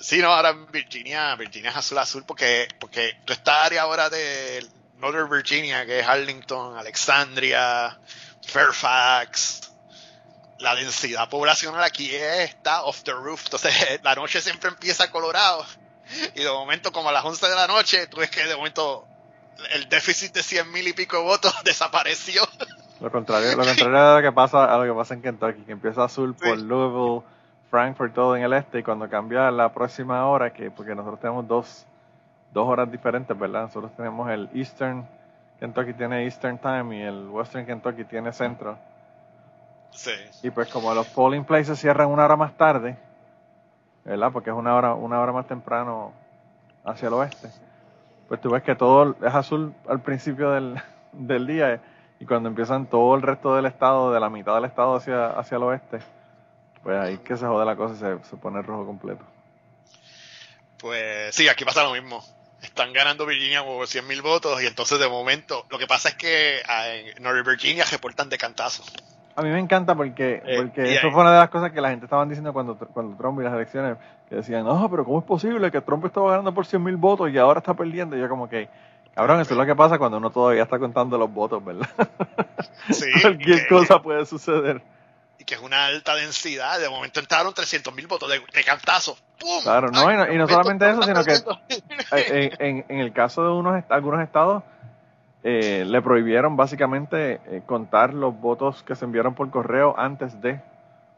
sí, 0.00 0.18
no, 0.20 0.32
ahora 0.32 0.52
Virginia, 0.52 1.34
Virginia 1.36 1.70
es 1.70 1.76
azul 1.76 1.98
azul 1.98 2.24
porque, 2.26 2.68
porque 2.78 3.14
toda 3.24 3.34
esta 3.34 3.64
área 3.64 3.82
ahora 3.82 4.08
de 4.10 4.66
Northern 5.00 5.30
Virginia, 5.30 5.86
que 5.86 6.00
es 6.00 6.06
Arlington, 6.06 6.76
Alexandria, 6.76 7.98
Fairfax, 8.46 9.72
la 10.58 10.74
densidad 10.74 11.28
poblacional 11.28 11.82
aquí 11.82 12.14
está 12.14 12.82
off 12.84 13.02
the 13.02 13.12
roof. 13.12 13.42
Entonces 13.46 14.00
la 14.02 14.14
noche 14.14 14.40
siempre 14.40 14.70
empieza 14.70 15.10
colorado 15.10 15.64
y 16.34 16.40
de 16.42 16.50
momento 16.50 16.92
como 16.92 17.08
a 17.08 17.12
las 17.12 17.24
11 17.24 17.48
de 17.48 17.54
la 17.54 17.66
noche, 17.66 18.06
tú 18.08 18.18
ves 18.18 18.30
que 18.30 18.44
de 18.44 18.56
momento 18.56 19.06
el 19.72 19.88
déficit 19.88 20.32
de 20.34 20.42
100 20.42 20.70
mil 20.72 20.86
y 20.88 20.92
pico 20.92 21.16
de 21.18 21.22
votos 21.22 21.54
desapareció. 21.64 22.42
Lo 23.00 23.10
contrario, 23.10 23.56
lo 23.56 23.64
contrario 23.64 23.98
a 23.98 24.16
lo 24.16 24.22
que 24.22 24.32
pasa, 24.32 24.64
a 24.64 24.78
lo 24.78 24.84
que 24.92 24.98
pasa 24.98 25.14
en 25.14 25.22
Kentucky, 25.22 25.62
que 25.62 25.72
empieza 25.72 26.04
azul 26.04 26.34
por 26.34 26.58
Sí. 26.58 26.64
Louisville, 26.64 27.22
Frankfurt, 27.70 28.14
todo 28.14 28.36
en 28.36 28.42
el 28.42 28.52
este, 28.52 28.80
y 28.80 28.82
cuando 28.82 29.08
cambia 29.08 29.50
la 29.50 29.72
próxima 29.72 30.26
hora, 30.26 30.52
que 30.52 30.70
porque 30.70 30.94
nosotros 30.94 31.20
tenemos 31.20 31.46
dos, 31.48 31.86
dos 32.52 32.68
horas 32.68 32.90
diferentes, 32.90 33.38
¿verdad? 33.38 33.62
Nosotros 33.62 33.92
tenemos 33.96 34.30
el 34.30 34.48
Eastern, 34.54 35.06
Kentucky 35.58 35.92
tiene 35.92 36.24
Eastern 36.24 36.58
Time 36.58 36.96
y 36.96 37.02
el 37.02 37.28
Western 37.28 37.66
Kentucky 37.66 38.04
tiene 38.04 38.32
Centro. 38.32 38.78
Sí. 39.90 40.12
Y 40.42 40.50
pues 40.50 40.68
como 40.68 40.94
los 40.94 41.06
polling 41.08 41.44
places 41.44 41.78
cierran 41.78 42.08
una 42.08 42.24
hora 42.24 42.36
más 42.36 42.56
tarde, 42.56 42.96
¿verdad? 44.04 44.30
Porque 44.32 44.50
es 44.50 44.56
una 44.56 44.74
hora, 44.74 44.94
una 44.94 45.20
hora 45.20 45.32
más 45.32 45.46
temprano 45.46 46.12
hacia 46.84 47.08
el 47.08 47.14
oeste. 47.14 47.50
Pues 48.28 48.40
tú 48.40 48.50
ves 48.50 48.62
que 48.62 48.74
todo 48.74 49.16
es 49.20 49.34
azul 49.34 49.74
al 49.88 50.00
principio 50.00 50.50
del, 50.52 50.80
del 51.12 51.46
día 51.46 51.80
y 52.18 52.26
cuando 52.26 52.48
empiezan 52.48 52.86
todo 52.86 53.14
el 53.14 53.22
resto 53.22 53.54
del 53.54 53.66
estado, 53.66 54.12
de 54.12 54.20
la 54.20 54.30
mitad 54.30 54.54
del 54.54 54.66
estado 54.66 54.94
hacia, 54.94 55.30
hacia 55.30 55.56
el 55.56 55.62
oeste, 55.64 55.98
pues 56.82 56.98
ahí 56.98 57.18
que 57.18 57.36
se 57.36 57.46
jode 57.46 57.64
la 57.64 57.76
cosa 57.76 57.94
y 57.94 57.98
se, 57.98 58.24
se 58.28 58.36
pone 58.36 58.62
rojo 58.62 58.86
completo. 58.86 59.24
Pues 60.78 61.34
sí, 61.34 61.48
aquí 61.48 61.64
pasa 61.64 61.82
lo 61.82 61.92
mismo. 61.92 62.22
Están 62.62 62.92
ganando 62.92 63.24
Virginia 63.26 63.64
por 63.64 63.86
100 63.86 64.06
mil 64.06 64.22
votos 64.22 64.62
y 64.62 64.66
entonces 64.66 64.98
de 64.98 65.08
momento, 65.08 65.64
lo 65.70 65.78
que 65.78 65.86
pasa 65.86 66.10
es 66.10 66.14
que 66.16 66.56
ah, 66.68 66.88
en 66.88 67.22
Northern 67.22 67.46
Virginia 67.46 67.84
reportan 67.90 68.28
de 68.28 68.36
cantazo. 68.38 68.82
A 69.36 69.42
mí 69.42 69.48
me 69.48 69.58
encanta 69.58 69.94
porque, 69.94 70.42
Eh, 70.44 70.56
porque 70.56 70.94
eso 70.94 71.06
ahí- 71.06 71.12
fue 71.12 71.22
una 71.22 71.32
de 71.32 71.38
las 71.38 71.48
cosas 71.48 71.72
que 71.72 71.80
la 71.80 71.88
gente 71.90 72.04
estaban 72.06 72.28
diciendo 72.28 72.52
cuando, 72.52 72.76
cuando 72.76 73.16
Trump 73.16 73.40
y 73.40 73.44
las 73.44 73.54
elecciones, 73.54 73.96
que 74.28 74.34
decían, 74.36 74.64
no, 74.64 74.90
pero 74.90 75.04
¿cómo 75.04 75.20
es 75.20 75.24
posible 75.24 75.70
que 75.70 75.80
Trump 75.80 76.04
estaba 76.04 76.30
ganando 76.32 76.52
por 76.52 76.66
100 76.66 76.82
mil 76.82 76.96
votos 76.96 77.30
y 77.30 77.38
ahora 77.38 77.58
está 77.60 77.72
perdiendo? 77.72 78.16
Y 78.16 78.20
yo 78.20 78.28
como 78.28 78.48
que, 78.50 78.68
cabrón, 79.14 79.40
eso 79.40 79.54
es 79.54 79.58
lo 79.58 79.64
que 79.64 79.74
pasa 79.74 79.96
cuando 79.98 80.18
uno 80.18 80.30
todavía 80.30 80.64
está 80.64 80.78
contando 80.78 81.16
los 81.16 81.32
votos, 81.32 81.64
¿verdad? 81.64 81.88
Sí, 82.90 83.06
Cualquier 83.22 83.60
que- 83.62 83.68
cosa 83.68 84.02
puede 84.02 84.26
suceder. 84.26 84.82
Que 85.50 85.56
es 85.56 85.62
una 85.62 85.86
alta 85.86 86.14
densidad. 86.14 86.78
De 86.78 86.88
momento 86.88 87.18
entraron 87.18 87.52
300 87.52 87.92
mil 87.92 88.06
votos 88.06 88.30
de, 88.30 88.38
de 88.54 88.62
cantazo. 88.64 89.16
¡Pum! 89.40 89.62
Claro, 89.64 89.90
no, 89.90 90.12
y 90.12 90.16
no- 90.16 90.32
y 90.32 90.38
no 90.38 90.46
de 90.46 90.52
solamente 90.52 90.88
eso, 90.88 91.02
sino 91.02 91.24
que- 91.24 91.32
Eh, 92.16 92.50
En, 92.60 92.66
en- 92.78 92.84
en 92.88 92.98
el 93.00 93.12
caso 93.12 93.42
de 93.42 93.50
unos 93.50 93.82
algunos 93.88 94.20
estados, 94.22 94.62
eh, 95.42 95.84
le 95.84 96.02
prohibieron 96.02 96.56
básicamente 96.56 97.40
eh, 97.46 97.62
contar 97.66 98.14
los 98.14 98.38
votos 98.40 98.84
que 98.84 98.94
se 98.94 99.04
enviaron 99.06 99.34
por 99.34 99.50
correo 99.50 99.94
antes 99.98 100.40
de. 100.40 100.60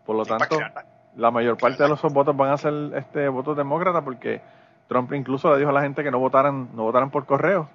Por 0.07 0.17
lo 0.17 0.25
Sí, 0.25 0.31
tanto, 0.31 0.57
crear- 0.57 0.87
la 1.17 1.31
mayor 1.31 1.59
parte 1.59 1.83
de 1.83 1.91
los 1.91 2.01
votos 2.01 2.35
van 2.35 2.53
a 2.53 2.57
ser 2.57 2.73
este 2.97 3.29
votos 3.29 3.55
demócratas 3.55 4.03
porque 4.03 4.41
Trump 4.89 5.13
incluso 5.13 5.53
le 5.53 5.59
dijo 5.59 5.69
a 5.69 5.75
la 5.75 5.83
gente 5.83 6.03
que 6.03 6.11
no 6.11 6.19
votaran 6.19 6.71
no 6.75 6.85
votaran 6.85 7.11
por 7.11 7.27
correo. 7.27 7.69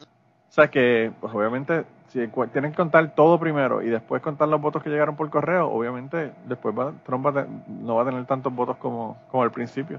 O 0.00 0.52
sea 0.54 0.68
que, 0.68 1.10
pues 1.20 1.34
obviamente, 1.34 1.84
si 2.12 2.28
tienen 2.52 2.72
que 2.72 2.76
contar 2.76 3.14
todo 3.14 3.40
primero 3.40 3.80
y 3.80 3.88
después 3.88 4.20
contar 4.20 4.46
los 4.48 4.60
votos 4.60 4.82
que 4.82 4.90
llegaron 4.90 5.16
por 5.16 5.30
correo, 5.30 5.68
obviamente 5.70 6.32
después 6.44 6.78
va- 6.78 6.92
Trump 7.06 7.26
va 7.26 7.46
no 7.66 7.94
va 7.96 8.02
a 8.02 8.04
tener 8.04 8.24
tantos 8.26 8.54
votos 8.54 8.76
como, 8.76 9.16
como 9.30 9.42
al 9.42 9.50
principio. 9.50 9.98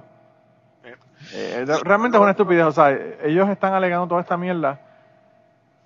Eh, 1.34 1.64
de- 1.66 1.80
realmente 1.84 2.18
es 2.18 2.22
una 2.22 2.32
estupidez, 2.32 2.66
o 2.66 2.72
sea, 2.72 2.92
ellos 3.24 3.50
están 3.50 3.74
alegando 3.74 4.08
toda 4.08 4.22
esta 4.22 4.38
mierda 4.38 4.80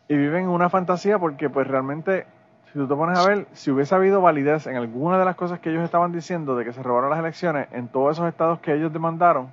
y 0.09 0.17
viven 0.17 0.43
en 0.43 0.49
una 0.49 0.69
fantasía 0.69 1.17
porque 1.17 1.49
pues 1.49 1.65
realmente, 1.67 2.25
si 2.65 2.73
tú 2.73 2.87
te 2.87 2.95
pones 2.95 3.17
a 3.19 3.25
ver, 3.27 3.47
si 3.53 3.71
hubiese 3.71 3.95
habido 3.95 4.19
validez 4.21 4.67
en 4.67 4.75
alguna 4.75 5.17
de 5.19 5.25
las 5.25 5.35
cosas 5.35 5.59
que 5.59 5.69
ellos 5.69 5.83
estaban 5.83 6.11
diciendo 6.11 6.55
de 6.57 6.65
que 6.65 6.73
se 6.73 6.83
robaron 6.83 7.09
las 7.09 7.19
elecciones 7.19 7.67
en 7.71 7.87
todos 7.87 8.17
esos 8.17 8.27
estados 8.27 8.59
que 8.59 8.73
ellos 8.73 8.91
demandaron, 8.91 9.49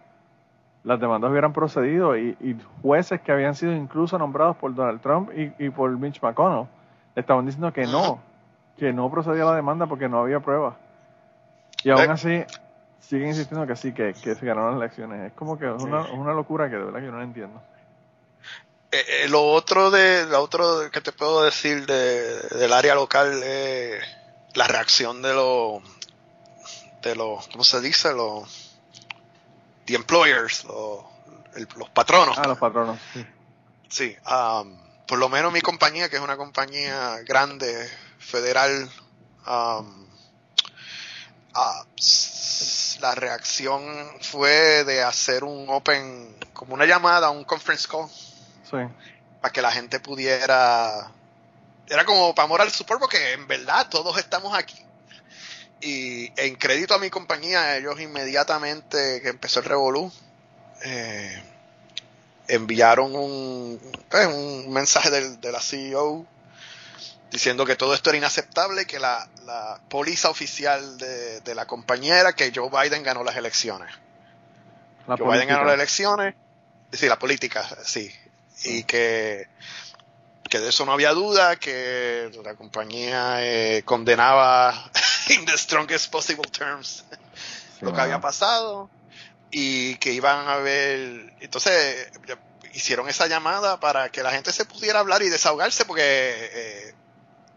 las 0.85 1.01
demandas 1.01 1.31
hubieran 1.31 1.53
procedido 1.53 2.17
y, 2.17 2.37
y 2.41 2.57
jueces 2.83 3.21
que 3.23 3.33
habían 3.33 3.55
sido 3.55 3.73
incluso 3.73 4.19
nombrados 4.19 4.57
por 4.57 4.75
Donald 4.75 5.01
Trump 5.01 5.31
y, 5.35 5.53
y 5.59 5.71
por 5.71 5.91
Mitch 5.91 6.21
McConnell 6.23 6.69
estaban 7.17 7.47
diciendo 7.47 7.73
que 7.73 7.87
no, 7.87 8.21
que 8.77 8.93
no 8.93 9.11
procedía 9.11 9.45
la 9.45 9.57
demanda 9.57 9.87
porque 9.87 10.09
no 10.09 10.21
había 10.21 10.41
pruebas. 10.41 10.75
Y 11.83 11.91
aún 11.91 12.11
así 12.11 12.45
siguen 13.01 13.29
insistiendo 13.29 13.67
que 13.67 13.77
sí, 13.77 13.93
que, 13.93 14.15
que 14.15 14.35
se 14.35 14.47
ganaron 14.47 14.73
las 14.73 14.79
elecciones. 14.79 15.27
Es 15.27 15.33
como 15.33 15.59
que 15.59 15.67
es 15.67 15.83
una, 15.83 16.03
una 16.13 16.33
locura 16.33 16.69
que 16.69 16.77
de 16.77 16.85
verdad 16.85 17.01
que 17.01 17.07
yo 17.07 17.13
no 17.13 17.23
entiendo. 17.23 17.63
Eh, 18.91 19.25
eh, 19.25 19.29
lo 19.29 19.43
otro 19.43 19.91
de 19.91 20.25
lo 20.27 20.41
otro 20.41 20.91
que 20.93 21.01
te 21.01 21.13
puedo 21.13 21.45
decir 21.45 21.85
de, 21.87 22.39
del 22.59 22.73
área 22.73 22.95
local 22.95 23.43
es 23.43 24.03
la 24.55 24.69
reacción 24.69 25.21
de 25.21 25.35
los 25.35 25.83
de 27.03 27.17
los 27.17 27.49
cómo 27.49 27.65
se 27.65 27.81
dice 27.81 28.13
los 28.13 28.64
the 29.87 29.95
employers 29.95 30.65
el- 31.55 31.69
los 31.77 31.89
patronos 31.91 32.37
Ah, 32.39 32.47
los 32.49 32.59
patronos, 32.59 32.99
sí. 33.13 33.27
sí 33.89 34.17
um, 34.31 34.77
por 35.07 35.19
lo 35.19 35.29
menos 35.29 35.53
mi 35.53 35.61
compañía 35.61 36.09
que 36.09 36.17
es 36.17 36.23
una 36.23 36.37
compañía 36.37 37.19
grande 37.27 37.89
federal 38.19 38.91
um, 39.47 40.05
s- 41.97 42.99
la 43.01 43.15
reacción 43.15 43.83
fue 44.23 44.85
de 44.85 45.03
hacer 45.03 45.45
un 45.45 45.67
open 45.69 46.35
como 46.53 46.75
una 46.75 46.87
llamada 46.87 47.31
un 47.31 47.45
conference 47.45 47.87
call 47.89 48.09
Sí. 48.71 48.79
para 49.41 49.53
que 49.53 49.63
la 49.63 49.71
gente 49.71 50.01
pudiera 50.01 51.11
era 51.87 52.05
como 52.05 52.35
para 52.35 52.49
moral 52.49 52.71
support 52.71 53.01
porque 53.01 53.33
en 53.35 53.47
verdad 53.47 53.89
todos 53.91 54.17
estamos 54.19 54.57
aquí 54.57 54.81
y 55.85 56.33
en 56.37 56.55
crédito 56.57 56.95
a 56.95 56.99
mi 56.99 57.11
compañía 57.11 57.77
ellos 57.77 58.01
inmediatamente 58.01 59.21
que 59.23 59.29
empezó 59.29 59.61
el 59.61 59.67
revolú 59.67 60.11
eh, 60.85 61.43
enviaron 62.49 63.15
un, 63.15 63.81
pues, 64.11 64.27
un 64.27 64.73
mensaje 64.73 65.11
del- 65.11 65.41
de 65.41 65.53
la 65.53 65.61
CEO 65.61 66.27
diciendo 67.31 67.65
que 67.67 67.77
todo 67.77 67.95
esto 67.95 68.11
era 68.11 68.19
inaceptable 68.19 68.87
que 68.87 68.99
la, 68.99 69.29
la 69.45 69.81
póliza 69.89 70.31
oficial 70.31 70.99
de, 70.99 71.41
de 71.41 71.55
la 71.55 71.67
compañía 71.67 72.19
era 72.21 72.33
que 72.35 72.53
Joe 72.55 72.71
Biden 72.71 73.03
ganó 73.03 73.25
las 73.25 73.37
elecciones. 73.37 73.93
La 75.07 75.17
Joe 75.17 75.27
Biden 75.33 75.49
ganó 75.49 75.65
las 75.65 75.75
elecciones, 75.75 76.35
sí, 76.93 77.07
la 77.09 77.19
política, 77.19 77.67
sí, 77.85 78.11
y 78.65 78.85
que, 78.85 79.49
que 80.49 80.61
de 80.61 80.69
eso 80.69 80.87
no 80.87 80.93
había 80.93 81.11
duda, 81.13 81.57
que 81.57 82.31
la 82.45 82.55
compañía 82.55 83.39
eh, 83.41 83.83
condenaba 83.85 84.91
in 85.31 85.45
the 85.47 85.57
strongest 85.59 86.11
possible 86.11 86.45
terms 86.51 87.05
Sí, 87.79 87.85
lo 87.85 87.93
que 87.93 88.01
había 88.01 88.21
pasado 88.21 88.89
y 89.51 89.97
que 89.97 90.13
iban 90.13 90.49
a 90.49 90.57
ver, 90.57 91.33
entonces 91.41 92.11
hicieron 92.73 93.09
esa 93.09 93.27
llamada 93.27 93.79
para 93.81 94.09
que 94.11 94.23
la 94.23 94.31
gente 94.33 94.53
se 94.53 94.65
pudiera 94.65 94.99
hablar 95.01 95.23
y 95.23 95.29
desahogarse 95.29 95.85
porque 95.85 96.03
eh, 96.05 96.95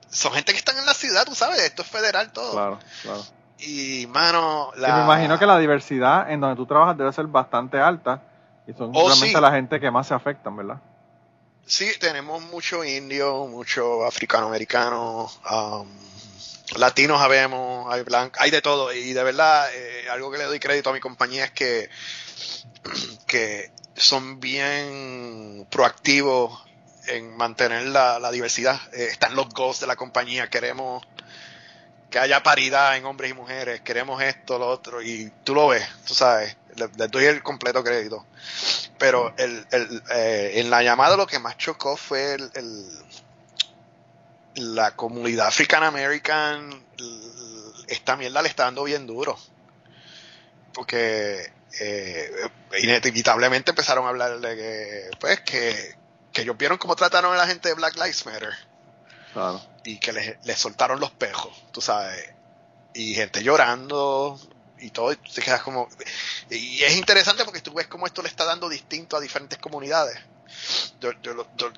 son 0.09 0.33
gente 0.33 0.51
que 0.53 0.59
están 0.59 0.77
en 0.77 0.85
la 0.85 0.93
ciudad, 0.93 1.25
tú 1.25 1.33
sabes, 1.35 1.59
esto 1.59 1.81
es 1.81 1.87
federal 1.87 2.31
todo. 2.31 2.51
Claro, 2.51 2.79
claro. 3.01 3.25
Y 3.59 4.05
mano, 4.09 4.71
Y 4.75 4.79
la... 4.81 4.97
me 4.97 5.03
imagino 5.03 5.39
que 5.39 5.45
la 5.47 5.57
diversidad 5.57 6.29
en 6.31 6.39
donde 6.41 6.55
tú 6.55 6.65
trabajas 6.67 6.97
debe 6.97 7.11
ser 7.13 7.25
bastante 7.25 7.79
alta 7.79 8.21
y 8.67 8.73
son 8.73 8.91
Oh, 8.93 9.07
realmente 9.07 9.35
sí. 9.35 9.41
la 9.41 9.51
gente 9.51 9.79
que 9.79 9.89
más 9.89 10.07
se 10.07 10.13
afectan, 10.13 10.55
¿verdad? 10.55 10.77
Sí, 11.65 11.89
tenemos 11.99 12.41
mucho 12.43 12.83
indio, 12.83 13.45
mucho 13.47 14.05
africano-americano, 14.05 15.29
um, 15.51 15.87
latinos 16.75 17.21
habemos, 17.21 17.91
hay 17.93 18.03
blancos, 18.03 18.41
hay 18.41 18.51
de 18.51 18.61
todo. 18.61 18.91
Y 18.93 19.13
de 19.13 19.23
verdad, 19.23 19.67
eh, 19.73 20.07
algo 20.09 20.31
que 20.31 20.37
le 20.37 20.45
doy 20.45 20.59
crédito 20.59 20.89
a 20.89 20.93
mi 20.93 20.99
compañía 20.99 21.45
es 21.45 21.51
que, 21.51 21.89
que 23.27 23.71
son 23.95 24.39
bien 24.39 25.67
proactivos 25.69 26.61
en 27.07 27.35
mantener 27.37 27.87
la, 27.87 28.31
diversidad. 28.31 28.79
Eh, 28.93 29.07
están 29.11 29.35
los 29.35 29.49
goals 29.49 29.79
de 29.79 29.87
la 29.87 29.95
compañía, 29.95 30.49
queremos 30.49 31.03
que 32.09 32.19
haya 32.19 32.41
paridad 32.41 32.95
en 32.95 33.05
hombres 33.05 33.31
y 33.31 33.33
mujeres, 33.33 33.81
queremos 33.81 34.21
esto, 34.21 34.57
lo 34.57 34.67
otro, 34.67 35.01
y 35.01 35.29
tú 35.43 35.53
lo 35.53 35.67
ves, 35.67 35.85
tú 36.05 36.13
sabes, 36.13 36.55
le- 36.75 37.07
doy 37.09 37.25
el 37.25 37.43
completo 37.43 37.83
crédito. 37.83 38.25
Pero 38.97 39.33
el, 39.37 39.65
el, 39.71 40.03
eh, 40.11 40.53
en 40.55 40.69
la 40.69 40.83
llamada 40.83 41.17
lo 41.17 41.27
que 41.27 41.39
más 41.39 41.57
chocó 41.57 41.97
fue 41.97 42.35
el- 42.35 42.51
la 44.57 44.95
comunidad 44.95 45.47
african 45.47 45.83
american 45.83 46.83
esta 47.87 48.15
mierda 48.15 48.41
le 48.41 48.49
está 48.49 48.63
dando 48.63 48.83
bien 48.83 49.07
duro 49.07 49.37
porque 50.73 51.51
eh, 51.79 52.31
inevitablemente 52.79 53.71
empezaron 53.71 54.05
a 54.05 54.09
hablar 54.09 54.39
de 54.39 54.55
que, 54.55 55.09
pues, 55.19 55.41
que, 55.41 55.95
que 56.31 56.41
ellos 56.41 56.57
vieron 56.57 56.77
cómo 56.77 56.95
trataron 56.95 57.33
a 57.33 57.37
la 57.37 57.47
gente 57.47 57.69
de 57.69 57.75
Black 57.75 57.95
Lives 57.95 58.25
Matter. 58.25 58.53
Claro. 59.33 59.61
Y 59.83 59.99
que 59.99 60.13
les, 60.13 60.45
les 60.45 60.57
soltaron 60.57 60.99
los 60.99 61.11
pejos, 61.11 61.51
tú 61.71 61.81
sabes. 61.81 62.31
Y 62.93 63.13
gente 63.15 63.43
llorando 63.43 64.39
y 64.79 64.91
todo, 64.91 65.11
y 65.11 65.15
tú 65.15 65.31
te 65.33 65.41
quedas 65.41 65.61
como... 65.61 65.87
Y 66.49 66.83
es 66.83 66.95
interesante 66.95 67.43
porque 67.43 67.61
tú 67.61 67.73
ves 67.73 67.87
cómo 67.87 68.05
esto 68.05 68.21
le 68.21 68.29
está 68.29 68.45
dando 68.45 68.69
distinto 68.69 69.17
a 69.17 69.19
diferentes 69.19 69.57
comunidades. 69.59 70.19
Yo, 70.99 71.11
yo, 71.21 71.47
yo, 71.57 71.71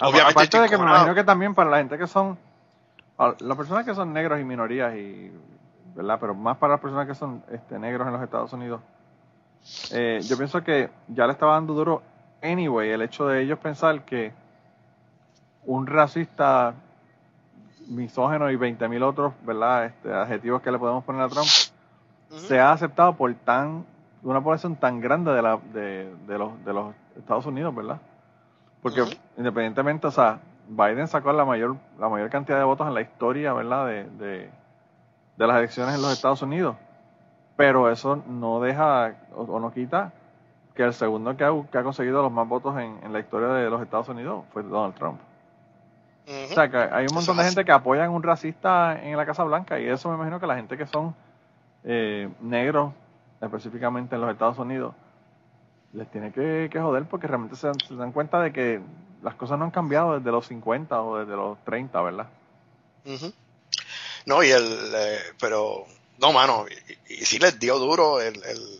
obviamente 0.00 0.32
Aparte 0.32 0.60
de 0.60 0.68
que 0.68 0.78
me 0.78 0.84
imagino 0.84 1.14
que 1.14 1.24
también 1.24 1.54
para 1.54 1.70
la 1.70 1.78
gente 1.78 1.98
que 1.98 2.06
son... 2.06 2.38
Las 3.18 3.56
personas 3.56 3.84
que 3.84 3.94
son 3.94 4.12
negros 4.12 4.38
y 4.40 4.44
minorías 4.44 4.94
y 4.94 5.32
¿verdad? 5.96 6.18
Pero 6.20 6.34
más 6.34 6.58
para 6.58 6.74
las 6.74 6.80
personas 6.80 7.06
que 7.06 7.14
son 7.14 7.42
este, 7.50 7.78
negros 7.78 8.06
en 8.06 8.12
los 8.12 8.22
Estados 8.22 8.52
Unidos. 8.52 8.82
Eh, 9.92 10.20
yo 10.22 10.36
pienso 10.36 10.62
que 10.62 10.90
ya 11.08 11.26
le 11.26 11.32
estaba 11.32 11.54
dando 11.54 11.72
duro, 11.72 12.02
anyway, 12.42 12.90
el 12.90 13.02
hecho 13.02 13.26
de 13.26 13.42
ellos 13.42 13.58
pensar 13.58 14.04
que 14.04 14.32
un 15.64 15.86
racista 15.86 16.74
misógeno 17.88 18.50
y 18.50 18.56
20.000 18.56 19.02
otros, 19.02 19.32
¿verdad? 19.42 19.86
Este, 19.86 20.12
adjetivos 20.12 20.60
que 20.60 20.70
le 20.70 20.78
podemos 20.78 21.02
poner 21.02 21.22
a 21.22 21.28
Trump, 21.28 21.48
se 22.28 22.60
ha 22.60 22.72
aceptado 22.72 23.16
por 23.16 23.32
tan 23.34 23.84
una 24.22 24.42
población 24.42 24.76
tan 24.76 25.00
grande 25.00 25.32
de, 25.32 25.42
la, 25.42 25.58
de, 25.72 26.14
de, 26.26 26.38
los, 26.38 26.64
de 26.64 26.72
los 26.72 26.94
Estados 27.16 27.46
Unidos, 27.46 27.74
¿verdad? 27.74 28.00
Porque 28.82 29.04
independientemente, 29.36 30.06
o 30.06 30.10
sea, 30.10 30.38
Biden 30.68 31.08
sacó 31.08 31.32
la 31.32 31.44
mayor, 31.44 31.76
la 31.98 32.08
mayor 32.08 32.30
cantidad 32.30 32.58
de 32.58 32.64
votos 32.64 32.86
en 32.86 32.94
la 32.94 33.00
historia, 33.00 33.52
¿verdad? 33.52 33.86
de, 33.86 34.50
de 35.36 35.46
las 35.46 35.56
elecciones 35.56 35.94
en 35.94 36.02
los 36.02 36.12
Estados 36.12 36.42
Unidos. 36.42 36.76
Pero 37.56 37.90
eso 37.90 38.22
no 38.26 38.60
deja 38.60 39.14
o, 39.34 39.58
no 39.60 39.72
quita 39.72 40.12
que 40.74 40.82
el 40.82 40.92
segundo 40.92 41.36
que 41.36 41.44
ha, 41.44 41.50
que 41.70 41.78
ha 41.78 41.82
conseguido 41.82 42.22
los 42.22 42.32
más 42.32 42.46
votos 42.46 42.76
en, 42.78 43.12
la 43.12 43.18
historia 43.18 43.48
de 43.48 43.70
los 43.70 43.80
Estados 43.80 44.08
Unidos 44.08 44.44
fue 44.52 44.62
Donald 44.62 44.94
Trump. 44.94 45.18
O 46.26 46.54
sea, 46.54 46.68
que 46.68 46.76
hay 46.76 47.06
un 47.08 47.14
montón 47.14 47.36
de 47.36 47.44
gente 47.44 47.64
que 47.64 47.72
apoyan 47.72 48.10
un 48.10 48.22
racista 48.22 49.00
en 49.00 49.16
la 49.16 49.24
Casa 49.24 49.44
Blanca 49.44 49.78
y 49.78 49.86
eso 49.86 50.08
me 50.08 50.16
imagino 50.16 50.40
que 50.40 50.46
la 50.46 50.56
gente 50.56 50.76
que 50.76 50.84
son 50.84 51.14
eh, 51.84 52.28
negros, 52.40 52.92
específicamente 53.40 54.16
en 54.16 54.20
los 54.20 54.30
Estados 54.30 54.58
Unidos, 54.58 54.92
les 55.92 56.10
tiene 56.10 56.32
que, 56.32 56.70
joder 56.72 57.04
porque 57.04 57.26
realmente 57.26 57.56
se, 57.56 57.70
dan 57.94 58.12
cuenta 58.12 58.40
de 58.40 58.52
que 58.52 58.80
las 59.22 59.34
cosas 59.34 59.58
no 59.58 59.64
han 59.64 59.70
cambiado 59.70 60.18
desde 60.18 60.30
los 60.30 60.46
50 60.46 61.02
o 61.02 61.18
desde 61.18 61.34
los 61.34 61.62
30, 61.64 62.00
¿verdad? 62.02 62.28
No, 64.26 64.42
y 64.42 64.50
el, 64.50 64.92
eh, 64.94 65.18
pero, 65.40 65.86
no, 66.18 66.32
mano, 66.32 66.66
y, 67.08 67.24
sí 67.24 67.38
les 67.38 67.58
dio 67.58 67.78
duro. 67.78 68.20
El, 68.20 68.34
el, 68.44 68.78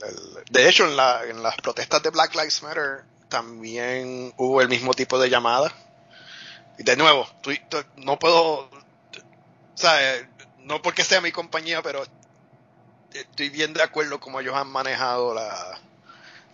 de 0.50 0.68
hecho, 0.68 0.84
en, 0.84 0.96
la, 0.96 1.24
en 1.24 1.42
las 1.42 1.56
protestas 1.56 2.02
de 2.02 2.10
Black 2.10 2.34
Lives 2.34 2.62
Matter 2.62 3.04
también 3.28 4.32
hubo 4.36 4.60
el 4.60 4.68
mismo 4.68 4.92
tipo 4.94 5.18
de 5.18 5.30
llamada. 5.30 5.72
Y 6.78 6.82
de 6.82 6.96
nuevo, 6.96 7.26
no 7.96 8.18
puedo, 8.18 8.60
o 8.60 8.70
sea, 9.74 10.16
eh, 10.16 10.28
no 10.58 10.82
porque 10.82 11.04
sea 11.04 11.20
mi 11.20 11.32
compañía, 11.32 11.80
pero 11.82 12.02
estoy 13.12 13.48
bien 13.48 13.72
de 13.72 13.82
acuerdo 13.82 14.20
como 14.20 14.40
ellos 14.40 14.54
han 14.54 14.68
manejado 14.68 15.32
la, 15.32 15.80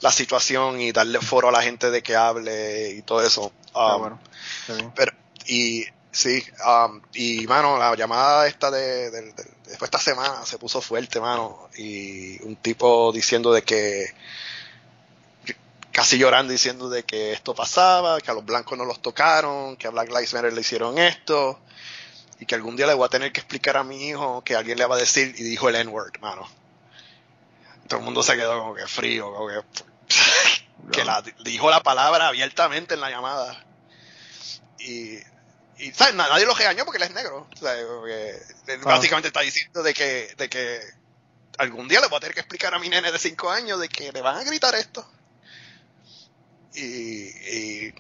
la 0.02 0.12
situación 0.12 0.80
y 0.80 0.92
darle 0.92 1.20
foro 1.20 1.48
a 1.48 1.52
la 1.52 1.62
gente 1.62 1.90
de 1.90 2.02
que 2.02 2.14
hable 2.14 2.90
y 2.90 3.02
todo 3.02 3.22
eso. 3.22 3.52
Ah, 3.74 3.96
bueno, 3.96 4.20
pero, 4.94 5.12
y 5.46 5.86
Sí, 6.12 6.44
um, 6.66 7.00
y 7.14 7.46
mano, 7.46 7.78
la 7.78 7.96
llamada 7.96 8.46
esta 8.46 8.70
de, 8.70 9.10
de, 9.10 9.32
después 9.32 9.84
esta 9.84 9.98
semana 9.98 10.44
se 10.44 10.58
puso 10.58 10.82
fuerte, 10.82 11.20
mano, 11.20 11.70
y 11.74 12.40
un 12.42 12.56
tipo 12.56 13.10
diciendo 13.12 13.50
de 13.50 13.62
que, 13.62 14.12
casi 15.90 16.18
llorando 16.18 16.52
diciendo 16.52 16.90
de 16.90 17.04
que 17.04 17.32
esto 17.32 17.54
pasaba, 17.54 18.20
que 18.20 18.30
a 18.30 18.34
los 18.34 18.44
blancos 18.44 18.76
no 18.76 18.84
los 18.84 19.00
tocaron, 19.00 19.76
que 19.76 19.86
a 19.86 19.90
Black 19.90 20.10
Lives 20.10 20.34
Matter 20.34 20.52
le 20.52 20.60
hicieron 20.60 20.98
esto, 20.98 21.58
y 22.38 22.44
que 22.44 22.56
algún 22.56 22.76
día 22.76 22.86
le 22.86 22.94
voy 22.94 23.06
a 23.06 23.08
tener 23.08 23.32
que 23.32 23.40
explicar 23.40 23.78
a 23.78 23.82
mi 23.82 24.08
hijo 24.08 24.42
que 24.44 24.54
alguien 24.54 24.76
le 24.76 24.84
va 24.84 24.96
a 24.96 24.98
decir, 24.98 25.34
y 25.38 25.42
dijo 25.42 25.70
el 25.70 25.76
N-word, 25.76 26.20
mano. 26.20 26.46
Todo 27.88 28.00
el 28.00 28.04
mundo 28.04 28.22
se 28.22 28.36
quedó 28.36 28.58
como 28.58 28.74
que 28.74 28.86
frío, 28.86 29.32
como 29.32 29.48
que, 29.48 29.62
que 30.92 31.04
la, 31.04 31.22
dijo 31.44 31.70
la 31.70 31.82
palabra 31.82 32.28
abiertamente 32.28 32.94
en 32.94 33.00
la 33.00 33.10
llamada. 33.10 33.64
Y 34.78 35.18
y 35.82 35.90
¿sabes? 35.92 36.14
nadie 36.14 36.46
lo 36.46 36.54
regañó 36.54 36.84
porque 36.84 36.98
él 36.98 37.08
es 37.08 37.12
negro. 37.12 37.48
Básicamente 38.84 39.28
está 39.28 39.40
diciendo 39.40 39.82
de 39.82 39.92
que, 39.92 40.32
de 40.36 40.48
que 40.48 40.80
algún 41.58 41.88
día 41.88 42.00
le 42.00 42.06
voy 42.06 42.18
a 42.18 42.20
tener 42.20 42.34
que 42.34 42.40
explicar 42.40 42.72
a 42.72 42.78
mi 42.78 42.88
nene 42.88 43.10
de 43.10 43.18
5 43.18 43.50
años 43.50 43.80
de 43.80 43.88
que 43.88 44.12
le 44.12 44.20
van 44.20 44.36
a 44.36 44.44
gritar 44.44 44.76
esto. 44.76 45.04
Y, 46.74 46.84
y 46.84 47.94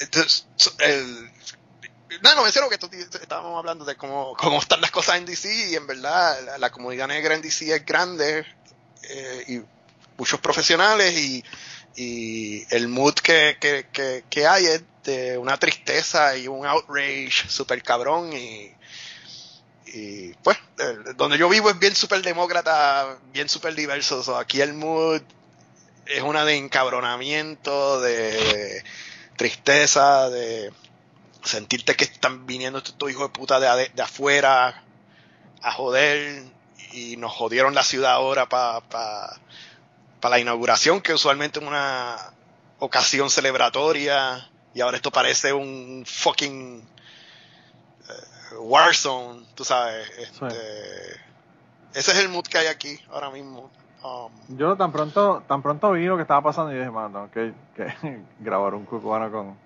entonces, 0.00 0.46
el, 0.80 1.30
no, 2.22 2.34
no, 2.34 2.42
menciono 2.42 2.68
que 2.68 2.74
estábamos 2.74 3.58
hablando 3.58 3.86
de 3.86 3.96
cómo, 3.96 4.34
cómo 4.36 4.58
están 4.58 4.82
las 4.82 4.90
cosas 4.90 5.16
en 5.16 5.24
DC 5.24 5.70
y 5.70 5.76
en 5.76 5.86
verdad 5.86 6.58
la, 6.58 6.70
comunidad 6.70 7.08
negra 7.08 7.34
en 7.34 7.42
DC 7.42 7.74
es 7.74 7.86
grande 7.86 8.44
eh, 9.02 9.44
y 9.48 9.77
muchos 10.18 10.40
profesionales 10.40 11.16
y, 11.16 11.44
y 11.96 12.66
el 12.74 12.88
mood 12.88 13.14
que, 13.14 13.56
que, 13.58 14.24
que, 14.28 14.46
hay 14.46 14.66
es 14.66 14.82
este, 14.82 15.38
una 15.38 15.56
tristeza 15.56 16.36
y 16.36 16.48
un 16.48 16.66
outrage 16.66 17.48
super 17.48 17.82
cabrón 17.82 18.32
y, 18.32 18.70
y 19.86 20.34
pues 20.42 20.58
donde 21.16 21.38
yo 21.38 21.48
vivo 21.48 21.70
es 21.70 21.78
bien 21.78 21.94
super 21.94 22.20
demócrata, 22.20 23.18
bien 23.32 23.48
super 23.48 23.74
diverso, 23.74 24.36
aquí 24.36 24.60
el 24.60 24.74
mood 24.74 25.22
es 26.04 26.22
una 26.22 26.44
de 26.44 26.56
encabronamiento, 26.56 28.00
de 28.00 28.82
tristeza, 29.36 30.28
de 30.30 30.72
sentirte 31.44 31.94
que 31.94 32.04
están 32.04 32.46
viniendo 32.46 32.80
estos 32.80 33.10
hijos 33.10 33.28
de 33.28 33.28
puta 33.28 33.60
de, 33.60 33.90
de, 33.94 34.02
afuera 34.02 34.82
a 35.62 35.72
joder 35.72 36.44
y 36.92 37.16
nos 37.16 37.32
jodieron 37.32 37.74
la 37.74 37.82
ciudad 37.82 38.12
ahora 38.12 38.48
para 38.48 38.80
pa, 38.80 39.40
pa 40.20 40.28
la 40.28 40.38
inauguración, 40.38 41.00
que 41.00 41.14
usualmente 41.14 41.60
es 41.60 41.66
una 41.66 42.16
ocasión 42.78 43.30
celebratoria 43.30 44.48
y 44.74 44.80
ahora 44.80 44.96
esto 44.96 45.10
parece 45.10 45.52
un 45.52 46.04
fucking 46.06 46.82
uh, 48.52 48.62
Warzone, 48.62 49.46
tú 49.54 49.64
sabes. 49.64 50.08
Este, 50.18 50.46
ese 51.94 52.12
es 52.12 52.18
el 52.18 52.28
mood 52.28 52.44
que 52.44 52.58
hay 52.58 52.66
aquí 52.66 52.98
ahora 53.10 53.30
mismo. 53.30 53.70
Um, 54.02 54.56
Yo 54.56 54.76
tan 54.76 54.92
pronto 54.92 55.42
tan 55.48 55.60
pronto 55.60 55.90
vi 55.90 56.04
lo 56.04 56.16
que 56.16 56.22
estaba 56.22 56.40
pasando 56.42 56.72
y 56.72 56.78
dije, 56.78 56.90
mano, 56.90 57.28
que, 57.32 57.52
que 57.74 58.22
grabar 58.38 58.74
un 58.74 58.84
cubano 58.84 59.30
con, 59.30 59.56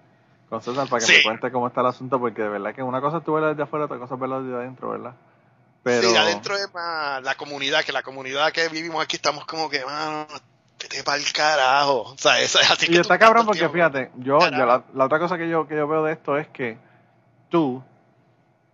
con 0.49 0.63
César 0.63 0.89
para 0.89 1.05
que 1.05 1.13
me 1.13 1.23
cuente 1.23 1.53
cómo 1.53 1.67
está 1.67 1.83
el 1.83 1.89
asunto, 1.89 2.19
porque 2.19 2.43
de 2.43 2.49
verdad 2.49 2.75
que 2.75 2.83
una 2.83 3.01
cosa 3.01 3.19
es 3.19 3.25
tú 3.25 3.35
verlo 3.35 3.51
desde 3.51 3.65
afuera, 3.65 3.85
otra 3.85 3.99
cosa 3.99 4.15
es 4.15 4.21
verlo 4.21 4.43
desde 4.43 4.57
adentro, 4.57 4.91
¿verdad? 4.91 5.15
Pero... 5.83 6.11
Sí, 6.11 6.17
adentro 6.17 6.57
es 6.57 6.73
más 6.73 7.23
la 7.23 7.35
comunidad, 7.35 7.85
que 7.85 7.93
la 7.93 8.03
comunidad 8.03 8.53
que 8.53 8.69
vivimos 8.69 9.03
aquí 9.03 9.17
estamos 9.17 9.45
como 9.47 9.69
que, 9.69 9.85
mano, 9.85 10.27
vete 10.81 11.03
para 11.03 11.19
el 11.19 11.33
carajo. 11.33 12.03
O 12.03 12.19
sea, 12.19 12.41
eso 12.41 12.61
es 12.61 12.71
así 12.71 12.87
y 12.91 12.97
está 12.97 13.19
cabrón 13.19 13.47
porque 13.47 13.69
fíjate, 13.69 14.11
yo, 14.17 14.39
la, 14.39 14.85
otra 14.97 15.19
cosa 15.19 15.39
que 15.39 15.49
yo, 15.49 15.67
que 15.67 15.77
yo 15.77 15.89
veo 15.89 16.05
de 16.05 16.13
esto 16.13 16.37
es 16.37 16.49
que 16.49 16.79
tú 17.49 17.83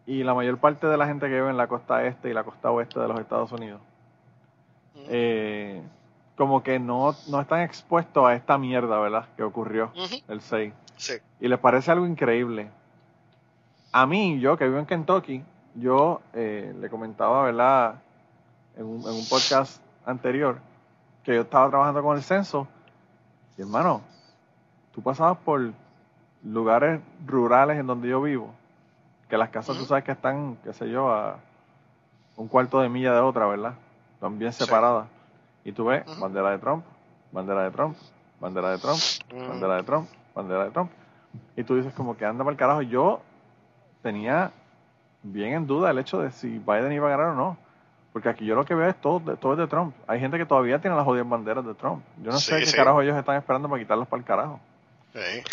y 0.07 0.23
la 0.23 0.35
mayor 0.35 0.59
parte 0.59 0.87
de 0.87 0.97
la 0.97 1.07
gente 1.07 1.27
que 1.27 1.35
vive 1.35 1.51
en 1.51 1.57
la 1.57 1.67
costa 1.67 2.05
este 2.05 2.31
y 2.31 2.33
la 2.33 2.45
costa 2.45 2.71
oeste 2.71 2.99
de 2.99 3.09
los 3.09 3.21
Estados 3.21 3.53
Unidos, 3.53 3.81
eh, 5.09 5.83
como 6.37 6.63
que 6.63 6.79
no, 6.79 7.15
no 7.29 7.41
están 7.41 7.61
expuestos 7.63 8.25
a 8.25 8.35
esta 8.35 8.57
mierda, 8.59 8.99
¿verdad? 9.01 9.27
Que 9.37 9.43
ocurrió 9.43 9.93
el 10.29 10.41
6. 10.41 10.73
Sí. 10.97 11.15
Y 11.41 11.49
les 11.49 11.59
parece 11.59 11.91
algo 11.91 12.07
increíble. 12.07 12.71
A 13.93 14.07
mí, 14.07 14.41
yo 14.41 14.57
que 14.57 14.65
vivo 14.65 14.79
en 14.79 14.87
Kentucky, 14.87 15.45
yo 15.79 16.21
eh, 16.33 16.75
le 16.79 16.89
comentaba, 16.89 17.45
¿verdad? 17.45 17.97
En 18.77 18.87
un, 18.87 19.01
en 19.03 19.15
un 19.15 19.29
podcast 19.29 19.83
anterior, 20.05 20.59
que 21.25 21.35
yo 21.35 21.43
estaba 21.43 21.69
trabajando 21.69 22.03
con 22.03 22.17
el 22.17 22.23
censo, 22.23 22.67
y 23.57 23.63
hermano, 23.63 24.03
tú 24.93 25.03
pasabas 25.03 25.39
por 25.39 25.73
lugares 26.45 27.01
rurales 27.27 27.79
en 27.79 27.87
donde 27.87 28.09
yo 28.09 28.23
vivo, 28.23 28.55
que 29.29 29.37
las 29.37 29.51
casas 29.51 29.77
tú 29.77 29.85
sabes 29.85 30.05
que 30.05 30.13
están, 30.13 30.57
qué 30.65 30.73
sé 30.73 30.89
yo, 30.89 31.11
a 31.13 31.39
un 32.37 32.49
cuarto 32.49 32.81
de 32.81 32.89
milla 32.89 33.13
de 33.13 33.21
otra, 33.21 33.47
¿verdad? 33.47 33.75
Están 34.15 34.39
bien 34.39 34.53
separadas. 34.53 35.09
Y 35.65 35.73
tú 35.73 35.87
ves 35.87 36.05
bandera 36.19 36.51
de 36.51 36.59
Trump, 36.59 36.85
bandera 37.33 37.65
de 37.65 37.71
Trump, 37.71 37.97
bandera 38.41 38.71
de 38.71 38.79
Trump, 38.79 38.99
bandera 39.31 39.77
de 39.77 39.83
Trump, 39.83 40.09
bandera 40.35 40.65
de 40.65 40.71
Trump. 40.71 40.91
Y 41.57 41.65
tú 41.65 41.77
dices 41.77 41.93
como 41.93 42.17
que 42.17 42.25
anda 42.25 42.45
para 42.45 42.53
el 42.53 42.59
carajo. 42.59 42.83
Yo 42.83 43.21
tenía 44.03 44.53
bien 45.23 45.55
en 45.55 45.67
duda 45.67 45.91
el 45.91 45.99
hecho 45.99 46.21
de 46.21 46.31
si 46.31 46.59
Biden 46.59 46.93
iba 46.93 47.07
a 47.07 47.11
ganar 47.11 47.27
o 47.29 47.35
no. 47.35 47.57
Porque 48.13 48.29
aquí 48.29 48.45
yo 48.45 48.55
lo 48.55 48.65
que 48.65 48.75
veo 48.75 48.89
es 48.89 48.97
todo, 49.01 49.37
todo 49.37 49.53
es 49.53 49.59
de 49.59 49.67
Trump. 49.67 49.95
Hay 50.07 50.19
gente 50.19 50.39
que 50.39 50.47
todavía 50.47 50.81
tiene 50.81 50.97
las 50.97 51.05
jodidas 51.05 51.29
banderas 51.29 51.65
de 51.65 51.75
Trump. 51.75 52.03
Yo 52.23 52.33
no 52.33 52.39
sé 52.39 52.61
qué 52.65 52.73
carajo 52.73 53.03
ellos 53.03 53.17
están 53.17 53.37
esperando 53.37 53.69
para 53.69 53.81
quitarlas 53.81 54.09
para 54.09 54.21
el 54.21 54.27
carajo. 54.27 54.61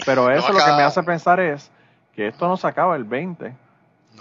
Pero 0.05 0.29
eso 0.31 0.51
lo 0.51 0.59
que 0.59 0.71
me 0.71 0.83
hace 0.83 1.03
pensar 1.03 1.39
es 1.39 1.69
que 2.13 2.27
esto 2.27 2.47
no 2.47 2.57
se 2.57 2.67
acaba 2.67 2.95
el 2.95 3.03
20. 3.03 3.53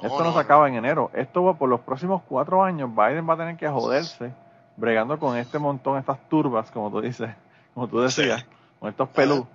esto 0.02 0.24
no, 0.24 0.32
se 0.32 0.38
acaba 0.38 0.68
en 0.68 0.74
enero. 0.74 1.10
Esto 1.14 1.44
va 1.44 1.54
por 1.54 1.68
los 1.68 1.80
próximos 1.80 2.22
cuatro 2.28 2.62
años. 2.62 2.90
Biden 2.94 3.28
va 3.28 3.34
a 3.34 3.36
tener 3.36 3.56
que 3.56 3.68
joderse 3.68 4.32
bregando 4.76 5.18
con 5.18 5.36
este 5.36 5.58
montón, 5.58 5.98
estas 5.98 6.18
turbas, 6.28 6.70
como 6.70 6.90
tú 6.90 7.00
dices, 7.00 7.30
como 7.74 7.88
tú 7.88 8.00
decías, 8.00 8.44
con 8.80 8.90
estos 8.90 9.08
pelú. 9.10 9.46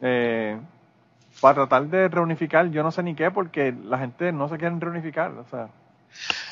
Eh, 0.00 0.58
para 1.40 1.54
tratar 1.54 1.86
de 1.86 2.08
reunificar, 2.08 2.70
yo 2.70 2.82
no 2.82 2.90
sé 2.90 3.02
ni 3.02 3.14
qué, 3.14 3.30
porque 3.30 3.74
la 3.84 3.98
gente 3.98 4.32
no 4.32 4.48
se 4.48 4.58
quiere 4.58 4.76
reunificar, 4.78 5.30
o 5.32 5.46
sea. 5.48 5.68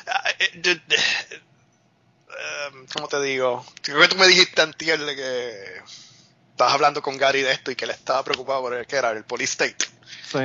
Ah, 0.07 0.23
eh, 0.39 0.61
em, 0.63 0.79
¿Cómo 2.93 3.07
te 3.07 3.21
digo? 3.21 3.65
Creo 3.81 3.99
que 4.01 4.07
tú 4.07 4.17
me 4.17 4.27
dijiste 4.27 4.61
antier 4.61 4.99
que 4.99 5.81
estabas 6.51 6.73
hablando 6.73 7.01
con 7.01 7.17
Gary 7.17 7.41
de 7.41 7.51
esto 7.51 7.71
y 7.71 7.75
que 7.75 7.85
él 7.85 7.91
estaba 7.91 8.23
preocupado 8.23 8.61
por 8.61 8.73
el 8.73 8.85
que 8.85 8.95
era 8.95 9.11
el 9.11 9.23
police 9.23 9.51
state. 9.51 9.85
Sí. 10.23 10.39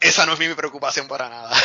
Esa 0.00 0.26
no 0.26 0.34
es 0.34 0.38
mi 0.38 0.52
preocupación 0.54 1.08
para 1.08 1.28
nada. 1.28 1.50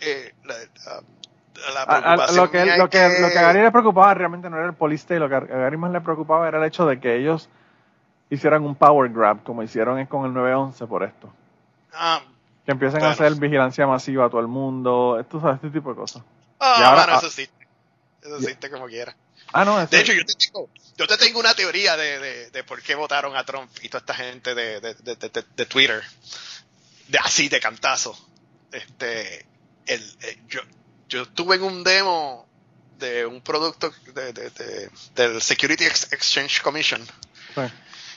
eh, 0.00 0.34
la, 0.44 0.54
um, 0.96 2.36
lo, 2.36 2.50
que, 2.50 2.64
lo, 2.64 2.88
que, 2.88 3.20
lo 3.20 3.30
que 3.30 3.38
a 3.38 3.42
Gary 3.42 3.62
le 3.62 3.70
preocupaba 3.70 4.14
realmente 4.14 4.48
no 4.48 4.56
era 4.56 4.66
el 4.66 4.74
poliste, 4.74 5.18
lo 5.18 5.28
que 5.28 5.34
a 5.34 5.40
Gary 5.40 5.76
más 5.76 5.92
le 5.92 6.00
preocupaba 6.00 6.48
era 6.48 6.58
el 6.58 6.64
hecho 6.64 6.86
de 6.86 7.00
que 7.00 7.16
ellos 7.16 7.48
hicieran 8.30 8.64
un 8.64 8.74
power 8.74 9.10
grab, 9.10 9.42
como 9.42 9.62
hicieron 9.62 10.04
con 10.06 10.26
el 10.26 10.34
911 10.34 10.86
por 10.86 11.02
esto. 11.02 11.32
Ah, 11.92 12.22
que 12.64 12.72
empiecen 12.72 13.02
a 13.02 13.10
hacer 13.10 13.34
vigilancia 13.36 13.86
masiva 13.86 14.26
a 14.26 14.28
todo 14.28 14.40
el 14.40 14.46
mundo, 14.46 15.18
esto, 15.18 15.40
¿sabes? 15.40 15.56
este 15.56 15.70
tipo 15.70 15.90
de 15.90 15.96
cosas. 15.96 16.22
Ah, 16.60 16.98
ahora, 16.98 17.16
eso 17.16 17.30
sí. 17.30 17.48
Eso 18.22 18.36
existe 18.36 18.70
como 18.70 18.86
quiera. 18.86 19.16
Ah, 19.52 19.64
no, 19.64 19.86
De 19.86 20.00
hecho, 20.00 20.12
yo 20.12 20.26
te, 20.26 20.34
tengo, 20.34 20.68
yo 20.96 21.06
te 21.06 21.16
tengo 21.16 21.40
una 21.40 21.54
teoría 21.54 21.96
de, 21.96 22.18
de, 22.18 22.50
de, 22.50 22.64
por 22.64 22.82
qué 22.82 22.94
votaron 22.94 23.34
a 23.36 23.44
Trump 23.44 23.70
y 23.80 23.88
toda 23.88 24.00
esta 24.00 24.14
gente 24.14 24.54
de, 24.54 24.80
de, 24.80 24.94
de 25.56 25.66
Twitter. 25.66 26.02
De, 27.06 27.18
así, 27.18 27.48
de 27.48 27.58
cantazo. 27.58 28.18
Este, 28.70 29.46
el, 29.86 30.02
eh, 30.20 30.38
yo, 30.48 30.60
yo 31.08 31.22
estuve 31.22 31.56
en 31.56 31.62
un 31.62 31.82
demo 31.82 32.46
de 32.98 33.24
un 33.24 33.40
producto 33.40 33.90
de, 34.14 34.32
de, 34.32 34.90
del 35.14 35.40
Security 35.40 35.84
Exchange 35.84 36.60
Commission. 36.60 37.00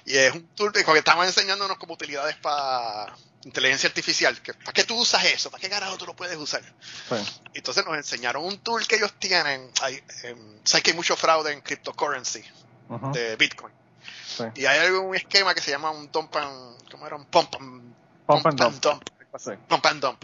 Y 0.06 0.18
es 0.18 0.34
un 0.34 0.48
tool 0.56 0.72
que 0.72 0.82
estaban 0.98 1.28
enseñándonos 1.28 1.78
como 1.78 1.94
utilidades 1.94 2.36
para 2.38 3.16
inteligencia 3.44 3.88
artificial. 3.88 4.42
Que, 4.42 4.54
¿Para 4.54 4.74
qué 4.74 4.84
tú 4.84 4.96
usas 4.98 5.24
eso? 5.26 5.50
¿Para 5.52 5.62
qué 5.62 5.70
carajo 5.70 5.98
tú 5.98 6.06
lo 6.06 6.16
puedes 6.16 6.38
usar? 6.38 6.62
Entonces 7.54 7.86
nos 7.86 7.96
enseñaron 7.96 8.44
un 8.44 8.58
tool 8.60 8.86
que 8.88 8.96
ellos 8.96 9.14
tienen. 9.20 9.72
Hay, 9.82 10.04
em, 10.24 10.60
sabes 10.64 10.84
que 10.84 10.92
hay 10.92 10.96
mucho 10.96 11.16
fraude 11.16 11.52
en 11.52 11.62
cryptocurrency 11.62 12.44
de 13.14 13.36
Bitcoin. 13.36 13.74
Y 14.56 14.66
hay 14.66 14.90
un 14.90 15.16
esquema 15.16 15.54
que 15.54 15.62
se 15.62 15.72
llama 15.72 15.92
un 15.92 16.12
dump 16.12 16.36
and, 16.36 16.90
¿cómo 16.90 17.06
era? 17.06 17.16
Un 17.16 17.26
pump 17.26 17.56
and, 17.60 17.94
pump 18.26 18.46
and 18.46 18.80
dump. 18.80 19.04
Pump 19.68 19.86
and 19.86 20.02
dump. 20.02 20.24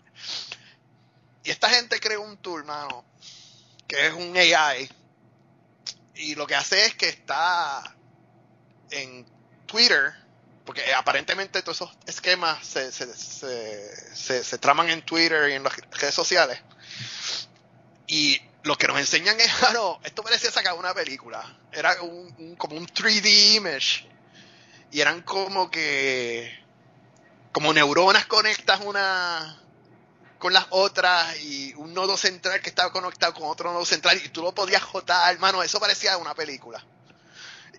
Y 1.43 1.51
esta 1.51 1.69
gente 1.69 1.99
creó 1.99 2.21
un 2.21 2.37
tool, 2.37 2.65
mano, 2.65 3.05
que 3.87 4.07
es 4.07 4.13
un 4.13 4.35
AI. 4.35 4.89
Y 6.15 6.35
lo 6.35 6.47
que 6.47 6.55
hace 6.55 6.85
es 6.85 6.95
que 6.95 7.07
está 7.07 7.95
en 8.89 9.25
Twitter, 9.67 10.13
porque 10.65 10.93
aparentemente 10.93 11.61
todos 11.61 11.77
esos 11.77 11.97
esquemas 12.07 12.65
se, 12.65 12.91
se, 12.91 13.13
se, 13.15 14.43
se, 14.43 14.57
traman 14.57 14.89
en 14.89 15.01
Twitter 15.03 15.49
y 15.49 15.53
en 15.53 15.63
las 15.63 15.75
redes 15.91 16.15
sociales. 16.15 16.59
Y 18.07 18.41
lo 18.63 18.77
que 18.77 18.87
nos 18.87 18.97
enseñan 18.97 19.39
es, 19.39 19.53
claro, 19.59 19.99
esto 20.03 20.23
parecía 20.23 20.49
sacar 20.49 20.73
una 20.73 20.93
película. 20.93 21.57
Era 21.71 22.01
un, 22.01 22.55
como 22.55 22.75
un 22.75 22.87
3D 22.87 23.55
image. 23.55 24.09
Y 24.91 25.01
eran 25.01 25.21
como 25.21 25.69
que, 25.69 26.65
como 27.51 27.73
neuronas 27.73 28.25
conectas 28.25 28.79
una, 28.83 29.61
con 30.37 30.53
las 30.53 30.65
otras 30.69 31.39
y 31.41 31.73
un 31.75 31.93
nodo 31.93 32.15
central 32.17 32.61
que 32.61 32.69
estaba 32.69 32.91
conectado 32.91 33.33
con 33.33 33.43
otro 33.49 33.71
nodo 33.73 33.85
central 33.85 34.19
y 34.23 34.29
tú 34.29 34.41
lo 34.41 34.53
podías 34.53 34.83
jotar, 34.83 35.33
hermano, 35.33 35.63
eso 35.63 35.79
parecía 35.79 36.17
una 36.17 36.33
película. 36.35 36.83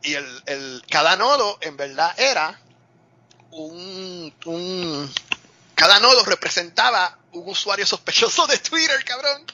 Y 0.02 0.14
el, 0.14 0.42
el, 0.46 0.82
cada 0.90 1.16
nodo 1.16 1.58
en 1.60 1.76
verdad 1.76 2.14
era 2.18 2.60
un, 3.50 4.32
un, 4.44 5.14
cada 5.74 5.98
nodo 6.00 6.24
representaba 6.24 7.18
un 7.32 7.48
usuario 7.48 7.86
sospechoso 7.86 8.46
de 8.46 8.58
Twitter, 8.58 9.04
cabrón. 9.04 9.44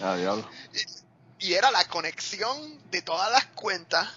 Ah, 0.00 0.16
diablo. 0.16 0.48
Y, 1.38 1.48
y, 1.48 1.54
era 1.54 1.70
la 1.70 1.86
conexión 1.88 2.80
de 2.90 3.02
todas 3.02 3.30
las 3.32 3.46
cuentas, 3.46 4.08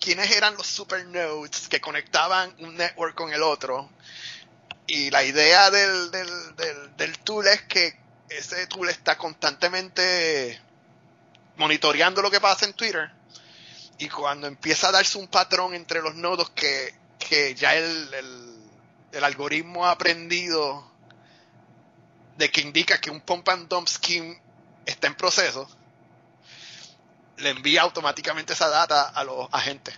quiénes 0.00 0.30
eran 0.30 0.54
los 0.56 0.66
supernodes 0.66 1.68
que 1.68 1.80
conectaban 1.80 2.54
un 2.60 2.76
network 2.76 3.14
con 3.14 3.32
el 3.32 3.42
otro, 3.42 3.90
y 4.86 5.10
la 5.10 5.24
idea 5.24 5.70
del, 5.70 6.10
del, 6.10 6.56
del, 6.56 6.96
del, 6.96 7.18
tool 7.20 7.46
es 7.46 7.62
que 7.62 7.96
ese 8.28 8.66
tool 8.66 8.88
está 8.90 9.16
constantemente 9.16 10.60
monitoreando 11.56 12.20
lo 12.20 12.30
que 12.30 12.40
pasa 12.40 12.66
en 12.66 12.74
Twitter. 12.74 13.10
Y 13.98 14.08
cuando 14.08 14.46
empieza 14.46 14.88
a 14.88 14.92
darse 14.92 15.18
un 15.18 15.28
patrón 15.28 15.74
entre 15.74 16.02
los 16.02 16.14
nodos 16.14 16.50
que, 16.50 16.94
que 17.18 17.54
ya 17.54 17.74
el, 17.74 18.14
el, 19.12 19.24
algoritmo 19.24 19.86
ha 19.86 19.92
aprendido 19.92 20.90
de 22.36 22.50
que 22.50 22.60
indica 22.60 23.00
que 23.00 23.10
un 23.10 23.20
pump 23.20 23.48
and 23.48 23.68
dump 23.68 23.88
scheme 23.88 24.40
está 24.84 25.06
en 25.06 25.14
proceso, 25.14 25.68
le 27.36 27.50
envía 27.50 27.82
automáticamente 27.82 28.52
esa 28.52 28.68
data 28.68 29.08
a 29.08 29.24
los 29.24 29.48
agentes 29.52 29.94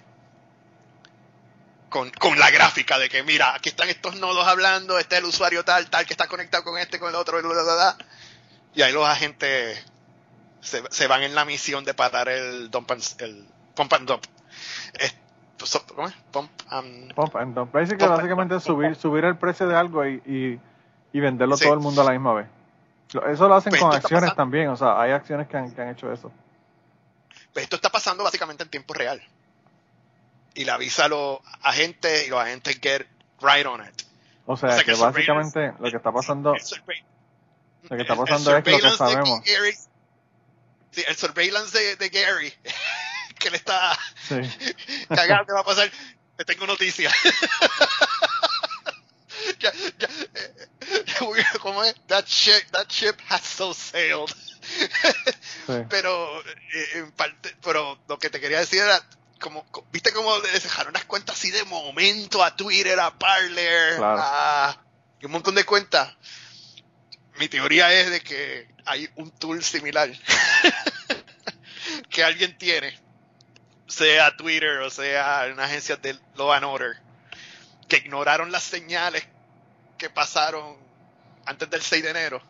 con, 1.88 2.10
con, 2.10 2.38
la 2.38 2.50
gráfica 2.50 2.98
de 2.98 3.08
que 3.08 3.22
mira, 3.22 3.54
aquí 3.54 3.68
están 3.68 3.88
estos 3.88 4.16
nodos 4.16 4.46
hablando, 4.46 4.98
este 4.98 5.16
es 5.16 5.22
el 5.22 5.28
usuario 5.28 5.64
tal, 5.64 5.88
tal, 5.88 6.04
que 6.04 6.12
está 6.12 6.26
conectado 6.26 6.64
con 6.64 6.78
este, 6.78 6.98
con 6.98 7.08
el 7.08 7.14
otro, 7.14 7.40
y 8.74 8.82
ahí 8.82 8.92
los 8.92 9.08
agentes 9.08 9.82
se, 10.60 10.82
se, 10.90 11.06
van 11.06 11.22
en 11.22 11.34
la 11.34 11.44
misión 11.44 11.84
de 11.84 11.94
parar 11.94 12.28
el 12.28 12.70
dump 12.70 12.90
and, 12.90 13.02
el 13.18 13.46
pump 13.76 13.92
and 13.92 14.08
dump. 14.08 14.24
¿Cómo 15.94 16.08
es? 16.08 16.14
Pump 16.32 16.50
and, 16.68 17.14
pump 17.14 17.36
and 17.36 17.54
dump. 17.54 17.72
básicamente 17.72 18.56
es 18.56 18.62
subir, 18.62 18.94
subir 18.96 19.24
el 19.24 19.36
precio 19.36 19.66
de 19.66 19.76
algo 19.76 20.06
y, 20.06 20.22
y, 20.26 20.60
y 21.12 21.20
venderlo 21.20 21.56
todo 21.56 21.74
el 21.74 21.80
mundo 21.80 22.02
a 22.02 22.04
la 22.04 22.12
misma 22.12 22.34
vez. 22.34 22.48
Eso 23.28 23.48
lo 23.48 23.54
hacen 23.54 23.70
pues 23.70 23.80
con 23.80 23.94
acciones 23.94 24.34
también, 24.34 24.68
o 24.68 24.76
sea, 24.76 25.00
hay 25.00 25.12
acciones 25.12 25.46
que 25.46 25.56
han, 25.56 25.72
que 25.72 25.80
han 25.80 25.90
hecho 25.90 26.12
eso. 26.12 26.32
Pues 27.52 27.64
esto 27.64 27.76
está 27.76 27.90
pasando 27.90 28.24
básicamente 28.24 28.64
en 28.64 28.70
tiempo 28.70 28.92
real 28.94 29.22
y 30.54 30.64
le 30.64 30.70
avisa 30.70 31.04
a 31.04 31.08
los 31.08 31.38
agentes 31.62 32.26
y 32.26 32.30
los 32.30 32.40
agentes 32.40 32.78
get 32.82 33.06
right 33.40 33.66
on 33.66 33.80
it. 33.86 34.02
O 34.46 34.56
sea, 34.56 34.82
que, 34.82 34.94
básicamente 34.94 35.72
lo 35.78 35.90
que 35.90 35.96
está 35.96 36.12
pasando, 36.12 36.54
lo 36.54 37.96
que 37.96 38.02
está 38.02 38.16
pasando 38.16 38.56
es 38.56 38.64
que 38.64 38.70
lo 38.72 38.78
que 38.78 38.90
sabemos. 38.90 39.40
sí, 40.90 41.04
el 41.06 41.16
surveillance 41.16 41.78
de, 41.78 41.96
de 41.96 42.08
Gary, 42.08 42.52
que 43.46 43.50
le 43.50 43.56
está 43.58 43.98
sí. 44.28 44.34
cagado, 45.08 45.46
que 45.46 45.52
va 45.52 45.60
a 45.60 45.64
pasar. 45.64 45.88
Te 46.36 46.44
tengo 46.44 46.66
noticias. 46.66 47.14
ya, 49.60 49.72
ya, 49.98 50.08
¿Cómo 51.60 51.84
es? 51.84 51.94
That 52.08 52.24
ship, 52.26 52.64
that 52.72 52.88
ship 52.88 53.14
has 53.28 53.42
so 53.42 53.72
sailed. 53.72 54.34
sí. 55.66 55.74
Pero, 55.88 56.42
eh, 56.42 56.88
en 56.94 57.12
parte, 57.12 57.54
pero 57.62 58.00
lo 58.08 58.18
que 58.18 58.30
te 58.30 58.40
quería 58.40 58.58
decir 58.58 58.80
era, 58.80 59.00
como, 59.40 59.64
viste 59.92 60.12
cómo 60.12 60.38
le 60.38 60.50
dejaron 60.50 60.90
unas 60.90 61.04
cuentas 61.04 61.36
así 61.36 61.52
de 61.52 61.62
momento 61.64 62.42
a 62.42 62.56
Twitter, 62.56 62.98
a 62.98 63.16
Parler, 63.16 64.00
a 64.02 64.76
un 65.22 65.30
montón 65.30 65.54
de 65.54 65.64
cuentas. 65.64 66.12
Mi 67.38 67.48
teoría 67.48 67.92
es 67.92 68.10
de 68.10 68.20
que 68.20 68.74
hay 68.84 69.08
un 69.14 69.30
tool 69.30 69.62
similar 69.62 70.10
que 72.10 72.24
alguien 72.24 72.58
tiene, 72.58 73.05
sea 73.86 74.36
Twitter 74.36 74.78
o 74.78 74.90
sea 74.90 75.48
una 75.52 75.64
agencia 75.64 75.96
de 75.96 76.18
Law 76.36 76.52
and 76.52 76.64
Order, 76.64 76.96
que 77.88 77.98
ignoraron 77.98 78.50
las 78.52 78.62
señales 78.62 79.26
que 79.98 80.10
pasaron 80.10 80.76
antes 81.46 81.70
del 81.70 81.82
6 81.82 82.02
de 82.02 82.10
enero. 82.10 82.42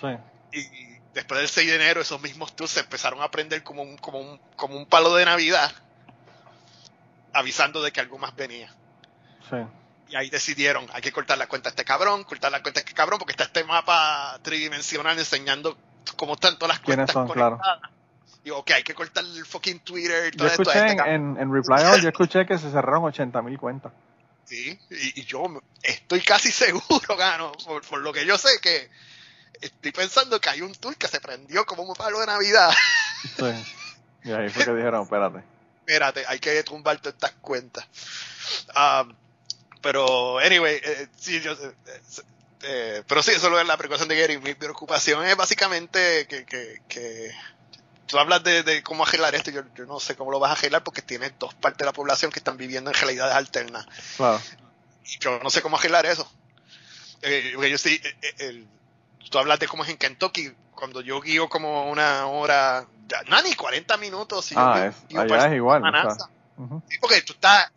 Sí. 0.00 0.06
Y 0.52 0.94
después 1.14 1.40
del 1.40 1.48
6 1.48 1.68
de 1.68 1.74
enero 1.76 2.00
esos 2.00 2.20
mismos 2.20 2.54
tools 2.54 2.70
se 2.70 2.80
empezaron 2.80 3.20
a 3.22 3.24
aprender 3.24 3.62
como 3.62 3.82
un, 3.82 3.96
como 3.96 4.20
un, 4.20 4.38
como 4.56 4.76
un 4.76 4.86
palo 4.86 5.14
de 5.14 5.24
Navidad 5.24 5.72
avisando 7.32 7.82
de 7.82 7.92
que 7.92 8.00
algo 8.00 8.18
más 8.18 8.34
venía. 8.36 8.72
Sí. 9.50 9.56
Y 10.08 10.16
ahí 10.16 10.30
decidieron, 10.30 10.86
hay 10.92 11.02
que 11.02 11.12
cortar 11.12 11.38
la 11.38 11.48
cuenta 11.48 11.68
a 11.68 11.70
este 11.70 11.84
cabrón, 11.84 12.24
cortar 12.24 12.52
la 12.52 12.62
cuenta 12.62 12.80
a 12.80 12.82
este 12.82 12.94
cabrón, 12.94 13.18
porque 13.18 13.32
está 13.32 13.44
este 13.44 13.64
mapa 13.64 14.38
tridimensional 14.42 15.18
enseñando 15.18 15.76
cómo 16.16 16.34
están 16.34 16.56
todas 16.58 16.76
las 16.76 16.80
cuentas 16.84 17.10
son, 17.10 17.26
conectadas. 17.26 17.60
Claro. 17.60 17.94
Y 18.44 18.50
ok, 18.50 18.70
hay 18.72 18.82
que 18.82 18.94
cortar 18.94 19.24
el 19.24 19.44
fucking 19.46 19.80
Twitter. 19.80 20.30
Todo 20.36 20.46
yo 20.46 20.52
escuché 20.52 20.78
esto, 20.78 20.90
este 20.90 21.14
en, 21.14 21.36
en, 21.38 21.52
Reply 21.52 21.82
All, 21.82 22.02
yo 22.02 22.08
escuché 22.08 22.46
que 22.46 22.58
se 22.58 22.70
cerraron 22.70 23.04
80 23.04 23.42
mil 23.42 23.58
cuentas. 23.58 23.92
Sí, 24.44 24.78
y, 24.90 25.20
y, 25.20 25.24
yo 25.24 25.44
estoy 25.82 26.20
casi 26.20 26.52
seguro, 26.52 27.16
gano, 27.16 27.52
por, 27.64 27.82
por, 27.86 28.00
lo 28.00 28.12
que 28.12 28.26
yo 28.26 28.36
sé 28.36 28.50
que 28.60 28.90
estoy 29.60 29.92
pensando 29.92 30.38
que 30.40 30.50
hay 30.50 30.60
un 30.60 30.74
tool 30.74 30.96
que 30.96 31.08
se 31.08 31.20
prendió 31.20 31.64
como 31.64 31.82
un 31.82 31.94
palo 31.94 32.20
de 32.20 32.26
Navidad. 32.26 32.70
Sí. 33.36 33.74
Y 34.24 34.32
ahí 34.32 34.50
fue 34.50 34.64
que 34.64 34.74
dijeron, 34.74 35.02
espérate 35.02 35.54
espérate, 35.84 36.24
hay 36.26 36.38
que 36.38 36.62
tumbar 36.62 36.98
todas 36.98 37.14
estas 37.14 37.32
cuentas. 37.40 37.86
Um, 38.74 39.14
pero, 39.82 40.38
anyway, 40.38 40.80
eh, 40.82 41.08
sí, 41.16 41.40
yo, 41.42 41.52
eh, 41.52 41.74
eh, 42.62 43.02
pero 43.06 43.22
sí, 43.22 43.32
eso 43.32 43.58
es 43.58 43.66
la 43.66 43.76
precaución 43.76 44.08
de 44.08 44.18
Gary. 44.18 44.38
Mi 44.38 44.54
preocupación 44.54 45.24
es 45.26 45.36
básicamente 45.36 46.26
que, 46.26 46.46
que, 46.46 46.80
que 46.88 47.30
tú 48.06 48.18
hablas 48.18 48.42
de, 48.42 48.82
cómo 48.82 49.04
arreglar 49.04 49.34
esto, 49.34 49.50
yo, 49.50 49.62
no 49.86 50.00
sé 50.00 50.16
cómo 50.16 50.30
lo 50.30 50.38
vas 50.38 50.50
a 50.50 50.52
arreglar 50.54 50.82
porque 50.82 51.02
tienes 51.02 51.32
dos 51.38 51.54
partes 51.54 51.78
de 51.78 51.86
la 51.86 51.92
población 51.92 52.30
que 52.30 52.38
están 52.38 52.56
viviendo 52.56 52.90
en 52.90 52.96
realidades 52.96 53.34
alternas. 53.34 53.86
Claro. 54.16 54.40
Y 55.04 55.18
yo 55.18 55.38
no 55.42 55.50
sé 55.50 55.62
cómo 55.62 55.76
arreglar 55.76 56.06
eso. 56.06 56.30
Eh, 57.22 57.54
yo 57.70 57.78
sí, 57.78 58.00
eh, 58.02 58.34
eh, 58.38 58.64
tú 59.30 59.38
hablas 59.38 59.58
de 59.58 59.66
cómo 59.66 59.84
es 59.84 59.90
en 59.90 59.96
Kentucky, 59.96 60.52
cuando 60.74 61.00
yo 61.00 61.20
guío 61.20 61.48
como 61.48 61.90
una 61.90 62.26
hora, 62.26 62.86
no 63.28 63.42
ni 63.42 63.54
40 63.54 63.96
minutos. 63.96 64.52
ah, 64.56 64.90
es, 64.90 65.16
allá 65.16 65.46
es 65.46 65.54
igual. 65.54 65.82
Sí, 66.88 66.98
porque 67.00 67.22
tú 67.22 67.32
estás, 67.32 67.70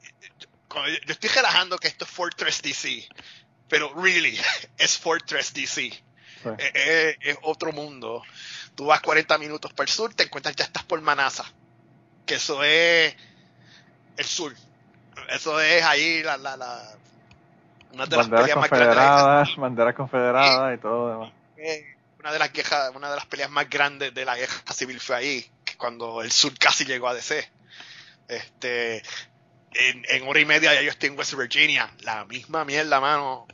yo 0.74 1.14
estoy 1.14 1.30
relajando 1.30 1.78
que 1.78 1.88
esto 1.88 2.06
es 2.06 2.12
Fortress 2.12 2.62
DC, 2.62 3.08
pero 3.70 3.94
really, 3.96 4.38
es 4.78 4.98
Fortress 4.98 5.54
DC. 5.54 6.04
Es, 6.74 7.38
otro 7.42 7.72
mundo. 7.72 8.24
Tú 8.78 8.86
vas 8.86 9.02
40 9.02 9.40
minutos 9.40 9.74
para 9.74 9.90
el 9.90 9.92
sur, 9.92 10.14
te 10.14 10.22
encuentras, 10.22 10.56
ya 10.56 10.66
estás 10.66 10.84
por 10.84 11.02
Manasa, 11.02 11.44
que 12.28 12.36
eso 12.36 12.64
es 12.64 13.16
el 14.18 14.26
sur. 14.26 14.54
Eso 15.30 15.60
es 15.60 15.84
ahí 15.84 16.22
la, 16.22 16.38
la, 16.38 16.56
la 16.56 16.96
una 17.92 18.06
de 18.06 18.18
las 18.18 18.28
peleas 18.30 18.56
más 18.56 18.70
grandes. 18.70 19.56
Banderas 19.58 19.96
confederadas 19.96 20.78
y 20.78 20.80
todo 20.80 21.10
demás. 21.10 21.34
Una 22.20 22.32
de 22.32 22.38
las 22.38 22.50
quejas, 22.52 22.92
una 22.94 23.10
de 23.10 23.16
las 23.16 23.26
peleas 23.26 23.50
más 23.50 23.68
grandes 23.68 24.14
de 24.14 24.26
la 24.26 24.38
guerra 24.38 24.54
civil 24.72 25.00
fue 25.00 25.16
ahí, 25.16 25.52
cuando 25.78 26.22
el 26.22 26.32
sur 26.32 26.54
casi 26.60 26.86
llegó 26.86 27.08
a 27.08 27.16
DC. 27.16 27.50
Este, 28.28 28.98
en, 29.74 30.06
en 30.08 30.28
hora 30.28 30.40
y 30.40 30.46
media 30.46 30.76
ya 30.76 30.84
yo 30.84 30.92
estoy 30.92 31.10
en 31.10 31.18
West 31.18 31.34
Virginia, 31.34 31.90
la 32.02 32.26
misma 32.26 32.64
mierda, 32.64 33.00
mano. 33.00 33.48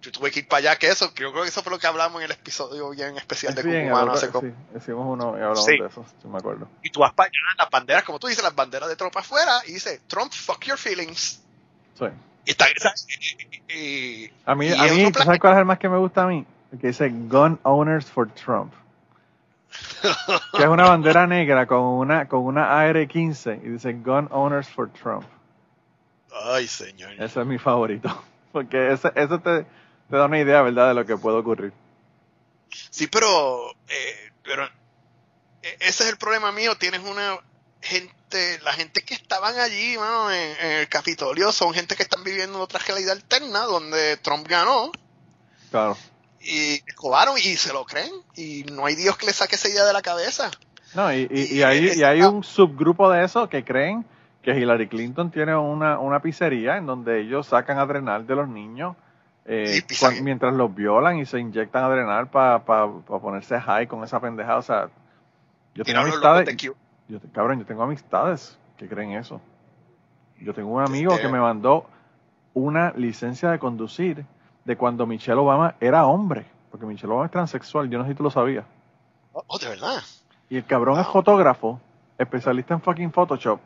Yo 0.00 0.10
tuve 0.10 0.30
que 0.30 0.40
ir 0.40 0.48
para 0.48 0.58
allá, 0.70 0.78
que 0.78 0.88
eso, 0.88 1.12
yo 1.14 1.30
creo 1.30 1.42
que 1.42 1.50
eso 1.50 1.62
fue 1.62 1.72
lo 1.72 1.78
que 1.78 1.86
hablamos 1.86 2.20
en 2.20 2.24
el 2.26 2.30
episodio 2.30 2.90
bien 2.90 3.16
especial 3.18 3.54
de 3.54 3.62
Cucumano. 3.62 4.16
Sí, 4.16 4.26
hicimos 4.74 5.06
uno 5.06 5.38
y 5.38 5.42
hablamos 5.42 5.66
de 5.66 5.86
eso, 5.86 6.06
si 6.22 6.28
me 6.28 6.38
acuerdo. 6.38 6.68
Y 6.82 6.90
tú 6.90 7.00
vas 7.00 7.12
para 7.12 7.26
allá, 7.26 7.38
las 7.58 7.70
banderas, 7.70 8.04
como 8.04 8.18
tú 8.18 8.26
dices, 8.26 8.42
las 8.42 8.54
banderas 8.54 8.88
de 8.88 8.96
Trump 8.96 9.14
afuera, 9.16 9.60
y 9.66 9.72
dice, 9.72 10.00
Trump, 10.06 10.32
fuck 10.32 10.64
your 10.64 10.78
feelings. 10.78 11.42
Sí. 11.98 12.06
Y 12.46 12.50
está, 12.52 12.66
y, 13.68 14.30
a 14.46 14.54
mí, 14.54 14.72
a 14.72 14.84
mí 14.84 15.12
¿sabes 15.12 15.38
cuál 15.38 15.52
es 15.52 15.58
el 15.58 15.64
más 15.66 15.78
que 15.78 15.88
me 15.88 15.98
gusta 15.98 16.22
a 16.22 16.26
mí? 16.26 16.46
El 16.72 16.78
que 16.78 16.86
dice 16.88 17.08
Gun 17.10 17.60
Owners 17.62 18.06
for 18.06 18.28
Trump. 18.30 18.72
que 20.56 20.62
es 20.62 20.68
una 20.68 20.88
bandera 20.88 21.26
negra 21.26 21.66
con 21.66 21.80
una, 21.80 22.26
con 22.26 22.40
una 22.40 22.80
AR-15 22.80 23.60
y 23.62 23.68
dice 23.68 23.92
Gun 23.92 24.28
Owners 24.30 24.68
for 24.68 24.90
Trump. 24.90 25.24
Ay, 26.32 26.66
señor. 26.66 27.12
Ese 27.12 27.40
es 27.40 27.46
mi 27.46 27.58
favorito. 27.58 28.22
Porque 28.52 28.92
ese, 28.92 29.12
eso 29.14 29.38
te, 29.40 29.66
te 30.10 30.16
da 30.16 30.26
una 30.26 30.40
idea, 30.40 30.62
¿verdad?, 30.62 30.88
de 30.88 30.94
lo 30.94 31.06
que 31.06 31.16
puede 31.16 31.38
ocurrir. 31.38 31.72
Sí, 32.90 33.06
pero, 33.06 33.70
eh, 33.88 34.30
pero 34.42 34.64
eh, 34.64 35.76
ese 35.80 36.04
es 36.04 36.10
el 36.10 36.16
problema 36.16 36.50
mío. 36.50 36.76
Tienes 36.76 37.00
una 37.00 37.38
gente, 37.80 38.58
la 38.64 38.72
gente 38.72 39.02
que 39.02 39.14
estaban 39.14 39.56
allí, 39.58 39.96
mano, 39.96 40.30
en, 40.32 40.56
el 40.60 40.88
Capitolio, 40.88 41.52
son 41.52 41.72
gente 41.72 41.94
que 41.94 42.02
están 42.02 42.24
viviendo 42.24 42.58
en 42.58 42.62
otra 42.62 42.80
realidad 42.86 43.12
alterna, 43.12 43.60
donde 43.60 44.16
Trump 44.16 44.46
ganó. 44.48 44.90
Claro. 45.70 45.96
Y 46.40 46.82
escobaron 46.86 47.36
y 47.38 47.56
se 47.56 47.72
lo 47.72 47.84
creen. 47.84 48.12
Y 48.34 48.64
no 48.64 48.86
hay 48.86 48.96
Dios 48.96 49.16
que 49.16 49.26
le 49.26 49.32
saque 49.32 49.54
esa 49.54 49.68
idea 49.68 49.84
de 49.84 49.92
la 49.92 50.02
cabeza. 50.02 50.50
No, 50.94 51.12
y, 51.12 51.28
y, 51.30 51.62
hay, 51.62 51.92
y 51.94 52.02
hay 52.02 52.22
un 52.22 52.42
subgrupo 52.42 53.08
de 53.10 53.24
eso 53.24 53.48
que 53.48 53.64
creen 53.64 54.04
que 54.42 54.58
Hillary 54.58 54.88
Clinton 54.88 55.30
tiene 55.30 55.54
una, 55.54 56.00
una 56.00 56.20
pizzería 56.20 56.78
en 56.78 56.86
donde 56.86 57.20
ellos 57.20 57.46
sacan 57.46 57.78
adrenal 57.78 58.26
de 58.26 58.34
los 58.34 58.48
niños 58.48 58.96
eh, 59.52 59.82
mientras 60.22 60.54
los 60.54 60.72
violan 60.72 61.18
y 61.18 61.26
se 61.26 61.40
inyectan 61.40 61.82
adrenal 61.82 62.28
para 62.28 62.62
ponerse 62.62 63.60
high 63.60 63.88
con 63.88 64.04
esa 64.04 64.20
pendejada. 64.20 64.58
O 64.58 64.62
sea, 64.62 64.88
yo 65.74 65.82
tengo 65.82 65.98
amistades. 65.98 66.56
Yo, 66.56 67.18
cabrón, 67.32 67.58
yo 67.58 67.66
tengo 67.66 67.82
amistades 67.82 68.56
que 68.76 68.88
creen 68.88 69.10
eso. 69.12 69.40
Yo 70.40 70.54
tengo 70.54 70.70
un 70.70 70.82
amigo 70.82 71.18
que 71.18 71.28
me 71.28 71.40
mandó 71.40 71.86
una 72.54 72.92
licencia 72.92 73.50
de 73.50 73.58
conducir 73.58 74.24
de 74.64 74.76
cuando 74.76 75.04
Michelle 75.04 75.40
Obama 75.40 75.74
era 75.80 76.06
hombre. 76.06 76.46
Porque 76.70 76.86
Michelle 76.86 77.12
Obama 77.12 77.26
es 77.26 77.32
transexual, 77.32 77.90
yo 77.90 77.98
no 77.98 78.04
sé 78.04 78.10
si 78.10 78.16
tú 78.16 78.22
lo 78.22 78.30
sabías. 78.30 78.64
Oh, 79.32 79.58
de 79.58 79.68
verdad. 79.68 80.00
Y 80.48 80.58
el 80.58 80.64
cabrón 80.64 81.00
es 81.00 81.08
fotógrafo, 81.08 81.80
especialista 82.18 82.74
en 82.74 82.82
fucking 82.82 83.10
Photoshop. 83.10 83.60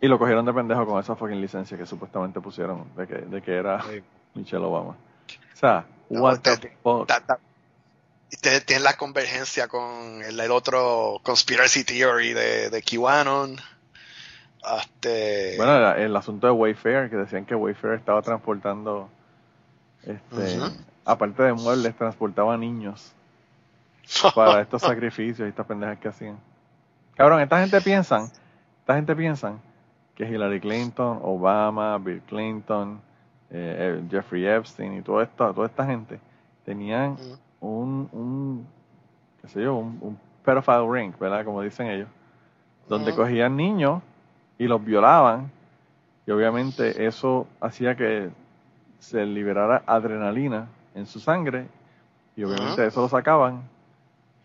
Y 0.00 0.08
lo 0.08 0.18
cogieron 0.18 0.44
de 0.44 0.52
pendejo 0.52 0.86
con 0.86 1.00
esa 1.00 1.16
fucking 1.16 1.40
licencia 1.40 1.78
que 1.78 1.86
supuestamente 1.86 2.40
pusieron 2.40 2.84
de 2.96 3.06
que, 3.06 3.14
de 3.14 3.42
que 3.42 3.52
era 3.54 3.82
Michelle 4.34 4.64
Obama. 4.64 4.96
O 5.54 5.56
sea, 5.56 5.86
what 6.08 6.40
the 6.40 6.76
fuck. 6.82 7.10
Ustedes 8.32 8.66
tienen 8.66 8.82
la 8.82 8.96
convergencia 8.96 9.68
con 9.68 10.22
el, 10.22 10.50
otro 10.50 11.20
conspiracy 11.22 11.84
theory 11.84 12.32
de, 12.32 12.68
de 12.68 12.82
QAnon. 12.82 13.56
Este... 14.80 15.56
Bueno, 15.56 15.92
el, 15.94 16.16
asunto 16.16 16.48
de 16.48 16.52
Wayfair, 16.52 17.10
que 17.10 17.16
decían 17.16 17.44
que 17.46 17.54
Wayfair 17.54 17.94
estaba 17.94 18.22
transportando, 18.22 19.08
este, 20.02 20.58
aparte 21.04 21.42
de 21.44 21.52
muebles, 21.52 21.96
transportaba 21.96 22.56
niños 22.56 23.12
para 24.34 24.62
estos 24.62 24.82
sacrificios 24.82 25.46
y 25.46 25.50
estas 25.50 25.66
pendejas 25.66 25.98
que 25.98 26.08
hacían. 26.08 26.38
Cabrón, 27.14 27.40
esta 27.40 27.60
gente 27.60 27.80
piensan, 27.80 28.24
esta 28.80 28.96
gente 28.96 29.14
piensan 29.14 29.60
que 30.14 30.24
Hillary 30.24 30.60
Clinton, 30.60 31.20
Obama, 31.22 31.98
Bill 31.98 32.22
Clinton, 32.22 33.00
eh, 33.50 34.00
eh, 34.00 34.02
Jeffrey 34.10 34.46
Epstein 34.46 34.98
y 34.98 35.02
toda 35.02 35.24
esta, 35.24 35.52
toda 35.52 35.66
esta 35.66 35.84
gente 35.84 36.20
tenían 36.64 37.16
un, 37.60 38.08
un 38.12 38.66
qué 39.42 39.48
sé 39.48 39.62
yo, 39.62 39.76
un, 39.76 39.98
un 40.00 40.18
pedophile 40.44 40.88
ring, 40.90 41.14
¿verdad? 41.18 41.44
Como 41.44 41.62
dicen 41.62 41.88
ellos, 41.88 42.08
donde 42.88 43.14
cogían 43.14 43.56
niños 43.56 44.02
y 44.58 44.66
los 44.66 44.84
violaban 44.84 45.50
y 46.26 46.30
obviamente 46.30 47.06
eso 47.06 47.46
hacía 47.60 47.96
que 47.96 48.30
se 48.98 49.26
liberara 49.26 49.82
adrenalina 49.86 50.68
en 50.94 51.06
su 51.06 51.20
sangre 51.20 51.66
y 52.36 52.44
obviamente 52.44 52.86
eso 52.86 53.02
lo 53.02 53.08
sacaban 53.08 53.62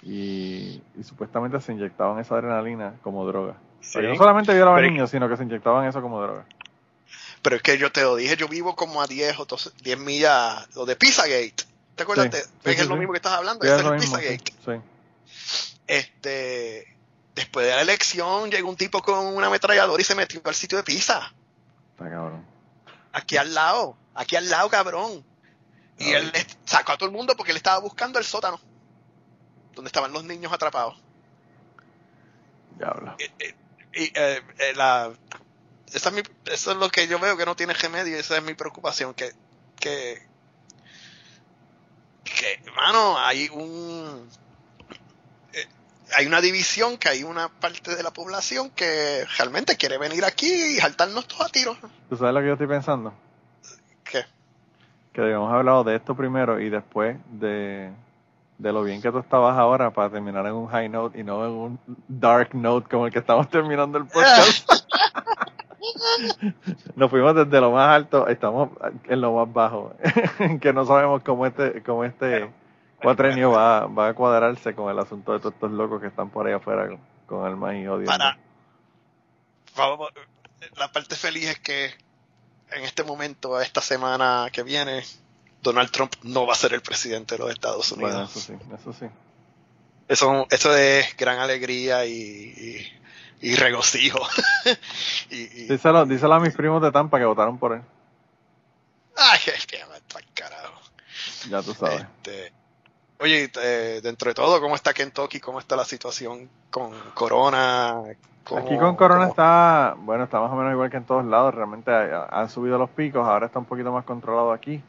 y, 0.04 0.82
supuestamente 1.02 1.60
se 1.62 1.74
inyectaban 1.74 2.20
esa 2.20 2.36
adrenalina 2.36 2.94
como 3.02 3.26
droga. 3.26 3.56
No 3.95 4.15
solamente 4.15 4.53
violaban 4.53 4.84
niños, 4.84 5.10
sino 5.10 5.27
que 5.30 5.38
se 5.38 5.43
inyectaban 5.43 5.88
eso 5.88 6.01
como 6.01 6.22
droga. 6.22 6.45
Pero 7.41 7.56
es 7.56 7.61
que 7.61 7.77
yo 7.77 7.91
te 7.91 8.01
lo 8.01 8.15
dije, 8.15 8.35
yo 8.35 8.47
vivo 8.47 8.76
como 8.76 9.01
a 9.01 9.07
10 9.07 9.39
o 9.39 9.47
10 9.84 9.99
millas, 9.99 10.68
lo 10.76 10.85
de 10.85 10.95
Pizzagate. 10.95 11.64
¿Te 11.95 12.03
acuerdas? 12.03 12.49
es 12.64 12.88
lo 12.88 12.95
mismo 12.95 13.14
que 13.14 13.18
estás 13.18 13.34
hablando, 13.34 13.65
es 13.65 13.84
el 13.84 13.97
Pizzagate. 13.97 14.53
Este, 15.88 16.97
después 17.34 17.65
de 17.65 17.73
la 17.73 17.81
elección 17.81 18.51
llegó 18.51 18.69
un 18.69 18.76
tipo 18.76 19.01
con 19.01 19.26
una 19.26 19.47
ametralladora 19.47 20.01
y 20.01 20.06
se 20.06 20.15
metió 20.15 20.41
al 20.43 20.56
sitio 20.56 20.77
de 20.77 20.84
pizza. 20.84 21.34
Está 21.91 22.10
cabrón. 22.10 22.45
Aquí 23.11 23.38
al 23.38 23.53
lado, 23.53 23.97
aquí 24.14 24.35
al 24.35 24.49
lado, 24.49 24.69
cabrón. 24.69 25.23
Y 25.97 26.11
él 26.11 26.31
sacó 26.64 26.93
a 26.93 26.97
todo 26.97 27.10
el 27.10 27.15
mundo 27.15 27.35
porque 27.35 27.51
él 27.51 27.57
estaba 27.57 27.80
buscando 27.80 28.19
el 28.19 28.26
sótano, 28.26 28.60
donde 29.73 29.89
estaban 29.89 30.14
los 30.14 30.23
niños 30.23 30.53
atrapados. 30.53 31.01
Diablo. 32.77 33.15
Eh, 33.19 33.31
eh, 33.39 33.56
y, 33.94 34.11
eh, 34.14 34.41
la, 34.76 35.11
esa 35.94 36.10
es 36.10 36.24
eso 36.45 36.72
es 36.72 36.78
lo 36.78 36.90
que 36.90 37.07
yo 37.07 37.20
veo 37.20 37.38
que 37.38 37.45
no 37.45 37.56
tiene 37.56 37.74
remedio 37.74 38.16
y 38.16 38.20
esa 38.20 38.38
es 38.38 38.44
mi 38.44 38.53
preocupación, 38.53 39.14
que, 39.14 39.32
que, 39.80 40.22
que, 42.24 42.61
hermano, 42.66 43.18
hay 43.18 43.49
un, 43.49 44.30
eh, 45.53 45.66
hay 46.16 46.28
una 46.28 46.41
división, 46.41 46.98
que 46.98 47.10
hay 47.10 47.24
una 47.24 47.49
parte 47.49 47.95
de 47.95 48.03
la 48.03 48.11
población 48.11 48.70
que 48.72 49.26
realmente 49.38 49.78
quiere 49.78 49.98
venir 49.98 50.24
aquí 50.26 50.52
y 50.52 50.78
saltarnos 50.78 51.28
todos 51.28 51.48
a 51.48 51.49
tiros. 51.49 51.78
¿Tú 52.10 52.18
sabes 52.18 52.34
lo 52.34 52.40
que 52.41 52.48
yo 52.48 52.53
estoy 52.53 52.68
pensando? 52.68 53.14
¿Qué? 54.03 54.26
Que 55.11 55.22
habíamos 55.22 55.52
hablado 55.52 55.84
de 55.84 55.95
esto 55.95 56.16
primero 56.16 56.60
y 56.60 56.70
después 56.70 57.18
de, 57.32 57.91
de 58.60 58.73
lo 58.73 58.84
bien 58.84 59.02
que 59.02 59.11
tú 59.11 59.18
estabas 59.19 59.57
ahora 59.57 59.90
para 59.91 60.10
terminar 60.10 60.45
en 60.45 60.53
un 60.53 60.68
high 60.68 60.90
note 60.90 61.18
y 61.19 61.23
no 61.23 61.45
en 61.45 61.52
un 61.52 61.80
dark 62.07 62.53
note 62.53 62.88
como 62.90 63.07
el 63.07 63.14
que 63.14 63.19
estamos 63.19 63.49
terminando 63.52 63.98
el 63.98 64.06
podcast. 64.06 64.69
Nos 66.95 67.10
fuimos 67.10 67.34
desde 67.36 67.61
lo 67.61 67.72
más 67.72 67.90
alto, 67.90 68.27
estamos 68.27 68.69
en 69.06 69.22
lo 69.22 69.34
más 69.34 69.52
bajo, 69.52 69.95
que 70.61 70.73
no 70.73 70.86
sabemos 70.86 71.23
cómo 71.23 71.45
este, 71.45 71.81
cómo 71.84 72.03
este 72.03 72.52
cuatrenio 73.02 73.52
va, 73.52 73.86
va 73.86 74.10
a 74.10 74.14
cuadrarse 74.14 74.76
con 74.76 74.91
el 74.91 74.99
asunto 74.99 75.34
de 75.34 75.40
todos 75.40 75.53
estos 75.53 75.72
locos 75.72 76.02
que 76.02 76.07
están 76.07 76.30
por 76.30 76.45
ahí 76.45 76.53
afuera 76.53 76.90
con, 77.26 77.48
el 77.48 77.56
maíz 77.56 77.88
odio. 77.88 78.06
Para, 78.06 78.38
la 80.76 80.91
parte 80.91 81.15
feliz 81.15 81.49
es 81.49 81.60
que 81.60 81.86
en 82.72 82.84
este 82.84 83.03
momento, 83.03 83.60
esta 83.61 83.81
semana 83.81 84.49
que 84.52 84.64
viene, 84.64 85.03
Donald 85.61 85.91
Trump 85.91 86.14
no 86.23 86.45
va 86.45 86.53
a 86.53 86.57
ser 86.57 86.73
el 86.73 86.81
presidente 86.81 87.36
de 87.36 87.40
los 87.40 87.52
Estados 87.52 87.91
Unidos. 87.91 88.30
eso 88.30 88.40
sí, 88.40 88.53
eso 88.73 88.94
sí. 88.94 89.06
Eso, 90.07 90.48
eso 90.49 90.76
es 90.76 91.15
gran 91.18 91.40
alegría 91.40 92.06
y 92.06 92.86
y 93.41 93.56
regocijo. 93.56 94.19
y, 95.30 95.68
Díselo, 95.68 96.06
díselo, 96.06 96.34
a 96.34 96.40
mis 96.40 96.56
primos 96.56 96.81
de 96.81 96.91
Tampa 96.91 97.19
que 97.19 97.26
votaron 97.26 97.57
por 97.57 97.73
él. 97.73 97.81
Ay, 99.15 99.40
es 99.56 99.65
que 99.65 99.80
carajo. 100.34 100.81
Ya 101.49 101.61
tú 101.61 101.73
sabes. 101.73 102.02
Este, 102.02 102.53
Oye, 103.22 103.52
eh, 103.61 103.99
dentro 104.02 104.30
de 104.30 104.34
todo, 104.34 104.61
¿cómo 104.61 104.76
está 104.76 104.94
Kentucky? 104.94 105.41
¿Cómo 105.41 105.60
está 105.60 105.76
la 105.76 105.84
situación 105.84 106.49
con 106.69 106.91
Corona? 107.14 108.02
Aquí 108.45 108.77
con 108.77 108.95
Corona 108.95 109.27
está, 109.27 109.95
bueno, 109.98 110.23
está 110.23 110.40
más 110.40 110.52
o 110.52 110.56
menos 110.56 110.72
igual 110.72 110.90
que 110.90 110.98
en 110.98 111.06
todos 111.06 111.26
lados. 111.26 111.53
Realmente 111.53 111.91
han 111.91 112.49
subido 112.49 112.77
los 112.77 112.90
picos, 112.90 113.27
ahora 113.27 113.48
está 113.48 113.60
un 113.60 113.65
poquito 113.65 113.91
más 113.91 114.06
controlado 114.06 114.53
aquí. 114.53 114.81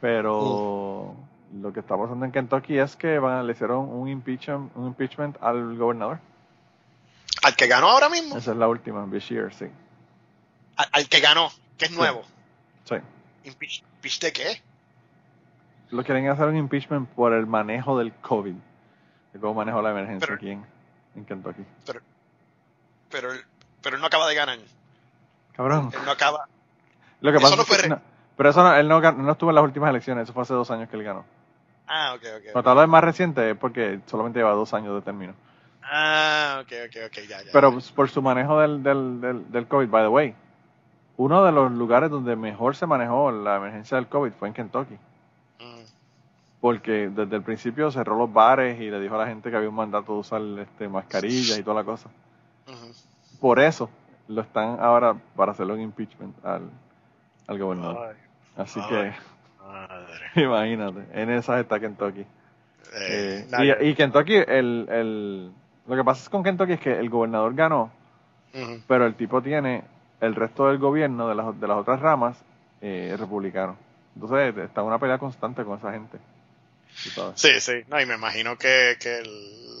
Pero 0.00 1.14
mm. 1.52 1.62
lo 1.62 1.72
que 1.72 1.80
está 1.80 1.96
pasando 1.96 2.24
en 2.24 2.32
Kentucky 2.32 2.78
es 2.78 2.96
que 2.96 3.18
van, 3.18 3.46
le 3.46 3.52
hicieron 3.52 3.88
un 3.88 4.08
impeachment, 4.08 4.74
un 4.76 4.88
impeachment 4.88 5.36
al 5.40 5.76
gobernador. 5.76 6.20
¿Al 7.42 7.56
que 7.56 7.66
ganó 7.66 7.88
ahora 7.88 8.08
mismo? 8.08 8.36
Esa 8.36 8.52
es 8.52 8.56
la 8.56 8.68
última, 8.68 9.04
Bashir, 9.06 9.52
sí. 9.54 9.66
Al, 10.76 11.08
que 11.08 11.20
ganó, 11.20 11.50
que 11.76 11.86
es 11.86 11.90
nuevo. 11.90 12.22
Sí. 12.84 12.96
¿Impeach, 13.44 14.20
de 14.20 14.32
qué? 14.32 14.62
Lo 15.90 16.04
quieren 16.04 16.28
hacer 16.28 16.46
un 16.46 16.56
impeachment 16.56 17.08
por 17.10 17.32
el 17.32 17.46
manejo 17.46 17.98
del 17.98 18.12
COVID. 18.12 18.54
De 19.32 19.40
cómo 19.40 19.54
manejó 19.54 19.82
la 19.82 19.90
emergencia 19.90 20.34
aquí 20.34 20.50
en, 20.50 21.24
Kentucky. 21.26 21.64
Pero, 21.84 22.00
pero, 23.10 23.28
pero 23.82 23.96
él 23.96 24.00
no 24.00 24.06
acaba 24.06 24.28
de 24.28 24.34
ganar. 24.34 24.58
Cabrón. 25.52 25.90
Él 25.92 26.00
no 26.04 26.10
acaba. 26.12 26.48
Lo 27.20 27.32
que 27.32 27.40
pasa 27.40 27.56
no 27.56 27.64
fue 27.64 27.78
pero 28.38 28.50
eso 28.50 28.62
no, 28.62 28.72
él 28.72 28.86
no, 28.86 29.00
no, 29.00 29.32
estuvo 29.32 29.50
en 29.50 29.56
las 29.56 29.64
últimas 29.64 29.90
elecciones, 29.90 30.22
eso 30.22 30.32
fue 30.32 30.42
hace 30.42 30.54
dos 30.54 30.70
años 30.70 30.88
que 30.88 30.96
él 30.96 31.02
ganó. 31.02 31.24
Ah, 31.88 32.14
ok, 32.14 32.22
ok. 32.36 32.52
Cuando 32.52 32.70
hablo 32.70 32.82
de 32.82 32.86
más 32.86 33.02
reciente 33.02 33.50
es 33.50 33.56
porque 33.56 33.98
solamente 34.06 34.38
lleva 34.38 34.52
dos 34.52 34.72
años 34.74 34.94
de 34.94 35.02
término. 35.02 35.34
Ah, 35.82 36.60
ok, 36.62 36.72
ok, 36.86 36.96
ok, 37.06 37.14
ya, 37.28 37.42
ya. 37.42 37.50
Pero 37.52 37.76
por 37.96 38.08
su 38.08 38.22
manejo 38.22 38.60
del, 38.60 38.80
del, 38.84 39.20
del, 39.20 39.50
del, 39.50 39.66
COVID, 39.66 39.88
by 39.88 40.04
the 40.04 40.08
way, 40.08 40.36
uno 41.16 41.44
de 41.44 41.50
los 41.50 41.72
lugares 41.72 42.10
donde 42.10 42.36
mejor 42.36 42.76
se 42.76 42.86
manejó 42.86 43.32
la 43.32 43.56
emergencia 43.56 43.96
del 43.96 44.06
COVID 44.06 44.30
fue 44.30 44.46
en 44.46 44.54
Kentucky. 44.54 44.94
Mm. 45.58 45.82
Porque 46.60 47.08
desde 47.08 47.34
el 47.34 47.42
principio 47.42 47.90
cerró 47.90 48.16
los 48.16 48.32
bares 48.32 48.80
y 48.80 48.88
le 48.88 49.00
dijo 49.00 49.16
a 49.16 49.18
la 49.18 49.26
gente 49.26 49.50
que 49.50 49.56
había 49.56 49.68
un 49.68 49.74
mandato 49.74 50.12
de 50.12 50.18
usar 50.20 50.42
este, 50.60 50.88
mascarillas 50.88 51.58
y 51.58 51.64
toda 51.64 51.74
la 51.74 51.84
cosa. 51.84 52.08
Por 53.40 53.58
eso 53.58 53.90
lo 54.28 54.42
están 54.42 54.78
ahora 54.78 55.16
para 55.34 55.50
hacerle 55.50 55.72
un 55.72 55.80
impeachment 55.80 56.36
al, 56.44 56.70
al 57.48 57.58
gobernador. 57.58 58.27
Así 58.58 58.80
que, 58.88 59.12
imagínate, 60.42 61.06
en 61.12 61.30
esas 61.30 61.60
está 61.60 61.78
Kentucky. 61.78 62.20
Eh, 62.20 63.46
eh, 63.58 63.76
y, 63.80 63.88
y, 63.88 63.94
Kentucky, 63.94 64.34
el, 64.34 64.86
el, 64.90 65.52
lo 65.86 65.96
que 65.96 66.04
pasa 66.04 66.30
con 66.30 66.42
Kentucky 66.42 66.72
es 66.72 66.80
que 66.80 66.98
el 66.98 67.08
gobernador 67.08 67.54
ganó, 67.54 67.90
pero 68.86 69.06
el 69.06 69.14
tipo 69.14 69.40
tiene 69.40 69.84
el 70.20 70.34
resto 70.34 70.68
del 70.68 70.78
gobierno 70.78 71.28
de 71.28 71.34
las, 71.34 71.60
de 71.60 71.68
las 71.68 71.76
otras 71.78 72.00
ramas 72.00 72.36
eh, 72.80 73.14
republicano. 73.18 73.76
Entonces 74.14 74.56
está 74.56 74.82
una 74.82 74.98
pelea 74.98 75.18
constante 75.18 75.64
con 75.64 75.78
esa 75.78 75.92
gente. 75.92 76.18
Sí, 77.34 77.60
sí, 77.60 77.84
no, 77.88 78.00
y 78.00 78.06
me 78.06 78.14
imagino 78.14 78.56
que, 78.58 78.96
que 79.00 79.22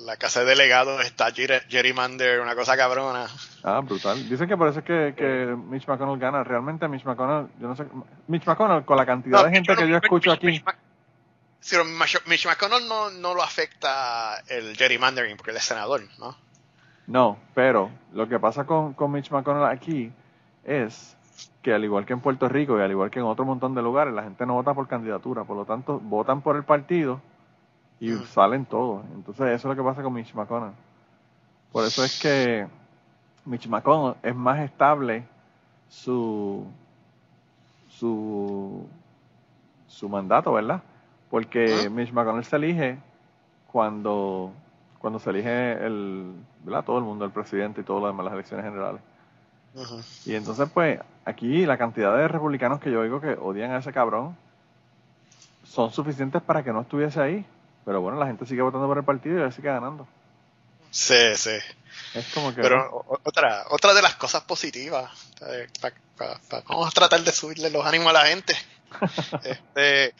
la 0.04 0.16
casa 0.16 0.40
de 0.40 0.46
delegados 0.46 1.04
está 1.04 1.32
gerrymander, 1.32 2.40
una 2.40 2.54
cosa 2.54 2.76
cabrona. 2.76 3.26
Ah, 3.62 3.80
brutal. 3.80 4.28
Dicen 4.28 4.48
que 4.48 4.56
por 4.56 4.68
eso 4.68 4.78
es 4.78 4.84
que, 4.84 5.14
que 5.16 5.54
Mitch 5.54 5.86
McConnell 5.86 6.18
gana. 6.18 6.44
Realmente 6.44 6.88
Mitch 6.88 7.04
McConnell, 7.04 7.48
yo 7.60 7.68
no 7.68 7.76
sé, 7.76 7.84
Mitch 8.28 8.46
McConnell 8.46 8.84
con 8.84 8.96
la 8.96 9.04
cantidad 9.04 9.44
de 9.44 9.50
gente 9.50 9.76
que 9.76 9.86
yo 9.88 9.96
escucho 9.96 10.32
aquí. 10.32 10.62
Mitch, 12.26 12.46
McConnell 12.46 12.88
no, 12.88 13.10
no 13.10 13.34
lo 13.34 13.42
afecta 13.42 14.42
el 14.48 14.76
gerrymandering 14.76 15.36
porque 15.36 15.50
él 15.50 15.58
es 15.58 15.64
senador, 15.64 16.02
¿no? 16.18 16.36
No, 17.06 17.38
pero 17.54 17.90
lo 18.12 18.28
que 18.28 18.38
pasa 18.38 18.64
con, 18.64 18.94
con 18.94 19.10
Mitch 19.12 19.30
McConnell 19.30 19.64
aquí 19.64 20.10
es 20.64 21.17
que 21.62 21.74
al 21.74 21.84
igual 21.84 22.06
que 22.06 22.12
en 22.12 22.20
Puerto 22.20 22.48
Rico 22.48 22.78
y 22.78 22.82
al 22.82 22.90
igual 22.90 23.10
que 23.10 23.18
en 23.18 23.26
otro 23.26 23.44
montón 23.44 23.74
de 23.74 23.82
lugares, 23.82 24.14
la 24.14 24.22
gente 24.22 24.46
no 24.46 24.54
vota 24.54 24.74
por 24.74 24.88
candidatura, 24.88 25.44
por 25.44 25.56
lo 25.56 25.64
tanto, 25.64 26.00
votan 26.00 26.40
por 26.40 26.56
el 26.56 26.64
partido 26.64 27.20
y 28.00 28.10
mm. 28.10 28.24
salen 28.24 28.64
todos. 28.64 29.04
Entonces, 29.14 29.46
eso 29.48 29.68
es 29.68 29.76
lo 29.76 29.82
que 29.82 29.88
pasa 29.88 30.02
con 30.02 30.12
Mitch 30.12 30.34
McConnell. 30.34 30.72
Por 31.72 31.84
eso 31.84 32.04
es 32.04 32.20
que 32.20 32.66
Mitch 33.44 33.68
McConnell 33.68 34.16
es 34.22 34.34
más 34.34 34.60
estable 34.60 35.24
su 35.88 36.66
su 37.88 38.86
su 39.86 40.08
mandato, 40.08 40.52
¿verdad? 40.52 40.82
Porque 41.30 41.90
Mitch 41.90 42.12
McConnell 42.12 42.44
se 42.44 42.56
elige 42.56 42.98
cuando 43.70 44.52
cuando 44.98 45.18
se 45.18 45.30
elige 45.30 45.72
el, 45.84 46.32
¿verdad? 46.64 46.84
Todo 46.84 46.98
el 46.98 47.04
mundo, 47.04 47.24
el 47.24 47.30
presidente 47.30 47.80
y 47.80 47.84
todo 47.84 48.00
lo 48.00 48.06
demás, 48.08 48.24
las 48.24 48.34
elecciones 48.34 48.66
generales. 48.66 49.00
Y 50.24 50.34
entonces, 50.34 50.68
pues, 50.72 50.98
aquí 51.24 51.66
la 51.66 51.78
cantidad 51.78 52.16
de 52.16 52.28
republicanos 52.28 52.80
que 52.80 52.90
yo 52.90 53.00
oigo 53.00 53.20
que 53.20 53.36
odian 53.40 53.72
a 53.72 53.78
ese 53.78 53.92
cabrón 53.92 54.36
son 55.64 55.92
suficientes 55.92 56.42
para 56.42 56.62
que 56.62 56.72
no 56.72 56.82
estuviese 56.82 57.20
ahí. 57.20 57.46
Pero 57.84 58.00
bueno, 58.00 58.18
la 58.18 58.26
gente 58.26 58.46
sigue 58.46 58.62
votando 58.62 58.86
por 58.86 58.98
el 58.98 59.04
partido 59.04 59.38
y 59.38 59.42
él 59.42 59.52
sigue 59.52 59.68
ganando. 59.68 60.06
Sí, 60.90 61.36
sí. 61.36 61.56
Es 62.14 62.32
como 62.32 62.54
que. 62.54 62.62
Pero 62.62 63.04
otra, 63.24 63.66
otra 63.70 63.94
de 63.94 64.02
las 64.02 64.14
cosas 64.16 64.42
positivas. 64.42 65.10
vamos 66.66 66.88
a 66.88 66.90
tratar 66.90 67.20
de 67.20 67.32
subirle 67.32 67.70
los 67.70 67.86
ánimos 67.86 68.08
a 68.08 68.12
la 68.12 68.26
gente. 68.26 68.54
este, 69.44 70.14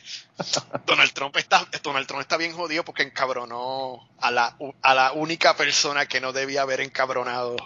Donald 0.85 1.13
Trump 1.13 1.35
está 1.39 1.67
Donald 1.83 2.07
Trump 2.07 2.21
está 2.21 2.37
bien 2.37 2.53
jodido 2.53 2.85
porque 2.85 3.03
encabronó 3.03 4.07
a 4.21 4.31
la, 4.31 4.57
a 4.83 4.95
la 4.95 5.13
única 5.13 5.57
persona 5.57 6.05
que 6.05 6.21
no 6.21 6.35
debía 6.35 6.63
haber 6.63 6.83
encabronado 6.83 7.57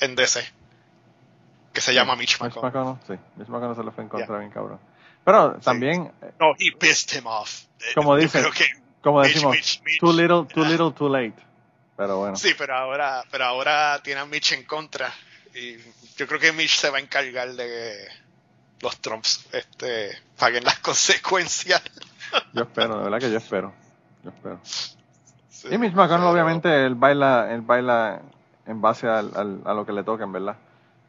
en 0.00 0.16
DC 0.16 0.60
que 1.72 1.80
se 1.80 1.94
llama 1.94 2.16
Mitch 2.16 2.40
McConnell. 2.40 2.96
Sí, 3.06 3.14
Mitch 3.36 3.48
McConnell 3.48 3.76
se 3.76 3.82
lo 3.82 3.92
fue 3.92 4.04
en 4.04 4.08
contra 4.10 4.38
bien 4.38 4.50
cabrón. 4.50 4.80
Pero 5.24 5.58
también... 5.60 6.12
No, 6.38 6.54
he 6.58 6.72
pissed 6.76 7.18
him 7.18 7.26
off. 7.26 7.64
Eh, 7.78 7.92
como 7.94 8.16
dicen, 8.16 8.44
como 9.02 9.22
decimos, 9.22 9.82
too 10.00 10.12
little, 10.12 10.44
too 10.46 10.64
little, 10.64 10.92
too 10.92 11.08
late. 11.08 11.34
Pero 11.96 12.18
bueno. 12.18 12.36
Sí, 12.36 12.54
pero 12.56 12.76
ahora, 12.76 13.22
pero 13.30 13.44
ahora 13.44 14.00
tiene 14.02 14.20
a 14.20 14.26
Mitch 14.26 14.52
en 14.52 14.64
contra. 14.64 15.12
Y 15.54 15.76
yo 16.16 16.26
creo 16.26 16.40
que 16.40 16.52
Mitch 16.52 16.76
se 16.76 16.90
va 16.90 16.98
a 16.98 17.00
encargar 17.00 17.52
de 17.52 17.66
que 17.66 18.08
los 18.80 18.96
Trumps 18.98 19.46
este, 19.52 20.10
paguen 20.38 20.64
las 20.64 20.78
consecuencias. 20.80 21.82
Yo 22.52 22.62
espero, 22.62 22.98
de 22.98 23.04
verdad 23.04 23.18
que 23.18 23.30
yo 23.30 23.38
espero. 23.38 23.72
Yo 24.22 24.30
espero. 24.30 24.60
y 25.70 25.78
Mitch 25.78 25.94
McConnell, 25.94 26.26
obviamente, 26.26 26.86
él 26.86 26.94
baila, 26.94 27.52
él 27.52 27.60
baila 27.60 28.22
en 28.70 28.80
base 28.80 29.08
al, 29.08 29.62
a 29.64 29.74
lo 29.74 29.84
que 29.84 29.92
le 29.92 30.04
toquen, 30.04 30.30
¿verdad? 30.30 30.56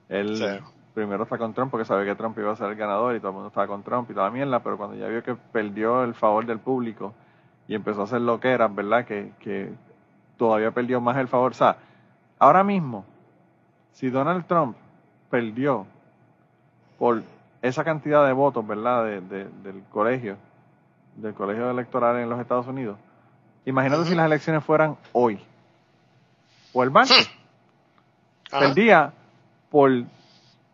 Él 0.09 0.61
primero 0.95 1.23
está 1.23 1.37
con 1.37 1.53
Trump 1.53 1.69
porque 1.69 1.85
sabe 1.85 2.05
que 2.05 2.15
Trump 2.15 2.37
iba 2.39 2.51
a 2.51 2.55
ser 2.55 2.69
el 2.69 2.75
ganador 2.75 3.15
y 3.15 3.19
todo 3.19 3.29
el 3.29 3.33
mundo 3.35 3.49
estaba 3.49 3.67
con 3.67 3.83
Trump 3.83 4.09
y 4.09 4.13
toda 4.15 4.25
la 4.25 4.31
mierda, 4.31 4.59
pero 4.61 4.77
cuando 4.77 4.95
ya 4.95 5.07
vio 5.07 5.21
que 5.21 5.35
perdió 5.35 6.03
el 6.03 6.15
favor 6.15 6.45
del 6.45 6.59
público 6.59 7.13
y 7.67 7.75
empezó 7.75 8.01
a 8.01 8.03
hacer 8.05 8.21
lo 8.21 8.39
que 8.39 8.49
era, 8.49 8.67
¿verdad? 8.67 9.05
Que, 9.05 9.31
que 9.39 9.71
todavía 10.37 10.71
perdió 10.71 10.99
más 10.99 11.17
el 11.17 11.27
favor. 11.27 11.51
O 11.51 11.53
sea, 11.53 11.77
ahora 12.39 12.63
mismo, 12.63 13.05
si 13.91 14.09
Donald 14.09 14.47
Trump 14.47 14.75
perdió 15.29 15.85
por 16.97 17.21
esa 17.61 17.83
cantidad 17.83 18.25
de 18.25 18.33
votos, 18.33 18.65
¿verdad? 18.65 19.05
De, 19.05 19.21
del 19.21 19.83
colegio, 19.91 20.35
del 21.15 21.35
colegio 21.35 21.69
electoral 21.69 22.17
en 22.17 22.27
los 22.27 22.39
Estados 22.39 22.65
Unidos, 22.65 22.97
imagínate 23.65 24.05
si 24.05 24.15
las 24.15 24.25
elecciones 24.25 24.63
fueran 24.63 24.97
hoy 25.13 25.39
o 26.73 26.81
el 26.81 26.89
martes. 26.89 27.29
Perdía 28.51 29.13
por, 29.69 29.91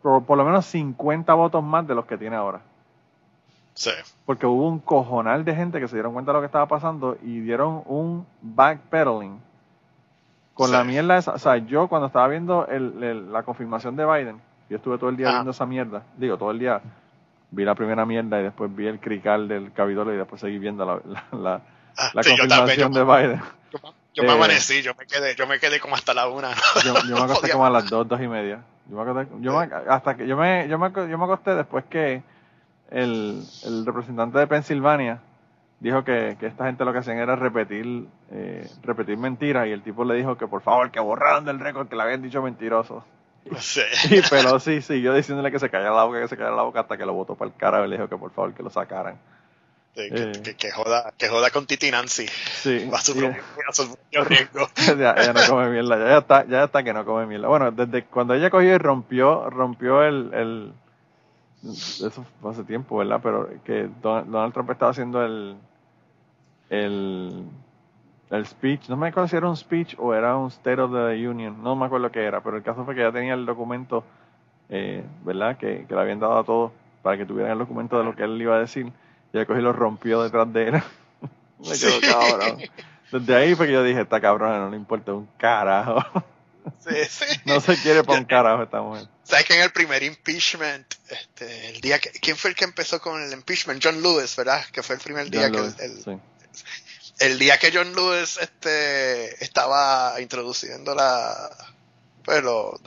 por, 0.02 0.36
lo 0.36 0.44
menos 0.44 0.66
50 0.66 1.32
votos 1.34 1.62
más 1.62 1.86
de 1.86 1.94
los 1.94 2.04
que 2.06 2.18
tiene 2.18 2.36
ahora. 2.36 2.60
Sí. 3.74 3.90
Porque 4.26 4.46
hubo 4.46 4.66
un 4.66 4.80
cojonal 4.80 5.44
de 5.44 5.54
gente 5.54 5.80
que 5.80 5.88
se 5.88 5.96
dieron 5.96 6.12
cuenta 6.12 6.32
de 6.32 6.34
lo 6.34 6.40
que 6.40 6.46
estaba 6.46 6.66
pasando 6.66 7.16
y 7.22 7.40
dieron 7.40 7.82
un 7.86 8.26
backpedaling 8.42 9.40
con 10.54 10.72
la 10.72 10.82
mierda 10.82 11.16
esa. 11.16 11.32
O 11.32 11.38
sea, 11.38 11.58
yo 11.58 11.86
cuando 11.86 12.08
estaba 12.08 12.26
viendo 12.26 12.66
el, 12.66 13.32
la 13.32 13.44
confirmación 13.44 13.94
de 13.94 14.04
Biden, 14.04 14.40
yo 14.68 14.76
estuve 14.76 14.98
todo 14.98 15.10
el 15.10 15.16
día 15.16 15.30
viendo 15.30 15.52
esa 15.52 15.64
mierda, 15.64 16.02
digo, 16.16 16.36
todo 16.36 16.50
el 16.50 16.58
día 16.58 16.82
vi 17.50 17.64
la 17.64 17.74
primera 17.74 18.04
mierda 18.04 18.40
y 18.40 18.42
después 18.42 18.74
vi 18.74 18.86
el 18.86 19.00
crical 19.00 19.48
del 19.48 19.72
Capitolio 19.72 20.14
y 20.14 20.16
después 20.16 20.40
seguí 20.40 20.58
viendo 20.58 20.84
la, 20.84 21.00
la, 21.38 21.62
ah, 21.96 22.10
confirmación 22.14 22.92
de 22.92 23.04
Biden. 23.04 23.40
Yo, 23.72 23.94
me 24.22 24.30
eh, 24.30 24.32
amanecí, 24.32 24.82
yo 24.82 24.94
me 24.94 25.06
quedé, 25.06 25.34
yo 25.34 25.46
me 25.46 25.58
quedé 25.58 25.80
como 25.80 25.94
hasta 25.94 26.14
la 26.14 26.28
una. 26.28 26.50
Yo, 26.84 27.16
me 27.16 27.22
acosté 27.22 27.50
como 27.50 27.66
a 27.66 27.70
las 27.70 27.88
dos, 27.88 28.06
dos 28.08 28.20
y 28.20 28.28
media. 28.28 28.62
Yo 28.88 28.96
me 28.96 29.02
acosté, 29.02 29.32
yo 29.40 29.58
me, 29.58 29.68
hasta 29.88 30.16
que 30.16 30.26
yo 30.26 30.36
me, 30.36 30.68
yo 30.68 30.78
me, 30.78 30.90
yo 30.92 31.18
me 31.18 31.24
acosté 31.24 31.54
después 31.54 31.84
que 31.86 32.22
el, 32.90 33.42
el 33.64 33.86
representante 33.86 34.38
de 34.38 34.46
Pensilvania 34.46 35.20
dijo 35.80 36.04
que, 36.04 36.36
que, 36.40 36.46
esta 36.46 36.66
gente 36.66 36.84
lo 36.84 36.92
que 36.92 36.98
hacían 36.98 37.18
era 37.18 37.36
repetir 37.36 38.08
eh, 38.30 38.68
repetir 38.82 39.16
mentiras 39.16 39.66
y 39.66 39.70
el 39.70 39.82
tipo 39.82 40.04
le 40.04 40.14
dijo 40.14 40.36
que 40.36 40.46
por 40.46 40.62
favor 40.62 40.90
que 40.90 41.00
borraran 41.00 41.44
del 41.44 41.60
récord 41.60 41.88
que 41.88 41.96
le 41.96 42.02
habían 42.02 42.22
dicho 42.22 42.42
mentiroso. 42.42 43.04
Sí. 43.58 43.82
Y 44.10 44.22
pero 44.28 44.58
sí, 44.58 44.82
siguió 44.82 45.14
diciéndole 45.14 45.50
que 45.50 45.58
se 45.58 45.70
callara 45.70 45.94
la 45.94 46.04
boca, 46.04 46.20
que 46.20 46.28
se 46.28 46.36
callara 46.36 46.56
la 46.56 46.62
boca 46.62 46.80
hasta 46.80 46.96
que 46.96 47.06
lo 47.06 47.12
votó 47.12 47.34
para 47.34 47.50
el 47.50 47.56
cara 47.56 47.84
y 47.84 47.88
le 47.88 47.96
dijo 47.96 48.08
que 48.08 48.16
por 48.16 48.32
favor 48.32 48.54
que 48.54 48.62
lo 48.62 48.70
sacaran. 48.70 49.18
Eh. 49.98 50.54
que, 50.56 50.70
joda, 50.70 51.12
que 51.16 51.28
joda 51.28 51.50
con 51.50 51.66
Titi 51.66 51.90
Nancy. 51.90 52.26
Sí. 52.26 52.88
A 52.92 52.98
su, 53.00 53.14
propio, 53.14 54.24
riesgo. 54.24 54.68
ya, 54.98 55.12
ella 55.12 55.32
no 55.32 55.40
come 55.48 55.70
mierda, 55.70 55.98
ya, 55.98 56.18
está, 56.18 56.46
ya 56.46 56.64
está 56.64 56.82
que 56.82 56.92
no 56.92 57.04
come 57.04 57.26
mierda. 57.26 57.48
Bueno, 57.48 57.70
desde 57.70 58.04
cuando 58.04 58.34
ella 58.34 58.50
cogió 58.50 58.74
y 58.74 58.78
rompió, 58.78 59.50
rompió 59.50 60.02
el, 60.02 60.32
el 60.32 60.72
eso 61.62 62.24
fue 62.40 62.52
hace 62.52 62.64
tiempo, 62.64 62.98
¿verdad? 62.98 63.20
Pero 63.22 63.50
que 63.64 63.88
Donald 64.00 64.52
Trump 64.52 64.70
estaba 64.70 64.92
haciendo 64.92 65.24
el 65.24 65.56
el, 66.70 67.44
el 68.30 68.46
speech, 68.46 68.88
no 68.88 68.96
me 68.96 69.08
acuerdo 69.08 69.28
si 69.28 69.36
era 69.36 69.48
un 69.48 69.56
speech 69.56 69.94
o 69.98 70.14
era 70.14 70.36
un 70.36 70.48
State 70.48 70.80
of 70.80 70.92
the 70.92 71.28
Union, 71.28 71.62
no 71.62 71.74
me 71.76 71.86
acuerdo 71.86 72.10
qué 72.10 72.24
era, 72.24 72.42
pero 72.42 72.56
el 72.56 72.62
caso 72.62 72.84
fue 72.84 72.94
que 72.94 73.00
ya 73.00 73.12
tenía 73.12 73.34
el 73.34 73.46
documento, 73.46 74.04
eh, 74.68 75.04
¿verdad? 75.24 75.56
Que, 75.56 75.86
que 75.86 75.94
le 75.94 76.00
habían 76.00 76.20
dado 76.20 76.38
a 76.38 76.44
todos 76.44 76.72
para 77.02 77.16
que 77.16 77.24
tuvieran 77.24 77.52
el 77.52 77.58
documento 77.58 77.98
de 77.98 78.04
lo 78.04 78.14
que 78.14 78.24
él 78.24 78.40
iba 78.40 78.56
a 78.56 78.60
decir. 78.60 78.92
Y 79.32 79.44
cogí 79.44 79.60
lo 79.60 79.72
rompió 79.72 80.22
detrás 80.22 80.52
de 80.52 80.68
él. 80.68 80.82
me 81.58 81.78
quedó 81.78 82.00
cabrón. 82.00 82.62
Desde 83.12 83.36
ahí 83.36 83.54
fue 83.54 83.66
que 83.66 83.72
yo 83.72 83.82
dije, 83.82 84.00
esta 84.00 84.20
cabrona 84.20 84.58
no 84.58 84.70
le 84.70 84.76
importa 84.76 85.12
un 85.12 85.28
carajo. 85.38 86.02
Sí, 86.86 86.96
sí. 87.08 87.40
No 87.46 87.62
se 87.62 87.76
quiere 87.78 88.04
para 88.04 88.18
un 88.18 88.26
carajo 88.26 88.62
esta 88.62 88.82
mujer. 88.82 89.08
¿Sabes 89.22 89.46
que 89.46 89.54
en 89.54 89.62
el 89.62 89.72
primer 89.72 90.02
impeachment, 90.02 90.94
este, 91.08 91.70
el 91.70 91.80
día 91.80 91.98
que, 91.98 92.10
¿quién 92.10 92.36
fue 92.36 92.50
el 92.50 92.56
que 92.56 92.64
empezó 92.64 93.00
con 93.00 93.22
el 93.22 93.32
impeachment? 93.32 93.82
John 93.82 94.02
Lewis, 94.02 94.36
¿verdad? 94.36 94.62
Que 94.70 94.82
fue 94.82 94.96
el 94.96 95.00
primer 95.00 95.30
día 95.30 95.44
John 95.44 95.52
que 95.52 95.58
Lewis, 95.58 95.74
el, 95.78 96.04
sí. 96.04 96.18
el 97.20 97.38
día 97.38 97.58
que 97.58 97.70
John 97.72 97.94
Lewis 97.94 98.38
este, 98.38 99.42
estaba 99.42 100.20
introduciendo 100.20 100.94
la, 100.94 101.50
pues 102.22 102.42
lo, 102.42 102.78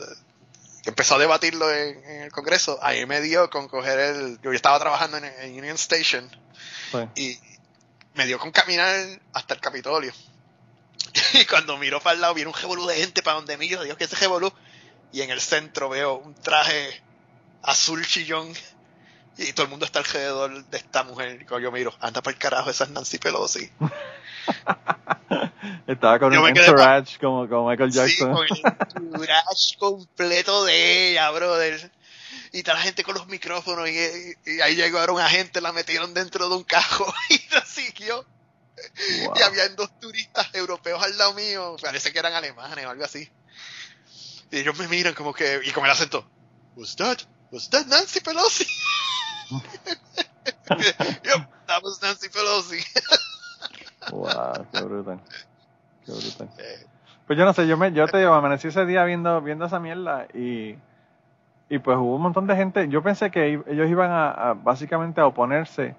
empezó 0.85 1.15
a 1.15 1.19
debatirlo 1.19 1.71
en, 1.71 2.03
en 2.05 2.21
el 2.23 2.31
Congreso, 2.31 2.79
ahí 2.81 3.05
me 3.05 3.21
dio 3.21 3.49
con 3.49 3.67
coger 3.67 3.99
el, 3.99 4.39
yo 4.41 4.51
estaba 4.51 4.79
trabajando 4.79 5.17
en, 5.17 5.25
en 5.25 5.57
Union 5.57 5.75
Station 5.75 6.29
Sí. 6.91 6.97
y 7.15 7.39
me 8.15 8.25
dio 8.25 8.37
con 8.37 8.51
caminar 8.51 9.19
hasta 9.33 9.53
el 9.53 9.59
Capitolio. 9.61 10.13
Y 11.33 11.45
cuando 11.45 11.77
miro 11.77 11.99
para 12.01 12.15
el 12.15 12.21
lado, 12.21 12.33
viene 12.33 12.49
un 12.49 12.55
revolú 12.55 12.85
de 12.85 12.95
gente 12.95 13.23
para 13.23 13.35
donde 13.35 13.57
miro, 13.57 13.83
Dios, 13.83 13.97
que 13.97 14.03
ese 14.03 14.15
revolú. 14.17 14.51
Y 15.13 15.21
en 15.21 15.29
el 15.29 15.41
centro 15.41 15.89
veo 15.89 16.15
un 16.15 16.33
traje 16.35 17.01
azul 17.63 18.05
chillón 18.05 18.53
y 19.37 19.53
todo 19.53 19.63
el 19.65 19.69
mundo 19.69 19.85
está 19.85 19.99
alrededor 19.99 20.65
de 20.65 20.77
esta 20.77 21.03
mujer. 21.03 21.41
Y 21.41 21.45
cuando 21.45 21.65
yo 21.67 21.71
miro, 21.71 21.93
anda 21.99 22.21
para 22.21 22.33
el 22.33 22.39
carajo, 22.39 22.69
esa 22.69 22.83
es 22.85 22.89
Nancy 22.91 23.17
Pelosi. 23.17 23.69
Estaba 25.87 26.19
con 26.19 26.31
Yo 26.33 26.41
un 26.41 26.49
entourage 26.49 27.17
como, 27.19 27.47
como 27.49 27.69
Michael 27.69 27.91
Sí, 27.91 27.97
Jackson. 27.99 28.33
con 28.33 28.45
el 28.45 29.03
entourage 29.05 29.77
completo 29.79 30.65
de 30.65 31.09
ella, 31.11 31.29
brother. 31.31 31.91
Y 32.53 32.59
está 32.59 32.73
la 32.73 32.81
gente 32.81 33.03
con 33.03 33.15
los 33.15 33.27
micrófonos 33.27 33.87
y, 33.89 33.93
y- 33.97 34.35
y 34.57 34.61
ahí 34.61 34.75
llegaron 34.75 35.19
agentes, 35.19 35.61
la 35.63 35.71
metieron 35.71 36.13
dentro 36.13 36.49
de 36.49 36.55
un 36.55 36.63
cajo 36.63 37.05
y 37.29 37.39
la 37.53 37.63
siguió. 37.65 38.25
Wow. 39.25 39.33
Y 39.37 39.41
habían 39.41 39.75
dos 39.75 39.89
turistas 39.99 40.47
europeos 40.53 41.01
al 41.03 41.17
lado 41.17 41.33
mío, 41.33 41.75
parece 41.81 42.11
que 42.11 42.19
eran 42.19 42.33
alemanes 42.33 42.85
o 42.85 42.89
algo 42.89 43.03
así. 43.05 43.29
Y 44.51 44.57
ellos 44.59 44.77
me 44.77 44.87
miran 44.87 45.13
como 45.13 45.33
que, 45.33 45.61
y 45.63 45.71
con 45.71 45.85
el 45.85 45.91
acento, 45.91 46.27
Was 46.75 46.95
that, 46.97 47.19
was 47.51 47.69
that 47.69 47.85
Nancy 47.87 48.19
Pelosi? 48.21 48.67
Yep, 50.69 51.49
that 51.67 51.83
was 51.83 52.01
Nancy 52.01 52.29
Pelosi. 52.29 52.83
Wow, 54.11 54.65
qué 54.73 54.81
brutal. 54.81 55.21
Qué 56.11 56.27
brutal. 56.27 56.49
Pues 57.27 57.39
yo 57.39 57.45
no 57.45 57.53
sé, 57.53 57.67
yo 57.67 57.77
me, 57.77 57.91
yo 57.93 58.07
te 58.07 58.17
digo, 58.17 58.33
amanecí 58.33 58.67
ese 58.67 58.85
día 58.85 59.03
viendo, 59.05 59.41
viendo 59.41 59.65
esa 59.65 59.79
mierda 59.79 60.27
y, 60.33 60.75
y 61.69 61.79
pues 61.79 61.97
hubo 61.97 62.15
un 62.15 62.21
montón 62.21 62.47
de 62.47 62.55
gente. 62.55 62.87
Yo 62.89 63.01
pensé 63.01 63.31
que 63.31 63.61
ellos 63.67 63.89
iban 63.89 64.11
a, 64.11 64.31
a 64.31 64.53
básicamente 64.53 65.21
a 65.21 65.27
oponerse 65.27 65.95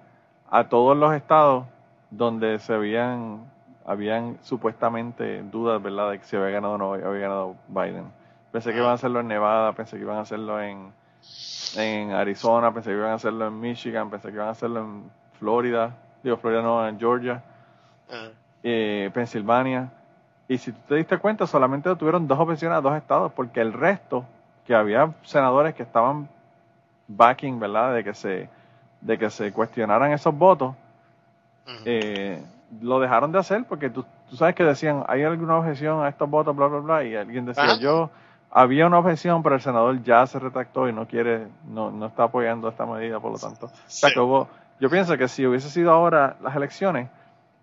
a 0.49 0.69
todos 0.69 0.95
los 0.95 1.13
estados 1.13 1.65
donde 2.11 2.59
se 2.59 2.73
habían, 2.73 3.51
habían 3.85 4.37
supuestamente 4.43 5.41
dudas, 5.43 5.81
¿verdad?, 5.81 6.11
de 6.11 6.19
que 6.19 6.25
si 6.25 6.35
había 6.35 6.51
ganado 6.51 6.73
o 6.73 6.77
no 6.77 6.93
había 6.93 7.21
ganado 7.21 7.55
Biden. 7.67 8.05
Pensé 8.51 8.71
que 8.71 8.77
iban 8.77 8.91
a 8.91 8.93
hacerlo 8.93 9.21
en 9.21 9.27
Nevada, 9.27 9.73
pensé 9.73 9.97
que 9.97 10.03
iban 10.03 10.17
a 10.17 10.21
hacerlo 10.21 10.61
en, 10.61 10.93
en 11.75 12.11
Arizona, 12.11 12.71
pensé 12.71 12.91
que 12.91 12.97
iban 12.97 13.09
a 13.09 13.15
hacerlo 13.15 13.47
en 13.47 13.59
Michigan, 13.59 14.11
pensé 14.11 14.27
que 14.27 14.35
iban 14.35 14.49
a 14.49 14.51
hacerlo 14.51 14.81
en 14.81 15.11
Florida, 15.39 15.95
digo 16.21 16.37
Florida 16.37 16.61
no, 16.61 16.87
en 16.87 16.99
Georgia 16.99 17.41
eh, 18.63 19.09
Pensilvania. 19.13 19.91
Y 20.53 20.59
si 20.59 20.71
tú 20.71 20.79
te 20.89 20.95
diste 20.95 21.17
cuenta, 21.17 21.47
solamente 21.47 21.95
tuvieron 21.95 22.27
dos 22.27 22.37
opciones 22.39 22.77
a 22.77 22.81
dos 22.81 22.95
estados, 22.95 23.31
porque 23.31 23.59
el 23.59 23.73
resto, 23.73 24.23
que 24.67 24.75
había 24.75 25.11
senadores 25.23 25.73
que 25.73 25.81
estaban 25.81 26.29
backing, 27.07 27.59
¿verdad?, 27.59 27.95
de 27.95 28.03
que 28.03 28.13
se, 28.13 28.49
de 29.01 29.17
que 29.17 29.31
se 29.31 29.51
cuestionaran 29.51 30.11
esos 30.11 30.37
votos, 30.37 30.75
eh, 31.85 32.39
lo 32.81 32.99
dejaron 32.99 33.31
de 33.31 33.39
hacer 33.39 33.65
porque 33.67 33.89
tú, 33.89 34.05
tú 34.29 34.35
sabes 34.35 34.53
que 34.53 34.63
decían, 34.63 35.03
hay 35.07 35.23
alguna 35.23 35.57
objeción 35.57 36.03
a 36.03 36.09
estos 36.09 36.29
votos, 36.29 36.55
bla, 36.55 36.67
bla, 36.67 36.79
bla, 36.79 37.03
y 37.03 37.15
alguien 37.15 37.45
decía, 37.45 37.63
Ajá. 37.63 37.77
yo, 37.77 38.11
había 38.51 38.85
una 38.85 38.99
objeción, 38.99 39.41
pero 39.41 39.55
el 39.55 39.61
senador 39.61 40.03
ya 40.03 40.27
se 40.27 40.37
retractó 40.37 40.87
y 40.87 40.93
no 40.93 41.07
quiere, 41.07 41.47
no, 41.67 41.89
no 41.89 42.05
está 42.05 42.25
apoyando 42.25 42.69
esta 42.69 42.85
medida, 42.85 43.19
por 43.19 43.31
lo 43.31 43.39
tanto. 43.39 43.65
O 43.65 43.69
sea, 43.87 44.09
Sí. 44.09 44.13
que 44.13 44.19
hubo- 44.19 44.47
yo 44.79 44.87
pienso 44.91 45.17
que 45.17 45.27
si 45.27 45.47
hubiese 45.47 45.71
sido 45.71 45.91
ahora 45.91 46.35
las 46.43 46.55
elecciones, 46.55 47.09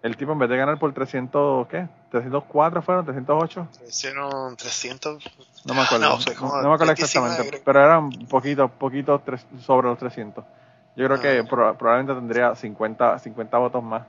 el 0.03 0.17
tipo 0.17 0.33
en 0.33 0.39
vez 0.39 0.49
de 0.49 0.57
ganar 0.57 0.79
por 0.79 0.93
300, 0.95 1.67
¿qué? 1.69 1.87
304 2.11 2.83
fueron, 2.83 3.05
308, 3.05 3.67
Hicieron 3.87 4.57
300. 4.57 5.23
no 5.67 5.75
me 5.75 5.81
acuerdo, 5.83 6.09
No, 6.09 6.17
no, 6.17 6.69
me 6.69 6.75
acuerdo 6.75 6.87
25, 6.87 7.05
exactamente, 7.05 7.51
creo. 7.51 7.63
pero 7.65 7.85
eran 7.85 8.11
poquitos, 8.29 8.71
poquitos 8.73 9.21
sobre 9.61 9.89
los 9.89 9.99
300. 9.99 10.45
Yo 10.97 11.07
creo 11.07 11.19
Ah. 11.19 11.21
que 11.21 11.45
pro- 11.45 11.75
probablemente 11.77 12.15
tendría 12.19 12.55
50, 12.55 13.19
50 13.19 13.59
votos 13.59 13.83
más 13.83 14.03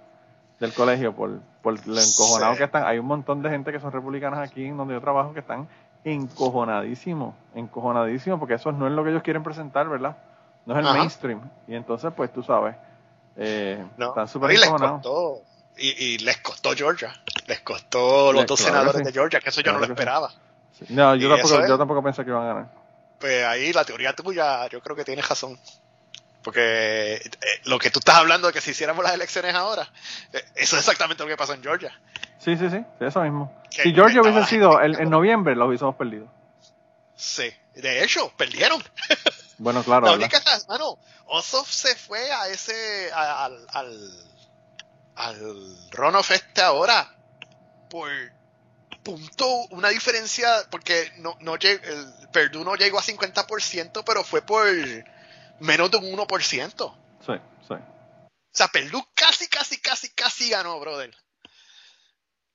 del 0.59 0.73
colegio 0.73 1.13
por, 1.13 1.39
por 1.61 1.73
lo 1.87 1.99
encojonados 1.99 2.53
Sí. 2.55 2.57
que 2.59 2.63
están. 2.65 2.85
Hay 2.85 2.97
un 2.99 3.05
montón 3.07 3.41
de 3.41 3.49
gente 3.49 3.71
que 3.71 3.79
son 3.79 3.91
republicanas 3.91 4.39
aquí 4.39 4.65
en 4.65 4.77
donde 4.77 4.93
yo 4.93 5.01
trabajo 5.01 5.33
que 5.33 5.39
están 5.41 5.67
encojonadísimos, 6.03 7.35
encojonadísimos, 7.53 8.39
porque 8.39 8.55
eso 8.55 8.71
no 8.71 8.87
es 8.87 8.93
lo 8.93 9.03
que 9.03 9.09
ellos 9.11 9.23
quieren 9.23 9.43
presentar, 9.43 9.87
¿verdad? 9.89 10.15
No 10.65 10.73
es 10.73 10.79
el 10.79 10.87
Ajá. 10.87 10.97
mainstream. 10.97 11.41
Y 11.67 11.75
entonces, 11.75 12.11
pues 12.15 12.31
tú 12.31 12.43
sabes, 12.43 12.75
eh, 13.35 13.83
No. 13.97 14.09
están 14.09 14.27
súper 14.27 14.51
encojonados. 14.51 15.01
Y, 15.77 15.89
y 15.89 16.17
les 16.19 16.37
costó 16.37 16.73
Georgia. 16.75 17.13
Les 17.47 17.61
costó 17.61 18.31
los 18.33 18.45
dos 18.45 18.59
claro 18.59 18.73
senadores 18.75 18.99
sí. 18.99 19.05
de 19.05 19.11
Georgia, 19.13 19.39
que 19.39 19.49
eso 19.49 19.61
yo 19.61 19.71
no 19.73 19.79
lo 19.79 19.85
esperaba. 19.85 20.31
Sí. 20.77 20.85
No, 20.89 21.15
yo 21.15 21.29
tampoco, 21.29 21.59
es- 21.61 21.67
yo 21.69 21.77
tampoco 21.77 22.03
pensé 22.03 22.23
que 22.23 22.29
iban 22.29 22.43
a 22.43 22.47
ganar. 22.47 22.71
Pues 23.19 23.43
ahí 23.45 23.71
la 23.73 23.83
teoría 23.85 24.13
tuya, 24.13 24.67
yo 24.67 24.81
creo 24.81 24.95
que 24.95 25.03
tienes 25.03 25.27
razón. 25.27 25.59
Porque 26.43 27.15
eh, 27.15 27.21
lo 27.65 27.77
que 27.77 27.91
tú 27.91 27.99
estás 27.99 28.15
hablando 28.15 28.47
de 28.47 28.53
que 28.53 28.61
si 28.61 28.71
hiciéramos 28.71 29.03
las 29.03 29.13
elecciones 29.13 29.53
ahora, 29.53 29.87
eh, 30.33 30.43
eso 30.55 30.75
es 30.75 30.81
exactamente 30.81 31.21
lo 31.23 31.29
que 31.29 31.37
pasó 31.37 31.53
en 31.53 31.61
Georgia. 31.61 31.91
Sí, 32.39 32.57
sí, 32.57 32.69
sí, 32.69 32.83
eso 32.99 33.21
mismo. 33.21 33.61
Que- 33.69 33.83
Si 33.83 33.93
Georgia 33.93 34.21
hubiese 34.21 34.43
sido 34.45 34.79
el- 34.81 34.99
en 34.99 35.09
noviembre, 35.11 35.55
lo 35.55 35.67
hubiésemos 35.67 35.95
perdido. 35.95 36.27
Sí. 37.15 37.51
De 37.75 38.03
hecho, 38.03 38.31
perdieron. 38.35 38.83
Bueno, 39.59 39.83
claro, 39.83 40.07
la 40.07 40.13
única, 40.13 40.41
mano, 40.67 40.97
Ossoff 41.27 41.69
se 41.69 41.95
fue 41.95 42.31
a 42.31 42.47
ese, 42.47 43.11
a- 43.13 43.45
al, 43.45 43.65
al, 43.71 44.11
al 45.27 45.89
runoff 45.91 46.31
este 46.31 46.61
ahora 46.61 47.07
por 47.89 48.09
punto, 49.03 49.47
una 49.71 49.89
diferencia, 49.89 50.47
porque 50.69 51.11
no, 51.17 51.35
no 51.41 51.55
lleg- 51.57 51.83
el 51.83 52.29
Perdue 52.29 52.63
no 52.63 52.75
llegó 52.75 52.99
a 52.99 53.03
50%, 53.03 54.03
pero 54.05 54.23
fue 54.23 54.41
por 54.41 54.65
menos 55.59 55.91
de 55.91 55.97
un 55.97 56.05
1%. 56.17 56.95
Sí, 57.25 57.33
sí. 57.67 57.73
O 57.73 58.53
sea, 58.53 58.67
Perdue 58.67 59.03
casi, 59.15 59.47
casi, 59.47 59.79
casi, 59.79 60.09
casi 60.11 60.49
ganó, 60.49 60.79
brother. 60.79 61.15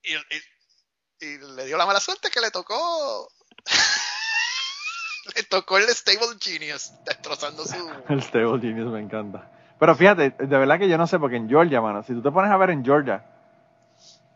Y, 0.02 0.14
y- 0.14 1.26
y 1.26 1.38
le 1.38 1.64
dio 1.66 1.76
la 1.76 1.86
mala 1.86 2.00
suerte 2.00 2.30
que 2.30 2.40
le 2.40 2.50
tocó. 2.50 3.28
le 5.34 5.42
tocó 5.44 5.78
el 5.78 5.88
Stable 5.88 6.36
Genius, 6.40 6.92
destrozando 7.04 7.64
su. 7.66 7.74
El 8.08 8.22
Stable 8.22 8.60
Genius 8.60 8.92
me 8.92 9.00
encanta. 9.00 9.50
Pero 9.78 9.94
fíjate, 9.94 10.30
de 10.30 10.58
verdad 10.58 10.78
que 10.78 10.88
yo 10.88 10.96
no 10.96 11.06
sé, 11.06 11.18
porque 11.18 11.36
en 11.36 11.48
Georgia, 11.48 11.80
mano, 11.80 12.02
si 12.02 12.14
tú 12.14 12.22
te 12.22 12.30
pones 12.30 12.50
a 12.50 12.56
ver 12.56 12.70
en 12.70 12.84
Georgia, 12.84 13.22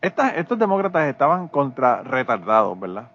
estas, 0.01 0.33
estos 0.37 0.57
demócratas 0.59 1.07
estaban 1.07 1.47
contra 1.47 2.03
retardados, 2.03 2.79
¿verdad? 2.79 3.05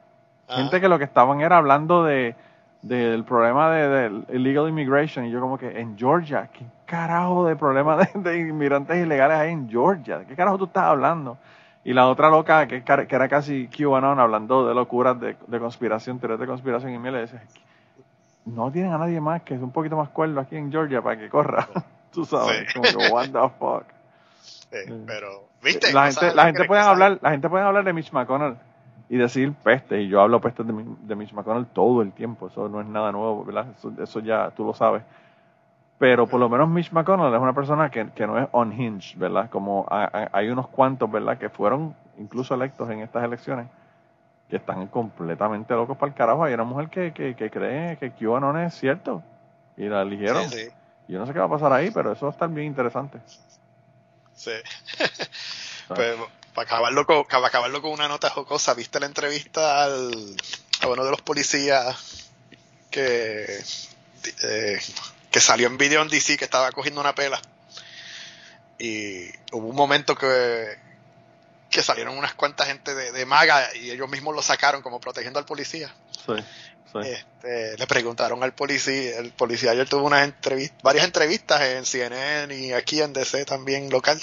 Ah, 0.48 0.56
Gente 0.56 0.80
que 0.80 0.88
lo 0.88 0.98
que 0.98 1.04
estaban 1.04 1.40
era 1.40 1.56
hablando 1.56 2.04
de 2.04 2.34
del 2.82 3.24
problema 3.24 3.70
de, 3.70 3.88
del 3.88 4.24
illegal 4.28 4.68
immigration 4.68 5.24
y 5.24 5.30
yo 5.30 5.40
como 5.40 5.58
que 5.58 5.80
en 5.80 5.98
Georgia, 5.98 6.48
¿qué 6.52 6.64
carajo 6.84 7.44
de 7.46 7.56
problema 7.56 7.96
de, 7.96 8.08
de 8.14 8.38
inmigrantes 8.38 8.96
ilegales 8.96 9.38
hay 9.38 9.52
en 9.52 9.68
Georgia? 9.68 10.18
¿De 10.18 10.26
qué 10.26 10.36
carajo 10.36 10.58
tú 10.58 10.64
estás 10.66 10.84
hablando? 10.84 11.36
Y 11.84 11.92
la 11.92 12.08
otra 12.08 12.30
loca 12.30 12.66
que, 12.66 12.82
que 12.82 13.14
era 13.14 13.28
casi 13.28 13.68
QAnon 13.68 14.18
hablando 14.18 14.66
de 14.66 14.74
locuras 14.74 15.18
de, 15.20 15.36
de 15.46 15.58
conspiración, 15.58 16.18
teorías 16.18 16.40
de 16.40 16.46
conspiración 16.46 16.92
y 16.92 16.98
miel, 16.98 17.14
le 17.14 17.20
dice, 17.22 17.40
no 18.44 18.70
tienen 18.70 18.92
a 18.92 18.98
nadie 18.98 19.20
más 19.20 19.42
que 19.42 19.54
es 19.54 19.60
un 19.60 19.72
poquito 19.72 19.96
más 19.96 20.08
cuerdo 20.10 20.40
aquí 20.40 20.56
en 20.56 20.70
Georgia 20.70 21.02
para 21.02 21.16
que 21.16 21.28
corra. 21.28 21.66
Tú 22.12 22.24
sabes, 22.24 22.66
Sí. 22.72 22.78
como 22.78 22.88
que 22.88 23.12
what 23.12 23.28
the 23.30 23.48
fuck. 23.58 23.84
sí, 24.42 24.78
pero, 25.06 25.44
¿viste? 25.62 25.92
La 25.92 26.06
gente, 26.10 26.34
la 26.34 26.44
gente 26.46 26.64
puede 26.64 26.80
hablar, 26.80 27.18
la 27.20 27.30
gente 27.30 27.48
puede 27.48 27.64
hablar 27.64 27.84
de 27.84 27.92
Mitch 27.92 28.12
McConnell 28.12 28.56
y 29.08 29.16
decir 29.16 29.52
peste, 29.62 30.02
y 30.02 30.08
yo 30.08 30.20
hablo 30.20 30.40
peste 30.40 30.62
de, 30.64 30.72
Mi- 30.72 30.96
de 31.02 31.14
Mitch 31.14 31.32
McConnell 31.32 31.66
todo 31.66 32.02
el 32.02 32.12
tiempo, 32.12 32.48
eso 32.48 32.68
no 32.68 32.80
es 32.80 32.86
nada 32.86 33.12
nuevo, 33.12 33.44
¿verdad? 33.44 33.66
Eso, 33.76 33.92
eso 34.02 34.20
ya 34.20 34.50
tú 34.50 34.64
lo 34.64 34.74
sabes. 34.74 35.02
Pero 35.98 36.26
por 36.26 36.38
lo 36.40 36.48
menos 36.48 36.68
Mitch 36.68 36.92
McConnell 36.92 37.32
es 37.34 37.40
una 37.40 37.54
persona 37.54 37.90
que, 37.90 38.08
que 38.10 38.26
no 38.26 38.38
es 38.38 38.48
unhinged, 38.52 39.18
¿verdad? 39.18 39.48
Como 39.48 39.86
a- 39.88 40.04
a- 40.04 40.28
hay 40.32 40.48
unos 40.50 40.68
cuantos, 40.68 41.10
¿verdad? 41.10 41.38
Que 41.38 41.48
fueron 41.48 41.94
incluso 42.18 42.54
electos 42.54 42.90
en 42.90 43.00
estas 43.00 43.24
elecciones, 43.24 43.66
que 44.50 44.56
están 44.56 44.86
completamente 44.88 45.72
locos 45.74 45.96
para 45.96 46.10
el 46.10 46.14
carajo. 46.16 46.44
Hay 46.44 46.52
una 46.54 46.64
mujer 46.64 46.88
que, 46.88 47.12
que, 47.12 47.34
que 47.34 47.50
cree 47.50 47.96
que 47.96 48.10
QAnon 48.12 48.58
es 48.60 48.74
cierto 48.74 49.22
y 49.76 49.88
la 49.88 50.02
eligieron. 50.02 50.42
Sí, 50.50 50.58
sí, 50.66 50.68
Yo 51.08 51.18
no 51.18 51.26
sé 51.26 51.32
qué 51.32 51.38
va 51.38 51.46
a 51.46 51.50
pasar 51.50 51.72
ahí, 51.72 51.90
pero 51.90 52.12
eso 52.12 52.26
va 52.26 52.32
a 52.32 52.34
estar 52.34 52.48
bien 52.48 52.66
interesante. 52.66 53.18
sí. 54.34 54.52
Pues, 55.88 56.16
para 56.52 56.66
acabarlo, 56.66 57.06
con, 57.06 57.24
para 57.26 57.46
acabarlo 57.46 57.80
con 57.80 57.92
una 57.92 58.08
nota 58.08 58.28
jocosa, 58.28 58.74
¿viste 58.74 58.98
la 58.98 59.06
entrevista 59.06 59.84
al, 59.84 60.10
a 60.80 60.88
uno 60.88 61.04
de 61.04 61.12
los 61.12 61.22
policías 61.22 62.28
que, 62.90 63.62
eh, 64.42 64.80
que 65.30 65.40
salió 65.40 65.68
en 65.68 65.78
video 65.78 66.02
en 66.02 66.08
DC 66.08 66.36
que 66.36 66.44
estaba 66.44 66.72
cogiendo 66.72 67.00
una 67.00 67.14
pela? 67.14 67.40
Y 68.80 69.28
hubo 69.52 69.68
un 69.68 69.76
momento 69.76 70.16
que, 70.16 70.76
que 71.70 71.82
salieron 71.82 72.16
unas 72.16 72.34
cuantas 72.34 72.68
gente 72.68 72.94
de, 72.94 73.12
de 73.12 73.26
maga 73.26 73.74
y 73.74 73.90
ellos 73.90 74.08
mismos 74.08 74.34
lo 74.34 74.42
sacaron 74.42 74.82
como 74.82 75.00
protegiendo 75.00 75.38
al 75.38 75.44
policía. 75.44 75.94
Sí, 76.26 76.34
sí. 76.92 76.98
Este, 77.02 77.76
le 77.76 77.86
preguntaron 77.86 78.42
al 78.42 78.54
policía, 78.54 79.18
el 79.18 79.32
policía 79.32 79.72
ayer 79.72 79.88
tuvo 79.88 80.06
unas 80.06 80.24
entrevistas, 80.24 80.82
varias 80.82 81.04
entrevistas 81.04 81.60
en 81.62 81.84
CNN 81.84 82.54
y 82.54 82.72
aquí 82.72 83.00
en 83.00 83.12
DC 83.12 83.44
también 83.44 83.90
local. 83.90 84.20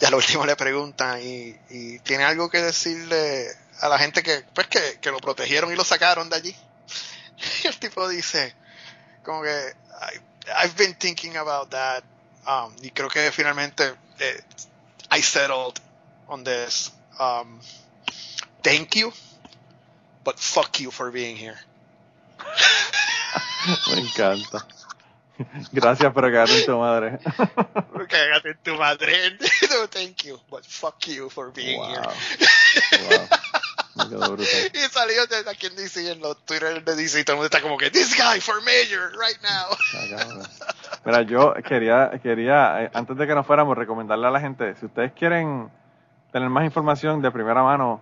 Y 0.00 0.04
a 0.04 0.10
lo 0.10 0.18
último 0.18 0.44
le 0.44 0.56
preguntan 0.56 1.20
y, 1.22 1.56
y 1.70 1.98
tiene 2.00 2.24
algo 2.24 2.50
que 2.50 2.60
decirle 2.60 3.46
a 3.80 3.88
la 3.88 3.98
gente 3.98 4.22
que, 4.22 4.44
pues 4.54 4.66
que, 4.66 4.98
que 5.00 5.10
lo 5.10 5.18
protegieron 5.18 5.72
y 5.72 5.76
lo 5.76 5.84
sacaron 5.84 6.28
de 6.28 6.36
allí. 6.36 6.56
Y 7.62 7.66
el 7.66 7.78
tipo 7.78 8.08
dice, 8.08 8.54
como 9.22 9.42
que, 9.42 9.48
I, 9.48 10.64
I've 10.64 10.74
been 10.76 10.94
thinking 10.94 11.36
about 11.36 11.70
that. 11.70 12.02
Um, 12.46 12.74
y 12.80 12.90
creo 12.90 13.08
que 13.08 13.32
finalmente 13.32 13.94
eh, 14.20 14.40
I 15.10 15.20
settled 15.20 15.80
on 16.28 16.44
this. 16.44 16.90
Um, 17.18 17.60
thank 18.62 18.96
you, 18.96 19.12
but 20.24 20.38
fuck 20.38 20.80
you 20.80 20.90
for 20.90 21.10
being 21.10 21.36
here. 21.36 21.58
Me 23.92 24.00
encanta. 24.00 24.66
Gracias, 25.72 26.12
pero 26.14 26.28
cagate 26.28 26.60
en 26.60 26.66
tu 26.66 26.78
madre. 26.78 27.18
Cágate 28.08 28.50
en 28.50 28.58
tu 28.62 28.74
madre. 28.74 29.36
no, 29.70 29.86
thank 29.88 30.24
you, 30.24 30.38
but 30.50 30.64
fuck 30.64 31.06
you 31.08 31.28
for 31.28 31.50
being 31.50 31.78
Wow. 31.78 31.88
here. 31.88 32.02
Wow. 33.10 33.28
Y 34.74 34.78
salió 34.90 35.26
de 35.26 35.50
aquí 35.50 35.66
en 35.66 35.76
DC, 35.76 36.12
en 36.12 36.20
los 36.20 36.36
Twitter 36.44 36.84
de 36.84 36.94
DC, 36.94 37.24
todo 37.24 37.34
el 37.34 37.36
mundo 37.38 37.46
está 37.46 37.62
como 37.62 37.78
que, 37.78 37.90
this 37.90 38.14
guy 38.14 38.40
for 38.40 38.60
mayor 38.62 39.12
right 39.18 39.38
now. 39.42 39.74
Mira, 41.04 41.22
yo 41.22 41.54
quería, 41.66 42.10
quería, 42.22 42.84
eh, 42.84 42.90
antes 42.92 43.16
de 43.16 43.26
que 43.26 43.34
nos 43.34 43.46
fuéramos, 43.46 43.76
recomendarle 43.76 44.26
a 44.26 44.30
la 44.30 44.40
gente, 44.40 44.74
si 44.76 44.86
ustedes 44.86 45.12
quieren 45.12 45.70
tener 46.36 46.50
más 46.50 46.64
información 46.66 47.22
de 47.22 47.30
primera 47.30 47.62
mano 47.62 47.98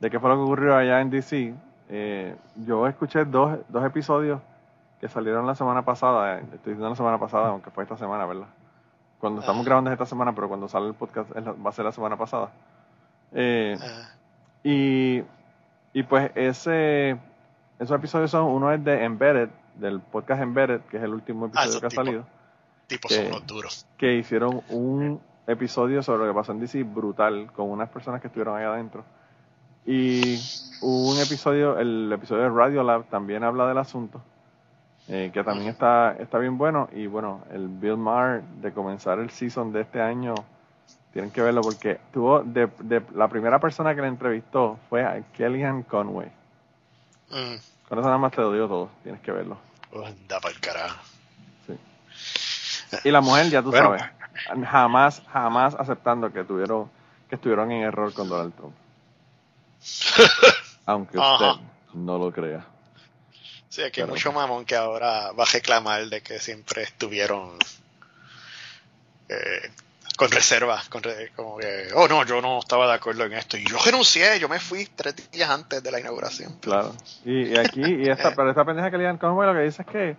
de 0.00 0.08
qué 0.08 0.18
fue 0.18 0.30
lo 0.30 0.36
que 0.36 0.42
ocurrió 0.42 0.74
allá 0.74 1.02
en 1.02 1.10
DC, 1.10 1.54
eh, 1.90 2.34
yo 2.56 2.86
escuché 2.86 3.26
dos, 3.26 3.58
dos 3.68 3.84
episodios 3.84 4.40
que 4.98 5.06
salieron 5.06 5.46
la 5.46 5.54
semana 5.54 5.84
pasada, 5.84 6.38
eh, 6.38 6.44
estoy 6.54 6.72
diciendo 6.72 6.88
la 6.88 6.96
semana 6.96 7.18
pasada, 7.18 7.48
aunque 7.48 7.70
fue 7.70 7.82
esta 7.84 7.98
semana, 7.98 8.24
¿verdad? 8.24 8.46
Cuando 9.20 9.40
estamos 9.40 9.60
Ah. 9.60 9.64
grabando 9.66 9.90
es 9.90 9.92
esta 9.96 10.06
semana, 10.06 10.34
pero 10.34 10.48
cuando 10.48 10.66
sale 10.66 10.86
el 10.86 10.94
podcast 10.94 11.30
va 11.36 11.68
a 11.68 11.72
ser 11.74 11.84
la 11.84 11.92
semana 11.92 12.16
pasada. 12.16 12.48
Eh, 13.32 13.76
Ah, 13.78 14.08
y, 14.62 15.22
y 15.92 16.02
pues 16.04 16.30
ese, 16.36 17.18
esos 17.78 17.98
episodios 17.98 18.30
son, 18.30 18.44
uno 18.46 18.72
es 18.72 18.82
de 18.82 19.04
Embedded, 19.04 19.50
del 19.74 20.00
podcast 20.00 20.40
Embedded, 20.40 20.80
que 20.88 20.96
es 20.96 21.02
el 21.02 21.12
último 21.12 21.50
Ah, 21.54 21.64
episodio 21.64 21.80
que 21.80 21.86
ha 21.86 21.90
salido, 21.90 22.24
tipos 22.86 23.12
son 23.12 23.26
unos 23.26 23.46
duros. 23.46 23.86
que 23.98 24.14
hicieron 24.14 24.62
un 24.70 25.20
episodio 25.46 26.02
sobre 26.02 26.20
lo 26.26 26.32
que 26.32 26.34
pasó 26.38 26.52
en 26.52 26.60
DC 26.60 26.82
brutal, 26.84 27.50
con 27.52 27.70
unas 27.70 27.88
personas 27.90 28.20
que 28.20 28.28
estuvieron 28.28 28.56
ahí 28.56 28.64
adentro. 28.64 29.04
Y 29.86 30.38
hubo 30.80 31.10
un 31.12 31.18
episodio, 31.18 31.78
el 31.78 32.10
episodio 32.12 32.44
de 32.44 32.50
Radio 32.50 32.82
Lab 32.82 33.04
también 33.10 33.44
habla 33.44 33.66
del 33.66 33.78
asunto, 33.78 34.22
eh, 35.08 35.30
que 35.32 35.44
también 35.44 35.68
está, 35.68 36.16
está 36.18 36.38
bien 36.38 36.56
bueno. 36.56 36.88
Y 36.92 37.06
bueno, 37.06 37.42
el 37.52 37.68
Bill 37.68 37.96
Maher 37.98 38.42
de 38.42 38.72
comenzar 38.72 39.18
el 39.18 39.30
season 39.30 39.72
de 39.72 39.82
este 39.82 40.00
año, 40.00 40.34
tienen 41.12 41.30
que 41.30 41.42
verlo 41.42 41.60
porque 41.60 42.00
tuvo, 42.12 42.42
de, 42.42 42.68
de 42.80 43.02
la 43.14 43.28
primera 43.28 43.58
persona 43.60 43.94
que 43.94 44.00
le 44.00 44.08
entrevistó 44.08 44.78
fue 44.88 45.04
a 45.04 45.20
Kellyanne 45.36 45.84
Conway. 45.84 46.28
Mm. 47.30 47.56
Con 47.88 47.98
eso 47.98 48.06
nada 48.08 48.18
más 48.18 48.32
te 48.32 48.40
lo 48.40 48.52
digo 48.52 48.66
todo, 48.66 48.88
tienes 49.02 49.20
que 49.20 49.30
verlo. 49.30 49.58
Anda 49.94 50.40
pa'l 50.40 50.58
carajo. 50.60 51.00
Sí. 51.66 51.78
Y 53.04 53.10
la 53.10 53.20
mujer, 53.20 53.48
ya 53.50 53.62
tú 53.62 53.70
Bueno. 53.70 53.96
sabes, 53.96 54.02
jamás, 54.70 55.22
jamás 55.32 55.74
aceptando 55.78 56.32
que 56.32 56.44
tuvieron, 56.44 56.90
que 57.28 57.36
estuvieron 57.36 57.70
en 57.72 57.82
error 57.82 58.12
con 58.12 58.28
Donald 58.28 58.54
Trump. 58.54 58.74
Aunque 60.86 61.18
usted 61.18 61.46
Ajá. 61.46 61.60
no 61.94 62.18
lo 62.18 62.32
crea. 62.32 62.64
Sí, 63.68 63.82
aquí 63.82 64.00
hay 64.00 64.06
Pero- 64.06 64.14
mucho 64.14 64.32
mamón 64.32 64.64
que 64.64 64.76
ahora 64.76 65.32
va 65.32 65.44
a 65.44 65.48
reclamar 65.52 66.06
de 66.06 66.20
que 66.22 66.38
siempre 66.38 66.82
estuvieron 66.82 67.58
eh, 69.28 69.70
con 70.16 70.30
reservas, 70.30 70.88
con 70.88 71.02
re- 71.02 71.32
como 71.34 71.56
que, 71.58 71.88
oh 71.94 72.06
no, 72.06 72.24
yo 72.24 72.40
no 72.40 72.60
estaba 72.60 72.86
de 72.86 72.94
acuerdo 72.94 73.24
en 73.24 73.32
esto. 73.32 73.56
Y 73.56 73.64
yo 73.64 73.76
renuncié, 73.84 74.38
yo 74.38 74.48
me 74.48 74.60
fui 74.60 74.86
tres 74.94 75.16
días 75.32 75.50
antes 75.50 75.82
de 75.82 75.90
la 75.90 75.98
inauguración. 75.98 76.56
Claro. 76.60 76.94
Y, 77.24 77.48
y 77.48 77.58
aquí, 77.58 77.82
y 77.82 78.08
esta, 78.08 78.32
pero 78.36 78.50
esta 78.50 78.64
pendeja 78.64 78.90
que 78.90 78.98
le 78.98 79.04
dan 79.04 79.18
Conway 79.18 79.48
lo 79.48 79.54
que 79.54 79.62
dice 79.62 79.82
es 79.82 79.88
que, 79.88 80.16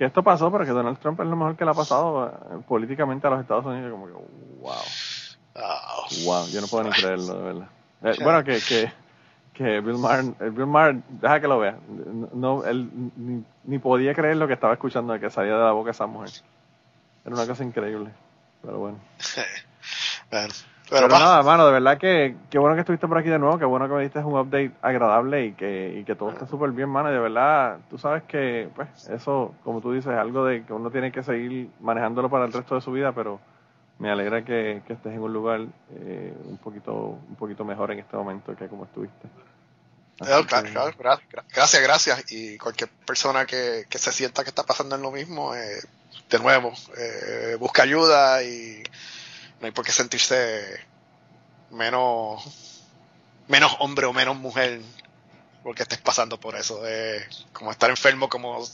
que 0.00 0.06
esto 0.06 0.22
pasó, 0.22 0.50
pero 0.50 0.64
que 0.64 0.70
Donald 0.70 0.98
Trump 0.98 1.20
es 1.20 1.26
lo 1.26 1.36
mejor 1.36 1.56
que 1.58 1.64
le 1.66 1.72
ha 1.72 1.74
pasado 1.74 2.28
eh, 2.28 2.62
políticamente 2.66 3.26
a 3.26 3.30
los 3.30 3.42
Estados 3.42 3.66
Unidos. 3.66 3.90
Como 3.90 4.06
que, 4.06 4.12
wow, 4.62 4.72
Ah, 5.54 6.06
wow, 6.24 6.46
yo 6.48 6.62
no 6.62 6.68
puedo 6.68 6.84
ni 6.84 6.90
creerlo, 6.90 7.34
de 7.34 7.42
verdad. 7.42 7.68
Eh, 8.04 8.16
bueno, 8.24 8.42
que, 8.42 8.60
que, 8.66 8.90
que 9.52 9.80
Bill 9.82 9.98
Maher, 9.98 10.24
eh, 10.40 10.48
Bill 10.48 10.66
Maher, 10.66 11.02
deja 11.06 11.38
que 11.42 11.48
lo 11.48 11.58
vea. 11.58 11.76
No, 12.32 12.64
él 12.64 12.88
ni, 13.14 13.44
ni 13.64 13.78
podía 13.78 14.14
creer 14.14 14.38
lo 14.38 14.46
que 14.46 14.54
estaba 14.54 14.72
escuchando 14.72 15.12
de 15.12 15.20
que 15.20 15.28
salía 15.28 15.52
de 15.52 15.64
la 15.64 15.72
boca 15.72 15.90
esa 15.90 16.06
mujer. 16.06 16.30
Era 17.26 17.34
una 17.34 17.46
cosa 17.46 17.62
increíble. 17.62 18.10
Pero 18.62 18.78
bueno. 18.78 18.98
bueno, 20.30 20.54
Pero, 20.90 21.08
nada, 21.08 21.42
mano, 21.44 21.66
de 21.66 21.72
verdad 21.72 21.98
que 21.98 22.34
qué 22.50 22.58
bueno 22.58 22.74
que 22.74 22.80
estuviste 22.80 23.06
por 23.06 23.16
aquí 23.16 23.28
de 23.28 23.38
nuevo, 23.38 23.58
qué 23.58 23.64
bueno 23.64 23.86
que 23.88 23.94
me 23.94 24.02
diste 24.02 24.18
un 24.18 24.36
update 24.38 24.72
agradable 24.82 25.46
y 25.46 25.52
que, 25.52 25.94
y 26.00 26.04
que 26.04 26.14
todo 26.16 26.30
esté 26.30 26.46
súper 26.46 26.70
bien, 26.72 26.88
mano. 26.88 27.10
Y 27.10 27.12
de 27.12 27.20
verdad, 27.20 27.78
tú 27.88 27.96
sabes 27.96 28.24
que, 28.24 28.68
pues, 28.74 29.08
eso, 29.08 29.54
como 29.62 29.80
tú 29.80 29.92
dices, 29.92 30.12
es 30.12 30.18
algo 30.18 30.44
de 30.44 30.64
que 30.64 30.72
uno 30.72 30.90
tiene 30.90 31.12
que 31.12 31.22
seguir 31.22 31.70
manejándolo 31.80 32.28
para 32.28 32.44
el 32.44 32.52
resto 32.52 32.74
de 32.74 32.80
su 32.80 32.90
vida, 32.92 33.12
pero 33.12 33.40
me 33.98 34.10
alegra 34.10 34.44
que, 34.44 34.82
que 34.86 34.94
estés 34.94 35.12
en 35.12 35.20
un 35.20 35.32
lugar 35.32 35.60
eh, 35.94 36.34
un 36.44 36.56
poquito 36.58 36.92
un 36.94 37.36
poquito 37.36 37.64
mejor 37.64 37.92
en 37.92 38.00
este 38.00 38.16
momento 38.16 38.56
que 38.56 38.66
como 38.66 38.84
estuviste. 38.84 39.28
Claro, 40.18 40.42
que- 40.42 40.70
claro, 40.72 40.90
gra- 40.98 41.20
gra- 41.30 41.44
gracias, 41.54 41.82
gracias. 41.82 42.32
Y 42.32 42.58
cualquier 42.58 42.90
persona 43.06 43.46
que, 43.46 43.84
que 43.88 43.98
se 43.98 44.10
sienta 44.12 44.42
que 44.42 44.48
está 44.50 44.64
pasando 44.64 44.96
en 44.96 45.02
lo 45.02 45.10
mismo, 45.10 45.54
eh, 45.54 45.80
de 46.30 46.38
nuevo, 46.38 46.72
eh, 46.98 47.56
busca 47.58 47.82
ayuda 47.84 48.42
y 48.42 48.82
no 49.60 49.66
hay 49.66 49.72
por 49.72 49.84
qué 49.84 49.92
sentirse 49.92 50.80
menos, 51.70 52.82
menos 53.48 53.76
hombre 53.80 54.06
o 54.06 54.12
menos 54.12 54.36
mujer 54.36 54.80
porque 55.62 55.82
estés 55.82 55.98
pasando 55.98 56.40
por 56.40 56.56
eso. 56.56 56.80
Eh, 56.86 57.26
como 57.52 57.70
estar 57.70 57.90
enfermo, 57.90 58.28
como 58.28 58.64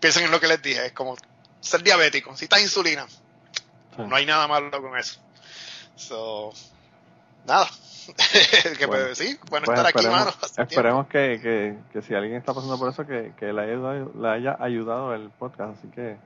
piensen 0.00 0.24
en 0.24 0.30
lo 0.30 0.40
que 0.40 0.48
les 0.48 0.62
dije, 0.62 0.86
es 0.86 0.92
como 0.92 1.16
ser 1.60 1.82
diabético. 1.82 2.36
Si 2.36 2.44
estás 2.44 2.62
insulina, 2.62 3.06
Sí. 3.96 4.02
no 4.06 4.14
hay 4.14 4.24
nada 4.26 4.46
malo 4.46 4.70
con 4.80 4.96
eso. 4.96 5.20
So, 5.96 6.52
nada. 7.46 7.68
que 8.78 8.86
Bueno. 8.86 9.14
sí, 9.14 9.38
bueno 9.50 9.66
Pues 9.66 9.78
estar 9.78 9.86
aquí, 9.94 10.06
mano. 10.06 10.32
esperemos 10.56 11.08
que, 11.08 11.38
que, 11.42 11.78
que 11.92 12.02
si 12.06 12.14
alguien 12.14 12.36
está 12.36 12.54
pasando 12.54 12.78
por 12.78 12.88
eso, 12.90 13.04
que, 13.04 13.32
que 13.38 13.52
le, 13.52 13.62
haya, 13.62 14.06
le 14.18 14.28
haya 14.28 14.56
ayudado 14.60 15.14
el 15.14 15.28
podcast. 15.30 15.76
Así 15.78 15.88
que 15.88 16.16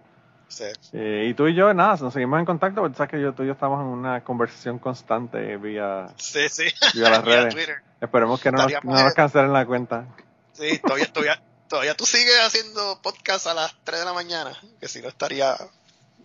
Sí. 0.53 0.65
Eh, 0.93 1.27
y 1.31 1.35
tú 1.35 1.47
y 1.47 1.55
yo, 1.55 1.73
nada, 1.73 1.97
nos 1.97 2.13
seguimos 2.13 2.39
en 2.39 2.45
contacto, 2.45 2.83
porque 2.83 2.95
sabes 2.97 3.11
que 3.11 3.21
yo, 3.21 3.33
tú 3.33 3.43
y 3.43 3.47
yo 3.47 3.53
estamos 3.53 3.81
en 3.81 3.87
una 3.87 4.23
conversación 4.23 4.79
constante 4.79 5.57
vía, 5.57 6.09
Sí, 6.17 6.47
sí. 6.51 6.65
vía 6.95 7.09
las 7.09 7.25
redes. 7.25 7.55
Twitter. 7.55 7.77
Esperemos 8.01 8.39
que 8.41 8.53
no 8.53 8.59
nos, 8.63 8.73
no 8.85 8.93
nos 9.03 9.15
cancelen 9.15 9.53
la 9.53 9.65
cuenta. 9.65 10.05
Sí, 10.53 10.79
todavía, 10.79 11.07
todavía, 11.11 11.43
todavía 11.69 11.95
tú 11.97 12.05
sigues 12.05 12.39
haciendo 12.45 13.01
podcast 13.03 13.47
a 13.47 13.55
las 13.55 13.75
3 13.85 14.01
de 14.01 14.05
la 14.05 14.13
mañana, 14.13 14.51
que 14.79 14.89
si 14.89 15.01
no 15.01 15.09
estaría, 15.09 15.55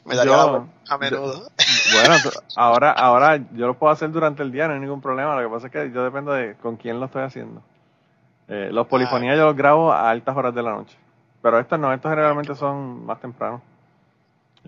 me 0.03 0.15
daría 0.15 0.33
Yo- 0.33 0.67
a 0.89 0.97
menudo. 0.97 1.49
Bueno, 1.93 2.15
ahora, 2.57 2.91
ahora 2.91 3.37
yo 3.53 3.65
lo 3.67 3.77
puedo 3.79 3.93
hacer 3.93 4.11
durante 4.11 4.43
el 4.43 4.51
día, 4.51 4.67
no 4.67 4.73
hay 4.73 4.79
ningún 4.81 4.99
problema. 5.01 5.39
Lo 5.39 5.47
que 5.47 5.53
pasa 5.55 5.67
es 5.67 5.71
que 5.73 5.89
yo 5.93 6.03
dependo 6.03 6.33
de 6.33 6.55
con 6.55 6.75
quién 6.75 6.99
lo 6.99 7.05
estoy 7.05 7.23
haciendo. 7.23 7.61
Eh, 8.49 8.69
los 8.73 8.87
polifonías 8.87 9.37
yo 9.37 9.45
los 9.45 9.55
grabo 9.55 9.93
a 9.93 10.09
altas 10.09 10.35
horas 10.35 10.53
de 10.53 10.63
la 10.63 10.71
noche. 10.71 10.97
Pero 11.41 11.59
estos 11.59 11.79
no, 11.79 11.93
estos 11.93 12.09
generalmente 12.09 12.55
son 12.55 13.05
más 13.05 13.21
temprano. 13.21 13.61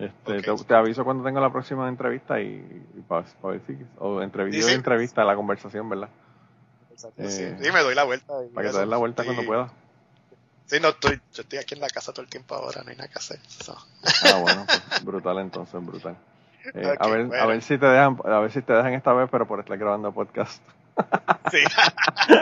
Este, 0.00 0.42
te, 0.42 0.64
te 0.64 0.74
aviso 0.74 1.04
cuando 1.04 1.24
tengo 1.24 1.40
la 1.40 1.50
próxima 1.52 1.88
entrevista 1.88 2.40
y, 2.40 2.82
para 3.08 3.24
ver 3.42 3.60
si. 3.66 3.76
O 3.98 4.22
entrevista, 4.22 4.62
Sí, 4.62 4.68
sí. 4.68 4.74
entrevista, 4.74 5.24
la 5.24 5.36
conversación, 5.36 5.88
¿verdad? 5.88 6.08
Sí, 6.96 7.06
Eh, 7.16 7.56
sí, 7.62 7.72
me 7.72 7.80
doy 7.80 7.94
la 7.94 8.04
vuelta. 8.04 8.32
Para 8.54 8.66
que 8.66 8.72
te 8.72 8.78
des 8.80 8.88
la 8.88 8.96
vuelta 8.96 9.24
cuando 9.24 9.44
puedas. 9.44 9.70
Sí, 10.66 10.78
no 10.80 10.88
estoy, 10.88 11.20
yo 11.32 11.42
estoy 11.42 11.58
aquí 11.58 11.74
en 11.74 11.80
la 11.80 11.88
casa 11.88 12.12
todo 12.12 12.22
el 12.22 12.28
tiempo 12.30 12.54
ahora, 12.54 12.82
no 12.84 12.90
hay 12.90 12.96
nada 12.96 13.08
que 13.08 13.18
hacer. 13.18 13.40
So. 13.48 13.76
Ah, 14.32 14.38
bueno, 14.40 14.64
pues, 14.66 15.04
brutal 15.04 15.38
entonces, 15.38 15.84
brutal. 15.84 16.16
Eh, 16.74 16.94
a 16.98 17.08
ver, 17.08 17.34
a 17.34 17.46
ver 17.46 17.62
si 17.62 17.78
te 17.78 17.86
dejan, 17.86 18.18
a 18.24 18.38
ver 18.38 18.52
si 18.52 18.62
te 18.62 18.72
dejan 18.72 18.92
esta 18.94 19.12
vez, 19.14 19.28
pero 19.32 19.48
por 19.48 19.58
estar 19.60 19.76
grabando 19.78 20.12
podcast. 20.12 20.62
Sí. 21.50 21.58
no, 22.28 22.36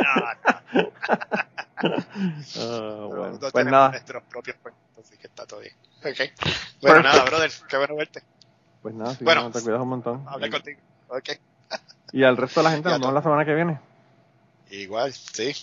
no, 1.88 1.88
no, 2.56 3.08
bueno. 3.08 3.32
no 3.32 3.38
Pues 3.38 3.52
tenemos 3.52 3.72
nada, 3.72 3.88
nuestros 3.90 4.22
propios 4.24 4.56
puestos, 4.56 4.82
así 4.98 5.16
que 5.16 5.28
está 5.28 5.46
todo 5.46 5.60
bien. 5.60 5.74
Ok. 6.04 6.32
Bueno, 6.80 7.02
nada, 7.02 7.24
brother, 7.24 7.50
qué 7.68 7.76
bueno 7.76 7.96
verte. 7.96 8.22
pues 8.82 8.94
nada, 8.94 9.14
sí, 9.14 9.24
Bueno, 9.24 9.42
no, 9.42 9.50
te 9.50 9.60
cuidas 9.62 9.80
un 9.80 9.88
montón. 9.88 10.24
Hablé 10.28 10.46
Y- 10.46 10.50
contigo. 10.50 10.80
Ok. 11.08 11.30
Y 12.12 12.24
al 12.24 12.36
resto 12.38 12.60
de 12.60 12.64
la 12.64 12.70
gente 12.70 12.88
nos 12.88 13.00
vemos 13.00 13.12
la 13.14 13.22
semana 13.22 13.44
que 13.44 13.54
viene. 13.54 13.78
Igual, 14.70 15.12
sí. 15.12 15.54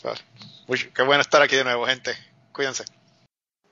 qué 0.94 1.02
bueno 1.04 1.22
estar 1.22 1.42
aquí 1.42 1.56
de 1.56 1.64
nuevo, 1.64 1.86
gente. 1.88 2.12
Cuídense. 2.52 2.86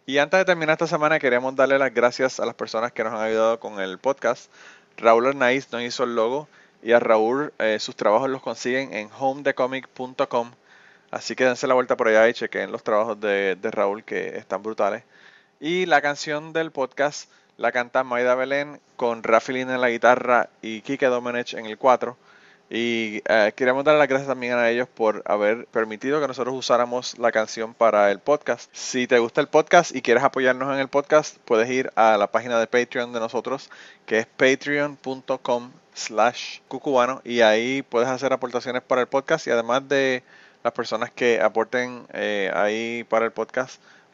Y 0.08 0.18
antes 0.18 0.40
de 0.40 0.46
terminar 0.46 0.74
esta 0.74 0.88
semana, 0.88 1.20
queremos 1.20 1.56
darle 1.56 1.78
las 1.78 1.94
gracias 1.94 2.40
a 2.40 2.46
las 2.48 2.56
personas 2.56 2.92
que 2.92 3.04
nos 3.04 3.14
han 3.14 3.22
ayudado 3.22 3.60
con 3.60 3.80
el 3.80 4.00
podcast. 4.00 4.52
Raúl 4.98 5.28
Arnaiz 5.28 5.72
nos 5.72 5.82
hizo 5.84 6.04
el 6.04 6.16
logo 6.16 6.48
y 6.82 6.94
a 6.94 7.00
Raúl 7.00 7.54
eh, 7.60 7.78
sus 7.80 7.96
trabajos 7.96 8.30
los 8.30 8.42
consiguen 8.42 8.92
en 8.94 9.10
homedecomic.com. 9.20 10.52
Así 11.12 11.36
que 11.36 11.46
dense 11.46 11.68
la 11.68 11.76
vuelta 11.76 11.96
por 11.96 12.08
allá 12.08 12.28
y 12.28 12.34
chequen 12.34 12.72
los 12.72 12.84
trabajos 12.84 13.20
de, 13.20 13.56
de 13.56 13.72
Raúl 13.72 14.04
que 14.04 14.36
están 14.38 14.64
brutales. 14.64 15.04
Y 15.66 15.86
la 15.86 16.02
canción 16.02 16.52
del 16.52 16.72
podcast 16.72 17.30
la 17.56 17.72
canta 17.72 18.04
Maida 18.04 18.36
Belén 18.36 18.82
con 18.98 19.24
Rafilín 19.24 19.70
en 19.70 19.80
la 19.80 19.90
guitarra 19.90 20.50
y 20.62 20.82
Kike 20.82 21.06
Domenech 21.06 21.54
en 21.54 21.68
el 21.68 21.78
4. 21.78 22.18
Y 22.70 23.22
eh, 23.30 23.54
queremos 23.56 23.86
dar 23.86 23.96
las 23.96 24.10
gracias 24.10 24.28
también 24.28 24.56
a 24.56 24.70
ellos 24.70 24.90
por 24.90 25.24
haber 25.26 25.66
permitido 25.68 26.20
que 26.20 26.28
nosotros 26.28 26.54
usáramos 26.54 27.18
la 27.18 27.32
canción 27.32 27.74
para 27.74 28.12
el 28.12 28.20
podcast. 28.20 28.70
Si 28.74 29.08
te 29.08 29.20
gusta 29.20 29.40
el 29.40 29.48
podcast 29.48 29.96
y 29.96 30.02
quieres 30.02 30.26
apoyarnos 30.26 30.74
en 30.74 30.82
el 30.82 30.90
podcast, 30.90 31.38
puedes 31.46 31.70
ir 31.70 31.94
a 31.96 32.18
la 32.18 32.30
página 32.30 32.60
de 32.60 32.68
Patreon 32.68 33.14
de 33.14 33.22
nosotros, 33.22 33.70
que 34.06 34.20
es 34.20 34.26
patreon.com 34.26 35.72
slash 35.94 36.60
cucubano 36.68 37.22
y 37.24 37.40
ahí 37.40 37.84
puedes 37.84 38.10
hacer 38.10 38.34
aportaciones 38.34 38.82
para 38.82 39.00
el 39.00 39.08
podcast 39.08 39.48
y 39.48 39.52
además 39.52 39.88
de 39.88 40.24
las 40.62 40.74
personas 40.74 41.10
que 41.10 41.40
aporten 41.40 42.06
eh, 42.12 42.52
ahí 42.54 43.06
para 43.06 43.24
el 43.24 43.32
podcast, 43.32 43.82